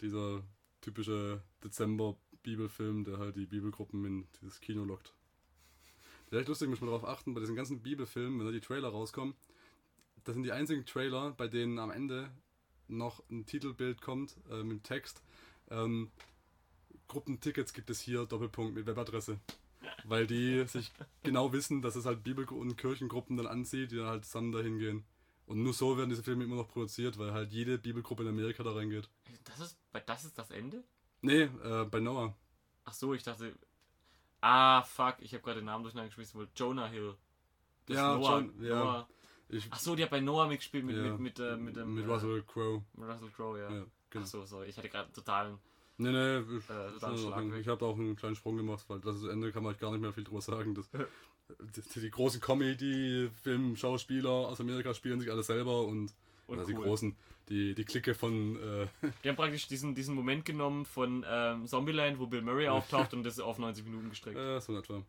dieser 0.00 0.42
typische 0.80 1.42
Dezember-Bibelfilm, 1.62 3.04
der 3.04 3.18
halt 3.18 3.36
die 3.36 3.46
Bibelgruppen 3.46 4.04
in 4.06 4.28
dieses 4.40 4.60
Kino 4.60 4.84
lockt. 4.84 5.12
Vielleicht 6.28 6.48
lustig, 6.48 6.68
muss 6.68 6.80
man 6.80 6.90
darauf 6.90 7.04
achten, 7.04 7.34
bei 7.34 7.40
diesen 7.40 7.56
ganzen 7.56 7.82
Bibelfilmen, 7.82 8.38
wenn 8.38 8.46
da 8.46 8.52
die 8.52 8.60
Trailer 8.60 8.88
rauskommen, 8.88 9.34
das 10.24 10.34
sind 10.34 10.44
die 10.44 10.52
einzigen 10.52 10.86
Trailer, 10.86 11.32
bei 11.32 11.48
denen 11.48 11.78
am 11.78 11.90
Ende 11.90 12.30
noch 12.88 13.22
ein 13.30 13.46
Titelbild 13.46 14.00
kommt 14.00 14.36
äh, 14.50 14.62
mit 14.62 14.84
Text. 14.84 15.22
Ähm, 15.70 16.10
Gruppentickets 17.08 17.72
gibt 17.72 17.90
es 17.90 18.00
hier, 18.00 18.24
Doppelpunkt 18.26 18.74
mit 18.74 18.86
Webadresse. 18.86 19.38
Weil 20.04 20.26
die 20.26 20.64
sich 20.66 20.92
genau 21.22 21.52
wissen, 21.52 21.82
dass 21.82 21.96
es 21.96 22.06
halt 22.06 22.22
Bibel- 22.22 22.46
und 22.46 22.76
Kirchengruppen 22.76 23.36
dann 23.36 23.46
anzieht, 23.46 23.90
die 23.90 23.96
dann 23.96 24.06
halt 24.06 24.24
zusammen 24.24 24.52
dahin 24.52 24.78
gehen. 24.78 25.04
Und 25.50 25.64
nur 25.64 25.72
so 25.72 25.98
werden 25.98 26.10
diese 26.10 26.22
Filme 26.22 26.44
immer 26.44 26.54
noch 26.54 26.68
produziert, 26.68 27.18
weil 27.18 27.32
halt 27.32 27.50
jede 27.50 27.76
Bibelgruppe 27.76 28.22
in 28.22 28.28
Amerika 28.28 28.62
da 28.62 28.70
reingeht. 28.70 29.10
Das 29.42 29.58
ist, 29.58 29.76
das 30.06 30.24
ist 30.24 30.38
das 30.38 30.52
Ende? 30.52 30.84
Nee, 31.22 31.42
äh, 31.42 31.84
bei 31.90 31.98
Noah. 31.98 32.36
Ach 32.84 32.92
so, 32.92 33.14
ich 33.14 33.24
dachte. 33.24 33.52
Ah, 34.40 34.82
fuck, 34.82 35.16
ich 35.18 35.34
habe 35.34 35.42
gerade 35.42 35.58
den 35.60 35.64
Namen 35.64 35.82
durcheinander 35.82 36.06
geschmissen. 36.08 36.38
wohl 36.38 36.46
Jonah 36.54 36.86
Hill. 36.86 37.16
Das 37.86 37.96
Ja, 37.96 38.14
Noah. 38.14 38.30
John- 38.38 38.62
ja. 38.62 38.76
Noah. 38.78 39.08
Ich, 39.48 39.66
Ach 39.72 39.80
so, 39.80 39.96
die 39.96 40.04
hat 40.04 40.10
bei 40.10 40.20
Noah 40.20 40.46
mitgespielt 40.46 40.84
mit, 40.84 40.96
ja, 40.96 41.02
mit, 41.02 41.18
mit, 41.18 41.40
äh, 41.40 41.56
mit, 41.56 41.74
dem, 41.74 41.94
mit 41.96 42.04
äh, 42.04 42.08
Russell 42.08 42.44
Crowe. 42.44 42.84
mit 42.92 43.08
Russell 43.08 43.30
Crowe, 43.30 43.58
ja. 43.58 43.70
Ja, 43.72 43.84
genau. 44.08 44.24
Ach 44.24 44.28
so, 44.28 44.46
sorry, 44.46 44.68
ich 44.68 44.78
hatte 44.78 44.88
gerade 44.88 45.10
totalen. 45.10 45.58
Nee, 45.96 46.12
nee, 46.12 46.38
ich, 46.38 46.70
Äh, 46.70 47.58
ich 47.60 47.66
habe 47.66 47.84
auch 47.84 47.98
einen 47.98 48.14
kleinen 48.14 48.36
Sprung 48.36 48.56
gemacht, 48.56 48.84
weil 48.86 49.00
das 49.00 49.24
Ende 49.24 49.50
kann 49.50 49.64
man 49.64 49.76
gar 49.76 49.90
nicht 49.90 50.00
mehr 50.00 50.12
viel 50.12 50.22
drüber 50.22 50.40
sagen. 50.40 50.76
Das, 50.76 50.88
die, 51.94 52.00
die 52.00 52.10
großen 52.10 52.40
Comedy-Film-Schauspieler 52.40 54.30
aus 54.30 54.60
Amerika 54.60 54.94
spielen 54.94 55.20
sich 55.20 55.30
alle 55.30 55.42
selber 55.42 55.82
und, 55.84 56.12
Und 56.46 56.58
also 56.58 56.70
die 56.70 56.76
cool. 56.76 56.84
großen, 56.84 57.16
die, 57.48 57.74
die 57.74 57.84
Clique 57.84 58.14
von 58.14 58.56
äh, 58.56 58.86
Die 59.24 59.28
haben 59.28 59.36
praktisch 59.36 59.66
diesen, 59.66 59.94
diesen 59.94 60.14
Moment 60.14 60.44
genommen 60.44 60.84
von 60.84 61.24
ähm, 61.28 61.66
Zombieland, 61.66 62.18
wo 62.18 62.26
Bill 62.26 62.42
Murray 62.42 62.68
auftaucht 62.68 63.12
und 63.14 63.24
das 63.24 63.38
auf 63.40 63.58
90 63.58 63.84
Minuten 63.84 64.10
gestreckt. 64.10 64.38
äh, 64.38 64.60
so 64.60 64.72
in 64.72 64.78
etwa. 64.78 65.02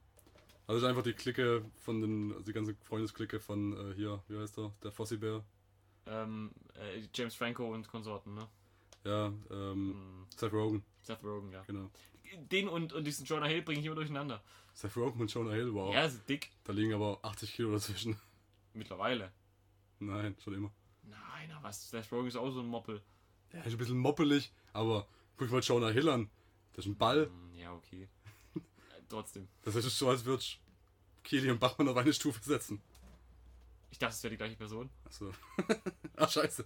Also 0.67 0.81
ist 0.85 0.89
einfach 0.89 1.03
die 1.03 1.13
Clique 1.13 1.63
von 1.79 2.01
den, 2.01 2.31
also 2.33 2.45
die 2.45 2.53
ganze 2.53 2.75
Freundesklicke 2.83 3.39
von 3.39 3.73
äh, 3.73 3.93
hier, 3.95 4.21
wie 4.27 4.37
heißt 4.37 4.57
der? 4.57 4.71
Der 4.83 4.91
Fossi-Bär. 4.91 5.43
Ähm, 6.07 6.51
äh, 6.75 7.01
James 7.13 7.35
Franco 7.35 7.71
und 7.73 7.87
Konsorten, 7.87 8.33
ne? 8.35 8.47
Ja, 9.03 9.27
ähm, 9.49 9.93
Hm, 9.95 10.25
Seth 10.35 10.53
Rogen, 10.53 10.83
Seth 11.01 11.23
Rogen, 11.23 11.51
ja. 11.51 11.63
genau. 11.65 11.89
Den 12.38 12.67
und, 12.67 12.93
und 12.93 13.03
diesen 13.05 13.25
Jonah 13.25 13.47
Hill 13.47 13.61
bringe 13.61 13.79
ich 13.79 13.86
immer 13.86 13.95
durcheinander. 13.95 14.41
Seth 14.73 14.95
Rogen 14.95 15.19
und 15.21 15.34
Jonah 15.34 15.51
Hill, 15.51 15.73
wow. 15.73 15.93
Er 15.93 16.05
ist 16.05 16.27
dick. 16.29 16.51
Da 16.63 16.73
liegen 16.73 16.93
aber 16.93 17.19
80 17.23 17.53
Kilo 17.53 17.71
dazwischen. 17.71 18.17
Mittlerweile. 18.73 19.32
Nein, 19.99 20.36
schon 20.43 20.53
immer. 20.55 20.71
Nein, 21.03 21.51
aber 21.51 21.71
Seth 21.73 22.11
Rogen 22.11 22.27
ist 22.27 22.36
auch 22.38 22.49
so 22.51 22.61
ein 22.61 22.67
Moppel. 22.67 23.01
Er 23.51 23.65
ist 23.65 23.73
ein 23.73 23.77
bisschen 23.77 23.97
moppelig, 23.97 24.51
aber 24.73 25.07
guck 25.38 25.51
mal 25.51 25.59
Jonah 25.61 25.89
Hill 25.89 26.07
an. 26.09 26.29
Das 26.73 26.86
ist 26.86 26.91
ein 26.91 26.97
Ball. 26.97 27.25
Hm, 27.27 27.55
Ja, 27.55 27.73
okay. 27.73 28.07
Äh, 28.55 28.59
Trotzdem. 29.09 29.47
Das 29.63 29.75
ist 29.75 29.97
so, 29.97 30.09
als 30.09 30.23
würde 30.23 30.43
Kili 31.23 31.51
und 31.51 31.59
Bachmann 31.59 31.89
auf 31.89 31.97
eine 31.97 32.13
Stufe 32.13 32.41
setzen. 32.41 32.82
Ich 33.91 33.99
dachte, 33.99 34.13
es 34.13 34.23
wäre 34.23 34.32
die 34.32 34.38
gleiche 34.38 34.55
Person. 34.55 34.89
Achso. 35.03 35.32
Ach, 36.15 36.29
scheiße. 36.32 36.65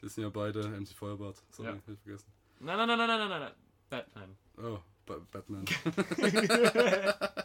Das 0.00 0.14
sind 0.14 0.22
ja 0.22 0.30
beide 0.30 0.68
MC 0.68 0.88
Feuerbart. 0.94 1.42
Sorry, 1.50 1.70
Ja. 1.70 1.74
hab 1.74 1.88
ich 1.88 1.98
vergessen. 2.00 2.32
Nein, 2.60 2.76
nein, 2.78 2.86
nein, 2.86 2.98
nein, 2.98 3.08
nein, 3.18 3.28
nein, 3.28 3.40
nein. 3.40 3.52
Nein. 3.90 4.36
Oh, 4.58 4.78
ba 5.06 5.18
Batman. 5.30 5.64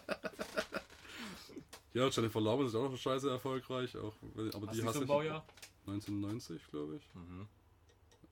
ja, 1.93 2.07
Jennifer 2.07 2.41
Lawrence 2.41 2.69
ist 2.69 2.75
auch 2.75 2.89
noch 2.89 2.97
scheiße 2.97 3.29
erfolgreich. 3.29 3.95
Auch, 3.97 4.13
aber 4.53 4.67
Was 4.67 4.75
die 4.75 4.83
hasse 4.83 4.97
so 4.99 5.03
ich. 5.03 5.07
Baujahr? 5.07 5.45
1990, 5.87 6.67
glaube 6.69 6.97
ich. 6.97 7.15
Mhm. 7.15 7.47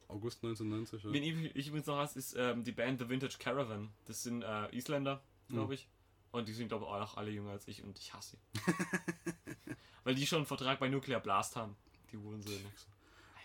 August 0.07 0.43
1990. 0.43 1.03
Ja. 1.03 1.11
Wen 1.13 1.23
ich, 1.23 1.55
ich 1.55 1.67
übrigens 1.67 1.87
noch 1.87 1.97
hasse, 1.97 2.19
ist 2.19 2.35
ähm, 2.37 2.63
die 2.63 2.71
Band 2.71 2.99
The 2.99 3.09
Vintage 3.09 3.37
Caravan. 3.39 3.89
Das 4.05 4.23
sind 4.23 4.43
äh, 4.43 4.75
Isländer, 4.75 5.21
glaube 5.49 5.67
Mhm. 5.67 5.71
ich. 5.73 5.87
Und 6.31 6.47
die 6.47 6.53
sind, 6.53 6.67
glaube 6.69 6.85
ich, 6.85 6.91
auch 6.91 7.17
alle 7.17 7.31
jünger 7.31 7.51
als 7.51 7.67
ich 7.67 7.83
und 7.83 7.97
ich 7.97 8.13
hasse 8.13 8.37
sie. 8.37 8.61
Weil 10.03 10.15
die 10.15 10.25
schon 10.27 10.37
einen 10.37 10.45
Vertrag 10.45 10.79
bei 10.79 10.87
Nuclear 10.87 11.19
Blast 11.19 11.55
haben. 11.55 11.75
Die 12.11 12.17
Hurensöhne. 12.17 12.71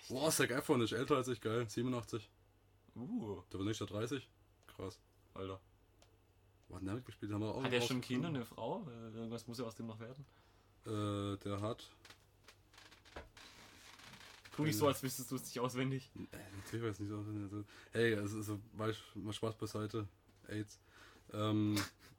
Boah, 0.09 0.31
Zac 0.31 0.51
Efron 0.51 0.83
ist 0.83 0.93
älter 0.93 1.17
als 1.17 1.29
ich, 1.29 1.41
geil. 1.41 1.69
87. 1.69 2.29
Uh, 2.95 3.43
Der 3.51 3.59
war 3.59 3.67
nicht 3.67 3.81
der 3.81 3.87
30. 3.87 4.29
Krass. 4.77 4.99
Alter. 5.35 5.61
Wo 6.69 6.75
hat 6.75 6.81
denn 6.81 6.87
der 6.87 6.95
mitgespielt? 6.97 7.33
Haben 7.33 7.43
wir 7.43 7.55
auch 7.55 7.63
Hat 7.63 7.73
er 7.73 7.81
schon. 7.81 8.01
Kinder, 8.01 8.29
eine 8.29 8.45
Frau? 8.45 8.87
Äh, 8.89 9.17
Irgendwas 9.17 9.47
muss 9.47 9.59
ja 9.59 9.65
aus 9.65 9.75
dem 9.75 9.87
noch 9.87 10.01
werden. 10.01 10.25
Äh, 10.87 11.37
der 11.39 11.61
hat. 11.61 11.91
Tu 14.57 14.63
nicht 14.65 14.79
so, 14.79 14.87
als 14.87 15.03
wüsstest 15.03 15.31
du 15.31 15.37
es 15.37 15.45
nicht 15.45 15.59
auswendig. 15.59 16.11
Äh, 16.15 16.39
natürlich 16.57 16.87
weiß 16.87 17.01
ich 17.01 17.01
nicht 17.01 17.11
so. 17.11 17.19
Also, 17.19 17.65
hey, 17.93 18.15
also, 18.15 18.37
also 18.37 18.61
weißt, 18.75 19.01
mal 19.17 19.33
Spaß 19.33 19.57
beiseite. 19.57 20.07
AIDS. 20.49 20.79
Ähm, 21.33 21.77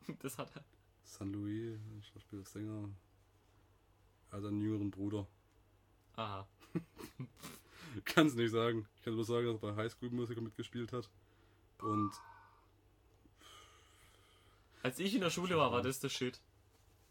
Das 0.19 0.37
hat 0.37 0.55
er. 0.55 0.63
San 1.03 1.31
Luis, 1.33 1.79
Schauspieler, 2.13 2.43
Sänger. 2.45 2.89
Er 4.29 4.37
hat 4.37 4.45
einen 4.45 4.61
jüngeren 4.61 4.91
Bruder. 4.91 5.25
Aha. 6.15 6.47
Kann 8.05 8.27
es 8.27 8.35
nicht 8.35 8.51
sagen. 8.51 8.87
Ich 8.97 9.03
kann 9.03 9.15
nur 9.15 9.23
sagen, 9.23 9.47
dass 9.47 9.55
er 9.55 9.71
bei 9.71 9.75
High 9.75 9.91
School 9.91 10.09
Musical 10.09 10.43
mitgespielt 10.43 10.91
hat. 10.91 11.09
Und 11.79 12.11
Als 14.85 14.99
ich 14.99 15.15
in 15.15 15.21
der 15.21 15.31
Schule 15.31 15.57
war, 15.57 15.71
war 15.71 15.81
das 15.81 15.99
der 15.99 16.09
Shit. 16.09 16.39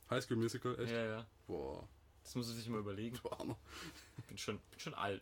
High 0.09 0.22
School 0.22 0.37
Musical, 0.37 0.79
echt? 0.79 0.93
Ja, 0.93 1.05
ja. 1.07 1.27
Boah, 1.49 1.89
Das 2.22 2.37
muss 2.37 2.47
man 2.47 2.57
sich 2.57 2.68
mal 2.68 2.79
überlegen. 2.79 3.18
du 3.20 3.29
Armer. 3.33 3.59
Ich 4.16 4.25
bin 4.27 4.39
schon, 4.39 4.59
bin 4.70 4.79
schon 4.79 4.95
alt. 4.95 5.20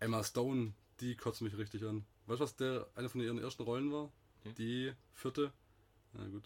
Emma 0.00 0.22
Stone, 0.22 0.74
die 1.00 1.16
kotzt 1.16 1.40
mich 1.40 1.56
richtig 1.56 1.82
an. 1.84 2.04
Weißt 2.26 2.40
du, 2.40 2.44
was 2.44 2.56
der 2.56 2.86
eine 2.94 3.08
von 3.08 3.22
ihren 3.22 3.38
ersten 3.38 3.62
Rollen 3.62 3.90
war? 3.90 4.10
Nee. 4.44 4.52
Die 4.58 4.92
vierte. 5.14 5.50
Na 6.12 6.26
gut. 6.28 6.44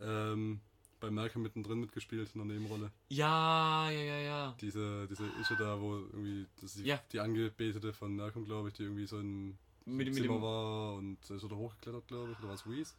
Ähm, 0.00 0.60
bei 1.00 1.10
Malcolm 1.10 1.42
mittendrin 1.42 1.80
mitgespielt 1.80 2.30
in 2.34 2.46
der 2.46 2.56
Nebenrolle. 2.58 2.90
Ja, 3.08 3.88
ja, 3.90 4.00
ja, 4.02 4.18
ja. 4.18 4.56
Diese, 4.60 5.06
diese 5.08 5.24
Ische 5.40 5.56
da, 5.56 5.80
wo 5.80 5.94
irgendwie, 5.96 6.46
die, 6.60 6.82
Ja. 6.82 7.02
die 7.10 7.20
Angebetete 7.20 7.94
von 7.94 8.14
Malcolm, 8.16 8.44
glaube 8.44 8.68
ich, 8.68 8.74
die 8.74 8.82
irgendwie 8.82 9.06
so 9.06 9.18
in 9.18 9.56
Mit, 9.86 10.08
mit 10.08 10.14
Zimmer 10.14 10.34
dem, 10.34 10.42
war 10.42 10.94
und 10.96 11.18
ist 11.30 11.42
da 11.42 11.56
hochgeklettert, 11.56 12.06
glaube 12.06 12.32
ich, 12.32 12.38
oder 12.40 12.48
was 12.50 12.66
Reese? 12.66 12.92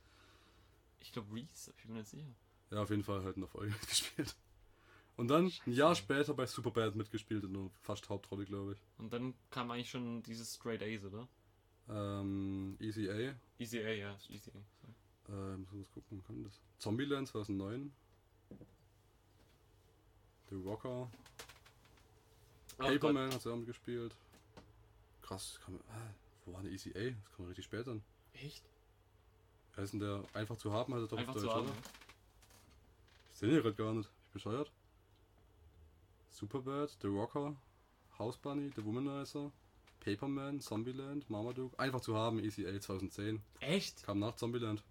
Ich 1.06 1.12
glaube 1.12 1.34
Reese, 1.34 1.72
ich 1.78 1.84
bin 1.84 1.94
mir 1.94 2.00
nicht 2.00 2.10
sicher. 2.10 2.36
Ja, 2.72 2.82
auf 2.82 2.90
jeden 2.90 3.04
Fall 3.04 3.24
halt 3.24 3.36
in 3.36 3.42
der 3.44 3.50
Folge 3.50 3.72
mitgespielt. 3.80 4.36
Und 5.18 5.30
dann 5.30 5.52
ein 5.66 5.72
Jahr 5.72 5.96
später 5.96 6.34
bei 6.34 6.46
Superbad 6.46 6.96
mitgespielt 6.96 7.44
in 7.44 7.56
einer 7.56 7.70
fast 7.82 8.10
Hauptrolle, 8.10 8.44
glaube 8.44 8.74
ich. 8.74 8.80
Und 8.98 9.14
dann 9.14 9.34
kam 9.50 9.72
eigentlich 9.72 9.90
schon 9.90 10.24
dieses 10.24 10.56
Straight 10.56 10.82
A's, 10.82 11.06
oder? 11.06 11.28
Ähm, 11.88 12.76
Easy 12.80 13.10
A. 13.10 13.36
Easy 13.60 13.80
A, 13.80 13.90
ja, 13.92 14.18
Easy 14.30 14.50
A. 14.52 14.60
sorry. 14.82 15.54
Äh, 15.54 15.58
muss 15.58 15.88
ich 15.88 15.92
gucken, 15.94 16.06
wann 16.10 16.24
kam 16.24 16.44
das? 16.44 16.60
Zombieland 16.80 17.28
2009. 17.28 17.94
The 20.50 20.56
Rocker. 20.56 21.10
Oh. 22.78 22.84
Paperman 22.84 23.32
hat 23.32 23.42
sie 23.42 23.52
auch 23.52 23.56
mitgespielt. 23.56 24.16
Krass, 25.22 25.60
kann 25.64 25.76
man, 25.76 25.84
ah, 25.90 26.14
wo 26.46 26.54
war 26.54 26.60
eine 26.60 26.70
Easy 26.70 26.90
A? 26.90 27.12
Das 27.12 27.32
kann 27.32 27.40
man 27.40 27.48
richtig 27.48 27.66
spät 27.66 27.88
an. 27.88 28.04
Echt? 28.34 28.64
Wer 29.76 29.84
ist 29.84 29.92
denn 29.94 30.00
der 30.00 30.24
einfach 30.34 30.58
zu 30.58 30.72
haben? 30.74 30.94
Hat 30.94 31.02
er 31.02 31.08
doch 31.08 31.18
Einfach 31.18 31.36
auf 31.36 31.42
zu 31.42 31.46
Deutsch, 31.48 31.56
haben. 31.58 31.68
oder? 31.68 31.78
Ich 33.34 33.40
sehe 33.40 33.50
den 33.50 33.54
hier 33.56 33.62
gerade 33.64 33.76
gar 33.76 33.94
nicht. 33.94 34.10
Ich 34.28 34.32
bescheuert. 34.34 34.72
Superbad, 36.30 36.96
The 37.02 37.08
Rocker, 37.08 37.56
House 38.20 38.38
Bunny, 38.38 38.72
The 38.76 38.84
Womanizer, 38.86 39.52
Paperman, 40.02 40.60
Zombieland, 40.60 41.30
Marmaduke. 41.30 41.78
Einfach 41.80 42.02
zu 42.02 42.16
haben, 42.16 42.40
Easy 42.40 42.66
A 42.68 42.80
2010. 42.80 43.42
Echt? 43.60 44.04
Kam 44.04 44.20
nach 44.20 44.36
Zombieland. 44.36 44.84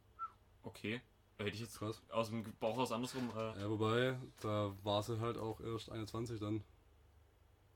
Okay. 0.63 1.01
Hätte 1.39 1.51
ich 1.51 1.61
jetzt 1.61 1.79
Krass. 1.79 2.01
aus 2.11 2.29
dem 2.31 2.45
Bauch 2.61 2.79
aus 2.79 2.93
andersrum. 2.93 3.31
Äh, 3.37 3.61
Ja, 3.61 3.69
wobei, 3.71 4.19
da 4.41 4.73
war 4.85 5.03
sie 5.03 5.19
halt 5.21 5.37
auch 5.37 5.61
erst 5.61 5.91
21 5.91 6.39
dann. 6.41 6.63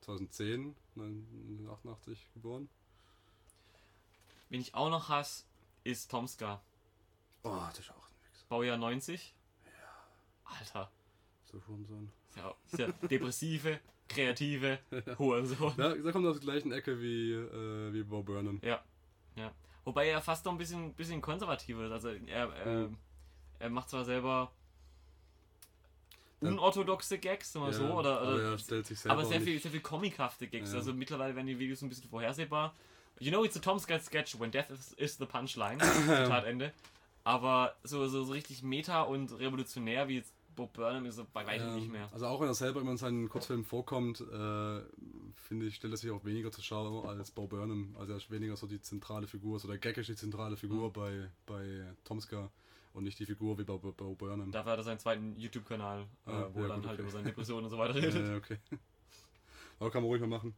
2010, 0.01 0.75
1988 0.95 2.27
geboren. 2.33 2.69
wen 4.49 4.61
ich 4.61 4.73
auch 4.73 4.89
noch 4.89 5.09
hasse, 5.09 5.43
ist 5.83 6.09
Tomska. 6.09 6.61
Oh, 7.43 7.57
das 7.69 7.79
ist 7.79 7.91
auch 7.91 7.95
ein 7.95 8.31
Wichser. 8.31 8.45
Baujahr 8.49 8.77
90. 8.77 9.33
Ja. 9.65 9.71
Alter. 10.57 10.91
So 11.51 11.61
Hurensohn. 11.67 12.11
Ja, 12.35 12.53
ist 12.71 12.79
ja 12.79 12.87
depressive, 13.09 13.79
kreative 14.07 14.79
Hurensohn. 15.17 15.73
Ja, 15.77 15.93
der 15.95 16.11
kommt 16.11 16.25
aus 16.27 16.39
der 16.39 16.43
gleichen 16.45 16.71
Ecke 16.71 16.99
wie, 17.01 17.33
äh, 17.33 17.93
wie 17.93 18.03
Bo 18.03 18.21
Burnham. 18.23 18.59
Ja, 18.63 18.83
ja. 19.35 19.51
Wobei 19.83 20.09
er 20.09 20.21
fast 20.21 20.45
noch 20.45 20.51
ein 20.51 20.57
bisschen, 20.57 20.93
bisschen 20.93 21.21
konservativer 21.21 21.85
ist. 21.85 21.91
Also 21.91 22.09
er, 22.09 22.53
er, 22.53 22.65
Mhm. 22.87 22.97
er 23.59 23.69
macht 23.69 23.89
zwar 23.89 24.05
selber 24.05 24.51
Ja. 26.41 26.49
unorthodoxe 26.49 27.17
Gags, 27.17 27.51
sagen 27.51 27.65
wir 27.65 27.73
so, 27.73 27.85
oder, 27.85 28.21
aber 28.21 28.33
oder 28.35 28.51
er 28.51 28.57
selber 28.57 29.11
aber 29.11 29.25
sehr 29.25 29.41
viel, 29.41 29.59
sehr 29.59 29.71
viel 29.71 29.81
comichafte 29.81 30.47
Gags. 30.47 30.71
Ja. 30.71 30.77
Also 30.77 30.93
mittlerweile 30.93 31.35
werden 31.35 31.47
die 31.47 31.59
Videos 31.59 31.81
ein 31.81 31.89
bisschen 31.89 32.09
vorhersehbar. 32.09 32.73
You 33.19 33.31
know, 33.31 33.43
it's 33.43 33.57
a 33.57 33.59
Tom 33.59 33.77
Scott 33.79 34.01
sketch 34.03 34.39
when 34.39 34.49
death 34.51 34.69
is, 34.69 34.93
is 34.93 35.17
the 35.17 35.25
punchline. 35.25 35.79
Zitat 36.05 36.45
Ende. 36.45 36.71
Aber 37.29 37.75
so, 37.83 38.07
so, 38.07 38.23
so 38.23 38.31
richtig 38.33 38.63
meta 38.63 39.03
und 39.03 39.31
revolutionär 39.37 40.07
wie 40.07 40.15
jetzt 40.15 40.33
Bob 40.55 40.73
Burnham 40.73 41.05
ist 41.05 41.23
bei 41.31 41.45
weitem 41.45 41.67
Ja, 41.67 41.75
nicht 41.75 41.91
mehr. 41.91 42.09
Also 42.11 42.25
auch 42.25 42.41
wenn 42.41 42.47
er 42.47 42.55
selber 42.55 42.81
immer 42.81 42.89
in 42.91 42.97
seinen 42.97 43.29
Kurzfilmen 43.29 43.63
vorkommt, 43.63 44.19
äh, 44.21 44.81
finde 45.35 45.67
ich, 45.67 45.75
stellt 45.75 45.93
er 45.93 45.97
sich 45.97 46.09
auch 46.09 46.25
weniger 46.25 46.51
zur 46.51 46.63
Schau 46.63 47.03
als 47.03 47.29
Bo 47.29 47.45
Burnham. 47.45 47.95
Also 47.99 48.13
er 48.13 48.17
ist 48.17 48.31
weniger 48.31 48.57
so 48.57 48.65
die 48.65 48.81
zentrale 48.81 49.27
Figur, 49.27 49.59
so 49.59 49.67
der 49.67 49.77
Gag 49.77 49.95
ist 49.97 50.09
die 50.09 50.15
zentrale 50.15 50.57
Figur 50.57 50.87
Mhm. 50.89 50.93
bei, 50.93 51.29
bei 51.45 51.93
Tomska 52.03 52.49
und 52.93 53.03
nicht 53.03 53.19
die 53.19 53.27
Figur 53.27 53.59
wie 53.59 53.63
bei 53.63 53.77
Bo, 53.77 53.91
Bo 53.91 54.15
Burnham. 54.15 54.51
Dafür 54.51 54.71
hat 54.71 54.79
er 54.79 54.83
seinen 54.83 54.99
zweiten 54.99 55.35
YouTube-Kanal, 55.37 56.07
äh, 56.25 56.31
Ah, 56.31 56.49
wo 56.51 56.61
ja, 56.61 56.65
er 56.65 56.69
dann 56.69 56.79
gut, 56.81 56.87
halt 56.89 56.99
okay. 56.99 57.01
über 57.03 57.11
seine 57.11 57.25
Depressionen 57.25 57.65
und 57.65 57.69
so 57.69 57.77
weiter 57.77 57.93
redet. 57.95 58.15
äh, 58.15 58.35
okay. 58.35 58.57
Aber 59.79 59.91
kann 59.91 60.01
man 60.01 60.09
ruhig 60.09 60.19
mal 60.21 60.27
machen. 60.27 60.55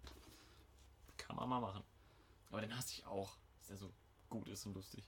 Kann 1.17 1.35
man 1.35 1.49
mal 1.49 1.59
machen. 1.59 1.83
Aber 2.49 2.61
den 2.61 2.75
hasse 2.75 2.93
ich 2.93 3.05
auch, 3.05 3.35
dass 3.57 3.67
der 3.67 3.77
so 3.77 3.91
gut 4.29 4.47
ist 4.47 4.65
und 4.65 4.73
lustig. 4.73 5.03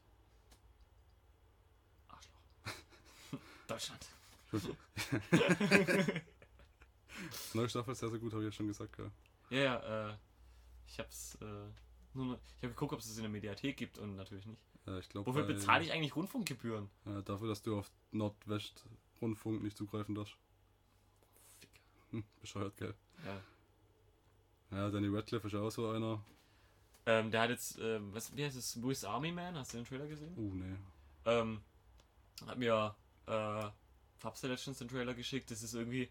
Arschloch. 2.10 2.42
Deutschland. 3.74 4.06
Neue 7.54 7.70
Staffel 7.70 7.92
ist 7.92 8.00
sehr, 8.00 8.10
sehr 8.10 8.20
gut, 8.20 8.34
habe 8.34 8.44
ich 8.44 8.48
ja 8.48 8.52
schon 8.52 8.68
gesagt. 8.68 8.98
Ja. 9.00 9.12
Ja, 9.50 9.60
ja, 9.64 10.10
äh, 10.10 10.16
ich 10.88 11.00
hab's, 11.00 11.36
äh, 11.42 11.46
nur, 12.14 12.26
noch- 12.26 12.40
ich 12.58 12.64
habe 12.64 12.74
geguckt, 12.74 12.94
ob 12.94 13.00
es 13.00 13.06
es 13.10 13.18
in 13.18 13.24
der 13.24 13.32
Mediathek 13.32 13.78
gibt 13.78 13.98
und 13.98 14.16
natürlich 14.16 14.46
nicht. 14.46 14.62
Ja, 14.86 14.98
ich 14.98 15.08
glaub, 15.10 15.26
Wofür 15.26 15.44
bei- 15.44 15.54
bezahle 15.54 15.84
ich 15.84 15.92
eigentlich 15.92 16.16
Rundfunkgebühren? 16.16 16.90
Ja, 17.06 17.22
dafür, 17.22 17.48
dass 17.48 17.62
du 17.62 17.78
auf 17.80 17.92
Nordwest-Rundfunk 18.12 19.64
nicht 19.64 19.78
zugreifen 19.78 20.16
darfst. 20.16 20.36
Ficker. 21.60 21.80
Hm, 22.12 22.24
bescheuert, 22.42 22.76
gell? 22.78 22.94
Ja. 23.26 23.42
Ja, 24.78 24.90
Danny 24.90 25.08
Radcliffe 25.08 25.48
ist 25.48 25.56
auch 25.56 25.70
so 25.70 25.90
einer. 25.90 26.24
Ähm, 27.06 27.32
der 27.32 27.42
hat 27.42 27.50
jetzt, 27.52 27.78
ähm, 27.80 28.14
was, 28.14 28.36
wie 28.36 28.44
heißt 28.44 28.56
es, 28.58 28.72
Swiss 28.72 29.04
Army 29.04 29.32
Man? 29.32 29.56
Hast 29.58 29.74
du 29.74 29.78
den 29.78 29.86
Trailer 29.86 30.08
gesehen? 30.08 30.34
Uh, 30.38 30.54
nee. 30.56 30.76
Ähm, 31.26 31.62
hat 32.48 32.58
mir, 32.58 32.96
äh, 33.28 33.70
Fabster 34.20 34.48
letztens 34.48 34.78
den 34.80 34.88
Trailer 34.88 35.14
geschickt. 35.14 35.52
Das 35.52 35.64
ist 35.64 35.74
irgendwie, 35.74 36.10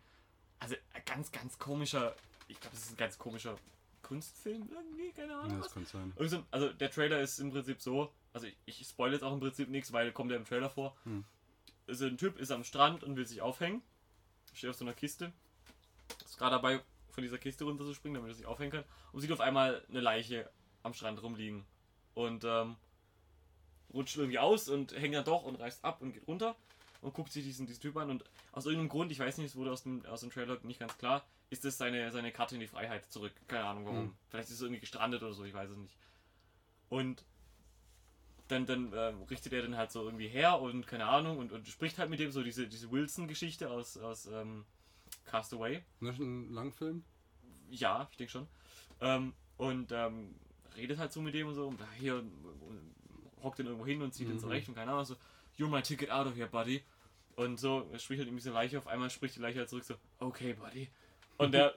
also 0.58 0.74
ein 0.94 1.02
ganz, 1.06 1.32
ganz 1.32 1.58
komischer, 1.58 2.14
ich 2.48 2.60
glaube, 2.60 2.76
das 2.76 2.84
ist 2.84 2.92
ein 2.92 2.96
ganz 2.96 3.18
komischer 3.18 3.56
Kunstfilm 4.02 4.68
irgendwie, 4.70 5.12
keine 5.12 5.34
Ahnung. 5.36 5.50
Ja, 5.52 5.58
was. 5.58 5.66
das 5.66 5.74
kann 5.74 5.86
sein. 5.86 6.12
Irgend 6.16 6.30
so- 6.30 6.44
Also 6.50 6.72
der 6.72 6.90
Trailer 6.90 7.20
ist 7.20 7.38
im 7.38 7.50
Prinzip 7.50 7.80
so, 7.80 8.12
also 8.32 8.46
ich, 8.46 8.56
ich 8.66 8.86
spoil 8.86 9.12
jetzt 9.12 9.22
auch 9.22 9.32
im 9.32 9.40
Prinzip 9.40 9.68
nichts, 9.68 9.92
weil 9.92 10.12
kommt 10.12 10.30
ja 10.30 10.36
im 10.36 10.44
Trailer 10.44 10.68
vor. 10.70 10.96
Hm. 11.04 11.24
Also 11.86 12.06
ein 12.06 12.18
Typ 12.18 12.38
ist 12.38 12.50
am 12.50 12.64
Strand 12.64 13.02
und 13.04 13.16
will 13.16 13.26
sich 13.26 13.40
aufhängen, 13.42 13.82
steht 14.54 14.70
auf 14.70 14.76
so 14.76 14.84
einer 14.84 14.94
Kiste, 14.94 15.32
ist 16.24 16.38
gerade 16.38 16.52
dabei, 16.56 16.80
von 17.10 17.22
dieser 17.22 17.38
Kiste 17.38 17.64
runterzuspringen, 17.64 18.14
damit 18.14 18.30
er 18.32 18.34
sich 18.36 18.46
aufhängen 18.46 18.72
kann, 18.72 18.84
und 19.12 19.20
sieht 19.20 19.32
auf 19.32 19.40
einmal 19.40 19.84
eine 19.88 20.00
Leiche 20.00 20.50
am 20.82 20.94
Strand 20.94 21.22
rumliegen. 21.22 21.64
Und 22.14 22.44
ähm, 22.44 22.76
rutscht 23.92 24.16
irgendwie 24.16 24.38
aus 24.38 24.68
und 24.68 24.92
hängt 24.92 25.14
dann 25.14 25.24
doch 25.24 25.42
und 25.42 25.56
reißt 25.56 25.84
ab 25.84 26.00
und 26.00 26.12
geht 26.12 26.26
runter 26.26 26.56
und 27.02 27.12
guckt 27.12 27.30
sich 27.32 27.44
diesen, 27.44 27.66
diesen 27.66 27.80
Typ 27.80 27.96
an 27.98 28.08
und 28.10 28.24
aus 28.52 28.64
irgendeinem 28.64 28.88
Grund, 28.88 29.12
ich 29.12 29.18
weiß 29.18 29.36
nicht, 29.38 29.48
es 29.48 29.56
wurde 29.56 29.70
aus 29.72 29.82
dem, 29.82 30.04
aus 30.06 30.20
dem 30.20 30.30
Trailer 30.30 30.58
nicht 30.62 30.80
ganz 30.80 30.96
klar, 30.96 31.24
ist 31.50 31.64
das 31.64 31.76
seine, 31.76 32.10
seine 32.10 32.32
Karte 32.32 32.54
in 32.54 32.60
die 32.60 32.66
Freiheit 32.66 33.04
zurück. 33.12 33.32
Keine 33.48 33.64
Ahnung 33.64 33.84
warum. 33.84 33.98
Hm. 33.98 34.14
Vielleicht 34.30 34.48
ist 34.48 34.54
es 34.54 34.62
irgendwie 34.62 34.80
gestrandet 34.80 35.22
oder 35.22 35.34
so, 35.34 35.44
ich 35.44 35.52
weiß 35.52 35.68
es 35.70 35.76
nicht. 35.76 35.94
Und 36.88 37.24
dann, 38.48 38.66
dann 38.66 38.92
ähm, 38.94 39.22
richtet 39.24 39.52
er 39.52 39.62
den 39.62 39.76
halt 39.76 39.90
so 39.90 40.04
irgendwie 40.04 40.28
her 40.28 40.60
und 40.60 40.86
keine 40.86 41.06
Ahnung 41.06 41.38
und, 41.38 41.52
und 41.52 41.66
spricht 41.68 41.98
halt 41.98 42.10
mit 42.10 42.20
dem 42.20 42.30
so 42.30 42.42
diese, 42.42 42.66
diese 42.68 42.90
Wilson-Geschichte 42.90 43.70
aus, 43.70 43.96
aus 43.98 44.26
ähm, 44.26 44.64
Castaway. 45.24 45.82
Das 46.00 46.14
ist 46.14 46.20
ein 46.20 46.52
Langfilm? 46.52 47.04
Ja, 47.70 48.08
ich 48.10 48.16
denke 48.16 48.30
schon. 48.30 48.48
Ähm, 49.00 49.32
und 49.56 49.90
ähm, 49.92 50.34
redet 50.76 50.98
halt 50.98 51.12
so 51.12 51.20
mit 51.22 51.34
dem 51.34 51.48
und 51.48 51.54
so. 51.54 51.66
Und 51.68 51.80
hier 51.98 52.16
und, 52.16 52.32
und 52.44 52.94
hockt 53.42 53.58
den 53.58 53.66
irgendwo 53.66 53.86
hin 53.86 54.02
und 54.02 54.12
zieht 54.14 54.28
Mhm. 54.28 54.38
zurecht 54.38 54.68
und 54.68 54.74
keine 54.74 54.92
Ahnung, 54.92 55.04
so, 55.04 55.16
you're 55.58 55.68
my 55.68 55.82
ticket 55.82 56.10
out 56.10 56.26
of 56.26 56.36
here, 56.36 56.48
buddy. 56.48 56.82
Und 57.44 57.58
so, 57.58 57.82
spricht 57.98 58.18
halt 58.18 58.28
irgendwie 58.28 58.36
diese 58.36 58.50
Leiche, 58.52 58.78
auf 58.78 58.86
einmal 58.86 59.10
spricht 59.10 59.36
die 59.36 59.40
Leiche 59.40 59.58
halt 59.60 59.68
zurück 59.68 59.84
so, 59.84 59.94
okay, 60.18 60.54
buddy. 60.54 60.88
Und 61.38 61.52
der 61.52 61.74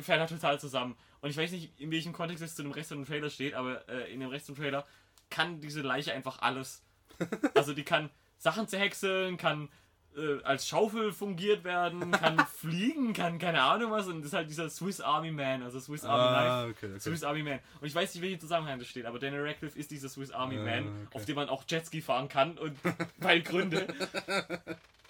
fährt 0.00 0.20
halt 0.20 0.30
total 0.30 0.60
zusammen. 0.60 0.96
Und 1.20 1.30
ich 1.30 1.36
weiß 1.36 1.50
nicht, 1.50 1.72
in 1.80 1.90
welchem 1.90 2.12
Kontext 2.12 2.42
es 2.44 2.54
zu 2.54 2.62
dem 2.62 2.72
Rest 2.72 2.90
von 2.90 2.98
dem 2.98 3.06
Trailer 3.06 3.30
steht, 3.30 3.54
aber 3.54 3.88
äh, 3.88 4.12
in 4.12 4.20
dem 4.20 4.28
Rest 4.28 4.46
vom 4.46 4.56
Trailer 4.56 4.86
kann 5.30 5.60
diese 5.60 5.82
Leiche 5.82 6.12
einfach 6.12 6.40
alles. 6.40 6.82
Also 7.54 7.74
die 7.74 7.82
kann 7.84 8.10
Sachen 8.38 8.68
zerhäckseln, 8.68 9.36
kann 9.36 9.68
äh, 10.16 10.40
als 10.44 10.68
Schaufel 10.68 11.12
fungiert 11.12 11.64
werden, 11.64 12.10
kann 12.12 12.38
fliegen, 12.46 13.12
kann 13.12 13.38
keine 13.38 13.62
Ahnung 13.62 13.90
was 13.90 14.06
und 14.06 14.18
das 14.20 14.28
ist 14.28 14.32
halt 14.34 14.48
dieser 14.50 14.70
Swiss 14.70 15.00
Army 15.00 15.32
Man, 15.32 15.62
also 15.64 15.80
Swiss 15.80 16.04
Army 16.04 16.28
Knife. 16.28 16.50
Ah, 16.50 16.64
okay, 16.66 16.86
okay. 16.90 17.00
Swiss 17.00 17.24
Army 17.24 17.42
Man. 17.42 17.58
Und 17.80 17.86
ich 17.88 17.94
weiß 17.94 18.14
nicht, 18.14 18.22
welchen 18.22 18.40
Zusammenhang 18.40 18.78
das 18.78 18.88
steht, 18.88 19.06
aber 19.06 19.18
Daniel 19.18 19.44
Radcliffe 19.46 19.78
ist 19.78 19.90
dieser 19.90 20.08
Swiss 20.08 20.30
Army 20.30 20.58
Ah, 20.58 20.62
Man, 20.62 21.06
okay. 21.06 21.16
auf 21.16 21.24
dem 21.24 21.34
man 21.36 21.48
auch 21.48 21.64
Jetski 21.68 22.00
fahren 22.00 22.28
kann 22.28 22.56
und 22.58 22.78
weil 23.18 23.42
Gründe. 23.42 23.88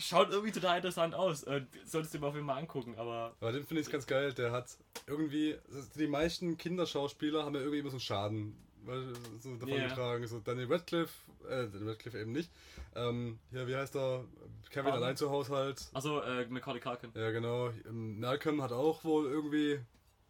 Schaut 0.01 0.30
irgendwie 0.30 0.53
total 0.53 0.76
interessant 0.76 1.14
aus. 1.14 1.42
Äh, 1.42 1.62
solltest 1.84 2.14
du 2.14 2.18
dir 2.18 2.22
mal 2.22 2.28
auf 2.28 2.34
jeden 2.34 2.46
Fall 2.46 2.55
mal 2.55 2.61
angucken, 2.61 2.94
aber 2.96 3.34
Aber 3.40 3.53
den 3.53 3.64
finde 3.64 3.82
ich 3.82 3.90
ganz 3.90 4.07
geil. 4.07 4.32
Der 4.32 4.53
hat 4.53 4.76
irgendwie. 5.07 5.57
Die 5.96 6.07
meisten 6.07 6.57
Kinderschauspieler 6.57 7.44
haben 7.44 7.55
ja 7.55 7.61
irgendwie 7.61 7.80
immer 7.80 7.90
so 7.90 7.94
einen 7.96 8.01
Schaden 8.01 8.57
so 9.40 9.57
davon 9.57 9.68
Ja. 9.76 9.88
getragen. 9.88 10.26
So 10.28 10.38
Daniel 10.38 10.72
Radcliffe, 10.72 11.12
äh, 11.49 11.66
Daniel 11.68 11.90
Radcliffe 11.90 12.18
eben 12.20 12.32
nicht. 12.32 12.51
Ähm, 12.94 13.38
hier, 13.51 13.66
wie 13.66 13.74
heißt 13.76 13.96
er? 13.96 14.24
Kevin 14.70 14.84
Pardon? 14.84 15.03
allein 15.03 15.16
zu 15.16 15.30
Haushalt. 15.30 15.88
also 15.92 16.22
äh, 16.22 16.46
Macaulay 16.46 16.80
Culkin. 16.80 17.11
Ja, 17.14 17.30
genau. 17.32 17.70
Ähm, 17.86 18.20
Malcolm 18.20 18.62
hat 18.62 18.70
auch 18.72 19.03
wohl 19.05 19.26
irgendwie 19.26 19.80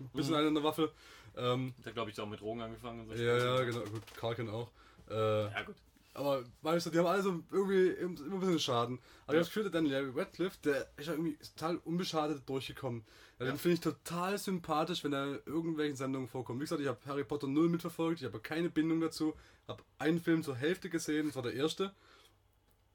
ein 0.01 0.09
bisschen 0.15 0.33
Mhm. 0.33 0.39
eine 0.39 0.49
in 0.49 0.55
der 0.55 0.65
Waffe. 0.65 0.93
Ähm, 1.37 1.75
Der 1.85 1.93
glaube 1.93 2.11
ich 2.11 2.19
auch 2.21 2.27
mit 2.27 2.41
Drogen 2.41 2.63
angefangen 2.63 3.01
und 3.01 3.09
so. 3.17 3.23
ja, 3.23 3.37
ja, 3.37 3.63
genau. 3.65 3.81
Gut, 3.81 4.03
Culkin 4.19 4.49
auch. 4.49 4.71
Äh, 5.11 5.43
Ja, 5.45 5.63
gut. 5.63 5.77
Aber 6.19 6.45
weißt 6.63 6.87
du, 6.87 6.91
die 6.91 6.99
haben 6.99 7.07
alle 7.07 7.23
so 7.23 7.43
irgendwie 7.51 7.89
immer 7.89 8.19
ein 8.21 8.41
bisschen 8.41 8.59
Schaden. 8.59 8.99
Aber 8.99 9.05
Ja. 9.05 9.09
ich 9.25 9.29
habe 9.29 9.39
das 9.39 9.47
Gefühl, 9.49 9.63
der 9.65 9.73
Daniel 9.73 10.13
Radcliffe, 10.17 10.59
der 10.65 10.89
ist 10.97 11.07
ja 11.07 11.13
irgendwie 11.13 11.37
total 11.55 11.77
unbeschadet 11.85 12.49
durchgekommen. 12.49 13.05
Ja, 13.39 13.47
Ja. 13.47 13.53
Den 13.53 13.59
finde 13.59 13.75
ich 13.75 13.81
total 13.81 14.37
sympathisch, 14.39 15.05
wenn 15.05 15.13
er 15.13 15.27
in 15.35 15.41
irgendwelchen 15.47 15.97
Sendungen 15.97 16.29
vorkommt. 16.29 16.59
Wie 16.59 16.65
gesagt, 16.65 16.81
ich 16.81 16.89
habe 16.89 16.99
Harry 17.07 17.25
Potter 17.25 17.47
null 17.47 17.69
mitverfolgt, 17.69 18.21
ich 18.21 18.27
habe 18.27 18.41
keine 18.41 18.69
Bindung 18.69 19.01
dazu. 19.01 19.35
Habe 19.69 19.83
einen 19.99 20.21
Film 20.21 20.43
zur 20.43 20.57
Hälfte 20.57 20.91
gesehen, 20.91 21.27
das 21.29 21.37
war 21.37 21.43
der 21.43 21.55
erste. 21.55 21.93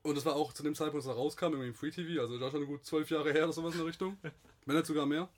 Und 0.01 0.15
das 0.15 0.25
war 0.25 0.35
auch 0.35 0.51
zu 0.51 0.63
dem 0.63 0.75
Zeitpunkt, 0.75 1.05
als 1.05 1.15
er 1.15 1.17
rauskam, 1.17 1.45
irgendwie 1.45 1.69
im 1.69 1.75
Free 1.75 1.91
TV, 1.91 2.21
also 2.21 2.37
war 2.41 2.51
schon 2.51 2.65
gut 2.65 2.83
zwölf 2.83 3.09
Jahre 3.09 3.31
her 3.31 3.45
oder 3.45 3.53
sowas 3.53 3.71
in 3.73 3.79
der 3.79 3.87
Richtung. 3.87 4.17
Wenn 4.65 4.75
nicht 4.75 4.85
sogar 4.85 5.05
mehr. 5.05 5.29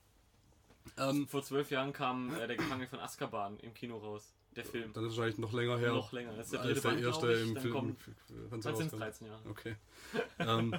Ähm, 0.98 1.28
Vor 1.28 1.42
zwölf 1.44 1.70
Jahren 1.70 1.92
kam 1.92 2.34
äh, 2.34 2.46
der 2.48 2.56
Gefangene 2.56 2.88
von 2.88 2.98
Azkaban 2.98 3.58
im 3.60 3.74
Kino 3.74 3.96
raus. 3.98 4.32
Der 4.56 4.64
Film. 4.64 4.92
dann 4.92 5.04
ist 5.04 5.10
wahrscheinlich 5.16 5.38
noch 5.38 5.52
länger 5.52 5.78
her. 5.78 5.92
Noch 5.92 6.12
länger. 6.12 6.32
Das 6.36 6.46
ist 6.46 6.52
der 6.54 6.60
als 6.62 6.80
der 6.82 6.88
Band, 6.90 7.02
erste 7.02 7.32
ich. 7.32 7.42
im 7.48 7.54
Dann 7.54 7.62
Film. 7.62 7.74
kommt, 7.74 7.98
dann 8.50 8.62
sind 8.62 8.74
es 8.76 8.82
rauskam. 8.84 8.96
13 8.98 9.26
Jahre. 9.28 9.42
Okay. 9.50 9.76
ähm, 10.38 10.74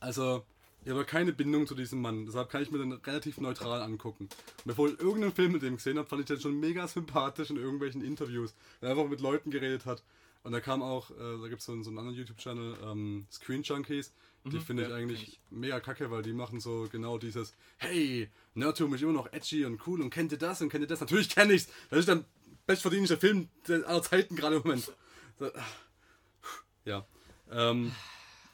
also, 0.00 0.44
ich 0.84 0.90
habe 0.90 1.04
keine 1.04 1.32
Bindung 1.32 1.66
zu 1.66 1.74
diesem 1.74 2.00
Mann, 2.00 2.26
deshalb 2.26 2.48
kann 2.50 2.62
ich 2.62 2.70
mir 2.70 2.78
den 2.78 2.92
relativ 2.92 3.38
neutral 3.40 3.82
angucken. 3.82 4.24
Und 4.24 4.64
bevor 4.64 4.88
ich 4.88 4.98
irgendeinen 5.00 5.32
Film 5.32 5.52
mit 5.52 5.62
dem 5.62 5.76
gesehen 5.76 5.98
habe, 5.98 6.08
fand 6.08 6.20
ich 6.22 6.26
den 6.26 6.40
schon 6.40 6.58
mega 6.58 6.86
sympathisch 6.88 7.50
in 7.50 7.56
irgendwelchen 7.56 8.02
Interviews, 8.02 8.54
wenn 8.80 8.88
er 8.90 8.96
einfach 8.96 9.08
mit 9.10 9.20
Leuten 9.20 9.50
geredet 9.50 9.86
hat. 9.86 10.02
Und 10.44 10.52
da 10.52 10.60
kam 10.60 10.82
auch, 10.82 11.10
äh, 11.10 11.14
da 11.42 11.48
gibt 11.48 11.60
es 11.60 11.66
so, 11.66 11.72
einen- 11.72 11.82
so 11.82 11.90
einen 11.90 11.98
anderen 11.98 12.16
YouTube-Channel, 12.16 12.76
ähm, 12.84 13.26
Screen 13.30 13.62
Junkies. 13.64 14.12
Die 14.44 14.56
Mhm, 14.56 14.60
finde 14.62 14.82
ich 14.84 14.88
ja, 14.88 14.94
eigentlich 14.94 15.20
kenn 15.24 15.32
ich. 15.32 15.40
mega 15.50 15.80
kacke, 15.80 16.10
weil 16.12 16.22
die 16.22 16.32
machen 16.32 16.60
so 16.60 16.86
genau 16.90 17.18
dieses, 17.18 17.54
hey, 17.76 18.30
Nerdtum 18.54 18.94
ist 18.94 19.02
immer 19.02 19.12
noch 19.12 19.30
edgy 19.32 19.64
und 19.64 19.84
cool 19.86 20.00
und 20.00 20.10
kennt 20.10 20.30
ihr 20.30 20.38
das 20.38 20.62
und 20.62 20.68
kennt 20.68 20.84
ihr 20.84 20.86
das? 20.86 21.00
Natürlich 21.00 21.28
kenne 21.28 21.52
ich's. 21.54 21.68
Das 21.90 21.98
ist 21.98 22.08
der 22.08 22.24
bestverdienste 22.68 23.16
Film 23.16 23.48
der- 23.66 23.84
aller 23.88 24.02
Zeiten 24.02 24.36
gerade 24.36 24.56
im 24.56 24.62
Moment. 24.62 24.92
So, 25.38 25.50
ja. 26.84 27.04
Ähm, 27.50 27.92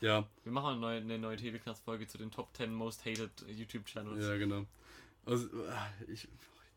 ja, 0.01 0.27
Wir 0.45 0.53
machen 0.53 0.71
eine 0.73 0.81
neue, 0.81 1.01
eine 1.01 1.19
neue 1.19 1.37
TV-Knast-Folge 1.37 2.07
zu 2.07 2.17
den 2.19 2.31
Top 2.31 2.55
10 2.57 2.73
Most 2.73 3.05
Hated 3.05 3.31
YouTube-Channels. 3.49 4.25
ja, 4.27 4.37
genau. 4.37 4.65
Also, 5.27 5.47
äh, 5.47 6.13
ich, 6.13 6.29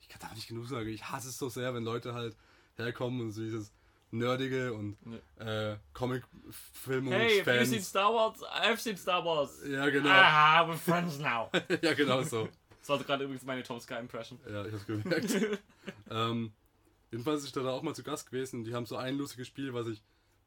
ich 0.02 0.10
kann 0.10 0.20
da 0.22 0.34
nicht 0.34 0.48
genug 0.48 0.68
sagen. 0.68 0.88
Ich 0.90 1.04
hasse 1.10 1.30
es 1.30 1.38
so 1.38 1.50
sehr, 1.50 1.74
wenn 1.74 1.84
Leute 1.84 2.14
halt 2.14 2.36
herkommen 2.76 3.22
und 3.22 3.32
so 3.32 3.42
dieses 3.42 3.72
Nerdige 4.10 4.74
und 4.74 4.98
Ne. 5.06 5.22
äh, 5.40 5.78
Comic-Film 5.94 7.08
Hey, 7.12 7.40
have 7.40 7.60
you 7.60 7.66
seen 7.66 7.74
Fans. 7.76 7.90
Star 7.90 8.14
Wars? 8.14 8.42
I've 8.44 8.78
seen 8.78 8.96
Star 8.98 9.24
Wars. 9.26 9.60
Ja, 9.68 9.90
genau. 9.90 10.10
Ah, 10.10 10.64
we're 10.68 10.78
friends 10.78 11.20
now. 11.20 11.50
ja, 11.82 11.94
genau 11.94 12.24
so. 12.24 12.48
Das 12.80 12.88
war 12.90 13.00
gerade 13.04 13.26
übrigens 13.26 13.44
meine 13.44 13.64
Tom 13.64 13.80
Sky 13.82 13.96
Impression. 13.96 14.40
Ja, 14.50 14.66
ich 14.66 14.72
hab's 14.74 14.86
gemerkt. 14.86 15.60
ähm, 16.10 16.54
jedenfalls 17.12 17.44
ist 17.44 17.56
er 17.58 17.64
da 17.64 17.72
auch 17.72 17.84
mal 17.84 17.96
zu 17.96 18.04
Gast 18.04 18.30
gewesen 18.30 18.64
die 18.64 18.74
haben 18.74 18.86
so 18.86 18.98
ein 18.98 19.18
lustiges 19.18 19.48
Spiel, 19.48 19.74
was 19.74 19.88
ich 19.88 20.02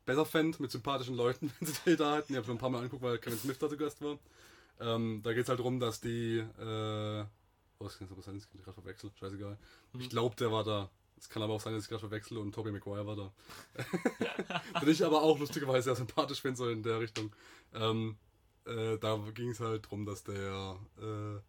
besser 0.04 0.24
fände 0.24 0.60
mit 0.60 0.70
sympathischen 0.70 1.16
Leuten, 1.16 1.52
wenn 1.60 1.68
sie 1.68 1.74
die 1.86 1.96
da 1.96 2.16
hatten. 2.16 2.32
Ich 2.32 2.36
habe 2.36 2.46
schon 2.46 2.56
ein 2.56 2.60
paar 2.60 2.70
Mal 2.70 2.78
angeguckt, 2.78 3.02
weil 3.02 3.18
Kevin 3.18 3.38
Smith 3.38 3.58
da 3.58 3.68
zu 3.68 3.76
Gast 3.76 4.02
war. 4.02 4.18
Ähm, 4.80 5.20
da 5.22 5.32
geht 5.32 5.42
es 5.42 5.48
halt 5.48 5.58
darum, 5.58 5.78
dass 5.78 6.00
die 6.00 6.38
äh, 6.38 7.24
aber 7.80 7.88
sein, 7.88 8.34
dass 8.34 8.44
ich 8.44 8.62
gerade 8.62 8.74
verwechsel. 8.74 9.10
Scheißegal. 9.18 9.58
Mhm. 9.92 10.00
Ich 10.00 10.10
glaube, 10.10 10.36
der 10.36 10.52
war 10.52 10.64
da. 10.64 10.90
Es 11.16 11.28
kann 11.28 11.42
aber 11.42 11.54
auch 11.54 11.60
sein, 11.60 11.74
dass 11.74 11.84
ich 11.84 11.88
gerade 11.88 12.00
verwechsel 12.00 12.38
und 12.38 12.54
Tobey 12.54 12.72
Maguire 12.72 13.06
war 13.06 13.16
da. 13.16 13.32
Bin 14.80 14.88
ich 14.88 15.04
aber 15.04 15.22
auch 15.22 15.38
lustigerweise 15.38 15.84
sehr 15.84 15.96
sympathisch 15.96 16.40
finde, 16.40 16.56
so 16.56 16.68
in 16.68 16.82
der 16.82 17.00
Richtung. 17.00 17.34
Ähm, 17.74 18.16
äh, 18.66 18.98
da 18.98 19.16
ging 19.34 19.50
es 19.50 19.60
halt 19.60 19.86
darum, 19.86 20.06
dass 20.06 20.24
der, 20.24 20.78
äh, 20.98 21.40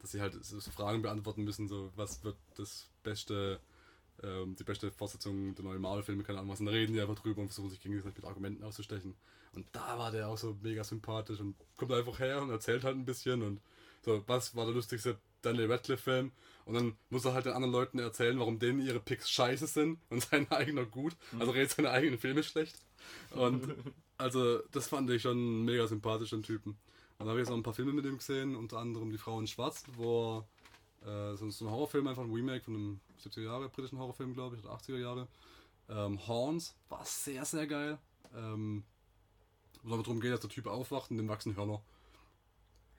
dass 0.00 0.12
sie 0.12 0.20
halt 0.20 0.42
so 0.44 0.58
Fragen 0.70 1.02
beantworten 1.02 1.44
müssen, 1.44 1.68
so 1.68 1.90
was 1.96 2.24
wird 2.24 2.36
das 2.56 2.90
beste, 3.02 3.60
ähm, 4.22 4.56
die 4.56 4.64
beste 4.64 4.90
Fortsetzung 4.90 5.54
der 5.54 5.64
neuen 5.64 5.80
Marvel-Filme, 5.80 6.22
keine 6.22 6.38
Ahnung 6.38 6.52
was, 6.52 6.60
und 6.60 6.66
da 6.66 6.72
reden 6.72 6.92
die 6.92 7.00
einfach 7.00 7.14
drüber 7.14 7.42
und 7.42 7.48
versuchen 7.48 7.70
sich 7.70 7.80
gegenseitig 7.80 8.16
mit 8.16 8.26
Argumenten 8.26 8.62
auszustechen. 8.62 9.14
Und 9.54 9.66
da 9.72 9.98
war 9.98 10.10
der 10.10 10.28
auch 10.28 10.38
so 10.38 10.56
mega 10.62 10.82
sympathisch 10.84 11.40
und 11.40 11.56
kommt 11.76 11.92
einfach 11.92 12.18
her 12.18 12.40
und 12.40 12.50
erzählt 12.50 12.84
halt 12.84 12.96
ein 12.96 13.04
bisschen 13.04 13.42
und 13.42 13.60
so, 14.04 14.22
was 14.26 14.56
war 14.56 14.64
der 14.64 14.74
lustigste 14.74 15.16
Daniel 15.42 15.70
Radcliffe-Film? 15.70 16.32
Und 16.64 16.74
dann 16.74 16.96
muss 17.10 17.24
er 17.24 17.34
halt 17.34 17.46
den 17.46 17.52
anderen 17.52 17.72
Leuten 17.72 17.98
erzählen, 17.98 18.38
warum 18.38 18.58
denen 18.58 18.80
ihre 18.80 19.00
Picks 19.00 19.30
scheiße 19.30 19.66
sind 19.66 19.98
und 20.10 20.22
sein 20.30 20.50
eigener 20.50 20.84
gut. 20.84 21.16
Also 21.38 21.52
redet 21.52 21.70
seine 21.70 21.90
eigenen 21.90 22.18
Filme 22.18 22.42
schlecht. 22.42 22.76
Und 23.30 23.74
also, 24.18 24.58
das 24.72 24.88
fand 24.88 25.10
ich 25.10 25.22
schon 25.22 25.64
mega 25.64 25.86
sympathischen 25.86 26.42
Typen. 26.42 26.70
Und 26.70 26.78
dann 27.18 27.28
habe 27.28 27.38
ich 27.38 27.44
jetzt 27.44 27.50
noch 27.50 27.56
ein 27.56 27.62
paar 27.62 27.74
Filme 27.74 27.92
mit 27.92 28.04
ihm 28.04 28.18
gesehen, 28.18 28.56
unter 28.56 28.78
anderem 28.78 29.10
Die 29.10 29.18
Frau 29.18 29.38
in 29.38 29.46
Schwarz, 29.46 29.84
wo 29.96 30.44
äh, 31.06 31.36
so 31.36 31.46
ein 31.46 31.70
Horrorfilm, 31.70 32.06
einfach 32.06 32.22
ein 32.22 32.32
Remake 32.32 32.64
von 32.64 32.74
einem 32.74 33.00
70er 33.22 33.42
Jahre 33.42 33.68
britischen 33.68 33.98
Horrorfilm, 33.98 34.34
glaube 34.34 34.56
ich, 34.56 34.64
oder 34.64 34.74
80er 34.74 34.98
Jahre. 34.98 35.28
Ähm, 35.88 36.26
Horns 36.26 36.74
war 36.88 37.04
sehr, 37.04 37.44
sehr 37.44 37.66
geil. 37.66 37.98
Ähm, 38.34 38.84
wo 39.82 39.96
es 39.96 40.02
darum 40.02 40.20
geht, 40.20 40.32
dass 40.32 40.40
der 40.40 40.50
Typ 40.50 40.66
aufwacht 40.66 41.10
und 41.10 41.16
dem 41.16 41.28
wachsen 41.28 41.56
Hörner. 41.56 41.82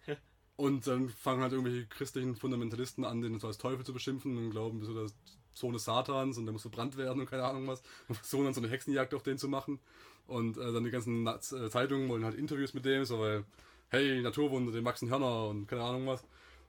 Und 0.55 0.85
dann 0.85 1.09
fangen 1.09 1.41
halt 1.41 1.53
irgendwelche 1.53 1.87
christlichen 1.87 2.35
Fundamentalisten 2.35 3.05
an, 3.05 3.21
den 3.21 3.39
so 3.39 3.47
als 3.47 3.57
Teufel 3.57 3.85
zu 3.85 3.93
beschimpfen 3.93 4.37
und 4.37 4.51
glauben, 4.51 4.83
so 4.83 4.93
der 4.93 5.07
Sohn 5.53 5.73
des 5.73 5.85
Satans 5.85 6.37
und 6.37 6.45
der 6.45 6.53
muss 6.53 6.61
verbrannt 6.61 6.97
werden 6.97 7.21
und 7.21 7.29
keine 7.29 7.43
Ahnung 7.43 7.67
was. 7.67 7.81
Und 8.07 8.15
versuchen 8.15 8.45
dann 8.45 8.53
so 8.53 8.61
eine 8.61 8.69
Hexenjagd 8.69 9.13
auf 9.13 9.23
den 9.23 9.37
zu 9.37 9.47
machen. 9.47 9.79
Und 10.27 10.57
äh, 10.57 10.71
dann 10.71 10.83
die 10.83 10.91
ganzen 10.91 11.25
äh, 11.25 11.39
Zeitungen 11.39 12.07
wollen 12.09 12.23
halt 12.23 12.35
Interviews 12.35 12.73
mit 12.73 12.85
dem, 12.85 13.05
so 13.05 13.19
weil, 13.19 13.45
hey, 13.89 14.21
Naturwunder, 14.21 14.71
den 14.71 14.85
wachsen 14.85 15.09
Hörner 15.09 15.47
und 15.47 15.67
keine 15.67 15.83
Ahnung 15.83 16.07
was. 16.07 16.23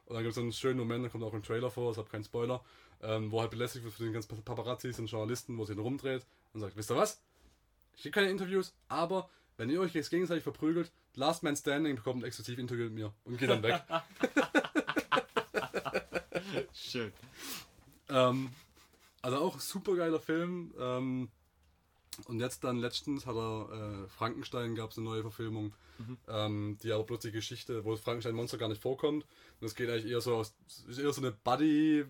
Und 0.06 0.14
dann 0.14 0.22
gibt 0.22 0.32
es 0.32 0.38
einen 0.38 0.52
schönen 0.52 0.78
Moment, 0.78 1.04
da 1.04 1.08
kommt 1.08 1.24
auch 1.24 1.32
ein 1.32 1.42
Trailer 1.42 1.70
vor, 1.70 1.92
ich 1.92 1.98
habe 1.98 2.08
keinen 2.08 2.24
Spoiler, 2.24 2.62
ähm, 3.02 3.32
wo 3.32 3.40
halt 3.40 3.50
belästigt 3.50 3.84
wird 3.84 3.94
für 3.94 4.04
den 4.04 4.12
ganzen 4.12 4.42
Paparazzis 4.42 4.98
und 4.98 5.06
Journalisten, 5.06 5.56
wo 5.58 5.64
sie 5.64 5.72
ihn 5.72 5.78
rumdreht 5.78 6.24
und 6.52 6.60
sagt, 6.60 6.76
wisst 6.76 6.90
ihr 6.90 6.96
was? 6.96 7.20
Ich 7.94 8.02
kriege 8.02 8.12
keine 8.12 8.30
Interviews, 8.30 8.74
aber 8.88 9.28
wenn 9.56 9.70
ihr 9.70 9.80
euch 9.80 9.94
jetzt 9.94 10.10
gegenseitig 10.10 10.42
verprügelt, 10.42 10.92
Last 11.14 11.42
Man 11.42 11.56
Standing 11.56 11.96
bekommt 11.96 12.22
ein 12.22 12.26
exklusiv 12.26 12.58
Interview 12.58 12.84
mit 12.84 12.94
mir 12.94 13.12
und 13.24 13.38
geht 13.38 13.48
dann 13.48 13.62
weg. 13.62 13.82
Schön. 16.72 17.12
Ähm, 18.08 18.50
also 19.22 19.38
auch 19.38 19.60
super 19.60 19.94
geiler 19.94 20.20
Film. 20.20 20.74
Ähm, 20.78 21.28
und 22.26 22.40
jetzt 22.40 22.64
dann 22.64 22.78
letztens 22.78 23.26
hat 23.26 23.36
er 23.36 24.04
äh, 24.04 24.08
Frankenstein 24.08 24.74
gab 24.74 24.90
es 24.90 24.98
eine 24.98 25.06
neue 25.06 25.22
Verfilmung, 25.22 25.72
mhm. 25.98 26.18
ähm, 26.28 26.78
die 26.82 26.92
aber 26.92 27.04
plötzlich 27.04 27.32
Geschichte, 27.32 27.84
wo 27.84 27.92
das 27.92 28.00
Frankenstein-Monster 28.00 28.58
gar 28.58 28.68
nicht 28.68 28.82
vorkommt. 28.82 29.24
Und 29.60 29.66
es 29.66 29.74
geht 29.74 29.88
eigentlich 29.88 30.10
eher 30.10 30.20
so 30.20 30.36
aus, 30.36 30.54
ist 30.88 30.98
eher 30.98 31.12
so 31.12 31.20
eine 31.20 31.32
Buddy, 31.32 32.00
äh, 32.00 32.06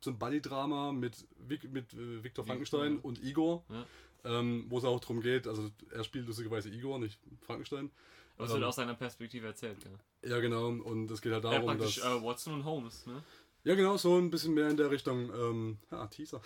so 0.00 0.10
ein 0.10 0.18
Buddy-Drama 0.18 0.92
mit, 0.92 1.26
mit 1.48 1.94
äh, 1.94 2.22
Viktor 2.22 2.44
Frankenstein 2.44 2.98
und 2.98 3.22
Igor. 3.22 3.64
Ja 3.70 3.86
ähm, 4.24 4.66
wo 4.68 4.78
es 4.78 4.84
auch 4.84 5.00
darum 5.00 5.20
geht, 5.20 5.46
also 5.46 5.70
er 5.90 6.04
spielt 6.04 6.26
lustigerweise 6.26 6.68
Igor, 6.70 6.98
nicht 6.98 7.18
Frankenstein. 7.42 7.90
Aber 8.36 8.46
es 8.46 8.50
ähm, 8.50 8.56
wird 8.56 8.68
aus 8.68 8.76
seiner 8.76 8.94
Perspektive 8.94 9.46
erzählt, 9.46 9.78
ja. 9.84 10.30
Ja, 10.30 10.40
genau, 10.40 10.68
und 10.68 11.10
es 11.10 11.20
geht 11.20 11.32
halt 11.32 11.44
darum, 11.44 11.68
ja, 11.68 11.74
dass... 11.74 11.98
Äh, 11.98 12.22
Watson 12.22 12.54
und 12.54 12.64
Holmes, 12.64 13.06
ne? 13.06 13.22
Ja, 13.64 13.74
genau, 13.74 13.96
so 13.96 14.18
ein 14.18 14.30
bisschen 14.30 14.54
mehr 14.54 14.68
in 14.68 14.76
der 14.76 14.90
Richtung, 14.90 15.30
ähm, 15.34 15.78
ja, 15.90 16.06
Teaser. 16.08 16.40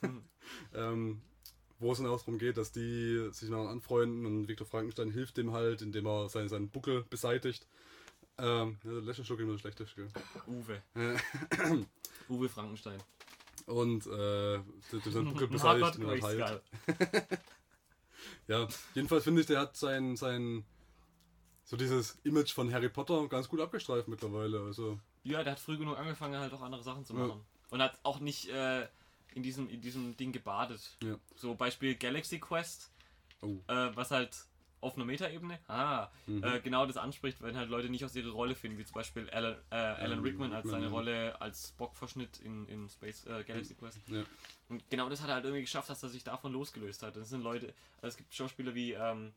hm. 0.00 0.22
ähm, 0.74 1.22
wo 1.84 1.92
es 1.92 1.98
dann 1.98 2.06
auch 2.06 2.18
darum 2.18 2.38
geht, 2.38 2.56
dass 2.56 2.72
die 2.72 3.28
sich 3.30 3.50
dann 3.50 3.66
anfreunden 3.66 4.24
und 4.24 4.48
Viktor 4.48 4.66
Frankenstein 4.66 5.10
hilft 5.10 5.36
dem 5.36 5.52
halt, 5.52 5.82
indem 5.82 6.06
er 6.06 6.30
seinen, 6.30 6.48
seinen 6.48 6.70
Buckel 6.70 7.04
beseitigt. 7.10 7.66
Ähm, 8.38 8.78
ja, 8.84 8.90
der 8.90 9.02
Lächelschluck 9.02 9.38
immer 9.38 9.58
schlecht 9.58 9.78
ist, 9.80 9.94
gell? 9.94 10.08
Uwe. 10.46 10.82
Uwe 12.30 12.48
Frankenstein. 12.48 12.98
Und 13.66 14.06
äh, 14.06 14.60
seinen 15.10 15.30
Buckel 15.30 15.46
beseitigt 15.48 15.98
und 15.98 16.22
halt. 16.22 16.62
ja, 18.48 18.66
jedenfalls 18.94 19.24
finde 19.24 19.42
ich, 19.42 19.46
der 19.46 19.60
hat 19.60 19.76
sein, 19.76 20.16
sein 20.16 20.64
so 21.64 21.76
dieses 21.76 22.18
Image 22.24 22.52
von 22.52 22.72
Harry 22.72 22.88
Potter 22.88 23.28
ganz 23.28 23.46
gut 23.48 23.60
abgestreift 23.60 24.08
mittlerweile. 24.08 24.60
Also. 24.60 24.98
Ja, 25.22 25.44
der 25.44 25.52
hat 25.52 25.60
früh 25.60 25.76
genug 25.76 25.98
angefangen, 25.98 26.40
halt 26.40 26.54
auch 26.54 26.62
andere 26.62 26.82
Sachen 26.82 27.04
zu 27.04 27.12
machen. 27.12 27.40
Ja. 27.40 27.68
Und 27.70 27.82
hat 27.82 27.98
auch 28.02 28.20
nicht 28.20 28.48
äh, 28.48 28.88
in, 29.34 29.42
diesem, 29.42 29.68
in 29.68 29.80
diesem 29.80 30.16
Ding 30.16 30.32
gebadet. 30.32 30.96
Ja. 31.02 31.18
So 31.36 31.54
Beispiel 31.54 31.94
Galaxy 31.94 32.38
Quest, 32.38 32.90
oh. 33.42 33.56
äh, 33.68 33.94
was 33.96 34.10
halt 34.10 34.46
auf 34.80 34.96
einer 34.96 35.06
Metaebene, 35.06 35.58
ah, 35.66 36.10
mhm. 36.26 36.44
äh, 36.44 36.60
genau 36.60 36.84
das 36.84 36.98
anspricht, 36.98 37.40
wenn 37.40 37.56
halt 37.56 37.70
Leute 37.70 37.88
nicht 37.88 38.04
aus 38.04 38.14
ihrer 38.14 38.32
Rolle 38.32 38.54
finden, 38.54 38.76
wie 38.76 38.84
zum 38.84 38.94
Beispiel 38.94 39.30
Alan, 39.30 39.56
äh, 39.70 39.76
Alan 39.76 40.20
Rickman 40.20 40.52
als 40.52 40.68
seine 40.68 40.88
Rolle 40.88 41.40
als 41.40 41.68
Spock-Verschnitt 41.68 42.38
in, 42.40 42.68
in 42.68 42.90
Space 42.90 43.24
äh, 43.24 43.44
Galaxy 43.44 43.74
Quest. 43.74 43.98
Ja. 44.08 44.24
Und 44.68 44.88
genau 44.90 45.08
das 45.08 45.22
hat 45.22 45.30
er 45.30 45.36
halt 45.36 45.44
irgendwie 45.46 45.62
geschafft, 45.62 45.88
dass 45.88 46.02
er 46.02 46.10
sich 46.10 46.22
davon 46.22 46.52
losgelöst 46.52 47.02
hat. 47.02 47.16
Das 47.16 47.30
sind 47.30 47.42
Leute, 47.42 47.72
also 48.02 48.08
es 48.08 48.16
gibt 48.18 48.34
Schauspieler 48.34 48.74
wie 48.74 48.92
ähm, 48.92 49.32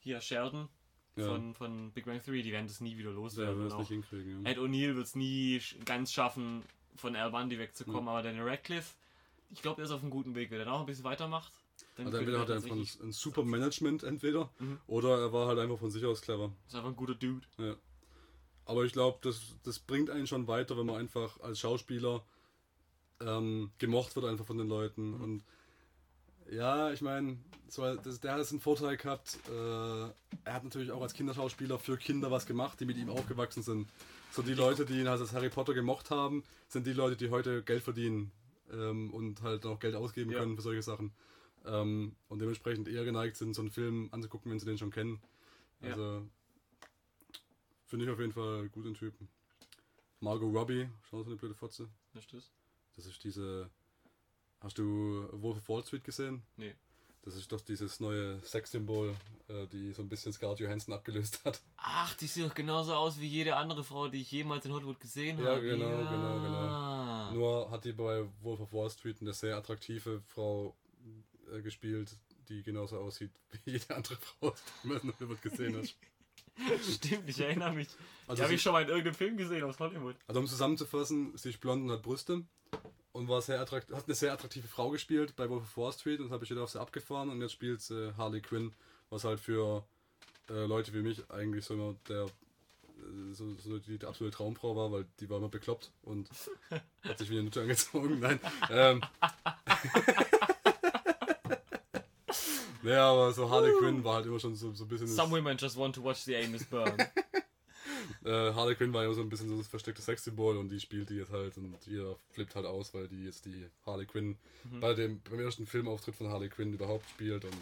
hier 0.00 0.20
Sheldon, 0.20 0.68
ja. 1.16 1.24
von, 1.24 1.54
von 1.54 1.90
Big 1.92 2.04
Bang 2.04 2.22
Theory, 2.22 2.42
die 2.42 2.52
werden 2.52 2.66
das 2.66 2.82
nie 2.82 2.98
wieder 2.98 3.10
loswerden. 3.10 3.70
Ja. 3.70 4.50
Ed 4.50 4.58
O'Neill 4.58 4.96
wird 4.96 5.06
es 5.06 5.14
nie 5.14 5.62
ganz 5.86 6.12
schaffen, 6.12 6.62
von 6.96 7.16
Al 7.16 7.30
Bundy 7.30 7.58
wegzukommen, 7.58 8.08
aber 8.08 8.22
Daniel 8.22 8.48
Radcliffe, 8.48 8.94
ich 9.54 9.62
glaube, 9.62 9.80
er 9.80 9.84
ist 9.86 9.92
auf 9.92 10.02
einem 10.02 10.10
guten 10.10 10.34
Weg. 10.34 10.50
Wenn 10.50 10.58
er 10.58 10.66
noch 10.66 10.80
ein 10.80 10.86
bisschen 10.86 11.04
weitermacht, 11.04 11.52
dann 11.96 12.06
also 12.06 12.18
entweder 12.18 12.40
hat 12.40 12.48
er 12.48 12.56
einfach 12.56 12.72
ein, 12.72 12.88
ein 13.02 13.12
super 13.12 13.44
Management 13.44 14.02
entweder 14.02 14.50
mhm. 14.58 14.80
oder 14.86 15.20
er 15.20 15.32
war 15.32 15.46
halt 15.46 15.60
einfach 15.60 15.78
von 15.78 15.90
sich 15.90 16.04
aus 16.04 16.20
clever. 16.20 16.52
Ist 16.66 16.74
einfach 16.74 16.90
ein 16.90 16.96
guter 16.96 17.14
Dude. 17.14 17.46
Ja. 17.58 17.76
Aber 18.66 18.84
ich 18.84 18.92
glaube, 18.92 19.18
das, 19.22 19.40
das 19.62 19.78
bringt 19.78 20.10
einen 20.10 20.26
schon 20.26 20.48
weiter, 20.48 20.76
wenn 20.76 20.86
man 20.86 20.96
einfach 20.96 21.40
als 21.40 21.60
Schauspieler 21.60 22.24
ähm, 23.20 23.70
gemocht 23.78 24.16
wird 24.16 24.26
einfach 24.26 24.44
von 24.44 24.58
den 24.58 24.68
Leuten. 24.68 25.10
Mhm. 25.10 25.20
Und 25.20 25.44
ja, 26.50 26.92
ich 26.92 27.00
meine, 27.00 27.38
so, 27.68 27.82
der 27.82 28.32
hat 28.32 28.38
jetzt 28.38 28.50
einen 28.50 28.60
Vorteil 28.60 28.96
gehabt. 28.96 29.38
Äh, 29.48 29.52
er 29.52 30.52
hat 30.52 30.64
natürlich 30.64 30.90
auch 30.90 31.00
als 31.00 31.14
Kinderschauspieler 31.14 31.78
für 31.78 31.96
Kinder 31.96 32.30
was 32.30 32.44
gemacht, 32.46 32.80
die 32.80 32.86
mit 32.86 32.96
ihm 32.96 33.08
aufgewachsen 33.08 33.62
sind. 33.62 33.88
So 34.32 34.42
die 34.42 34.54
Leute, 34.54 34.84
die 34.84 35.00
ihn 35.00 35.08
halt 35.08 35.20
als 35.20 35.32
Harry 35.32 35.48
Potter 35.48 35.74
gemocht 35.74 36.10
haben, 36.10 36.42
sind 36.68 36.86
die 36.88 36.92
Leute, 36.92 37.16
die 37.16 37.30
heute 37.30 37.62
Geld 37.62 37.84
verdienen 37.84 38.32
ähm, 38.72 39.12
und 39.12 39.42
halt 39.42 39.66
auch 39.66 39.78
Geld 39.78 39.94
ausgeben 39.94 40.30
ja. 40.30 40.38
können 40.38 40.56
für 40.56 40.62
solche 40.62 40.82
Sachen. 40.82 41.12
Ähm, 41.64 42.14
und 42.28 42.40
dementsprechend 42.40 42.88
eher 42.88 43.04
geneigt 43.04 43.36
sind, 43.36 43.54
so 43.54 43.62
einen 43.62 43.70
Film 43.70 44.08
anzugucken, 44.12 44.50
wenn 44.50 44.58
sie 44.58 44.66
den 44.66 44.78
schon 44.78 44.90
kennen. 44.90 45.20
Also 45.80 46.02
ja. 46.02 46.22
finde 47.86 48.04
ich 48.04 48.10
auf 48.10 48.20
jeden 48.20 48.32
Fall 48.32 48.68
guten 48.68 48.94
Typen. 48.94 49.28
Margot 50.20 50.54
Robbie, 50.54 50.88
schau 51.08 51.22
so 51.22 51.30
eine 51.30 51.36
blöde 51.36 51.54
Fotze. 51.54 51.88
Was 52.12 52.24
ist 52.24 52.34
das? 52.34 52.50
Das 52.96 53.06
ist 53.06 53.22
diese. 53.24 53.70
Hast 54.60 54.78
du 54.78 55.28
Wolf 55.32 55.58
of 55.58 55.68
Wall 55.68 55.84
Street 55.84 56.04
gesehen? 56.04 56.42
Nee. 56.56 56.74
Das 57.24 57.36
ist 57.36 57.50
doch 57.52 57.60
dieses 57.60 58.00
neue 58.00 58.38
Sexsymbol, 58.42 59.16
äh, 59.48 59.66
die 59.68 59.92
so 59.92 60.02
ein 60.02 60.08
bisschen 60.10 60.32
Scarlett 60.32 60.60
Johansson 60.60 60.92
abgelöst 60.92 61.42
hat. 61.44 61.62
Ach, 61.78 62.14
die 62.16 62.26
sieht 62.26 62.44
doch 62.44 62.54
genauso 62.54 62.94
aus 62.94 63.18
wie 63.18 63.26
jede 63.26 63.56
andere 63.56 63.82
Frau, 63.82 64.08
die 64.08 64.20
ich 64.20 64.30
jemals 64.30 64.66
in 64.66 64.72
Hollywood 64.72 65.00
gesehen 65.00 65.38
ja, 65.38 65.52
habe. 65.52 65.62
Genau, 65.62 65.88
ja, 65.88 66.10
genau, 66.10 66.40
genau. 66.42 66.93
Nur 67.34 67.68
hat 67.70 67.84
die 67.84 67.92
bei 67.92 68.24
Wolf 68.42 68.60
of 68.60 68.72
Wall 68.72 68.88
Street 68.90 69.16
eine 69.20 69.32
sehr 69.32 69.56
attraktive 69.56 70.22
Frau 70.28 70.76
äh, 71.52 71.60
gespielt, 71.62 72.16
die 72.48 72.62
genauso 72.62 72.98
aussieht 72.98 73.32
wie 73.64 73.72
jede 73.72 73.94
andere 73.94 74.16
Frau, 74.16 74.54
die 74.84 74.88
man 74.88 75.00
in 75.00 75.12
Hollywood 75.18 75.42
gesehen 75.42 75.76
hat. 75.76 75.94
Stimmt, 76.82 77.28
ich 77.28 77.40
erinnere 77.40 77.72
mich. 77.72 77.88
Also 78.28 78.40
die 78.40 78.44
habe 78.44 78.54
ich 78.54 78.62
schon 78.62 78.72
mal 78.72 78.82
in 78.82 78.88
irgendeinem 78.88 79.14
Film 79.14 79.36
gesehen 79.36 79.64
aus 79.64 79.80
Hollywood. 79.80 80.14
Also 80.28 80.40
um 80.40 80.46
zusammenzufassen, 80.46 81.36
sie 81.36 81.50
ist 81.50 81.60
blond 81.60 81.82
und 81.82 81.90
hat 81.90 82.02
Brüste 82.02 82.44
und 83.10 83.28
war 83.28 83.42
sehr 83.42 83.58
hat 83.58 83.72
eine 83.72 84.14
sehr 84.14 84.32
attraktive 84.32 84.68
Frau 84.68 84.90
gespielt 84.90 85.34
bei 85.34 85.50
Wolf 85.50 85.64
of 85.64 85.76
Wall 85.76 85.92
Street 85.92 86.20
und 86.20 86.30
habe 86.30 86.44
ich 86.44 86.50
wieder 86.50 86.62
auf 86.62 86.70
sie 86.70 86.80
abgefahren 86.80 87.30
und 87.30 87.40
jetzt 87.40 87.52
spielt 87.52 87.80
sie 87.80 88.16
Harley 88.16 88.42
Quinn, 88.42 88.72
was 89.10 89.24
halt 89.24 89.40
für 89.40 89.84
äh, 90.48 90.66
Leute 90.66 90.94
wie 90.94 91.02
mich 91.02 91.28
eigentlich 91.30 91.64
so 91.64 91.74
immer 91.74 91.96
der 92.08 92.26
so, 93.32 93.54
so 93.54 93.78
die, 93.78 93.98
die, 93.98 94.06
absolute 94.06 94.36
Traumfrau 94.36 94.76
war, 94.76 94.92
weil 94.92 95.06
die 95.20 95.28
war 95.28 95.38
immer 95.38 95.48
bekloppt 95.48 95.90
und 96.02 96.28
hat 97.02 97.18
sich 97.18 97.30
wie 97.30 97.34
eine 97.34 97.44
Nutte 97.44 97.62
angezogen. 97.62 98.20
Nein. 98.20 98.40
Ähm, 98.70 99.02
naja, 102.82 103.10
aber 103.10 103.32
so 103.32 103.50
Harley 103.50 103.72
Quinn 103.78 104.04
war 104.04 104.16
halt 104.16 104.26
immer 104.26 104.40
schon 104.40 104.54
so, 104.54 104.72
so 104.72 104.84
ein 104.84 104.88
bisschen. 104.88 105.08
Some 105.08 105.30
women 105.30 105.56
just 105.58 105.76
want 105.76 105.94
to 105.94 106.02
watch 106.02 106.24
the 106.24 106.36
Amos 106.36 106.64
burn. 106.64 106.96
äh, 108.24 108.52
Harley 108.52 108.74
Quinn 108.74 108.92
war 108.92 109.04
ja 109.04 109.12
so 109.12 109.20
ein 109.20 109.28
bisschen 109.28 109.48
so 109.48 109.56
das 109.56 109.68
versteckte 109.68 110.02
Sexsymbol 110.02 110.56
und 110.56 110.70
die 110.70 110.80
spielt 110.80 111.10
die 111.10 111.16
jetzt 111.16 111.32
halt 111.32 111.56
und 111.56 111.76
jeder 111.86 112.16
flippt 112.30 112.54
halt 112.54 112.66
aus, 112.66 112.94
weil 112.94 113.08
die 113.08 113.24
jetzt 113.24 113.44
die 113.44 113.68
Harley 113.86 114.06
Quinn 114.06 114.36
mhm. 114.64 114.80
bei 114.80 114.94
dem 114.94 115.20
beim 115.20 115.40
ersten 115.40 115.66
Filmauftritt 115.66 116.14
von 116.14 116.28
Harley 116.28 116.48
Quinn 116.48 116.72
überhaupt 116.72 117.08
spielt 117.10 117.44
und 117.44 117.56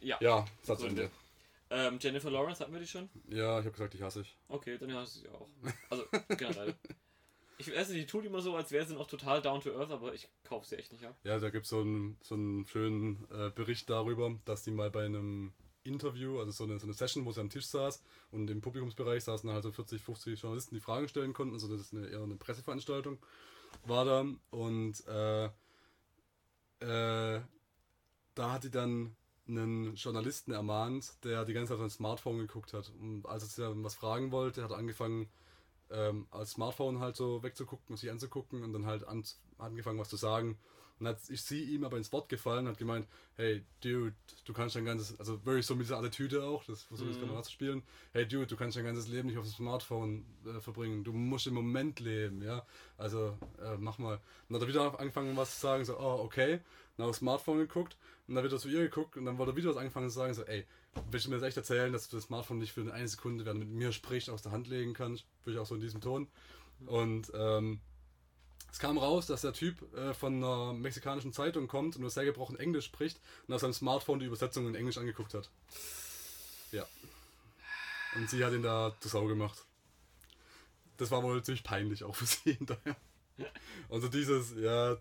ja, 0.00 0.16
ja 0.20 0.46
Satzende. 0.62 1.10
Ähm, 1.70 1.98
Jennifer 2.00 2.30
Lawrence 2.30 2.60
hatten 2.60 2.72
wir 2.72 2.80
die 2.80 2.86
schon? 2.86 3.08
Ja, 3.28 3.58
ich 3.60 3.64
habe 3.64 3.72
gesagt, 3.72 3.94
ich 3.94 4.02
hasse 4.02 4.22
ich. 4.22 4.36
Okay, 4.48 4.76
dann 4.76 4.92
hasse 4.92 5.18
ich 5.18 5.22
sie 5.22 5.28
auch. 5.28 5.48
Also 5.88 6.04
generell. 6.36 6.74
Ich 7.58 7.70
weiß 7.74 7.90
nicht, 7.90 8.00
die 8.00 8.06
tut 8.06 8.24
immer 8.24 8.40
so, 8.40 8.56
als 8.56 8.72
wäre 8.72 8.86
sie 8.86 8.94
noch 8.94 9.06
total 9.06 9.42
down 9.42 9.60
to 9.60 9.70
earth, 9.78 9.90
aber 9.90 10.14
ich 10.14 10.28
kaufe 10.44 10.66
sie 10.66 10.76
echt 10.76 10.92
nicht 10.92 11.04
ab. 11.04 11.14
Ja, 11.24 11.38
da 11.38 11.50
gibt 11.50 11.64
es 11.64 11.70
so 11.70 11.80
einen, 11.80 12.16
so 12.22 12.34
einen 12.34 12.66
schönen 12.66 13.26
äh, 13.30 13.50
Bericht 13.50 13.88
darüber, 13.90 14.34
dass 14.46 14.64
die 14.64 14.70
mal 14.70 14.90
bei 14.90 15.04
einem 15.04 15.52
Interview, 15.84 16.38
also 16.38 16.52
so 16.52 16.64
eine, 16.64 16.78
so 16.78 16.86
eine 16.86 16.94
Session, 16.94 17.24
wo 17.24 17.32
sie 17.32 17.40
am 17.40 17.50
Tisch 17.50 17.66
saß 17.66 18.02
und 18.32 18.50
im 18.50 18.60
Publikumsbereich 18.62 19.24
saßen 19.24 19.50
halt 19.50 19.62
so 19.62 19.72
40, 19.72 20.00
50 20.02 20.40
Journalisten, 20.40 20.74
die 20.74 20.80
Fragen 20.80 21.06
stellen 21.08 21.32
konnten. 21.34 21.54
Also 21.54 21.68
das 21.68 21.80
ist 21.82 21.94
eine, 21.94 22.08
eher 22.08 22.22
eine 22.22 22.36
Presseveranstaltung, 22.36 23.18
war 23.84 24.04
da. 24.04 24.24
Und 24.50 25.06
äh, 25.06 25.44
äh, 26.80 27.40
da 28.34 28.52
hat 28.52 28.64
die 28.64 28.70
dann 28.70 29.14
einen 29.50 29.94
Journalisten 29.94 30.52
ermahnt, 30.52 31.12
der 31.24 31.44
die 31.44 31.52
ganze 31.52 31.70
Zeit 31.70 31.76
auf 31.76 31.82
sein 31.82 31.90
Smartphone 31.90 32.38
geguckt 32.38 32.72
hat. 32.72 32.90
Und 33.00 33.26
als 33.26 33.58
er 33.58 33.74
sie 33.74 33.84
was 33.84 33.94
fragen 33.94 34.32
wollte, 34.32 34.62
hat 34.62 34.70
er 34.70 34.78
angefangen, 34.78 35.28
ähm, 35.90 36.26
als 36.30 36.52
Smartphone 36.52 37.00
halt 37.00 37.16
so 37.16 37.42
wegzugucken, 37.42 37.96
sich 37.96 38.10
anzugucken 38.10 38.62
und 38.62 38.72
dann 38.72 38.86
halt 38.86 39.06
an, 39.06 39.24
angefangen, 39.58 39.98
was 39.98 40.08
zu 40.08 40.16
sagen. 40.16 40.58
Und 41.00 41.08
hat 41.08 41.18
ist 41.30 41.48
sie 41.48 41.64
ihm 41.64 41.84
aber 41.84 41.96
ins 41.96 42.12
Wort 42.12 42.28
gefallen 42.28 42.68
hat 42.68 42.76
gemeint, 42.76 43.08
hey 43.36 43.64
Dude, 43.82 44.14
du 44.44 44.52
kannst 44.52 44.76
dein 44.76 44.84
ganzes, 44.84 45.18
also 45.18 45.44
wirklich 45.46 45.64
so 45.64 45.74
mit 45.74 45.86
dieser 45.86 45.96
Attitüde 45.96 46.44
auch, 46.44 46.62
das 46.64 46.82
versuche 46.82 47.08
ich 47.10 47.16
mm. 47.18 47.26
gerade 47.26 47.42
zu 47.42 47.52
spielen, 47.52 47.82
hey 48.12 48.28
Dude, 48.28 48.46
du 48.46 48.54
kannst 48.54 48.76
dein 48.76 48.84
ganzes 48.84 49.08
Leben 49.08 49.28
nicht 49.28 49.38
auf 49.38 49.46
dem 49.46 49.52
Smartphone 49.52 50.26
äh, 50.44 50.60
verbringen, 50.60 51.02
du 51.02 51.14
musst 51.14 51.46
im 51.46 51.54
Moment 51.54 52.00
leben, 52.00 52.42
ja, 52.42 52.66
also 52.98 53.38
äh, 53.62 53.78
mach 53.78 53.96
mal. 53.96 54.16
Und 54.16 54.22
dann 54.50 54.56
hat 54.56 54.62
er 54.62 54.68
wieder 54.68 55.00
angefangen 55.00 55.34
was 55.38 55.54
zu 55.54 55.60
sagen, 55.62 55.86
so, 55.86 55.98
oh 55.98 56.20
okay, 56.22 56.60
dann 57.00 57.08
aufs 57.08 57.18
Smartphone 57.18 57.58
geguckt 57.58 57.96
und 58.28 58.34
dann 58.34 58.44
wieder 58.44 58.58
zu 58.58 58.68
ihr 58.68 58.82
geguckt 58.82 59.16
und 59.16 59.24
dann 59.24 59.38
wollte 59.38 59.52
er 59.52 59.56
wieder 59.56 59.70
was 59.70 59.76
angefangen 59.76 60.08
zu 60.08 60.14
sagen, 60.14 60.34
so, 60.34 60.44
ey, 60.44 60.66
willst 61.10 61.26
du 61.26 61.30
mir 61.30 61.36
das 61.36 61.46
echt 61.46 61.56
erzählen, 61.56 61.92
dass 61.92 62.08
du 62.08 62.16
das 62.16 62.26
Smartphone 62.26 62.58
nicht 62.58 62.72
für 62.72 62.92
eine 62.92 63.08
Sekunde, 63.08 63.44
während 63.44 63.60
mit 63.60 63.68
mir 63.70 63.92
spricht, 63.92 64.30
aus 64.30 64.42
der 64.42 64.52
Hand 64.52 64.68
legen 64.68 64.94
kannst? 64.94 65.24
Würde 65.44 65.56
ich 65.56 65.60
auch 65.60 65.66
so 65.66 65.74
in 65.74 65.80
diesem 65.80 66.00
Ton. 66.00 66.28
Und 66.86 67.30
ähm, 67.34 67.80
es 68.70 68.78
kam 68.78 68.98
raus, 68.98 69.26
dass 69.26 69.42
der 69.42 69.52
Typ 69.52 69.82
äh, 69.94 70.14
von 70.14 70.36
einer 70.36 70.72
mexikanischen 70.72 71.32
Zeitung 71.32 71.66
kommt 71.66 71.96
und 71.96 72.02
nur 72.02 72.10
sehr 72.10 72.24
gebrochen 72.24 72.56
Englisch 72.56 72.86
spricht 72.86 73.20
und 73.46 73.54
auf 73.54 73.60
seinem 73.60 73.72
Smartphone 73.72 74.20
die 74.20 74.26
Übersetzung 74.26 74.68
in 74.68 74.74
Englisch 74.74 74.98
angeguckt 74.98 75.34
hat. 75.34 75.50
Ja. 76.72 76.86
Und 78.14 78.30
sie 78.30 78.44
hat 78.44 78.52
ihn 78.52 78.62
da 78.62 78.94
zur 79.00 79.10
Sau 79.10 79.26
gemacht. 79.26 79.64
Das 80.96 81.10
war 81.10 81.22
wohl 81.22 81.42
ziemlich 81.42 81.64
peinlich 81.64 82.04
auch 82.04 82.14
für 82.14 82.26
sie 82.26 82.52
hinterher. 82.58 82.96
Also 83.88 84.08
dieses, 84.08 84.54
ja, 84.56 84.96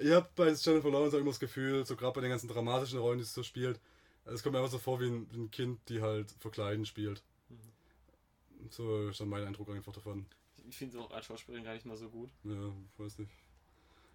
ich 0.00 0.10
habe 0.12 0.28
bei 0.34 0.50
Jennifer 0.50 0.90
Lawrence 0.90 1.16
auch 1.16 1.20
immer 1.20 1.30
das 1.30 1.40
Gefühl, 1.40 1.84
so 1.84 1.94
gerade 1.94 2.14
bei 2.14 2.20
den 2.22 2.30
ganzen 2.30 2.48
dramatischen 2.48 2.98
Rollen, 2.98 3.18
die 3.18 3.24
sie 3.24 3.32
so 3.32 3.42
spielt, 3.42 3.80
es 4.24 4.42
kommt 4.42 4.54
mir 4.54 4.58
einfach 4.58 4.72
so 4.72 4.78
vor 4.78 5.00
wie 5.00 5.06
ein, 5.06 5.28
ein 5.32 5.50
Kind, 5.50 5.80
die 5.88 6.00
halt 6.00 6.30
verkleiden 6.38 6.86
spielt. 6.86 7.22
Mhm. 7.48 8.70
So 8.70 9.08
ist 9.08 9.20
dann 9.20 9.28
mein 9.28 9.44
Eindruck 9.44 9.70
einfach 9.70 9.92
davon. 9.92 10.26
Ich 10.68 10.76
finde 10.76 10.92
sie 10.92 10.98
auch 11.00 11.10
als 11.10 11.26
Schauspielerin 11.26 11.64
gar 11.64 11.74
nicht 11.74 11.86
mal 11.86 11.96
so 11.96 12.08
gut. 12.08 12.30
Ja, 12.44 12.72
weiß 12.98 13.18
nicht. 13.18 13.30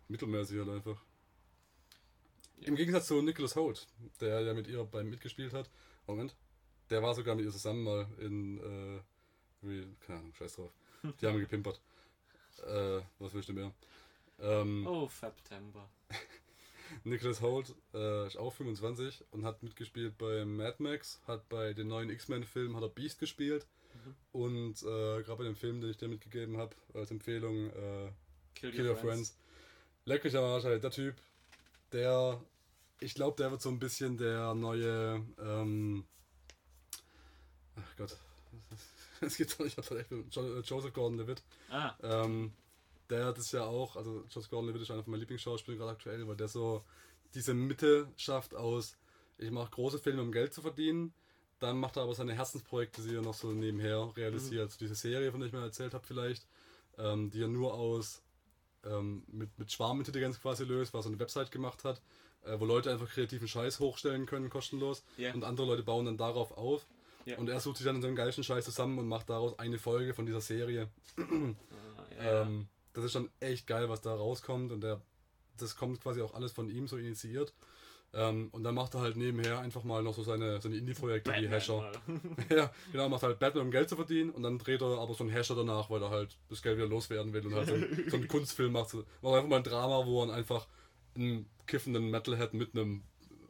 Mittelmäßig 0.07 0.59
halt 0.59 0.69
einfach. 0.69 1.01
Ja. 2.57 2.67
Im 2.67 2.75
Gegensatz 2.75 3.07
zu 3.07 3.21
Nicholas 3.21 3.55
Holt, 3.55 3.87
der 4.21 4.41
ja 4.41 4.53
mit 4.53 4.67
ihr 4.67 4.83
beim 4.83 5.09
mitgespielt 5.09 5.53
hat. 5.53 5.69
Moment. 6.07 6.35
Der 6.89 7.01
war 7.01 7.13
sogar 7.13 7.35
mit 7.35 7.45
ihr 7.45 7.51
zusammen 7.51 7.83
mal 7.83 8.07
in, 8.19 8.59
äh, 8.59 9.85
keine 10.05 10.19
Ahnung, 10.19 10.33
scheiß 10.35 10.55
drauf. 10.55 10.71
Die 11.21 11.27
haben 11.27 11.39
gepimpert. 11.39 11.79
Äh, 12.65 13.01
was 13.19 13.33
willst 13.33 13.49
du 13.49 13.53
mehr? 13.53 13.73
Ähm, 14.39 14.85
oh, 14.87 15.07
September. 15.07 15.89
Nicholas 17.03 17.41
Holt 17.41 17.73
äh, 17.93 18.27
ist 18.27 18.37
auch 18.37 18.53
25 18.53 19.23
und 19.31 19.45
hat 19.45 19.63
mitgespielt 19.63 20.17
bei 20.17 20.45
Mad 20.45 20.75
Max, 20.79 21.21
hat 21.27 21.47
bei 21.49 21.73
den 21.73 21.87
neuen 21.87 22.09
X-Men-Filmen 22.09 22.75
hat 22.75 22.83
er 22.83 22.89
Beast 22.89 23.19
gespielt 23.19 23.65
mhm. 23.93 24.15
und 24.31 24.81
äh, 24.83 25.23
gerade 25.23 25.37
bei 25.37 25.43
dem 25.43 25.55
Film, 25.55 25.81
den 25.81 25.89
ich 25.89 25.97
dir 25.97 26.07
mitgegeben 26.07 26.57
habe, 26.57 26.75
als 26.93 27.11
Empfehlung, 27.11 27.69
äh, 27.69 28.11
Kill, 28.53 28.71
Kill, 28.71 28.87
Your 28.87 28.95
Friends. 28.95 29.31
Friends. 29.31 29.37
Leck 30.05 30.35
Arsch, 30.35 30.63
halt, 30.63 30.83
der 30.83 30.91
Typ, 30.91 31.15
der, 31.91 32.39
ich 32.99 33.15
glaube, 33.15 33.37
der 33.37 33.51
wird 33.51 33.61
so 33.61 33.69
ein 33.69 33.79
bisschen 33.79 34.17
der 34.17 34.53
neue, 34.53 35.25
ähm, 35.39 36.05
ach 37.75 37.95
Gott, 37.97 38.17
es 39.21 39.37
geht 39.37 39.51
doch 39.53 39.65
nicht, 39.65 39.77
ich 39.77 39.91
habe 39.91 40.63
Joseph 40.63 40.93
Gordon-Levitt. 40.93 41.41
Ah. 41.71 41.95
Ähm, 42.03 42.53
der 43.09 43.25
hat 43.25 43.37
es 43.37 43.51
ja 43.51 43.63
auch, 43.63 43.95
also 43.95 44.23
Joseph 44.29 44.49
Gordon-Levitt 44.49 44.81
ist 44.81 44.91
einer 44.91 45.03
von 45.03 45.11
meinen 45.11 45.21
Lieblingsschauspielern 45.21 45.79
gerade 45.79 45.91
aktuell, 45.91 46.27
weil 46.27 46.35
der 46.35 46.47
so 46.47 46.83
diese 47.33 47.53
Mitte 47.53 48.07
schafft 48.15 48.55
aus, 48.55 48.97
ich 49.37 49.51
mache 49.51 49.71
große 49.71 49.99
Filme, 49.99 50.21
um 50.21 50.31
Geld 50.31 50.53
zu 50.53 50.61
verdienen, 50.61 51.13
dann 51.59 51.79
macht 51.79 51.97
er 51.97 52.03
aber 52.03 52.15
seine 52.15 52.33
Herzensprojekte, 52.33 53.01
die 53.01 53.15
er 53.15 53.21
noch 53.21 53.33
so 53.33 53.51
nebenher 53.51 54.11
realisiert. 54.15 54.53
Mhm. 54.53 54.67
Also 54.67 54.77
diese 54.79 54.95
Serie, 54.95 55.31
von 55.31 55.39
der 55.39 55.47
ich 55.47 55.53
mal 55.53 55.63
erzählt 55.63 55.93
habe 55.93 56.05
vielleicht, 56.05 56.47
ähm, 56.97 57.29
die 57.29 57.41
er 57.41 57.47
nur 57.47 57.73
aus 57.73 58.21
ähm, 58.85 59.23
mit, 59.27 59.57
mit 59.57 59.71
Schwarmintelligenz 59.71 60.39
quasi 60.39 60.63
löst, 60.63 60.93
was 60.93 61.05
er 61.05 61.09
eine 61.09 61.19
Website 61.19 61.51
gemacht 61.51 61.83
hat, 61.83 62.01
äh, 62.43 62.59
wo 62.59 62.65
Leute 62.65 62.91
einfach 62.91 63.09
kreativen 63.09 63.47
Scheiß 63.47 63.79
hochstellen 63.79 64.25
können, 64.25 64.49
kostenlos. 64.49 65.03
Yeah. 65.17 65.33
Und 65.33 65.43
andere 65.43 65.67
Leute 65.67 65.83
bauen 65.83 66.05
dann 66.05 66.17
darauf 66.17 66.51
auf. 66.57 66.85
Yeah. 67.25 67.39
Und 67.39 67.49
er 67.49 67.59
sucht 67.59 67.77
sich 67.77 67.85
dann 67.85 68.01
so 68.01 68.07
einen 68.07 68.15
geilsten 68.15 68.43
Scheiß 68.43 68.65
zusammen 68.65 68.99
und 68.99 69.07
macht 69.07 69.29
daraus 69.29 69.57
eine 69.57 69.79
Folge 69.79 70.13
von 70.13 70.25
dieser 70.25 70.41
Serie. 70.41 70.89
Ah, 71.17 72.23
ja, 72.23 72.41
ähm, 72.43 72.67
das 72.95 73.03
ist 73.03 73.11
schon 73.11 73.29
echt 73.39 73.67
geil, 73.67 73.89
was 73.89 74.01
da 74.01 74.15
rauskommt 74.15 74.71
und 74.71 74.81
der, 74.81 75.01
das 75.57 75.75
kommt 75.75 76.01
quasi 76.01 76.21
auch 76.21 76.33
alles 76.33 76.53
von 76.53 76.69
ihm 76.69 76.87
so 76.87 76.97
initiiert. 76.97 77.53
Ähm, 78.13 78.47
und 78.53 78.63
dann 78.63 78.75
macht 78.75 78.93
er 78.93 79.01
halt 79.01 79.17
nebenher 79.17 79.59
einfach 79.59 79.83
mal 79.83 80.01
noch 80.01 80.13
so 80.13 80.23
seine, 80.23 80.61
seine 80.61 80.77
Indie-Projekte 80.77 81.33
wie 81.33 81.49
Hasher. 81.49 81.91
ja, 82.49 82.71
genau, 82.93 83.09
macht 83.09 83.23
halt 83.23 83.39
Batman, 83.39 83.65
um 83.65 83.71
Geld 83.71 83.89
zu 83.89 83.97
verdienen 83.97 84.29
und 84.29 84.43
dann 84.43 84.57
dreht 84.57 84.81
er 84.81 84.99
aber 84.99 85.13
so 85.13 85.25
einen 85.25 85.33
Hasher 85.33 85.55
danach, 85.55 85.89
weil 85.89 86.01
er 86.01 86.11
halt 86.11 86.37
das 86.49 86.61
Geld 86.61 86.77
wieder 86.77 86.87
loswerden 86.87 87.33
will 87.33 87.45
und 87.45 87.53
halt 87.53 87.67
so, 87.67 87.75
so 88.09 88.15
einen 88.15 88.29
Kunstfilm 88.29 88.71
macht. 88.71 88.89
So, 88.89 89.03
macht 89.21 89.35
einfach 89.35 89.49
mal 89.49 89.57
ein 89.57 89.63
Drama, 89.63 90.05
wo 90.05 90.23
er 90.23 90.33
einfach 90.33 90.65
einen 91.15 91.49
kiffenden 91.67 92.09
Metalhead 92.09 92.53
mit 92.53 92.73
einem 92.73 93.03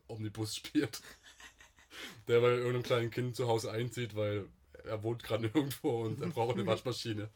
Omnibus 0.08 0.56
spielt. 0.56 1.02
Der 2.28 2.42
bei 2.42 2.50
irgendeinem 2.50 2.84
kleinen 2.84 3.12
Kind 3.12 3.36
zu 3.36 3.48
Hause 3.48 3.72
einzieht, 3.72 4.16
weil 4.16 4.48
er 4.84 5.04
wohnt 5.04 5.22
gerade 5.22 5.46
irgendwo 5.54 6.02
und 6.02 6.22
er 6.22 6.30
braucht 6.30 6.56
eine 6.56 6.66
Waschmaschine. 6.66 7.30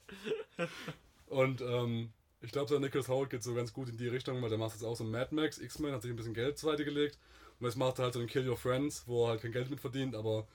Und 1.30 1.61
ähm, 1.61 2.11
ich 2.41 2.51
glaube, 2.51 2.69
der 2.69 2.80
Nicholas 2.80 3.07
Holt 3.07 3.30
geht 3.30 3.43
so 3.43 3.53
ganz 3.53 3.72
gut 3.72 3.89
in 3.89 3.97
die 3.97 4.07
Richtung, 4.07 4.41
weil 4.41 4.49
der 4.49 4.57
macht 4.57 4.73
jetzt 4.73 4.84
auch 4.84 4.95
so 4.95 5.03
Mad 5.03 5.34
Max, 5.34 5.60
X-Men, 5.60 5.93
hat 5.93 6.01
sich 6.01 6.11
ein 6.11 6.15
bisschen 6.15 6.34
Geld 6.34 6.57
zur 6.57 6.72
Seite 6.72 6.85
gelegt. 6.85 7.18
Und 7.60 7.65
jetzt 7.68 7.76
macht 7.76 7.99
er 7.99 8.06
halt 8.06 8.14
so 8.14 8.19
einen 8.19 8.30
Kill 8.30 8.47
Your 8.47 8.57
Friends, 8.57 9.03
wo 9.07 9.26
er 9.26 9.31
halt 9.31 9.41
kein 9.41 9.51
Geld 9.51 9.69
mit 9.69 9.80
verdient, 9.80 10.15
aber 10.15 10.47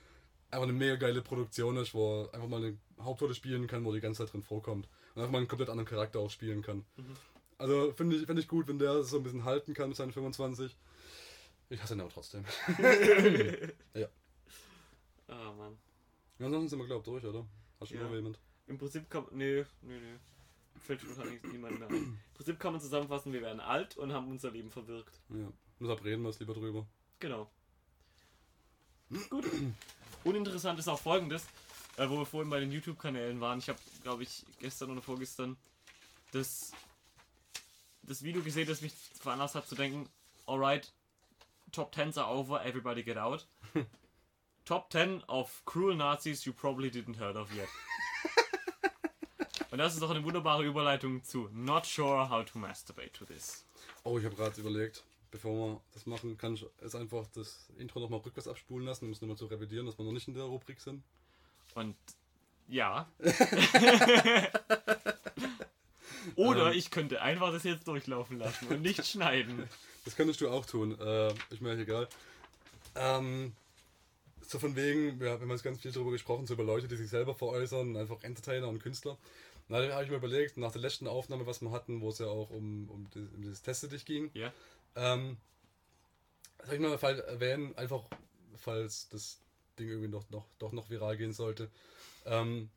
einfach 0.49 0.63
eine 0.63 0.73
mega 0.73 0.95
geile 0.95 1.21
Produktion 1.21 1.77
ist, 1.77 1.93
wo 1.93 2.23
er 2.23 2.33
einfach 2.33 2.47
mal 2.47 2.63
eine 2.63 2.77
Hauptrolle 2.99 3.35
spielen 3.35 3.67
kann, 3.67 3.85
wo 3.85 3.93
die 3.93 4.01
ganze 4.01 4.23
Zeit 4.23 4.33
drin 4.33 4.41
vorkommt. 4.41 4.87
Und 5.13 5.21
einfach 5.21 5.31
mal 5.31 5.37
einen 5.39 5.47
komplett 5.47 5.69
anderen 5.69 5.87
Charakter 5.87 6.19
auch 6.19 6.29
spielen 6.29 6.61
kann. 6.61 6.85
Mhm. 6.97 7.15
Also 7.57 7.93
finde 7.93 8.17
ich, 8.17 8.25
find 8.25 8.39
ich 8.39 8.47
gut, 8.47 8.67
wenn 8.67 8.79
der 8.79 9.03
so 9.03 9.17
ein 9.17 9.23
bisschen 9.23 9.45
halten 9.45 9.73
kann 9.73 9.89
mit 9.89 9.97
seinen 9.97 10.11
25. 10.11 10.75
Ich 11.69 11.81
hasse 11.81 11.93
ihn 11.93 12.01
aber 12.01 12.09
trotzdem. 12.09 12.43
ja. 13.93 14.07
Ah, 15.27 15.51
oh, 15.51 15.53
Mann. 15.53 15.77
Ja, 16.39 16.47
ansonsten 16.47 16.69
sind 16.69 16.79
wir, 16.79 16.85
glaube 16.85 17.01
ich, 17.01 17.05
durch, 17.05 17.25
oder? 17.25 17.45
Hast 17.79 17.91
du 17.91 17.95
ja. 17.95 18.03
noch 18.03 18.13
jemand? 18.13 18.39
Im 18.67 18.77
Prinzip 18.77 19.09
kann. 19.09 19.25
Nee, 19.31 19.63
nee, 19.81 19.99
nee 19.99 20.19
fällt 20.85 21.07
wahrscheinlich 21.07 21.43
niemand 21.43 21.79
mehr 21.79 21.89
ein. 21.89 21.95
Im 21.95 22.19
Prinzip 22.33 22.59
kann 22.59 22.73
man 22.73 22.81
zusammenfassen, 22.81 23.33
wir 23.33 23.41
werden 23.41 23.59
alt 23.59 23.97
und 23.97 24.13
haben 24.13 24.29
unser 24.29 24.51
Leben 24.51 24.71
verwirkt. 24.71 25.19
Ja, 25.29 25.51
deshalb 25.79 26.03
reden 26.03 26.23
wir 26.23 26.29
es 26.29 26.39
lieber 26.39 26.53
drüber. 26.53 26.85
Genau. 27.19 27.49
Gut. 29.29 29.45
Uninteressant 30.23 30.79
ist 30.79 30.87
auch 30.87 30.99
folgendes, 30.99 31.45
äh, 31.97 32.09
wo 32.09 32.17
wir 32.17 32.25
vorhin 32.25 32.49
bei 32.49 32.59
den 32.59 32.71
YouTube-Kanälen 32.71 33.39
waren. 33.39 33.59
Ich 33.59 33.69
habe, 33.69 33.79
glaube 34.03 34.23
ich, 34.23 34.43
gestern 34.59 34.91
oder 34.91 35.01
vorgestern 35.01 35.55
das, 36.31 36.71
das 38.03 38.23
Video 38.23 38.41
gesehen, 38.41 38.67
das 38.67 38.81
mich 38.81 38.93
veranlasst 39.19 39.55
hat 39.55 39.67
zu 39.67 39.75
denken, 39.75 40.09
alright, 40.45 40.91
Top 41.71 41.93
10s 41.93 42.17
are 42.17 42.29
over, 42.29 42.63
everybody 42.63 43.03
get 43.03 43.17
out. 43.17 43.45
Top 44.65 44.89
10 44.89 45.23
of 45.27 45.61
cruel 45.65 45.95
Nazis 45.95 46.45
you 46.45 46.53
probably 46.53 46.89
didn't 46.89 47.17
heard 47.17 47.35
of 47.35 47.53
yet. 47.53 47.67
Und 49.75 49.79
das 49.79 49.93
ist 49.93 50.01
doch 50.01 50.09
eine 50.09 50.23
wunderbare 50.23 50.63
Überleitung 50.63 51.21
zu 51.25 51.49
Not 51.51 51.85
sure 51.85 52.29
how 52.29 52.45
to 52.45 52.57
masturbate 52.57 53.11
to 53.11 53.25
this. 53.25 53.65
Oh, 54.05 54.17
ich 54.17 54.23
habe 54.23 54.33
gerade 54.33 54.57
überlegt, 54.61 55.03
bevor 55.31 55.51
wir 55.51 55.81
das 55.93 56.05
machen, 56.05 56.37
kann 56.37 56.53
ich 56.53 56.65
es 56.79 56.95
einfach 56.95 57.25
das 57.35 57.67
Intro 57.77 57.99
nochmal 57.99 58.21
rückwärts 58.21 58.47
abspulen 58.47 58.87
lassen, 58.87 59.03
um 59.03 59.11
es 59.11 59.19
nochmal 59.19 59.35
zu 59.35 59.47
revidieren, 59.47 59.85
dass 59.85 59.97
wir 59.97 60.05
noch 60.05 60.13
nicht 60.13 60.29
in 60.29 60.33
der 60.33 60.43
Rubrik 60.43 60.79
sind. 60.79 61.03
Und 61.73 61.97
ja. 62.69 63.09
Oder 66.37 66.71
ähm, 66.71 66.77
ich 66.77 66.89
könnte 66.89 67.21
einfach 67.21 67.51
das 67.51 67.65
jetzt 67.65 67.85
durchlaufen 67.85 68.39
lassen 68.39 68.67
und 68.69 68.81
nicht 68.81 69.05
schneiden. 69.05 69.67
Das 70.05 70.15
könntest 70.15 70.39
du 70.39 70.49
auch 70.49 70.65
tun. 70.65 70.97
Äh, 71.01 71.33
ich 71.49 71.59
mir 71.59 71.77
egal. 71.77 72.07
Ähm, 72.95 73.51
so 74.41 74.57
von 74.57 74.75
wegen, 74.75 75.19
wir 75.19 75.31
haben 75.31 75.49
jetzt 75.49 75.63
ganz 75.63 75.81
viel 75.81 75.91
darüber 75.91 76.11
gesprochen, 76.11 76.47
so 76.47 76.53
über 76.53 76.63
Leute, 76.63 76.87
die 76.87 76.95
sich 76.95 77.09
selber 77.09 77.33
veräußern, 77.33 77.97
einfach 77.97 78.23
Entertainer 78.23 78.69
und 78.69 78.81
Künstler. 78.81 79.17
Na, 79.67 79.81
dann 79.81 79.93
habe 79.93 80.03
ich 80.03 80.09
mir 80.09 80.17
überlegt, 80.17 80.57
nach 80.57 80.71
der 80.71 80.81
letzten 80.81 81.07
Aufnahme, 81.07 81.47
was 81.47 81.61
wir 81.61 81.71
hatten, 81.71 82.01
wo 82.01 82.09
es 82.09 82.19
ja 82.19 82.27
auch 82.27 82.51
um, 82.51 82.89
um, 82.89 83.09
das, 83.11 83.23
um 83.33 83.41
dieses 83.41 83.61
Teste 83.61 83.87
dich 83.87 84.05
ging, 84.05 84.29
ja. 84.33 84.53
ähm, 84.95 85.37
soll 86.63 86.75
ich 86.75 86.81
mal 86.81 87.19
erwähnen, 87.19 87.75
einfach, 87.75 88.03
falls 88.55 89.09
das 89.09 89.39
Ding 89.79 89.89
irgendwie 89.89 90.11
doch 90.11 90.29
noch, 90.29 90.45
doch 90.59 90.71
noch 90.71 90.89
viral 90.89 91.17
gehen 91.17 91.33
sollte. 91.33 91.69
Ähm, 92.25 92.69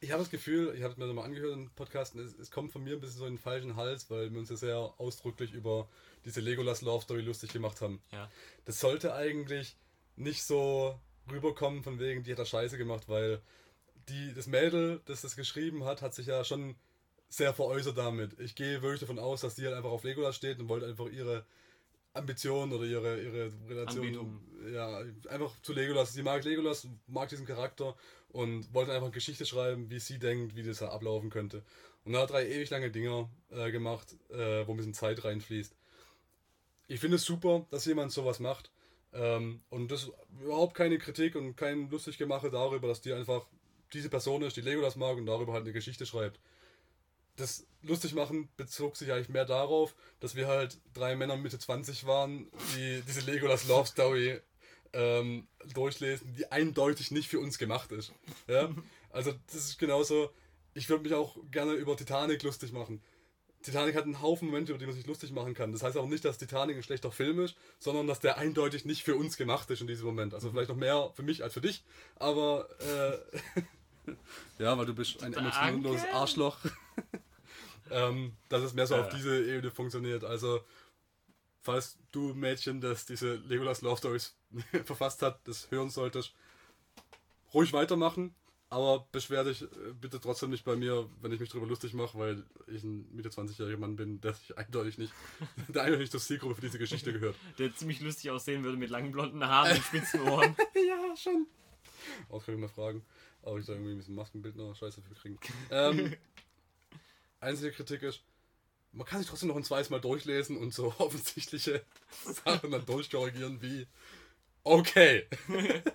ich 0.00 0.10
habe 0.10 0.22
das 0.22 0.30
Gefühl, 0.30 0.74
ich 0.76 0.82
habe 0.82 0.92
es 0.92 0.98
mir 0.98 1.06
nochmal 1.06 1.24
angehört 1.24 1.54
im 1.54 1.70
Podcast, 1.70 2.14
es, 2.14 2.38
es, 2.38 2.50
kommt 2.50 2.72
von 2.72 2.84
mir 2.84 2.94
ein 2.94 3.00
bisschen 3.00 3.18
so 3.18 3.26
in 3.26 3.34
den 3.34 3.38
falschen 3.38 3.76
Hals, 3.76 4.10
weil 4.10 4.30
wir 4.30 4.38
uns 4.38 4.50
ja 4.50 4.56
sehr 4.56 4.76
ausdrücklich 4.76 5.52
über 5.52 5.88
diese 6.24 6.40
Legolas 6.40 6.82
Love 6.82 7.04
Story 7.04 7.22
lustig 7.22 7.52
gemacht 7.52 7.80
haben. 7.80 8.02
Ja. 8.12 8.30
Das 8.66 8.80
sollte 8.80 9.14
eigentlich 9.14 9.76
nicht 10.16 10.44
so 10.44 11.00
rüberkommen, 11.30 11.82
von 11.82 11.98
wegen, 11.98 12.22
die 12.22 12.32
hat 12.32 12.38
da 12.38 12.44
Scheiße 12.44 12.76
gemacht, 12.76 13.08
weil 13.08 13.40
die, 14.08 14.34
das 14.34 14.46
Mädel, 14.46 15.00
das 15.06 15.22
das 15.22 15.36
geschrieben 15.36 15.84
hat, 15.84 16.02
hat 16.02 16.14
sich 16.14 16.26
ja 16.26 16.44
schon 16.44 16.76
sehr 17.28 17.52
veräußert 17.52 17.98
damit. 17.98 18.38
Ich 18.38 18.54
gehe 18.54 18.82
wirklich 18.82 19.00
davon 19.00 19.18
aus, 19.18 19.40
dass 19.40 19.54
die 19.54 19.64
halt 19.64 19.74
einfach 19.74 19.90
auf 19.90 20.04
Legolas 20.04 20.36
steht 20.36 20.60
und 20.60 20.68
wollte 20.68 20.86
einfach 20.86 21.08
ihre 21.08 21.44
Ambitionen 22.12 22.72
oder 22.72 22.84
ihre, 22.84 23.20
ihre 23.20 23.52
Relation 23.68 24.06
Anbetung. 24.06 24.40
ja, 24.72 25.02
einfach 25.28 25.60
zu 25.62 25.72
Legolas. 25.72 26.12
Sie 26.12 26.22
mag 26.22 26.44
Legolas, 26.44 26.86
mag 27.08 27.28
diesen 27.28 27.44
Charakter 27.46 27.96
und 28.28 28.72
wollte 28.72 28.92
einfach 28.92 29.06
eine 29.06 29.14
Geschichte 29.14 29.44
schreiben, 29.46 29.90
wie 29.90 29.98
sie 29.98 30.18
denkt, 30.18 30.54
wie 30.54 30.62
das 30.62 30.78
da 30.78 30.90
ablaufen 30.90 31.30
könnte. 31.30 31.64
Und 32.04 32.12
da 32.12 32.20
hat 32.22 32.30
drei 32.30 32.48
ewig 32.48 32.70
lange 32.70 32.90
Dinger 32.90 33.28
äh, 33.50 33.72
gemacht, 33.72 34.14
äh, 34.30 34.66
wo 34.66 34.72
ein 34.72 34.76
bisschen 34.76 34.94
Zeit 34.94 35.24
reinfließt. 35.24 35.74
Ich 36.86 37.00
finde 37.00 37.16
es 37.16 37.24
super, 37.24 37.66
dass 37.70 37.86
jemand 37.86 38.12
sowas 38.12 38.38
macht. 38.38 38.70
Ähm, 39.12 39.62
und 39.70 39.90
das 39.90 40.04
ist 40.04 40.12
überhaupt 40.40 40.74
keine 40.74 40.98
Kritik 40.98 41.34
und 41.34 41.56
kein 41.56 41.90
lustig 41.90 42.18
Gemache 42.18 42.50
darüber, 42.50 42.88
dass 42.88 43.00
die 43.00 43.12
einfach 43.12 43.46
diese 43.92 44.08
Person 44.08 44.42
ist, 44.42 44.56
die 44.56 44.60
Legolas 44.60 44.96
mag 44.96 45.16
und 45.16 45.26
darüber 45.26 45.52
halt 45.52 45.64
eine 45.64 45.72
Geschichte 45.72 46.06
schreibt. 46.06 46.40
Das 47.36 47.66
lustig 47.82 48.14
machen 48.14 48.48
bezog 48.56 48.96
sich 48.96 49.12
eigentlich 49.12 49.28
mehr 49.28 49.44
darauf, 49.44 49.94
dass 50.20 50.36
wir 50.36 50.46
halt 50.46 50.78
drei 50.92 51.16
Männer 51.16 51.36
Mitte 51.36 51.58
20 51.58 52.06
waren, 52.06 52.48
die 52.76 53.02
diese 53.06 53.20
Legolas 53.22 53.66
Love 53.66 53.86
Story 53.86 54.40
ähm, 54.92 55.48
durchlesen, 55.72 56.34
die 56.36 56.50
eindeutig 56.50 57.10
nicht 57.10 57.28
für 57.28 57.40
uns 57.40 57.58
gemacht 57.58 57.92
ist. 57.92 58.12
Ja? 58.46 58.70
Also 59.10 59.34
das 59.46 59.56
ist 59.56 59.78
genauso, 59.78 60.30
ich 60.74 60.88
würde 60.88 61.02
mich 61.02 61.14
auch 61.14 61.36
gerne 61.50 61.72
über 61.72 61.96
Titanic 61.96 62.42
lustig 62.42 62.72
machen. 62.72 63.02
Titanic 63.64 63.96
hat 63.96 64.04
einen 64.04 64.20
Haufen 64.20 64.48
Momente, 64.48 64.72
über 64.72 64.78
die 64.78 64.84
man 64.84 64.94
sich 64.94 65.06
lustig 65.06 65.32
machen 65.32 65.54
kann. 65.54 65.72
Das 65.72 65.82
heißt 65.82 65.96
auch 65.96 66.06
nicht, 66.06 66.24
dass 66.24 66.36
Titanic 66.36 66.76
ein 66.76 66.82
schlechter 66.82 67.10
Film 67.10 67.40
ist, 67.40 67.56
sondern 67.78 68.06
dass 68.06 68.20
der 68.20 68.36
eindeutig 68.36 68.84
nicht 68.84 69.02
für 69.02 69.16
uns 69.16 69.38
gemacht 69.38 69.70
ist 69.70 69.80
in 69.80 69.86
diesem 69.86 70.04
Moment. 70.04 70.34
Also 70.34 70.50
vielleicht 70.50 70.68
noch 70.68 70.76
mehr 70.76 71.10
für 71.14 71.22
mich 71.22 71.42
als 71.42 71.54
für 71.54 71.62
dich, 71.62 71.82
aber 72.16 72.68
äh, 74.06 74.12
ja, 74.58 74.76
weil 74.76 74.84
du 74.84 74.94
bist 74.94 75.22
ein 75.22 75.32
emotionsloses 75.32 76.04
Arschloch. 76.12 76.58
ähm, 77.90 78.32
dass 78.48 78.62
es 78.62 78.74
mehr 78.74 78.86
so 78.86 78.96
auf 78.96 79.08
diese 79.08 79.42
Ebene 79.44 79.70
funktioniert. 79.70 80.24
Also 80.24 80.60
falls 81.62 81.96
du 82.12 82.34
Mädchen, 82.34 82.80
das 82.80 83.06
diese 83.06 83.36
Legolas 83.36 83.80
Love 83.80 83.96
Stories 83.96 84.36
verfasst 84.84 85.22
hat, 85.22 85.40
das 85.48 85.70
hören 85.70 85.90
solltest, 85.90 86.34
ruhig 87.54 87.72
weitermachen. 87.72 88.34
Aber 88.70 89.06
beschwer 89.12 89.44
dich 89.44 89.62
äh, 89.62 89.66
bitte 90.00 90.20
trotzdem 90.20 90.50
nicht 90.50 90.64
bei 90.64 90.74
mir, 90.74 91.08
wenn 91.20 91.30
ich 91.32 91.38
mich 91.38 91.48
darüber 91.48 91.66
lustig 91.66 91.94
mache, 91.94 92.18
weil 92.18 92.44
ich 92.66 92.82
ein 92.82 93.06
Mitte 93.14 93.28
20-jähriger 93.28 93.76
Mann 93.76 93.94
bin, 93.94 94.20
der 94.20 94.34
sich 94.34 94.56
eindeutig 94.58 94.98
nicht, 94.98 95.12
der 95.68 95.82
eindeutig 95.82 96.04
nicht 96.04 96.12
zur 96.12 96.20
Zielgruppe 96.20 96.56
für 96.56 96.60
diese 96.62 96.78
Geschichte 96.78 97.12
gehört. 97.12 97.36
Der 97.58 97.74
ziemlich 97.74 98.00
lustig 98.00 98.30
aussehen 98.30 98.64
würde 98.64 98.76
mit 98.76 98.90
langen 98.90 99.12
blonden 99.12 99.46
Haaren 99.46 99.76
und 99.76 99.84
spitzen 99.84 100.22
Ohren. 100.22 100.56
ja, 100.74 101.16
schon. 101.16 101.46
Auch 102.28 102.44
kann 102.44 102.54
ich 102.54 102.60
mal 102.60 102.68
fragen. 102.68 103.04
Aber 103.42 103.58
ich 103.58 103.66
soll 103.66 103.76
irgendwie 103.76 103.92
ein 103.92 103.98
bisschen 103.98 104.14
Maskenbildner 104.14 104.74
Scheiße 104.74 105.02
für 105.02 105.14
kriegen. 105.14 105.38
Ähm, 105.70 106.16
einzige 107.40 107.72
Kritik 107.72 108.02
ist, 108.02 108.22
man 108.92 109.06
kann 109.06 109.20
sich 109.20 109.28
trotzdem 109.28 109.48
noch 109.48 109.56
ein 109.56 109.64
zweites 109.64 109.90
Mal 109.90 110.00
durchlesen 110.00 110.56
und 110.56 110.72
so 110.72 110.94
offensichtliche 110.98 111.84
Sachen 112.44 112.70
dann 112.70 112.86
durchkorrigieren 112.86 113.60
wie 113.60 113.86
okay. 114.62 115.26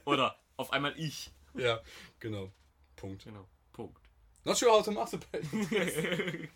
Oder 0.05 0.37
auf 0.57 0.71
einmal 0.71 0.93
ich. 0.97 1.31
Ja, 1.55 1.81
genau. 2.19 2.51
Punkt. 2.99 3.23
Genau. 3.23 3.45
Punkt. 3.71 3.97
Not 4.43 4.57
sure 4.57 4.71
how 4.71 4.81
to 4.81 4.91
masturbate. 4.91 5.45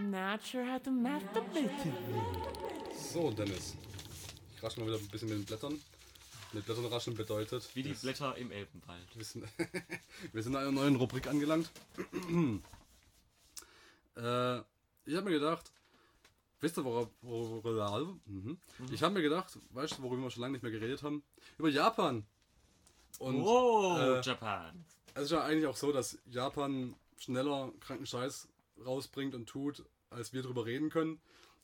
Not 0.00 0.42
sure 0.42 0.64
how 0.64 0.78
to 0.78 0.90
masturbate. 0.90 1.70
So, 3.12 3.30
Dennis. 3.30 3.74
Ich 4.56 4.62
rasch 4.62 4.78
mal 4.78 4.86
wieder 4.86 4.96
ein 4.96 5.08
bisschen 5.08 5.28
mit 5.28 5.38
den 5.38 5.44
Blättern. 5.44 5.78
Mit 6.54 6.64
Blättern 6.64 6.86
raschen 6.86 7.14
bedeutet. 7.14 7.68
Wie 7.74 7.82
die 7.82 7.92
Blätter 7.92 8.34
im 8.38 8.50
Elbenwald. 8.52 9.06
Wir 9.14 9.24
sind, 9.24 9.44
wir 10.32 10.42
sind 10.42 10.54
in 10.54 10.58
einer 10.58 10.72
neuen 10.72 10.96
Rubrik 10.96 11.26
angelangt. 11.26 11.70
Äh, 14.18 14.58
ich 15.04 15.16
habe 15.16 15.30
mir 15.30 15.38
gedacht, 15.38 15.72
wisst 16.60 16.78
ihr, 16.78 16.84
worüber. 16.84 17.10
worüber 17.22 18.16
mhm. 18.26 18.58
Ich 18.90 19.02
habe 19.02 19.14
mir 19.14 19.22
gedacht, 19.22 19.58
weißt 19.70 19.98
du, 19.98 20.02
worüber 20.02 20.24
wir 20.24 20.30
schon 20.30 20.42
lange 20.42 20.52
nicht 20.52 20.62
mehr 20.62 20.72
geredet 20.72 21.02
haben? 21.02 21.22
Über 21.58 21.68
Japan. 21.68 22.26
Und 23.18 23.42
oh, 23.42 23.96
äh, 23.98 24.20
Japan. 24.20 24.84
es 25.14 25.24
ist 25.24 25.30
ja 25.30 25.42
eigentlich 25.42 25.66
auch 25.66 25.76
so, 25.76 25.92
dass 25.92 26.18
Japan 26.26 26.94
schneller 27.18 27.72
kranken 27.80 28.06
Scheiß 28.06 28.48
rausbringt 28.84 29.34
und 29.34 29.46
tut, 29.46 29.84
als 30.10 30.32
wir 30.32 30.42
drüber 30.42 30.66
reden 30.66 30.90
können. 30.90 31.20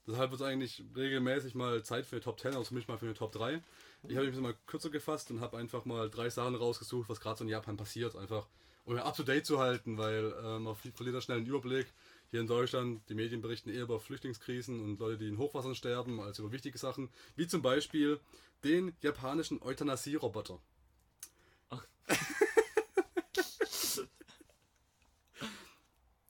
Deshalb 0.07 0.33
wird 0.33 0.41
es 0.41 0.47
eigentlich 0.47 0.85
regelmäßig 0.95 1.55
mal 1.55 1.83
Zeit 1.83 2.05
für 2.07 2.17
eine 2.17 2.23
Top 2.23 2.39
10, 2.39 2.55
also 2.55 2.65
für 2.65 2.75
mich 2.75 2.89
mal 2.89 2.99
für 2.99 3.07
eine 3.07 3.15
Top 3.15 3.33
3. 3.33 3.63
Ich 4.07 4.17
habe 4.17 4.27
mich 4.27 4.37
mal 4.39 4.55
kürzer 4.67 4.91
gefasst 4.91 5.31
und 5.31 5.41
habe 5.41 5.57
einfach 5.57 5.87
mal 5.87 6.11
drei 6.11 6.29
Sachen 6.29 6.55
rausgesucht, 6.55 7.09
was 7.09 7.21
gerade 7.21 7.39
so 7.39 7.45
in 7.45 7.51
Japan 7.51 7.77
passiert, 7.77 8.15
einfach 8.17 8.47
um 8.85 8.99
up 8.99 9.17
to 9.17 9.23
date 9.23 9.47
zu 9.47 9.59
halten, 9.59 9.97
weil 9.97 10.33
äh, 10.33 10.59
man 10.59 10.75
ver- 10.75 10.93
verliert 10.93 11.17
da 11.17 11.21
schnell 11.23 11.39
einen 11.39 11.47
Überblick. 11.47 11.87
Hier 12.35 12.41
in 12.41 12.49
Deutschland, 12.49 13.09
die 13.09 13.15
Medien 13.15 13.43
berichten 13.43 13.71
eher 13.71 13.85
über 13.85 14.01
Flüchtlingskrisen 14.01 14.81
und 14.81 14.99
Leute, 14.99 15.19
die 15.19 15.29
in 15.29 15.39
Hochwassern 15.39 15.77
sterben, 15.77 16.19
als 16.19 16.41
über 16.41 16.51
wichtige 16.51 16.77
Sachen, 16.77 17.09
wie 17.37 17.47
zum 17.47 17.63
Beispiel 17.63 18.19
den 18.65 18.93
japanischen 19.03 19.63
Euthanasie-Roboter. 19.63 20.59
Ich 23.37 24.01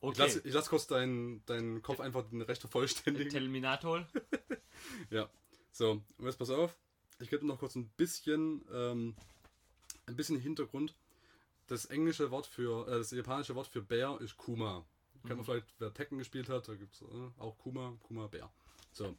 Okay. 0.00 0.18
lasse 0.20 0.42
ich 0.44 0.52
lass 0.52 0.68
kurz 0.68 0.86
deinen, 0.86 1.42
deinen 1.46 1.80
Kopf 1.80 2.00
einfach 2.00 2.28
den 2.28 2.42
Recht 2.42 2.60
vervollständigen. 2.60 3.30
Terminator. 3.32 4.06
Ja. 5.08 5.30
So, 5.72 6.02
und 6.18 6.26
jetzt 6.26 6.36
pass 6.36 6.50
auf. 6.50 6.76
Ich 7.18 7.30
gebe 7.30 7.46
noch 7.46 7.58
kurz 7.58 7.76
ein 7.76 7.88
bisschen, 7.96 8.62
ähm, 8.70 9.16
ein 10.04 10.16
bisschen 10.16 10.38
Hintergrund. 10.38 10.94
Das 11.66 11.86
englische 11.86 12.30
Wort 12.30 12.46
für, 12.46 12.86
äh, 12.88 12.98
das 12.98 13.10
japanische 13.10 13.54
Wort 13.54 13.68
für 13.68 13.80
Bär 13.80 14.18
ist 14.20 14.36
Kuma. 14.36 14.84
Kennt 15.26 15.36
man 15.36 15.44
vielleicht, 15.44 15.66
wer 15.78 15.92
Tekken 15.92 16.18
gespielt 16.18 16.48
hat, 16.48 16.68
da 16.68 16.74
gibt 16.74 16.94
es 16.94 17.02
äh, 17.02 17.30
auch 17.38 17.56
Kuma, 17.58 17.96
Kuma 18.02 18.26
Bär. 18.26 18.50
So. 18.92 19.16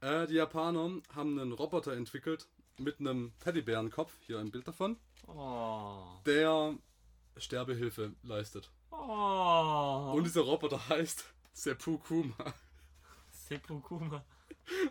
Äh, 0.00 0.26
die 0.26 0.34
Japaner 0.34 1.00
haben 1.14 1.38
einen 1.38 1.52
Roboter 1.52 1.92
entwickelt 1.92 2.48
mit 2.78 2.98
einem 3.00 3.32
Teddybärenkopf, 3.38 4.12
hier 4.22 4.38
ein 4.38 4.50
Bild 4.50 4.66
davon, 4.66 4.96
Oh. 5.28 6.02
der 6.26 6.76
Sterbehilfe 7.36 8.14
leistet. 8.22 8.70
Oh. 8.90 10.12
Und 10.16 10.24
dieser 10.24 10.40
Roboter 10.42 10.88
heißt 10.88 11.24
Seppu 11.52 11.98
Kuma. 11.98 12.54
Seppuku. 13.30 14.00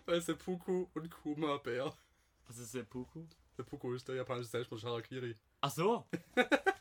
Weil 0.06 0.22
Seppuku 0.22 0.88
und 0.93 1.10
Kuma 1.10 1.57
Bär. 1.57 1.93
Was 2.48 2.57
ist 2.60 2.72
Seppuku? 2.72 3.26
Seppuku 3.57 3.93
ist 3.93 4.07
der 4.07 4.15
japanische 4.15 4.49
Selbstmord 4.49 4.84
Harakiri. 4.84 5.35
Ach 5.61 5.72
so. 5.72 6.06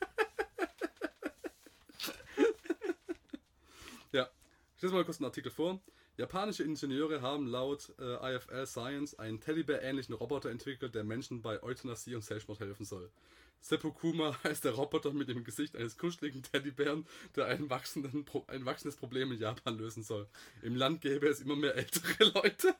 ich 4.80 4.82
lese 4.82 4.94
mal 4.94 5.04
kurz 5.04 5.18
einen 5.18 5.26
Artikel 5.26 5.52
vor. 5.52 5.78
Japanische 6.16 6.62
Ingenieure 6.62 7.20
haben 7.20 7.46
laut 7.46 7.92
äh, 7.98 8.34
IFL 8.34 8.66
Science 8.66 9.18
einen 9.18 9.38
Teddybär-ähnlichen 9.38 10.14
Roboter 10.14 10.48
entwickelt, 10.48 10.94
der 10.94 11.04
Menschen 11.04 11.42
bei 11.42 11.62
Euthanasie 11.62 12.14
und 12.14 12.24
Selbstmord 12.24 12.60
helfen 12.60 12.86
soll. 12.86 13.10
Seppukuma 13.60 14.38
heißt 14.42 14.64
der 14.64 14.72
Roboter 14.72 15.12
mit 15.12 15.28
dem 15.28 15.44
Gesicht 15.44 15.76
eines 15.76 15.98
kuscheligen 15.98 16.42
Teddybären, 16.42 17.06
der 17.36 17.44
ein, 17.44 17.68
Pro 18.24 18.46
ein 18.46 18.64
wachsendes 18.64 18.96
Problem 18.96 19.30
in 19.32 19.38
Japan 19.38 19.76
lösen 19.76 20.02
soll. 20.02 20.26
Im 20.62 20.76
Land 20.76 21.02
gäbe 21.02 21.28
es 21.28 21.42
immer 21.42 21.56
mehr 21.56 21.74
ältere 21.74 22.24
Leute. 22.32 22.74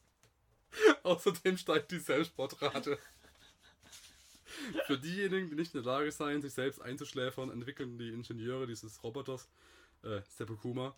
Außerdem 1.02 1.56
steigt 1.56 1.92
die 1.92 1.98
Selbstmordrate. 1.98 2.98
Für 4.86 4.98
diejenigen, 4.98 5.48
die 5.48 5.56
nicht 5.56 5.74
in 5.74 5.82
der 5.82 5.90
Lage 5.90 6.12
seien, 6.12 6.42
sich 6.42 6.52
selbst 6.52 6.82
einzuschläfern, 6.82 7.50
entwickeln 7.50 7.96
die 7.96 8.10
Ingenieure 8.10 8.66
dieses 8.66 9.02
Roboters, 9.02 9.48
äh, 10.02 10.20
Seppukuma, 10.36 10.94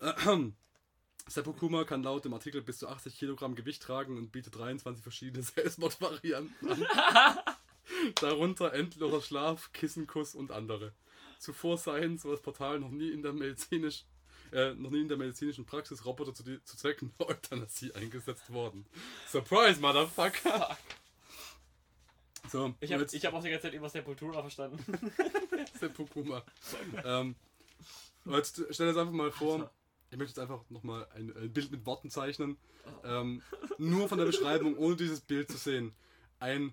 äh, 0.00 0.12
Seppukuma 1.28 1.84
kann 1.84 2.02
laut 2.02 2.24
dem 2.24 2.34
Artikel 2.34 2.62
bis 2.62 2.78
zu 2.78 2.88
80 2.88 3.18
Kilogramm 3.18 3.54
Gewicht 3.54 3.82
tragen 3.82 4.16
und 4.16 4.32
bietet 4.32 4.56
23 4.56 5.02
verschiedene 5.02 5.42
Selbstmordvarianten 5.44 6.70
an. 6.70 6.86
Darunter 8.20 8.74
endloser 8.74 9.22
Schlaf, 9.22 9.72
Kissenkuss 9.72 10.34
und 10.34 10.52
andere. 10.52 10.92
Zuvor 11.38 11.78
seien, 11.78 12.18
so 12.18 12.30
das 12.30 12.42
Portal, 12.42 12.80
noch 12.80 12.90
nie 12.90 13.10
in 13.10 13.22
der 13.22 13.32
medizinisch 13.32 14.04
äh, 14.52 14.74
noch 14.74 14.90
nie 14.90 15.02
in 15.02 15.08
der 15.08 15.16
medizinischen 15.16 15.66
Praxis 15.66 16.04
Roboter 16.04 16.34
zu, 16.34 16.42
die, 16.42 16.62
zu 16.64 16.76
Zwecken 16.76 17.12
der 17.18 17.28
Euthanasie 17.28 17.92
eingesetzt 17.94 18.50
worden. 18.52 18.86
Surprise, 19.26 19.80
Motherfucker! 19.80 20.78
So, 22.50 22.74
Ich 22.80 22.92
habe 22.92 23.04
hab 23.04 23.34
auch 23.34 23.42
die 23.42 23.50
ganze 23.50 23.66
Zeit 23.66 23.74
immer 23.74 23.90
Sepultura 23.90 24.40
verstanden. 24.40 24.82
Sepultura. 25.78 26.42
ähm, 27.04 27.34
und 28.28 28.36
jetzt 28.36 28.62
stell 28.70 28.86
dir 28.86 28.92
das 28.92 29.00
einfach 29.00 29.12
mal 29.12 29.30
vor, 29.30 29.70
ich 30.10 30.16
möchte 30.16 30.30
jetzt 30.30 30.38
einfach 30.38 30.68
nochmal 30.70 31.06
ein, 31.14 31.34
ein 31.36 31.52
Bild 31.52 31.70
mit 31.70 31.84
Worten 31.86 32.10
zeichnen. 32.10 32.56
Ähm, 33.04 33.42
nur 33.76 34.08
von 34.08 34.18
der 34.18 34.24
Beschreibung, 34.24 34.76
ohne 34.76 34.96
dieses 34.96 35.20
Bild 35.20 35.50
zu 35.50 35.58
sehen. 35.58 35.94
Ein 36.38 36.72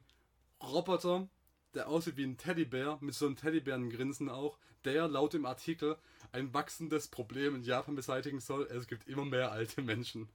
Roboter, 0.61 1.27
der 1.73 1.89
aussieht 1.89 2.17
wie 2.17 2.23
ein 2.23 2.37
Teddybär, 2.37 2.97
mit 3.01 3.13
so 3.13 3.25
einem 3.25 3.35
Teddybärengrinsen 3.35 4.29
auch, 4.29 4.57
der 4.85 5.07
laut 5.07 5.33
dem 5.33 5.45
Artikel 5.45 5.97
ein 6.31 6.53
wachsendes 6.53 7.07
Problem 7.07 7.55
in 7.55 7.63
Japan 7.63 7.95
beseitigen 7.95 8.39
soll. 8.39 8.67
Es 8.67 8.87
gibt 8.87 9.07
immer 9.07 9.25
mehr 9.25 9.51
alte 9.51 9.81
Menschen. 9.81 10.29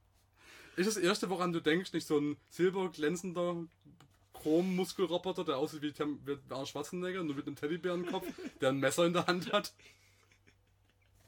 Ist 0.75 0.87
das 0.87 0.97
erste, 0.97 1.29
woran 1.29 1.51
du 1.51 1.59
denkst, 1.59 1.93
nicht 1.93 2.07
so 2.07 2.17
ein 2.17 2.37
silberglänzender 2.49 3.65
Chrom-Muskelroboter, 4.33 5.43
der 5.43 5.57
aussieht 5.57 5.81
wie, 5.81 5.93
wie 5.93 6.37
Arnold 6.49 6.69
Schwarzenegger, 6.69 7.23
nur 7.23 7.35
mit 7.35 7.47
einem 7.47 7.55
Teddybärenkopf, 7.55 8.27
der 8.61 8.69
ein 8.69 8.79
Messer 8.79 9.05
in 9.05 9.13
der 9.13 9.27
Hand 9.27 9.51
hat? 9.51 9.73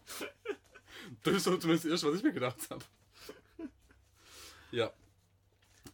Das 1.23 1.35
ist 1.35 1.43
so 1.43 1.57
zumindest 1.57 1.85
das 1.85 1.91
erste, 1.91 2.07
was 2.07 2.17
ich 2.17 2.23
mir 2.23 2.31
gedacht 2.31 2.57
habe. 2.69 2.83
Ja. 4.71 4.91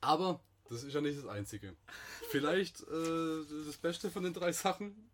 Aber 0.02 0.40
das 0.70 0.84
ist 0.84 0.94
ja 0.94 1.02
nicht 1.02 1.18
das 1.18 1.26
Einzige. 1.26 1.76
Vielleicht 2.30 2.82
äh, 2.82 3.44
das 3.66 3.78
Beste 3.78 4.12
von 4.12 4.24
den 4.24 4.34
drei 4.34 4.52
Sachen. 4.52 5.10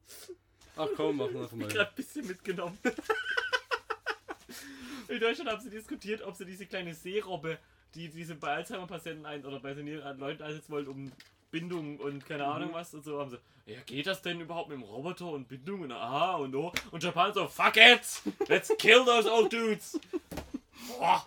Ach 0.75 0.87
komm, 0.95 1.17
machen 1.17 1.33
wir 1.33 1.41
einfach 1.43 1.55
mal. 1.55 1.67
gerade 1.67 1.89
ein 1.89 1.95
bisschen 1.95 2.27
mitgenommen. 2.27 2.77
In 5.07 5.19
Deutschland 5.19 5.49
haben 5.49 5.61
sie 5.61 5.69
diskutiert, 5.69 6.21
ob 6.21 6.35
sie 6.35 6.45
diese 6.45 6.65
kleine 6.65 6.93
Seerobbe, 6.93 7.59
die 7.93 8.09
diese 8.09 8.35
bei 8.35 8.55
Alzheimer-Patienten 8.55 9.25
ein 9.25 9.45
oder 9.45 9.59
bei 9.59 9.73
senioren 9.73 10.17
Leuten 10.17 10.43
einsetzen 10.43 10.71
wollen, 10.71 10.87
um 10.87 11.11
Bindung 11.55 11.97
und 11.99 12.25
keine 12.25 12.45
Ahnung 12.45 12.73
was 12.73 12.93
und 12.93 13.05
so 13.05 13.17
haben 13.17 13.29
sie. 13.29 13.39
Ja, 13.65 13.79
geht 13.85 14.07
das 14.07 14.21
denn 14.21 14.41
überhaupt 14.41 14.67
mit 14.67 14.77
dem 14.77 14.83
Roboter 14.83 15.27
und 15.27 15.47
Bindung 15.47 15.81
und 15.83 15.91
aha 15.93 16.35
und 16.35 16.53
oh? 16.53 16.73
Und 16.91 17.01
Japan 17.01 17.33
so, 17.33 17.47
fuck 17.47 17.77
it! 17.77 18.01
Let's 18.49 18.73
kill 18.77 19.05
those 19.05 19.31
old 19.31 19.53
dudes! 19.53 19.97
Boah. 20.99 21.25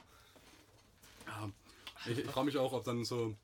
Ja, 1.26 1.48
ich, 2.05 2.18
ich 2.18 2.26
frage 2.26 2.44
mich 2.44 2.59
auch, 2.59 2.74
ob 2.74 2.84
dann 2.84 3.06
so, 3.06 3.34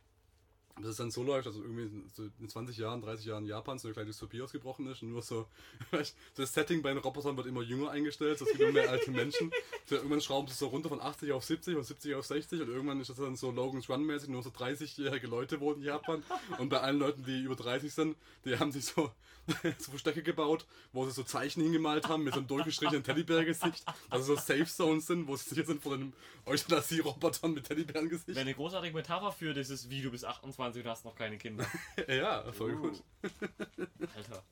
ob 0.77 0.83
das 0.83 0.97
dann 0.97 1.11
so 1.11 1.23
läuft, 1.23 1.47
also 1.47 1.63
irgendwie 1.63 1.89
so 2.13 2.25
in 2.41 2.49
20 2.49 2.77
Jahren, 2.77 3.01
30 3.01 3.27
Jahren 3.27 3.47
Japan 3.47 3.79
so 3.79 3.89
eine 3.89 3.93
kleine 3.93 4.09
Dystopie 4.09 4.43
ausgebrochen 4.43 4.87
ist 4.89 5.03
und 5.03 5.11
nur 5.11 5.23
so, 5.23 5.47
das 5.91 6.53
Setting 6.53 6.83
bei 6.83 6.91
den 6.91 6.99
Robotern 6.99 7.37
wird 7.37 7.47
immer 7.47 7.63
jünger 7.63 7.91
eingestellt, 7.91 8.39
so 8.39 8.45
es 8.45 8.51
gibt 8.53 8.63
immer 8.63 8.73
mehr 8.73 8.91
alte 8.91 9.11
Menschen. 9.11 9.51
So, 9.87 9.97
irgendwann 9.97 10.23
schrauben 10.23 10.49
sie 10.49 10.55
so 10.55 10.69
runter 10.69 10.89
von 10.89 10.99
80 10.99 11.33
auf 11.33 11.45
70 11.45 11.77
und 11.77 11.85
70 11.85 12.15
auf 12.15 12.25
60 12.25 12.63
und 12.63 12.69
irgendwann 12.69 13.01
ist 13.03 13.11
das 13.11 13.19
dann 13.19 13.37
so 13.37 13.51
Logan's 13.51 13.91
Run-mäßig, 13.91 14.31
nur 14.31 14.43
so 14.43 14.49
30-jährige 14.49 15.27
Leute 15.27 15.61
wohnen 15.61 15.81
in 15.81 15.85
Japan 15.85 16.23
und 16.59 16.71
bei 16.71 16.81
allen 16.81 16.99
Leuten, 16.99 17.23
die 17.23 17.43
über 17.43 17.55
30 17.55 17.93
sind, 17.93 18.17
die 18.47 18.59
haben 18.59 18.73
sich 18.73 18.87
so, 18.87 19.11
so 19.79 19.91
Verstecke 19.91 20.23
gebaut, 20.23 20.65
wo 20.95 21.05
sie 21.05 21.13
so 21.13 21.23
Zeichen 21.23 21.63
hingemalt 21.63 22.09
haben 22.09 22.25
mit 22.25 22.33
so 22.33 22.41
einem 22.41 22.47
durchgestrichenen 22.47 23.05
Teddybär-Gesicht, 23.05 23.85
also 24.09 24.35
so 24.35 24.41
Safe 24.41 24.65
Zones 24.65 25.07
sind, 25.07 25.29
wo 25.29 25.37
sie 25.37 25.51
sicher 25.51 25.67
sind 25.67 25.83
vor 25.83 25.93
einem 25.93 26.15
Euthanasie-Robotern 26.47 27.53
mit 27.53 27.65
Teddybärengesicht. 27.67 28.29
Wäre 28.29 28.41
eine 28.41 28.55
großartige 28.55 28.95
Metapher 28.95 29.33
für 29.33 29.53
dieses 29.53 29.91
Wie 29.91 30.01
du 30.01 30.11
bist 30.11 30.25
28 30.25 30.59
und 30.65 30.87
hast 30.87 31.05
noch 31.05 31.15
keine 31.15 31.37
Kinder. 31.39 31.67
Ja, 32.09 32.51
voll 32.53 32.75
Uh. 32.75 32.81
gut. 32.83 33.03
Alter. 34.17 34.43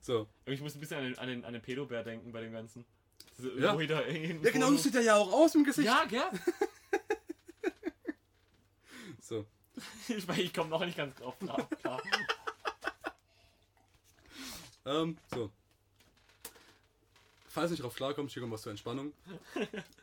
So. 0.00 0.28
Ich 0.46 0.60
muss 0.60 0.74
ein 0.74 0.80
bisschen 0.80 0.98
an 0.98 1.04
den, 1.04 1.18
an 1.18 1.28
den, 1.28 1.44
an 1.44 1.52
den 1.52 1.62
Pedobär 1.62 2.02
denken 2.04 2.32
bei 2.32 2.40
dem 2.40 2.52
Ganzen. 2.52 2.84
Diese 3.38 3.50
Ja. 3.58 3.78
Ja, 3.80 4.50
genau, 4.50 4.68
so 4.70 4.76
sieht 4.76 4.94
er 4.94 5.02
ja 5.02 5.16
auch 5.16 5.32
aus 5.32 5.54
im 5.54 5.64
Gesicht. 5.64 5.86
Ja, 5.86 6.04
gell? 6.04 6.22
So. 9.20 9.46
Ich, 10.08 10.26
weiß, 10.26 10.38
ich 10.38 10.52
komme 10.52 10.68
noch 10.70 10.84
nicht 10.84 10.96
ganz 10.96 11.14
drauf 11.16 11.38
klar. 11.38 11.68
klar. 11.80 12.02
Ähm, 14.84 15.16
so. 15.32 15.50
Falls 17.48 17.70
nicht 17.70 17.82
drauf 17.82 17.94
klarkommst, 17.94 18.34
hier 18.34 18.42
kommt 18.42 18.52
was 18.52 18.62
zur 18.62 18.70
Entspannung. 18.70 19.12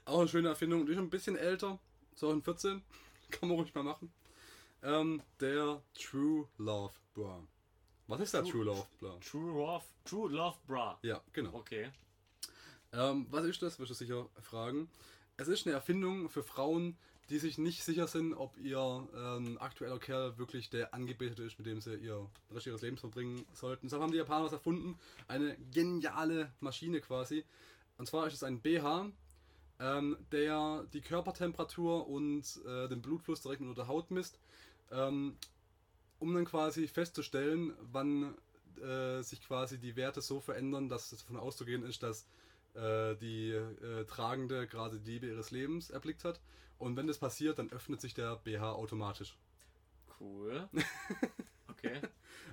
Auch 0.06 0.19
eine 0.19 0.27
schöne 0.27 0.49
Erfindung. 0.49 0.85
Die 0.85 0.91
ist 0.91 0.98
schon 0.98 1.06
ein 1.07 1.10
bisschen 1.10 1.35
älter. 1.35 1.80
2014. 2.15 2.81
Kann 3.31 3.49
man 3.49 3.57
ruhig 3.57 3.73
mal 3.76 3.84
machen. 3.84 4.11
Ähm, 4.88 5.22
der 5.41 5.81
True 5.95 6.47
Love 6.57 6.93
Bra. 7.14 7.45
Was 8.07 8.22
ist 8.22 8.34
der 8.34 8.45
True 8.45 8.64
Love 8.64 8.88
Bra? 9.01 9.18
True 9.19 9.51
Love, 9.51 9.84
True 10.05 10.31
Love 10.31 10.57
Bra. 10.65 10.97
Ja, 11.01 11.22
genau. 11.34 11.53
Okay. 11.55 11.91
Ähm, 12.93 13.27
was 13.30 13.43
ist 13.43 13.61
das, 13.61 13.80
wirst 13.80 13.91
du 13.91 13.95
sicher 13.95 14.30
fragen. 14.39 14.89
Es 15.35 15.49
ist 15.49 15.68
eine 15.68 15.76
Erfindung 15.76 16.30
für 16.30 16.41
Frauen, 16.41 16.97
die 17.30 17.38
sich 17.38 17.57
nicht 17.57 17.84
sicher 17.84 18.07
sind, 18.07 18.34
ob 18.34 18.57
ihr 18.57 19.05
ähm, 19.14 19.57
aktueller 19.59 19.99
Kerl 19.99 20.38
wirklich 20.38 20.69
der 20.69 20.93
Angebetete 20.93 21.43
ist, 21.43 21.59
mit 21.59 21.68
dem 21.68 21.81
sie 21.81 21.95
ihr 21.95 22.26
Rest 22.49 22.68
ihres 22.68 22.81
Lebens 22.81 23.01
verbringen 23.01 23.45
sollten. 23.51 23.88
Deshalb 23.88 24.01
haben 24.01 24.14
die 24.14 24.19
Japaner 24.19 24.45
was 24.45 24.53
erfunden. 24.53 24.97
Eine 25.27 25.57
geniale 25.73 26.53
Maschine 26.61 27.01
quasi. 27.01 27.43
Und 27.97 28.07
zwar 28.07 28.26
ist 28.27 28.35
es 28.35 28.43
ein 28.43 28.61
BH, 28.61 29.11
ähm, 29.81 30.18
der 30.31 30.85
die 30.93 31.01
Körpertemperatur 31.01 32.07
und 32.07 32.61
äh, 32.65 32.88
den 32.88 33.01
Blutfluss 33.01 33.41
direkt 33.41 33.61
unter 33.61 33.76
der 33.76 33.88
Haut 33.89 34.11
misst, 34.11 34.39
ähm, 34.91 35.38
um 36.19 36.34
dann 36.34 36.45
quasi 36.45 36.88
festzustellen, 36.88 37.73
wann 37.80 38.35
äh, 38.81 39.22
sich 39.22 39.41
quasi 39.41 39.80
die 39.80 39.95
Werte 39.95 40.22
so 40.22 40.39
verändern, 40.39 40.89
dass 40.89 41.11
es 41.11 41.19
davon 41.19 41.38
auszugehen 41.38 41.84
ist, 41.84 42.03
dass 42.03 42.27
äh, 42.73 43.15
die 43.15 43.51
äh, 43.51 44.05
Tragende 44.05 44.68
gerade 44.68 44.99
die 44.99 45.11
Liebe 45.11 45.27
ihres 45.27 45.51
Lebens 45.51 45.89
erblickt 45.89 46.23
hat. 46.23 46.39
Und 46.77 46.95
wenn 46.95 47.07
das 47.07 47.18
passiert, 47.18 47.59
dann 47.59 47.72
öffnet 47.72 48.01
sich 48.01 48.14
der 48.14 48.35
BH 48.35 48.73
automatisch. 48.73 49.38
Cool. 50.19 50.68
Okay. 51.69 52.01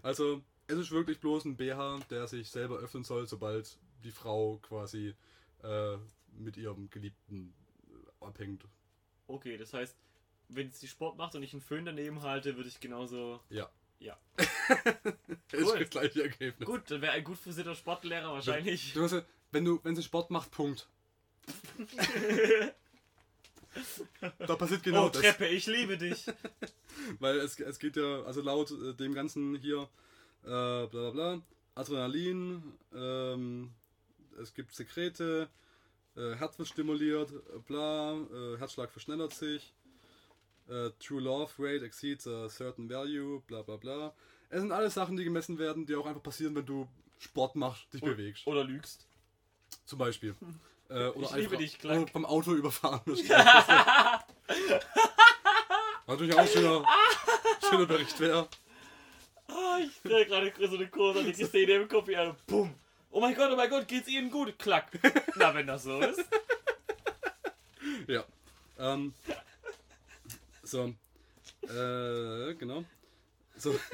Also 0.03 0.43
es 0.67 0.77
ist 0.77 0.91
wirklich 0.91 1.19
bloß 1.19 1.47
ein 1.47 1.57
BH, 1.57 2.01
der 2.11 2.27
sich 2.27 2.51
selber 2.51 2.77
öffnen 2.77 3.05
soll, 3.05 3.27
sobald 3.27 3.79
die 4.03 4.11
Frau 4.11 4.59
quasi 4.59 5.15
äh, 5.63 5.97
mit 6.33 6.59
ihrem 6.59 6.91
Geliebten 6.91 7.55
äh, 7.89 8.25
abhängt. 8.25 8.67
Okay, 9.27 9.57
das 9.57 9.73
heißt, 9.73 9.97
wenn 10.49 10.71
sie 10.73 10.89
Sport 10.89 11.17
macht 11.17 11.35
und 11.35 11.43
ich 11.43 11.53
einen 11.53 11.63
Föhn 11.63 11.85
daneben 11.85 12.23
halte, 12.23 12.57
würde 12.57 12.69
ich 12.69 12.81
genauso. 12.81 13.41
Ja. 13.51 13.71
Ja. 13.99 14.19
Cool. 15.53 15.79
das 15.79 15.91
gleiche 15.91 16.23
Ergebnis. 16.25 16.67
Gut, 16.67 16.91
dann 16.91 17.01
wäre 17.01 17.13
ein 17.13 17.23
gut 17.23 17.39
versierter 17.39 17.77
Sportlehrer 17.77 18.33
wahrscheinlich. 18.33 18.93
Du 18.93 19.03
hast 19.03 19.13
ja, 19.13 19.23
wenn 19.53 19.65
du, 19.65 19.79
wenn 19.85 19.95
sie 19.95 20.03
Sport 20.03 20.31
macht, 20.31 20.51
Punkt. 20.51 20.89
da 24.39 24.57
passiert 24.57 24.83
genau 24.83 25.07
oh, 25.07 25.09
das. 25.11 25.23
Treppe, 25.23 25.47
ich 25.47 25.67
liebe 25.67 25.97
dich. 25.97 26.27
Weil 27.21 27.39
es, 27.39 27.61
es 27.61 27.79
geht 27.79 27.97
ja, 27.97 28.23
also 28.23 28.41
laut 28.41 28.71
äh, 28.71 28.95
dem 28.95 29.15
Ganzen 29.15 29.55
hier, 29.57 29.89
äh, 30.43 30.47
bla 30.47 30.87
bla 30.87 31.11
bla, 31.11 31.43
Adrenalin, 31.75 32.63
ähm, 32.95 33.71
es 34.41 34.55
gibt 34.55 34.75
Sekrete, 34.75 35.49
äh, 36.17 36.35
Herz 36.35 36.59
wird 36.59 36.69
stimuliert, 36.69 37.33
bla, 37.67 38.15
äh, 38.15 38.59
Herzschlag 38.59 38.91
verschnellert 38.91 39.35
sich, 39.35 39.73
äh, 40.69 40.91
True 40.99 41.21
Love 41.21 41.53
Rate 41.59 41.85
exceeds 41.85 42.27
a 42.27 42.49
certain 42.49 42.89
value, 42.89 43.41
bla 43.47 43.63
bla 43.63 43.77
bla. 43.77 44.15
Es 44.51 44.61
sind 44.61 44.73
alles 44.73 44.95
Sachen, 44.95 45.17
die 45.17 45.25
gemessen 45.25 45.59
werden, 45.59 45.87
die 45.87 45.95
auch 45.97 46.07
einfach 46.07 46.23
passieren, 46.23 46.55
wenn 46.55 46.67
du 46.67 46.87
Sport 47.19 47.57
machst, 47.57 47.93
dich 47.93 48.01
bewegst. 48.03 48.47
Oder 48.47 48.65
lügst. 48.65 49.07
Zum 49.87 49.99
Beispiel. 49.99 50.35
Äh, 50.91 51.09
oder 51.09 51.27
Ich 51.31 51.35
liebe 51.37 51.57
dich, 51.57 51.79
Clark. 51.79 52.03
oder 52.03 52.13
vom 52.13 52.27
Auto 52.27 52.53
überfahren 52.53 53.01
wirst. 53.07 53.27
Natürlich 56.07 56.35
auch 56.35 56.39
ein 56.39 56.47
schöner, 56.49 56.85
schöner 57.71 57.87
Bericht 57.87 58.21
wäre. 58.21 58.47
Ah, 59.49 59.79
ich 59.83 59.97
stelle 59.97 60.27
gerade 60.27 60.69
so 60.69 60.77
eine 60.77 60.87
großartige 60.87 61.47
Szene 61.47 61.73
im 61.73 61.89
Kopf 61.89 62.07
wie 62.09 62.17
eine 62.17 62.37
Bumm. 62.47 62.75
Oh 63.11 63.21
mein 63.21 63.35
Gott, 63.35 63.51
oh 63.51 63.57
mein 63.57 63.71
Gott, 63.71 63.89
geht's 63.89 64.09
Ihnen 64.09 64.31
gut? 64.31 64.59
Klack. 64.59 64.91
Na, 65.37 65.55
wenn 65.55 65.67
das 65.67 65.85
so 65.85 65.99
ist. 66.01 66.23
Ja. 68.07 68.25
Ähm, 68.79 69.15
so. 70.65 70.95
Äh, 71.63 72.55
genau. 72.55 72.85
So. 73.57 73.75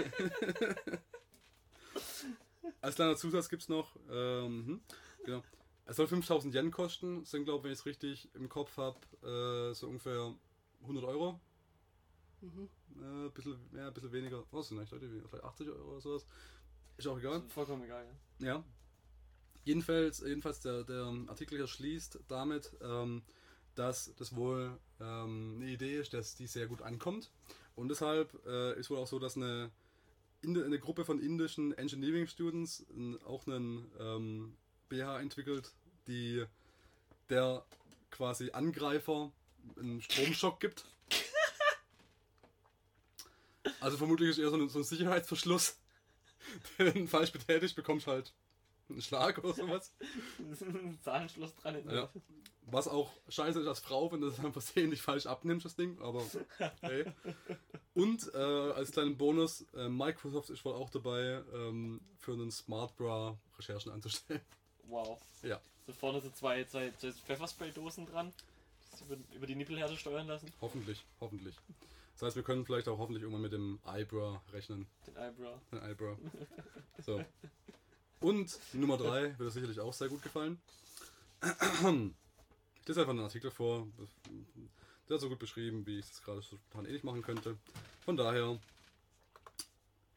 Als 2.80 2.94
kleiner 2.94 3.16
Zusatz 3.16 3.48
gibt 3.48 3.62
es 3.62 3.68
noch, 3.68 3.96
ähm, 4.10 4.66
hm, 4.66 4.80
genau. 5.24 5.42
Es 5.86 5.96
soll 5.96 6.06
5000 6.06 6.54
Yen 6.54 6.70
kosten, 6.70 7.24
sind 7.24 7.44
glaube 7.44 7.58
ich, 7.58 7.64
wenn 7.64 7.72
ich 7.72 7.78
es 7.80 7.86
richtig 7.86 8.34
im 8.34 8.48
Kopf 8.48 8.76
habe, 8.76 8.98
äh, 9.22 9.74
so 9.74 9.88
ungefähr 9.88 10.34
100 10.82 11.04
Euro. 11.04 11.40
Äh, 12.42 13.28
bisschen, 13.30 13.58
ja, 13.74 13.88
ein 13.88 13.94
bisschen 13.94 14.12
weniger. 14.12 14.44
Was 14.50 14.68
sind 14.68 14.78
eigentlich 14.78 14.92
Leute? 14.92 15.08
Vielleicht 15.28 15.44
80 15.44 15.68
Euro 15.68 15.90
oder 15.90 16.00
sowas. 16.00 16.24
Ist 16.96 17.06
auch 17.06 17.18
egal. 17.18 17.42
Vollkommen 17.48 17.82
egal, 17.84 18.06
ja. 18.38 18.46
Ja. 18.46 18.64
Jedenfalls, 19.64 20.20
jedenfalls 20.20 20.60
der, 20.60 20.84
der 20.84 21.04
Artikel 21.28 21.58
hier 21.58 21.66
schließt 21.66 22.20
damit, 22.28 22.74
ähm, 22.80 23.22
dass 23.80 24.14
das 24.16 24.36
wohl 24.36 24.78
ähm, 25.00 25.56
eine 25.56 25.70
Idee 25.70 25.98
ist, 25.98 26.12
dass 26.12 26.34
die 26.34 26.46
sehr 26.46 26.66
gut 26.66 26.82
ankommt. 26.82 27.30
Und 27.74 27.88
deshalb 27.88 28.38
äh, 28.46 28.78
ist 28.78 28.90
wohl 28.90 28.98
auch 28.98 29.06
so, 29.06 29.18
dass 29.18 29.36
eine, 29.36 29.70
eine 30.44 30.78
Gruppe 30.78 31.06
von 31.06 31.18
indischen 31.18 31.72
Engineering 31.78 32.26
Students 32.26 32.84
auch 33.24 33.46
einen 33.46 33.90
ähm, 33.98 34.56
BH 34.90 35.20
entwickelt, 35.20 35.72
die 36.06 36.44
der 37.30 37.64
quasi 38.10 38.50
Angreifer 38.50 39.32
einen 39.78 40.02
Stromschock 40.02 40.60
gibt. 40.60 40.84
Also 43.80 43.96
vermutlich 43.96 44.28
ist 44.28 44.38
eher 44.38 44.50
so 44.50 44.56
ein, 44.56 44.68
so 44.68 44.78
ein 44.78 44.84
Sicherheitsverschluss, 44.84 45.78
Wenn 46.76 47.08
falsch 47.08 47.32
betätigt, 47.32 47.76
bekommst 47.76 48.06
halt 48.06 48.34
einen 48.90 49.02
Schlag 49.02 49.38
oder 49.38 49.52
sowas. 49.54 49.92
ein 50.60 50.98
Zahnschloss 51.02 51.54
dran. 51.56 51.76
in- 51.76 51.90
Ja. 51.90 52.08
Was 52.72 52.86
auch 52.86 53.10
scheiße 53.28 53.60
ist 53.60 53.66
als 53.66 53.80
Frau, 53.80 54.12
wenn 54.12 54.20
du 54.20 54.28
das 54.28 54.38
einfach 54.38 54.52
versehentlich 54.52 55.02
falsch 55.02 55.26
abnimmst, 55.26 55.64
das 55.64 55.74
Ding. 55.74 56.00
Aber 56.00 56.22
hey. 56.82 57.04
Und 57.94 58.32
äh, 58.32 58.36
als 58.38 58.92
kleinen 58.92 59.16
Bonus, 59.16 59.62
äh, 59.74 59.88
Microsoft 59.88 60.50
ist 60.50 60.64
wohl 60.64 60.74
auch 60.74 60.90
dabei, 60.90 61.42
ähm, 61.52 62.00
für 62.18 62.32
einen 62.32 62.50
Smart 62.52 62.94
Bra 62.96 63.36
Recherchen 63.58 63.90
anzustellen. 63.90 64.40
Wow. 64.84 65.20
Ja, 65.42 65.60
So 65.86 65.92
vorne 65.92 66.20
so 66.20 66.30
zwei, 66.30 66.62
zwei, 66.64 66.92
zwei 66.92 67.10
Pfefferspray-Dosen 67.12 68.06
dran. 68.06 68.32
Das 68.92 69.00
über, 69.02 69.16
über 69.34 69.46
die 69.46 69.54
Nippelhärte 69.56 69.96
steuern 69.96 70.26
lassen. 70.28 70.52
hoffentlich, 70.60 71.04
hoffentlich. 71.20 71.56
Das 72.14 72.22
heißt, 72.22 72.36
wir 72.36 72.42
können 72.42 72.64
vielleicht 72.66 72.86
auch 72.88 72.98
hoffentlich 72.98 73.22
irgendwann 73.22 73.42
mit 73.42 73.52
dem 73.52 73.80
Eyebrow 73.86 74.38
rechnen. 74.52 74.86
Den 75.06 75.16
Eyebrow. 75.16 75.58
Ein 75.72 75.82
Eyebrow. 75.82 76.18
So. 77.04 77.24
Und 78.20 78.58
Nummer 78.74 78.98
3 78.98 79.38
wird 79.38 79.40
dir 79.40 79.50
sicherlich 79.50 79.80
auch 79.80 79.94
sehr 79.94 80.08
gut 80.08 80.22
gefallen. 80.22 80.60
Ich 81.42 82.86
lese 82.86 83.00
einfach 83.00 83.10
einen 83.10 83.20
Artikel 83.20 83.50
vor. 83.50 83.88
Der 85.08 85.16
ist 85.16 85.22
so 85.22 85.30
gut 85.30 85.38
beschrieben, 85.38 85.86
wie 85.86 85.98
ich 85.98 86.06
das 86.06 86.22
gerade 86.22 86.42
so 86.42 86.56
spontan 86.56 86.92
nicht 86.92 87.02
machen 87.02 87.22
könnte. 87.22 87.56
Von 88.04 88.18
daher, 88.18 88.60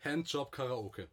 Handjob 0.01 0.51
Karaoke. 0.51 1.07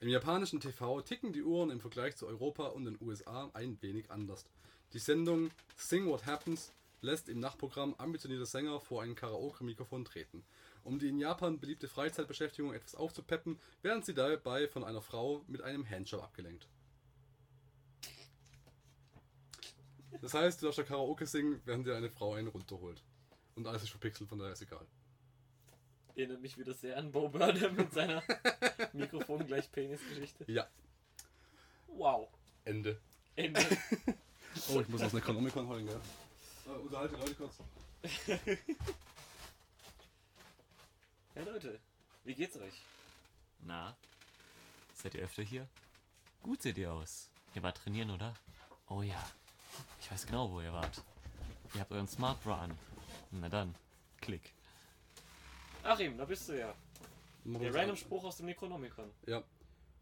Im 0.00 0.08
japanischen 0.08 0.60
TV 0.60 1.02
ticken 1.02 1.34
die 1.34 1.42
Uhren 1.42 1.70
im 1.70 1.80
Vergleich 1.80 2.16
zu 2.16 2.26
Europa 2.26 2.68
und 2.68 2.86
den 2.86 2.98
USA 3.00 3.50
ein 3.52 3.80
wenig 3.82 4.10
anders. 4.10 4.46
Die 4.94 4.98
Sendung 4.98 5.50
Sing 5.76 6.06
What 6.06 6.24
Happens 6.24 6.72
lässt 7.02 7.28
im 7.28 7.40
Nachtprogramm 7.40 7.94
ambitionierte 7.98 8.46
Sänger 8.46 8.80
vor 8.80 9.02
ein 9.02 9.14
Karaoke-Mikrofon 9.14 10.06
treten. 10.06 10.44
Um 10.84 10.98
die 10.98 11.08
in 11.08 11.18
Japan 11.18 11.58
beliebte 11.58 11.88
Freizeitbeschäftigung 11.88 12.72
etwas 12.74 12.94
aufzupeppen, 12.94 13.58
werden 13.82 14.02
sie 14.02 14.14
dabei 14.14 14.68
von 14.68 14.84
einer 14.84 15.02
Frau 15.02 15.42
mit 15.48 15.62
einem 15.62 15.88
Handjob 15.88 16.22
abgelenkt. 16.22 16.68
Das 20.20 20.34
heißt, 20.34 20.62
du 20.62 20.66
darfst 20.66 20.78
da 20.78 20.84
Karaoke 20.84 21.26
singen, 21.26 21.60
während 21.64 21.86
dir 21.86 21.96
eine 21.96 22.10
Frau 22.10 22.34
einen 22.34 22.48
runterholt. 22.48 23.02
Und 23.56 23.66
alles 23.66 23.82
ist 23.82 23.90
verpixelt, 23.90 24.28
von 24.28 24.38
daher 24.38 24.52
ist 24.52 24.62
egal. 24.62 24.86
Erinnert 26.14 26.40
mich 26.40 26.56
wieder 26.56 26.72
sehr 26.74 26.96
an 26.96 27.10
Bo 27.10 27.28
Burnham 27.28 27.74
mit 27.74 27.92
seiner 27.92 28.22
Mikrofon 28.92 29.46
gleich 29.46 29.70
Penis-Geschichte. 29.72 30.44
Ja, 30.46 30.68
Wow. 31.96 32.28
Ende. 32.64 33.00
Ende. 33.36 33.60
Oh, 34.72 34.80
ich 34.80 34.88
muss 34.88 35.02
aus 35.02 35.12
Necronomicon 35.12 35.66
holen, 35.66 35.84
gell? 35.84 36.00
Uh, 36.64 36.82
unterhalte 36.82 37.16
Leute 37.16 37.34
kurz. 37.34 37.56
Ja, 41.34 41.42
Leute, 41.42 41.80
wie 42.24 42.34
geht's 42.34 42.56
euch? 42.56 42.82
Na, 43.60 43.96
seid 44.94 45.14
ihr 45.14 45.24
öfter 45.24 45.42
hier? 45.42 45.66
Gut 46.42 46.62
seht 46.62 46.78
ihr 46.78 46.92
aus. 46.92 47.28
Ihr 47.54 47.62
wart 47.62 47.76
trainieren, 47.78 48.10
oder? 48.10 48.34
Oh 48.88 49.02
ja. 49.02 49.20
Ich 50.00 50.10
weiß 50.10 50.26
genau, 50.26 50.50
wo 50.50 50.60
ihr 50.60 50.72
wart. 50.72 51.02
Ihr 51.74 51.80
habt 51.80 51.90
euren 51.90 52.06
Smart 52.06 52.40
Bra 52.44 52.62
an. 52.62 52.78
Na 53.32 53.48
dann, 53.48 53.74
klick. 54.20 54.52
Achim, 55.82 56.16
da 56.16 56.24
bist 56.24 56.48
du 56.48 56.58
ja. 56.58 56.72
Der 57.44 57.74
random 57.74 57.90
an. 57.90 57.96
Spruch 57.96 58.24
aus 58.24 58.36
dem 58.36 58.46
Necronomicon. 58.46 59.10
Ja. 59.26 59.42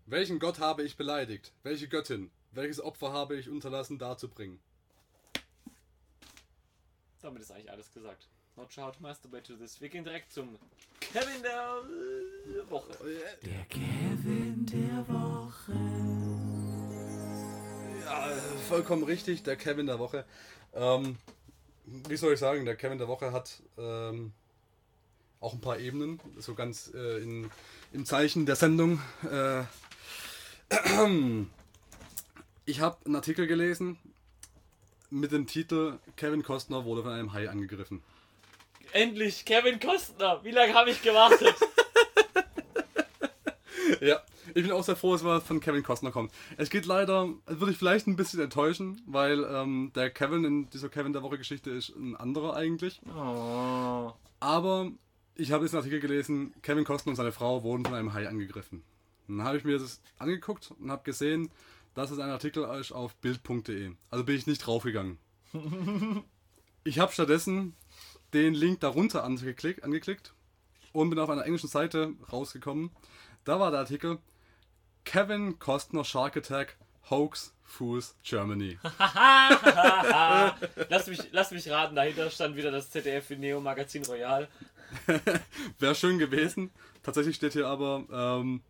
Welchen 0.05 0.39
Gott 0.39 0.59
habe 0.59 0.83
ich 0.83 0.97
beleidigt? 0.97 1.53
Welche 1.63 1.89
Göttin? 1.89 2.31
Welches 2.51 2.81
Opfer 2.81 3.13
habe 3.13 3.37
ich 3.37 3.49
unterlassen 3.49 3.99
darzubringen? 3.99 4.61
Damit 7.23 7.41
ist 7.41 7.53
eigentlich 7.53 7.71
alles 7.71 7.91
gesagt. 7.91 8.29
Not 8.57 8.71
to 8.71 8.93
masturbate 9.01 9.45
to 9.45 9.55
this. 9.55 9.81
Wir 9.81 9.89
gehen 9.89 10.05
direkt 10.05 10.33
zum 10.33 10.59
Kevin 11.01 11.43
der 11.43 11.83
äh, 11.83 12.71
Woche. 12.71 12.93
Der 13.43 13.65
Kevin 13.65 14.67
der 14.67 15.09
Woche. 15.09 15.73
Ja, 18.05 18.29
vollkommen 18.69 19.05
richtig, 19.05 19.43
der 19.43 19.57
Kevin 19.57 19.87
der 19.87 19.99
Woche. 19.99 20.27
Ähm, 20.75 21.17
wie 21.85 22.17
soll 22.17 22.35
ich 22.35 22.41
sagen, 22.41 22.67
der 22.67 22.77
Kevin 22.77 22.99
der 22.99 23.09
Woche 23.09 23.33
hat 23.33 23.63
ähm, 23.79 24.33
auch 25.41 25.55
ein 25.55 25.61
paar 25.61 25.79
Ebenen, 25.79 26.21
so 26.39 26.55
ganz 26.55 26.93
äh, 26.95 27.23
in, 27.23 27.51
im 27.93 28.05
Zeichen 28.05 28.45
der 28.45 28.57
Sendung. 28.57 29.01
Äh, 29.31 29.63
ich 32.67 32.81
habe 32.81 32.99
einen 33.07 33.17
Artikel 33.17 33.47
gelesen 33.47 33.99
mit 35.13 35.31
dem 35.33 35.47
Titel 35.47 35.99
Kevin 36.17 36.43
Costner 36.43 36.85
wurde 36.85 37.03
von 37.03 37.13
einem 37.13 37.33
Hai 37.33 37.49
angegriffen. 37.49 38.03
Endlich 38.93 39.45
Kevin 39.45 39.81
Kostner. 39.81 40.41
Wie 40.43 40.51
lange 40.51 40.75
habe 40.75 40.91
ich 40.91 41.03
gewartet? 41.03 41.55
Ja, 44.01 44.21
ich 44.55 44.63
bin 44.63 44.73
auch 44.73 44.83
sehr 44.83 44.97
froh, 44.97 45.13
dass 45.13 45.25
was 45.25 45.45
von 45.45 45.61
Kevin 45.61 45.83
Costner 45.83 46.11
kommt. 46.11 46.33
Es 46.57 46.71
geht 46.71 46.87
leider, 46.87 47.29
es 47.47 47.61
würde 47.61 47.73
ich 47.73 47.79
vielleicht 47.79 48.07
ein 48.07 48.17
bisschen 48.17 48.41
enttäuschen, 48.41 49.01
weil 49.07 49.45
ähm, 49.45 49.93
der 49.95 50.11
Kevin 50.11 50.45
in 50.45 50.71
dieser 50.71 50.89
Kevin 50.89 51.13
der 51.13 51.23
Woche 51.23 51.39
Geschichte 51.39 51.71
ist 51.71 51.91
ein 51.91 52.17
anderer 52.17 52.57
eigentlich. 52.57 53.01
oh. 53.07 54.13
Aber 54.41 54.91
ich 55.37 55.53
habe 55.53 55.65
jetzt 55.65 55.75
einen 55.75 55.83
Artikel 55.83 56.01
gelesen, 56.01 56.53
Kevin 56.63 56.85
Costner 56.85 57.11
und 57.11 57.17
seine 57.17 57.33
Frau 57.33 57.63
wurden 57.63 57.85
von 57.85 57.95
einem 57.95 58.13
Hai 58.13 58.29
angegriffen. 58.29 58.83
Und 59.29 59.39
dann 59.39 59.47
habe 59.47 59.57
ich 59.57 59.65
mir 59.65 59.79
das 59.79 60.01
angeguckt 60.19 60.73
und 60.81 60.91
habe 60.91 61.05
gesehen, 61.05 61.51
dass 61.95 62.11
es 62.11 62.19
ein 62.19 62.31
Artikel 62.31 62.65
ist 62.81 62.93
auf 62.93 63.15
bild.de. 63.17 63.93
Also 64.11 64.25
bin 64.25 64.37
ich 64.37 64.47
nicht 64.47 64.67
draufgegangen. 64.67 65.19
ich 66.85 66.99
habe 66.99 67.13
stattdessen 67.13 67.75
den 68.33 68.55
Link 68.55 68.81
darunter 68.81 69.25
angeklickt, 69.25 69.85
angeklickt 69.85 70.33
und 70.93 71.11
bin 71.11 71.19
auf 71.19 71.31
einer 71.31 71.45
englischen 71.45 71.69
Seite 71.69 72.15
rausgekommen. 72.33 72.91
Da 73.45 73.59
war 73.61 73.71
der 73.71 73.81
Artikel 73.81 74.19
Kevin 75.05 75.59
Costner 75.59 76.05
Shark 76.05 76.37
Attack 76.37 76.77
Hoax 77.11 77.55
Fools 77.65 78.15
Germany. 78.23 78.79
lass, 80.89 81.07
mich, 81.09 81.21
lass 81.33 81.51
mich 81.51 81.69
raten, 81.71 81.97
dahinter 81.97 82.31
stand 82.31 82.57
wieder 82.57 82.71
das 82.71 82.91
ZDF 82.91 83.31
Neo 83.31 83.61
Magazin 83.61 84.05
Royal. 84.05 84.49
Wäre 85.79 85.95
schön 85.95 86.19
gewesen. 86.19 86.71
Tatsächlich 87.03 87.37
steht 87.37 87.55
hier 87.55 87.67
aber, 87.67 88.05
ähm, 88.13 88.63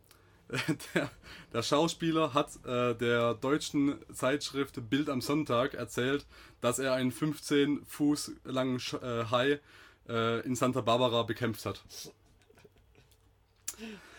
der, 0.94 1.10
der 1.52 1.62
Schauspieler 1.62 2.34
hat 2.34 2.64
äh, 2.66 2.94
der 2.94 3.34
deutschen 3.34 3.96
Zeitschrift 4.12 4.90
Bild 4.90 5.08
am 5.08 5.20
Sonntag 5.20 5.74
erzählt, 5.74 6.26
dass 6.60 6.78
er 6.78 6.94
einen 6.94 7.10
15 7.10 7.84
Fuß 7.86 8.32
langen 8.44 8.78
Sch 8.78 8.94
äh, 8.94 9.24
Hai 9.30 9.60
äh, 10.08 10.40
in 10.46 10.54
Santa 10.54 10.82
Barbara 10.82 11.22
bekämpft 11.22 11.64
hat. 11.64 11.82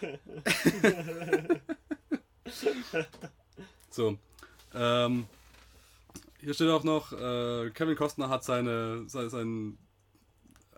so. 3.89 4.17
Ähm, 4.73 5.27
hier 6.39 6.53
steht 6.53 6.69
auch 6.69 6.83
noch, 6.83 7.13
äh, 7.13 7.69
Kevin 7.71 7.95
Costner 7.95 8.29
hat 8.29 8.43
seine, 8.43 9.07
sein, 9.07 9.29
sein 9.29 9.77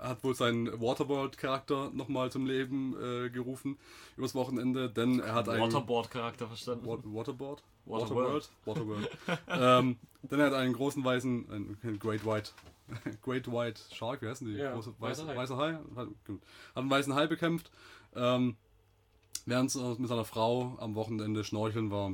hat 0.08 0.24
wohl 0.24 0.36
seinen 0.36 0.68
Waterworld-Charakter 0.82 1.92
nochmal 1.94 2.32
zum 2.32 2.46
Leben 2.46 2.96
äh, 3.02 3.30
gerufen 3.30 3.78
übers 4.18 4.36
Wochenende, 4.36 4.90
denn 4.90 5.20
er 5.20 5.34
hat 5.34 5.50
einen 5.50 5.62
Waterboard-Charakter 5.64 6.48
verstanden. 6.48 6.86
Wa- 6.86 7.00
Waterboard? 7.04 7.64
Waterworld. 7.86 8.50
Waterworld. 8.66 9.10
ähm, 9.48 9.98
denn 10.24 10.40
er 10.40 10.48
hat 10.48 10.54
einen 10.54 10.74
großen 10.74 11.04
weißen, 11.04 11.52
einen 11.52 12.00
Great 12.00 12.26
White, 12.26 12.52
Great 13.22 13.52
White 13.52 13.82
Shark, 13.94 14.22
wie 14.22 14.28
heißen 14.28 14.48
die? 14.48 14.54
Ja, 14.56 14.74
Große, 14.74 14.94
weißer 15.00 15.28
weiße, 15.28 15.28
Hai. 15.28 15.36
weißer 15.36 15.58
Hai. 15.58 15.74
Hat 15.96 16.08
einen 16.76 16.90
weißen 16.90 17.14
Hai 17.14 17.28
bekämpft, 17.28 17.72
ähm, 18.16 18.56
während 19.46 19.76
er 19.76 19.96
mit 20.00 20.10
seiner 20.10 20.26
Frau 20.26 20.76
am 20.80 20.96
Wochenende 20.96 21.44
schnorcheln 21.44 21.92
war 21.92 22.14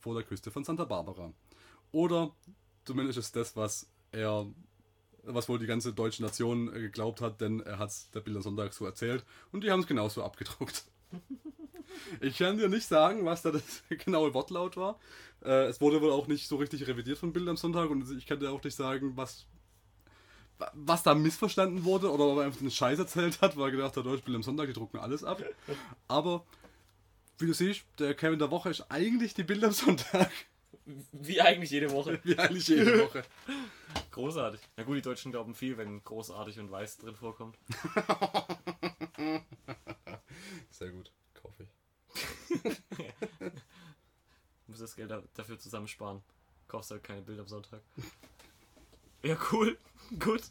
vor 0.00 0.14
der 0.14 0.24
Küste 0.24 0.50
von 0.50 0.64
Santa 0.64 0.84
Barbara. 0.84 1.32
Oder 1.92 2.32
zumindest 2.84 3.18
ist 3.18 3.36
das, 3.36 3.54
was 3.56 3.88
er 4.10 4.46
was 5.24 5.48
wohl 5.48 5.58
die 5.58 5.66
ganze 5.66 5.92
deutsche 5.92 6.22
Nation 6.22 6.68
äh, 6.74 6.80
geglaubt 6.80 7.20
hat, 7.20 7.40
denn 7.40 7.60
er 7.60 7.78
hat 7.78 7.90
es 7.90 8.10
der 8.10 8.20
Bild 8.20 8.36
am 8.36 8.42
Sonntag 8.42 8.72
so 8.72 8.84
erzählt 8.86 9.24
und 9.52 9.62
die 9.64 9.70
haben 9.70 9.80
es 9.80 9.86
genauso 9.86 10.22
abgedruckt. 10.22 10.84
Ich 12.20 12.38
kann 12.38 12.56
dir 12.56 12.68
nicht 12.68 12.86
sagen, 12.86 13.24
was 13.24 13.42
da 13.42 13.50
das 13.50 13.82
genaue 13.90 14.32
Wortlaut 14.34 14.76
war. 14.76 14.98
Äh, 15.44 15.66
es 15.66 15.80
wurde 15.80 16.00
wohl 16.00 16.10
auch 16.10 16.26
nicht 16.26 16.48
so 16.48 16.56
richtig 16.56 16.86
revidiert 16.86 17.18
von 17.18 17.32
Bild 17.32 17.48
am 17.48 17.56
Sonntag 17.56 17.90
und 17.90 18.10
ich 18.16 18.26
kann 18.26 18.40
dir 18.40 18.50
auch 18.50 18.62
nicht 18.62 18.74
sagen, 18.74 19.12
was, 19.14 19.46
wa- 20.58 20.70
was 20.74 21.02
da 21.02 21.14
missverstanden 21.14 21.84
wurde 21.84 22.10
oder 22.10 22.24
ob 22.24 22.38
er 22.38 22.44
einfach 22.46 22.60
einen 22.60 22.70
Scheiß 22.70 22.98
erzählt 22.98 23.40
hat, 23.42 23.56
weil 23.56 23.68
er 23.68 23.72
gedacht 23.72 23.96
hat, 23.96 24.06
Deutsch 24.06 24.22
Bild 24.24 24.36
am 24.36 24.42
Sonntag, 24.42 24.66
die 24.68 24.72
drucken 24.72 24.98
alles 24.98 25.22
ab. 25.22 25.42
Aber 26.08 26.44
wie 27.38 27.46
du 27.46 27.52
siehst, 27.54 27.82
der 27.98 28.14
Kevin 28.14 28.38
der 28.38 28.50
Woche 28.50 28.70
ist 28.70 28.86
eigentlich 28.90 29.34
die 29.34 29.44
Bild 29.44 29.62
am 29.64 29.72
Sonntag. 29.72 30.30
Wie 30.84 31.40
eigentlich 31.40 31.70
jede 31.70 31.90
Woche. 31.92 32.20
Wie 32.24 32.38
eigentlich 32.38 32.66
jede 32.68 33.00
Woche. 33.04 33.22
Großartig. 34.10 34.60
Na 34.76 34.82
gut, 34.84 34.96
die 34.96 35.02
Deutschen 35.02 35.30
glauben 35.32 35.54
viel, 35.54 35.76
wenn 35.78 36.02
großartig 36.02 36.58
und 36.58 36.70
weiß 36.70 36.98
drin 36.98 37.14
vorkommt. 37.16 37.56
Sehr 40.70 40.90
gut, 40.90 41.12
kaufe 41.34 41.62
ich. 41.64 41.68
Du 44.66 44.72
musst 44.78 44.82
das 44.82 44.96
Geld 44.96 45.10
da- 45.10 45.22
dafür 45.34 45.58
zusammensparen. 45.58 46.22
Kaufst 46.66 46.90
halt 46.92 47.02
keine 47.04 47.20
Bilder 47.20 47.42
am 47.42 47.48
Sonntag. 47.48 47.80
Ja, 49.22 49.36
cool. 49.52 49.76
Gut. 50.18 50.42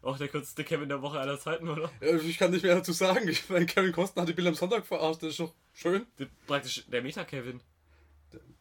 Auch 0.00 0.16
der 0.16 0.28
kürzeste 0.28 0.64
Kevin 0.64 0.88
der 0.88 1.02
Woche 1.02 1.20
aller 1.20 1.38
Zeiten, 1.38 1.68
oder? 1.68 1.90
Ja, 2.00 2.16
ich 2.16 2.38
kann 2.38 2.50
nicht 2.52 2.62
mehr 2.62 2.76
dazu 2.76 2.92
sagen. 2.92 3.28
Ich 3.28 3.46
meine, 3.50 3.66
Kevin 3.66 3.92
Costner 3.92 4.22
hat 4.22 4.28
die 4.28 4.32
Bilder 4.32 4.50
am 4.50 4.54
Sonntag 4.54 4.86
verarscht. 4.86 5.22
Das 5.22 5.30
ist 5.30 5.40
doch 5.40 5.52
schön. 5.74 6.06
Der, 6.18 6.28
praktisch 6.46 6.86
der 6.86 7.02
Meta-Kevin. 7.02 7.60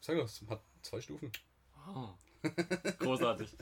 Sag 0.02 0.18
das, 0.18 0.42
hat 0.50 0.62
zwei 0.88 1.02
Stufen. 1.02 1.32
Oh. 1.96 2.10
Großartig. 3.00 3.50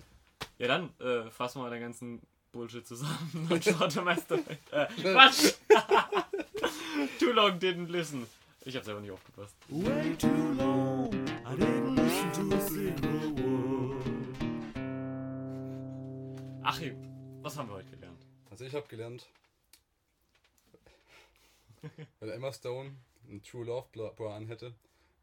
Ja, 0.58 0.68
dann 0.68 0.98
äh, 1.00 1.30
fassen 1.32 1.60
wir 1.60 1.64
mal 1.64 1.70
den 1.70 1.82
ganzen 1.82 2.22
Bullshit 2.54 2.88
zusammen 2.88 3.48
und 3.50 3.62
schaut 3.62 3.94
der 3.94 4.04
Meister. 4.04 4.36
Äh, 4.72 4.86
Quatsch! 5.02 5.56
Too 7.20 7.32
long 7.34 7.60
didn't 7.60 7.88
listen. 7.88 8.26
Ich 8.64 8.74
hab 8.78 8.86
selber 8.86 9.02
nicht 9.02 9.12
aufgepasst. 9.12 9.54
Way 9.68 10.16
too 10.16 10.28
long, 10.58 11.14
I 11.46 11.56
didn't 11.58 11.96
listen 11.96 12.32
to 12.50 12.56
a 12.56 12.62
single 12.62 13.36
word. 13.44 14.06
Achim, 16.64 16.96
was 17.44 17.58
haben 17.58 17.68
wir 17.68 17.76
heute 17.76 17.90
gelernt? 17.90 18.26
Also 18.50 18.64
ich 18.64 18.74
habe 18.74 18.88
gelernt, 18.88 19.28
wenn 22.22 22.30
Emma 22.30 22.54
Stone 22.54 22.96
einen 23.28 23.44
True 23.44 23.66
Love 23.66 23.88
Bra 23.92 24.10
Bra 24.16 24.38
anhätte, 24.38 24.74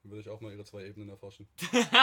dann 0.02 0.10
würde 0.10 0.20
ich 0.20 0.28
auch 0.28 0.40
mal 0.40 0.52
ihre 0.52 0.64
zwei 0.64 0.84
Ebenen 0.84 1.10
erforschen. 1.10 1.46
da 1.72 1.96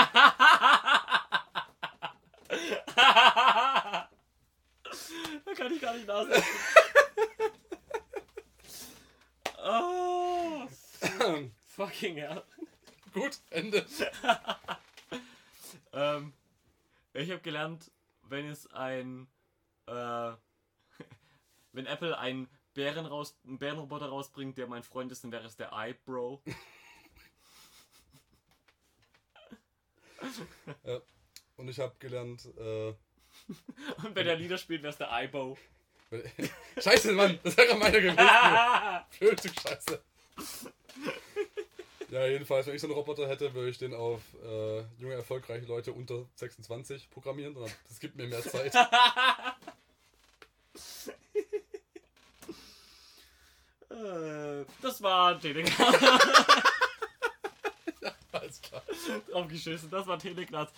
kann 5.55 5.73
ich 5.73 5.81
gar 5.81 5.93
nicht 5.95 6.07
nachdenken. 6.07 6.47
oh, 9.63 10.67
fucking 11.65 12.15
hell. 12.15 12.43
Gut, 13.13 13.39
Ende. 13.49 13.85
Ähm, 15.91 16.33
ich 17.13 17.31
habe 17.31 17.41
gelernt, 17.41 17.91
wenn 18.23 18.47
es 18.47 18.71
ein, 18.73 19.27
äh, 19.87 19.91
wenn 21.73 21.85
Apple 21.85 22.17
einen 22.17 22.47
Bären 22.73 23.05
raus, 23.05 23.35
einen 23.45 23.57
Bärenroboter 23.57 24.07
rausbringt, 24.07 24.57
der 24.57 24.67
mein 24.67 24.83
Freund 24.83 25.11
ist, 25.11 25.23
dann 25.23 25.31
wäre 25.31 25.45
es 25.45 25.55
der 25.55 25.71
iBro. 25.73 26.41
Ja. 30.83 31.01
Und 31.57 31.67
ich 31.67 31.79
habe 31.79 31.93
gelernt, 31.99 32.47
äh, 32.57 32.93
Und 34.03 34.15
wenn 34.15 34.27
er 34.27 34.35
Lieder 34.35 34.57
spielt, 34.57 34.81
wäre 34.83 34.91
es 34.91 34.97
der 34.97 35.09
iBo. 35.23 35.57
Scheiße, 36.79 37.11
Mann, 37.13 37.39
das 37.43 37.55
wäre 37.57 37.75
meine 37.75 38.01
gewesen. 38.01 38.17
Blöd, 39.19 39.43
du 39.43 39.61
Scheiße. 39.61 40.01
Ja, 42.09 42.25
jedenfalls, 42.25 42.65
wenn 42.65 42.73
ich 42.73 42.81
so 42.81 42.87
einen 42.87 42.95
Roboter 42.95 43.27
hätte, 43.27 43.53
würde 43.53 43.69
ich 43.69 43.77
den 43.77 43.93
auf 43.93 44.21
äh, 44.43 44.79
junge, 44.97 45.13
erfolgreiche 45.13 45.65
Leute 45.67 45.93
unter 45.93 46.25
26 46.35 47.11
programmieren. 47.11 47.55
Das 47.87 47.99
gibt 47.99 48.15
mir 48.15 48.27
mehr 48.27 48.41
Zeit. 48.41 48.73
Äh, 53.91 54.65
das 54.81 55.01
war 55.01 55.39
Telegram. 55.39 55.93
Aufgeschissen, 59.33 59.89
das 59.89 60.07
war 60.07 60.19
Teleklatz. 60.19 60.71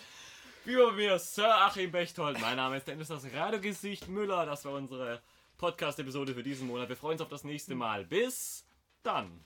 Bei 0.64 0.92
mir, 0.92 1.18
Sir 1.18 1.54
Achim 1.66 1.90
Bechtold. 1.90 2.40
Mein 2.40 2.56
Name 2.56 2.76
ist 2.76 2.86
Dennis 2.86 3.08
das 3.08 3.24
Radiogesicht 3.32 4.08
Müller. 4.08 4.46
Das 4.46 4.64
war 4.64 4.72
unsere 4.72 5.20
Podcast-Episode 5.58 6.34
für 6.34 6.42
diesen 6.42 6.68
Monat. 6.68 6.88
Wir 6.88 6.96
freuen 6.96 7.14
uns 7.14 7.22
auf 7.22 7.28
das 7.28 7.44
nächste 7.44 7.74
Mal. 7.74 8.04
Bis 8.04 8.64
dann. 9.02 9.44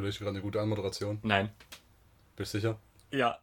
Überleg 0.00 0.18
gerade 0.18 0.30
eine 0.30 0.40
gute 0.40 0.60
Anmoderation. 0.60 1.18
Nein. 1.22 1.50
Bist 2.36 2.54
du 2.54 2.58
sicher? 2.58 2.78
Ja. 3.12 3.38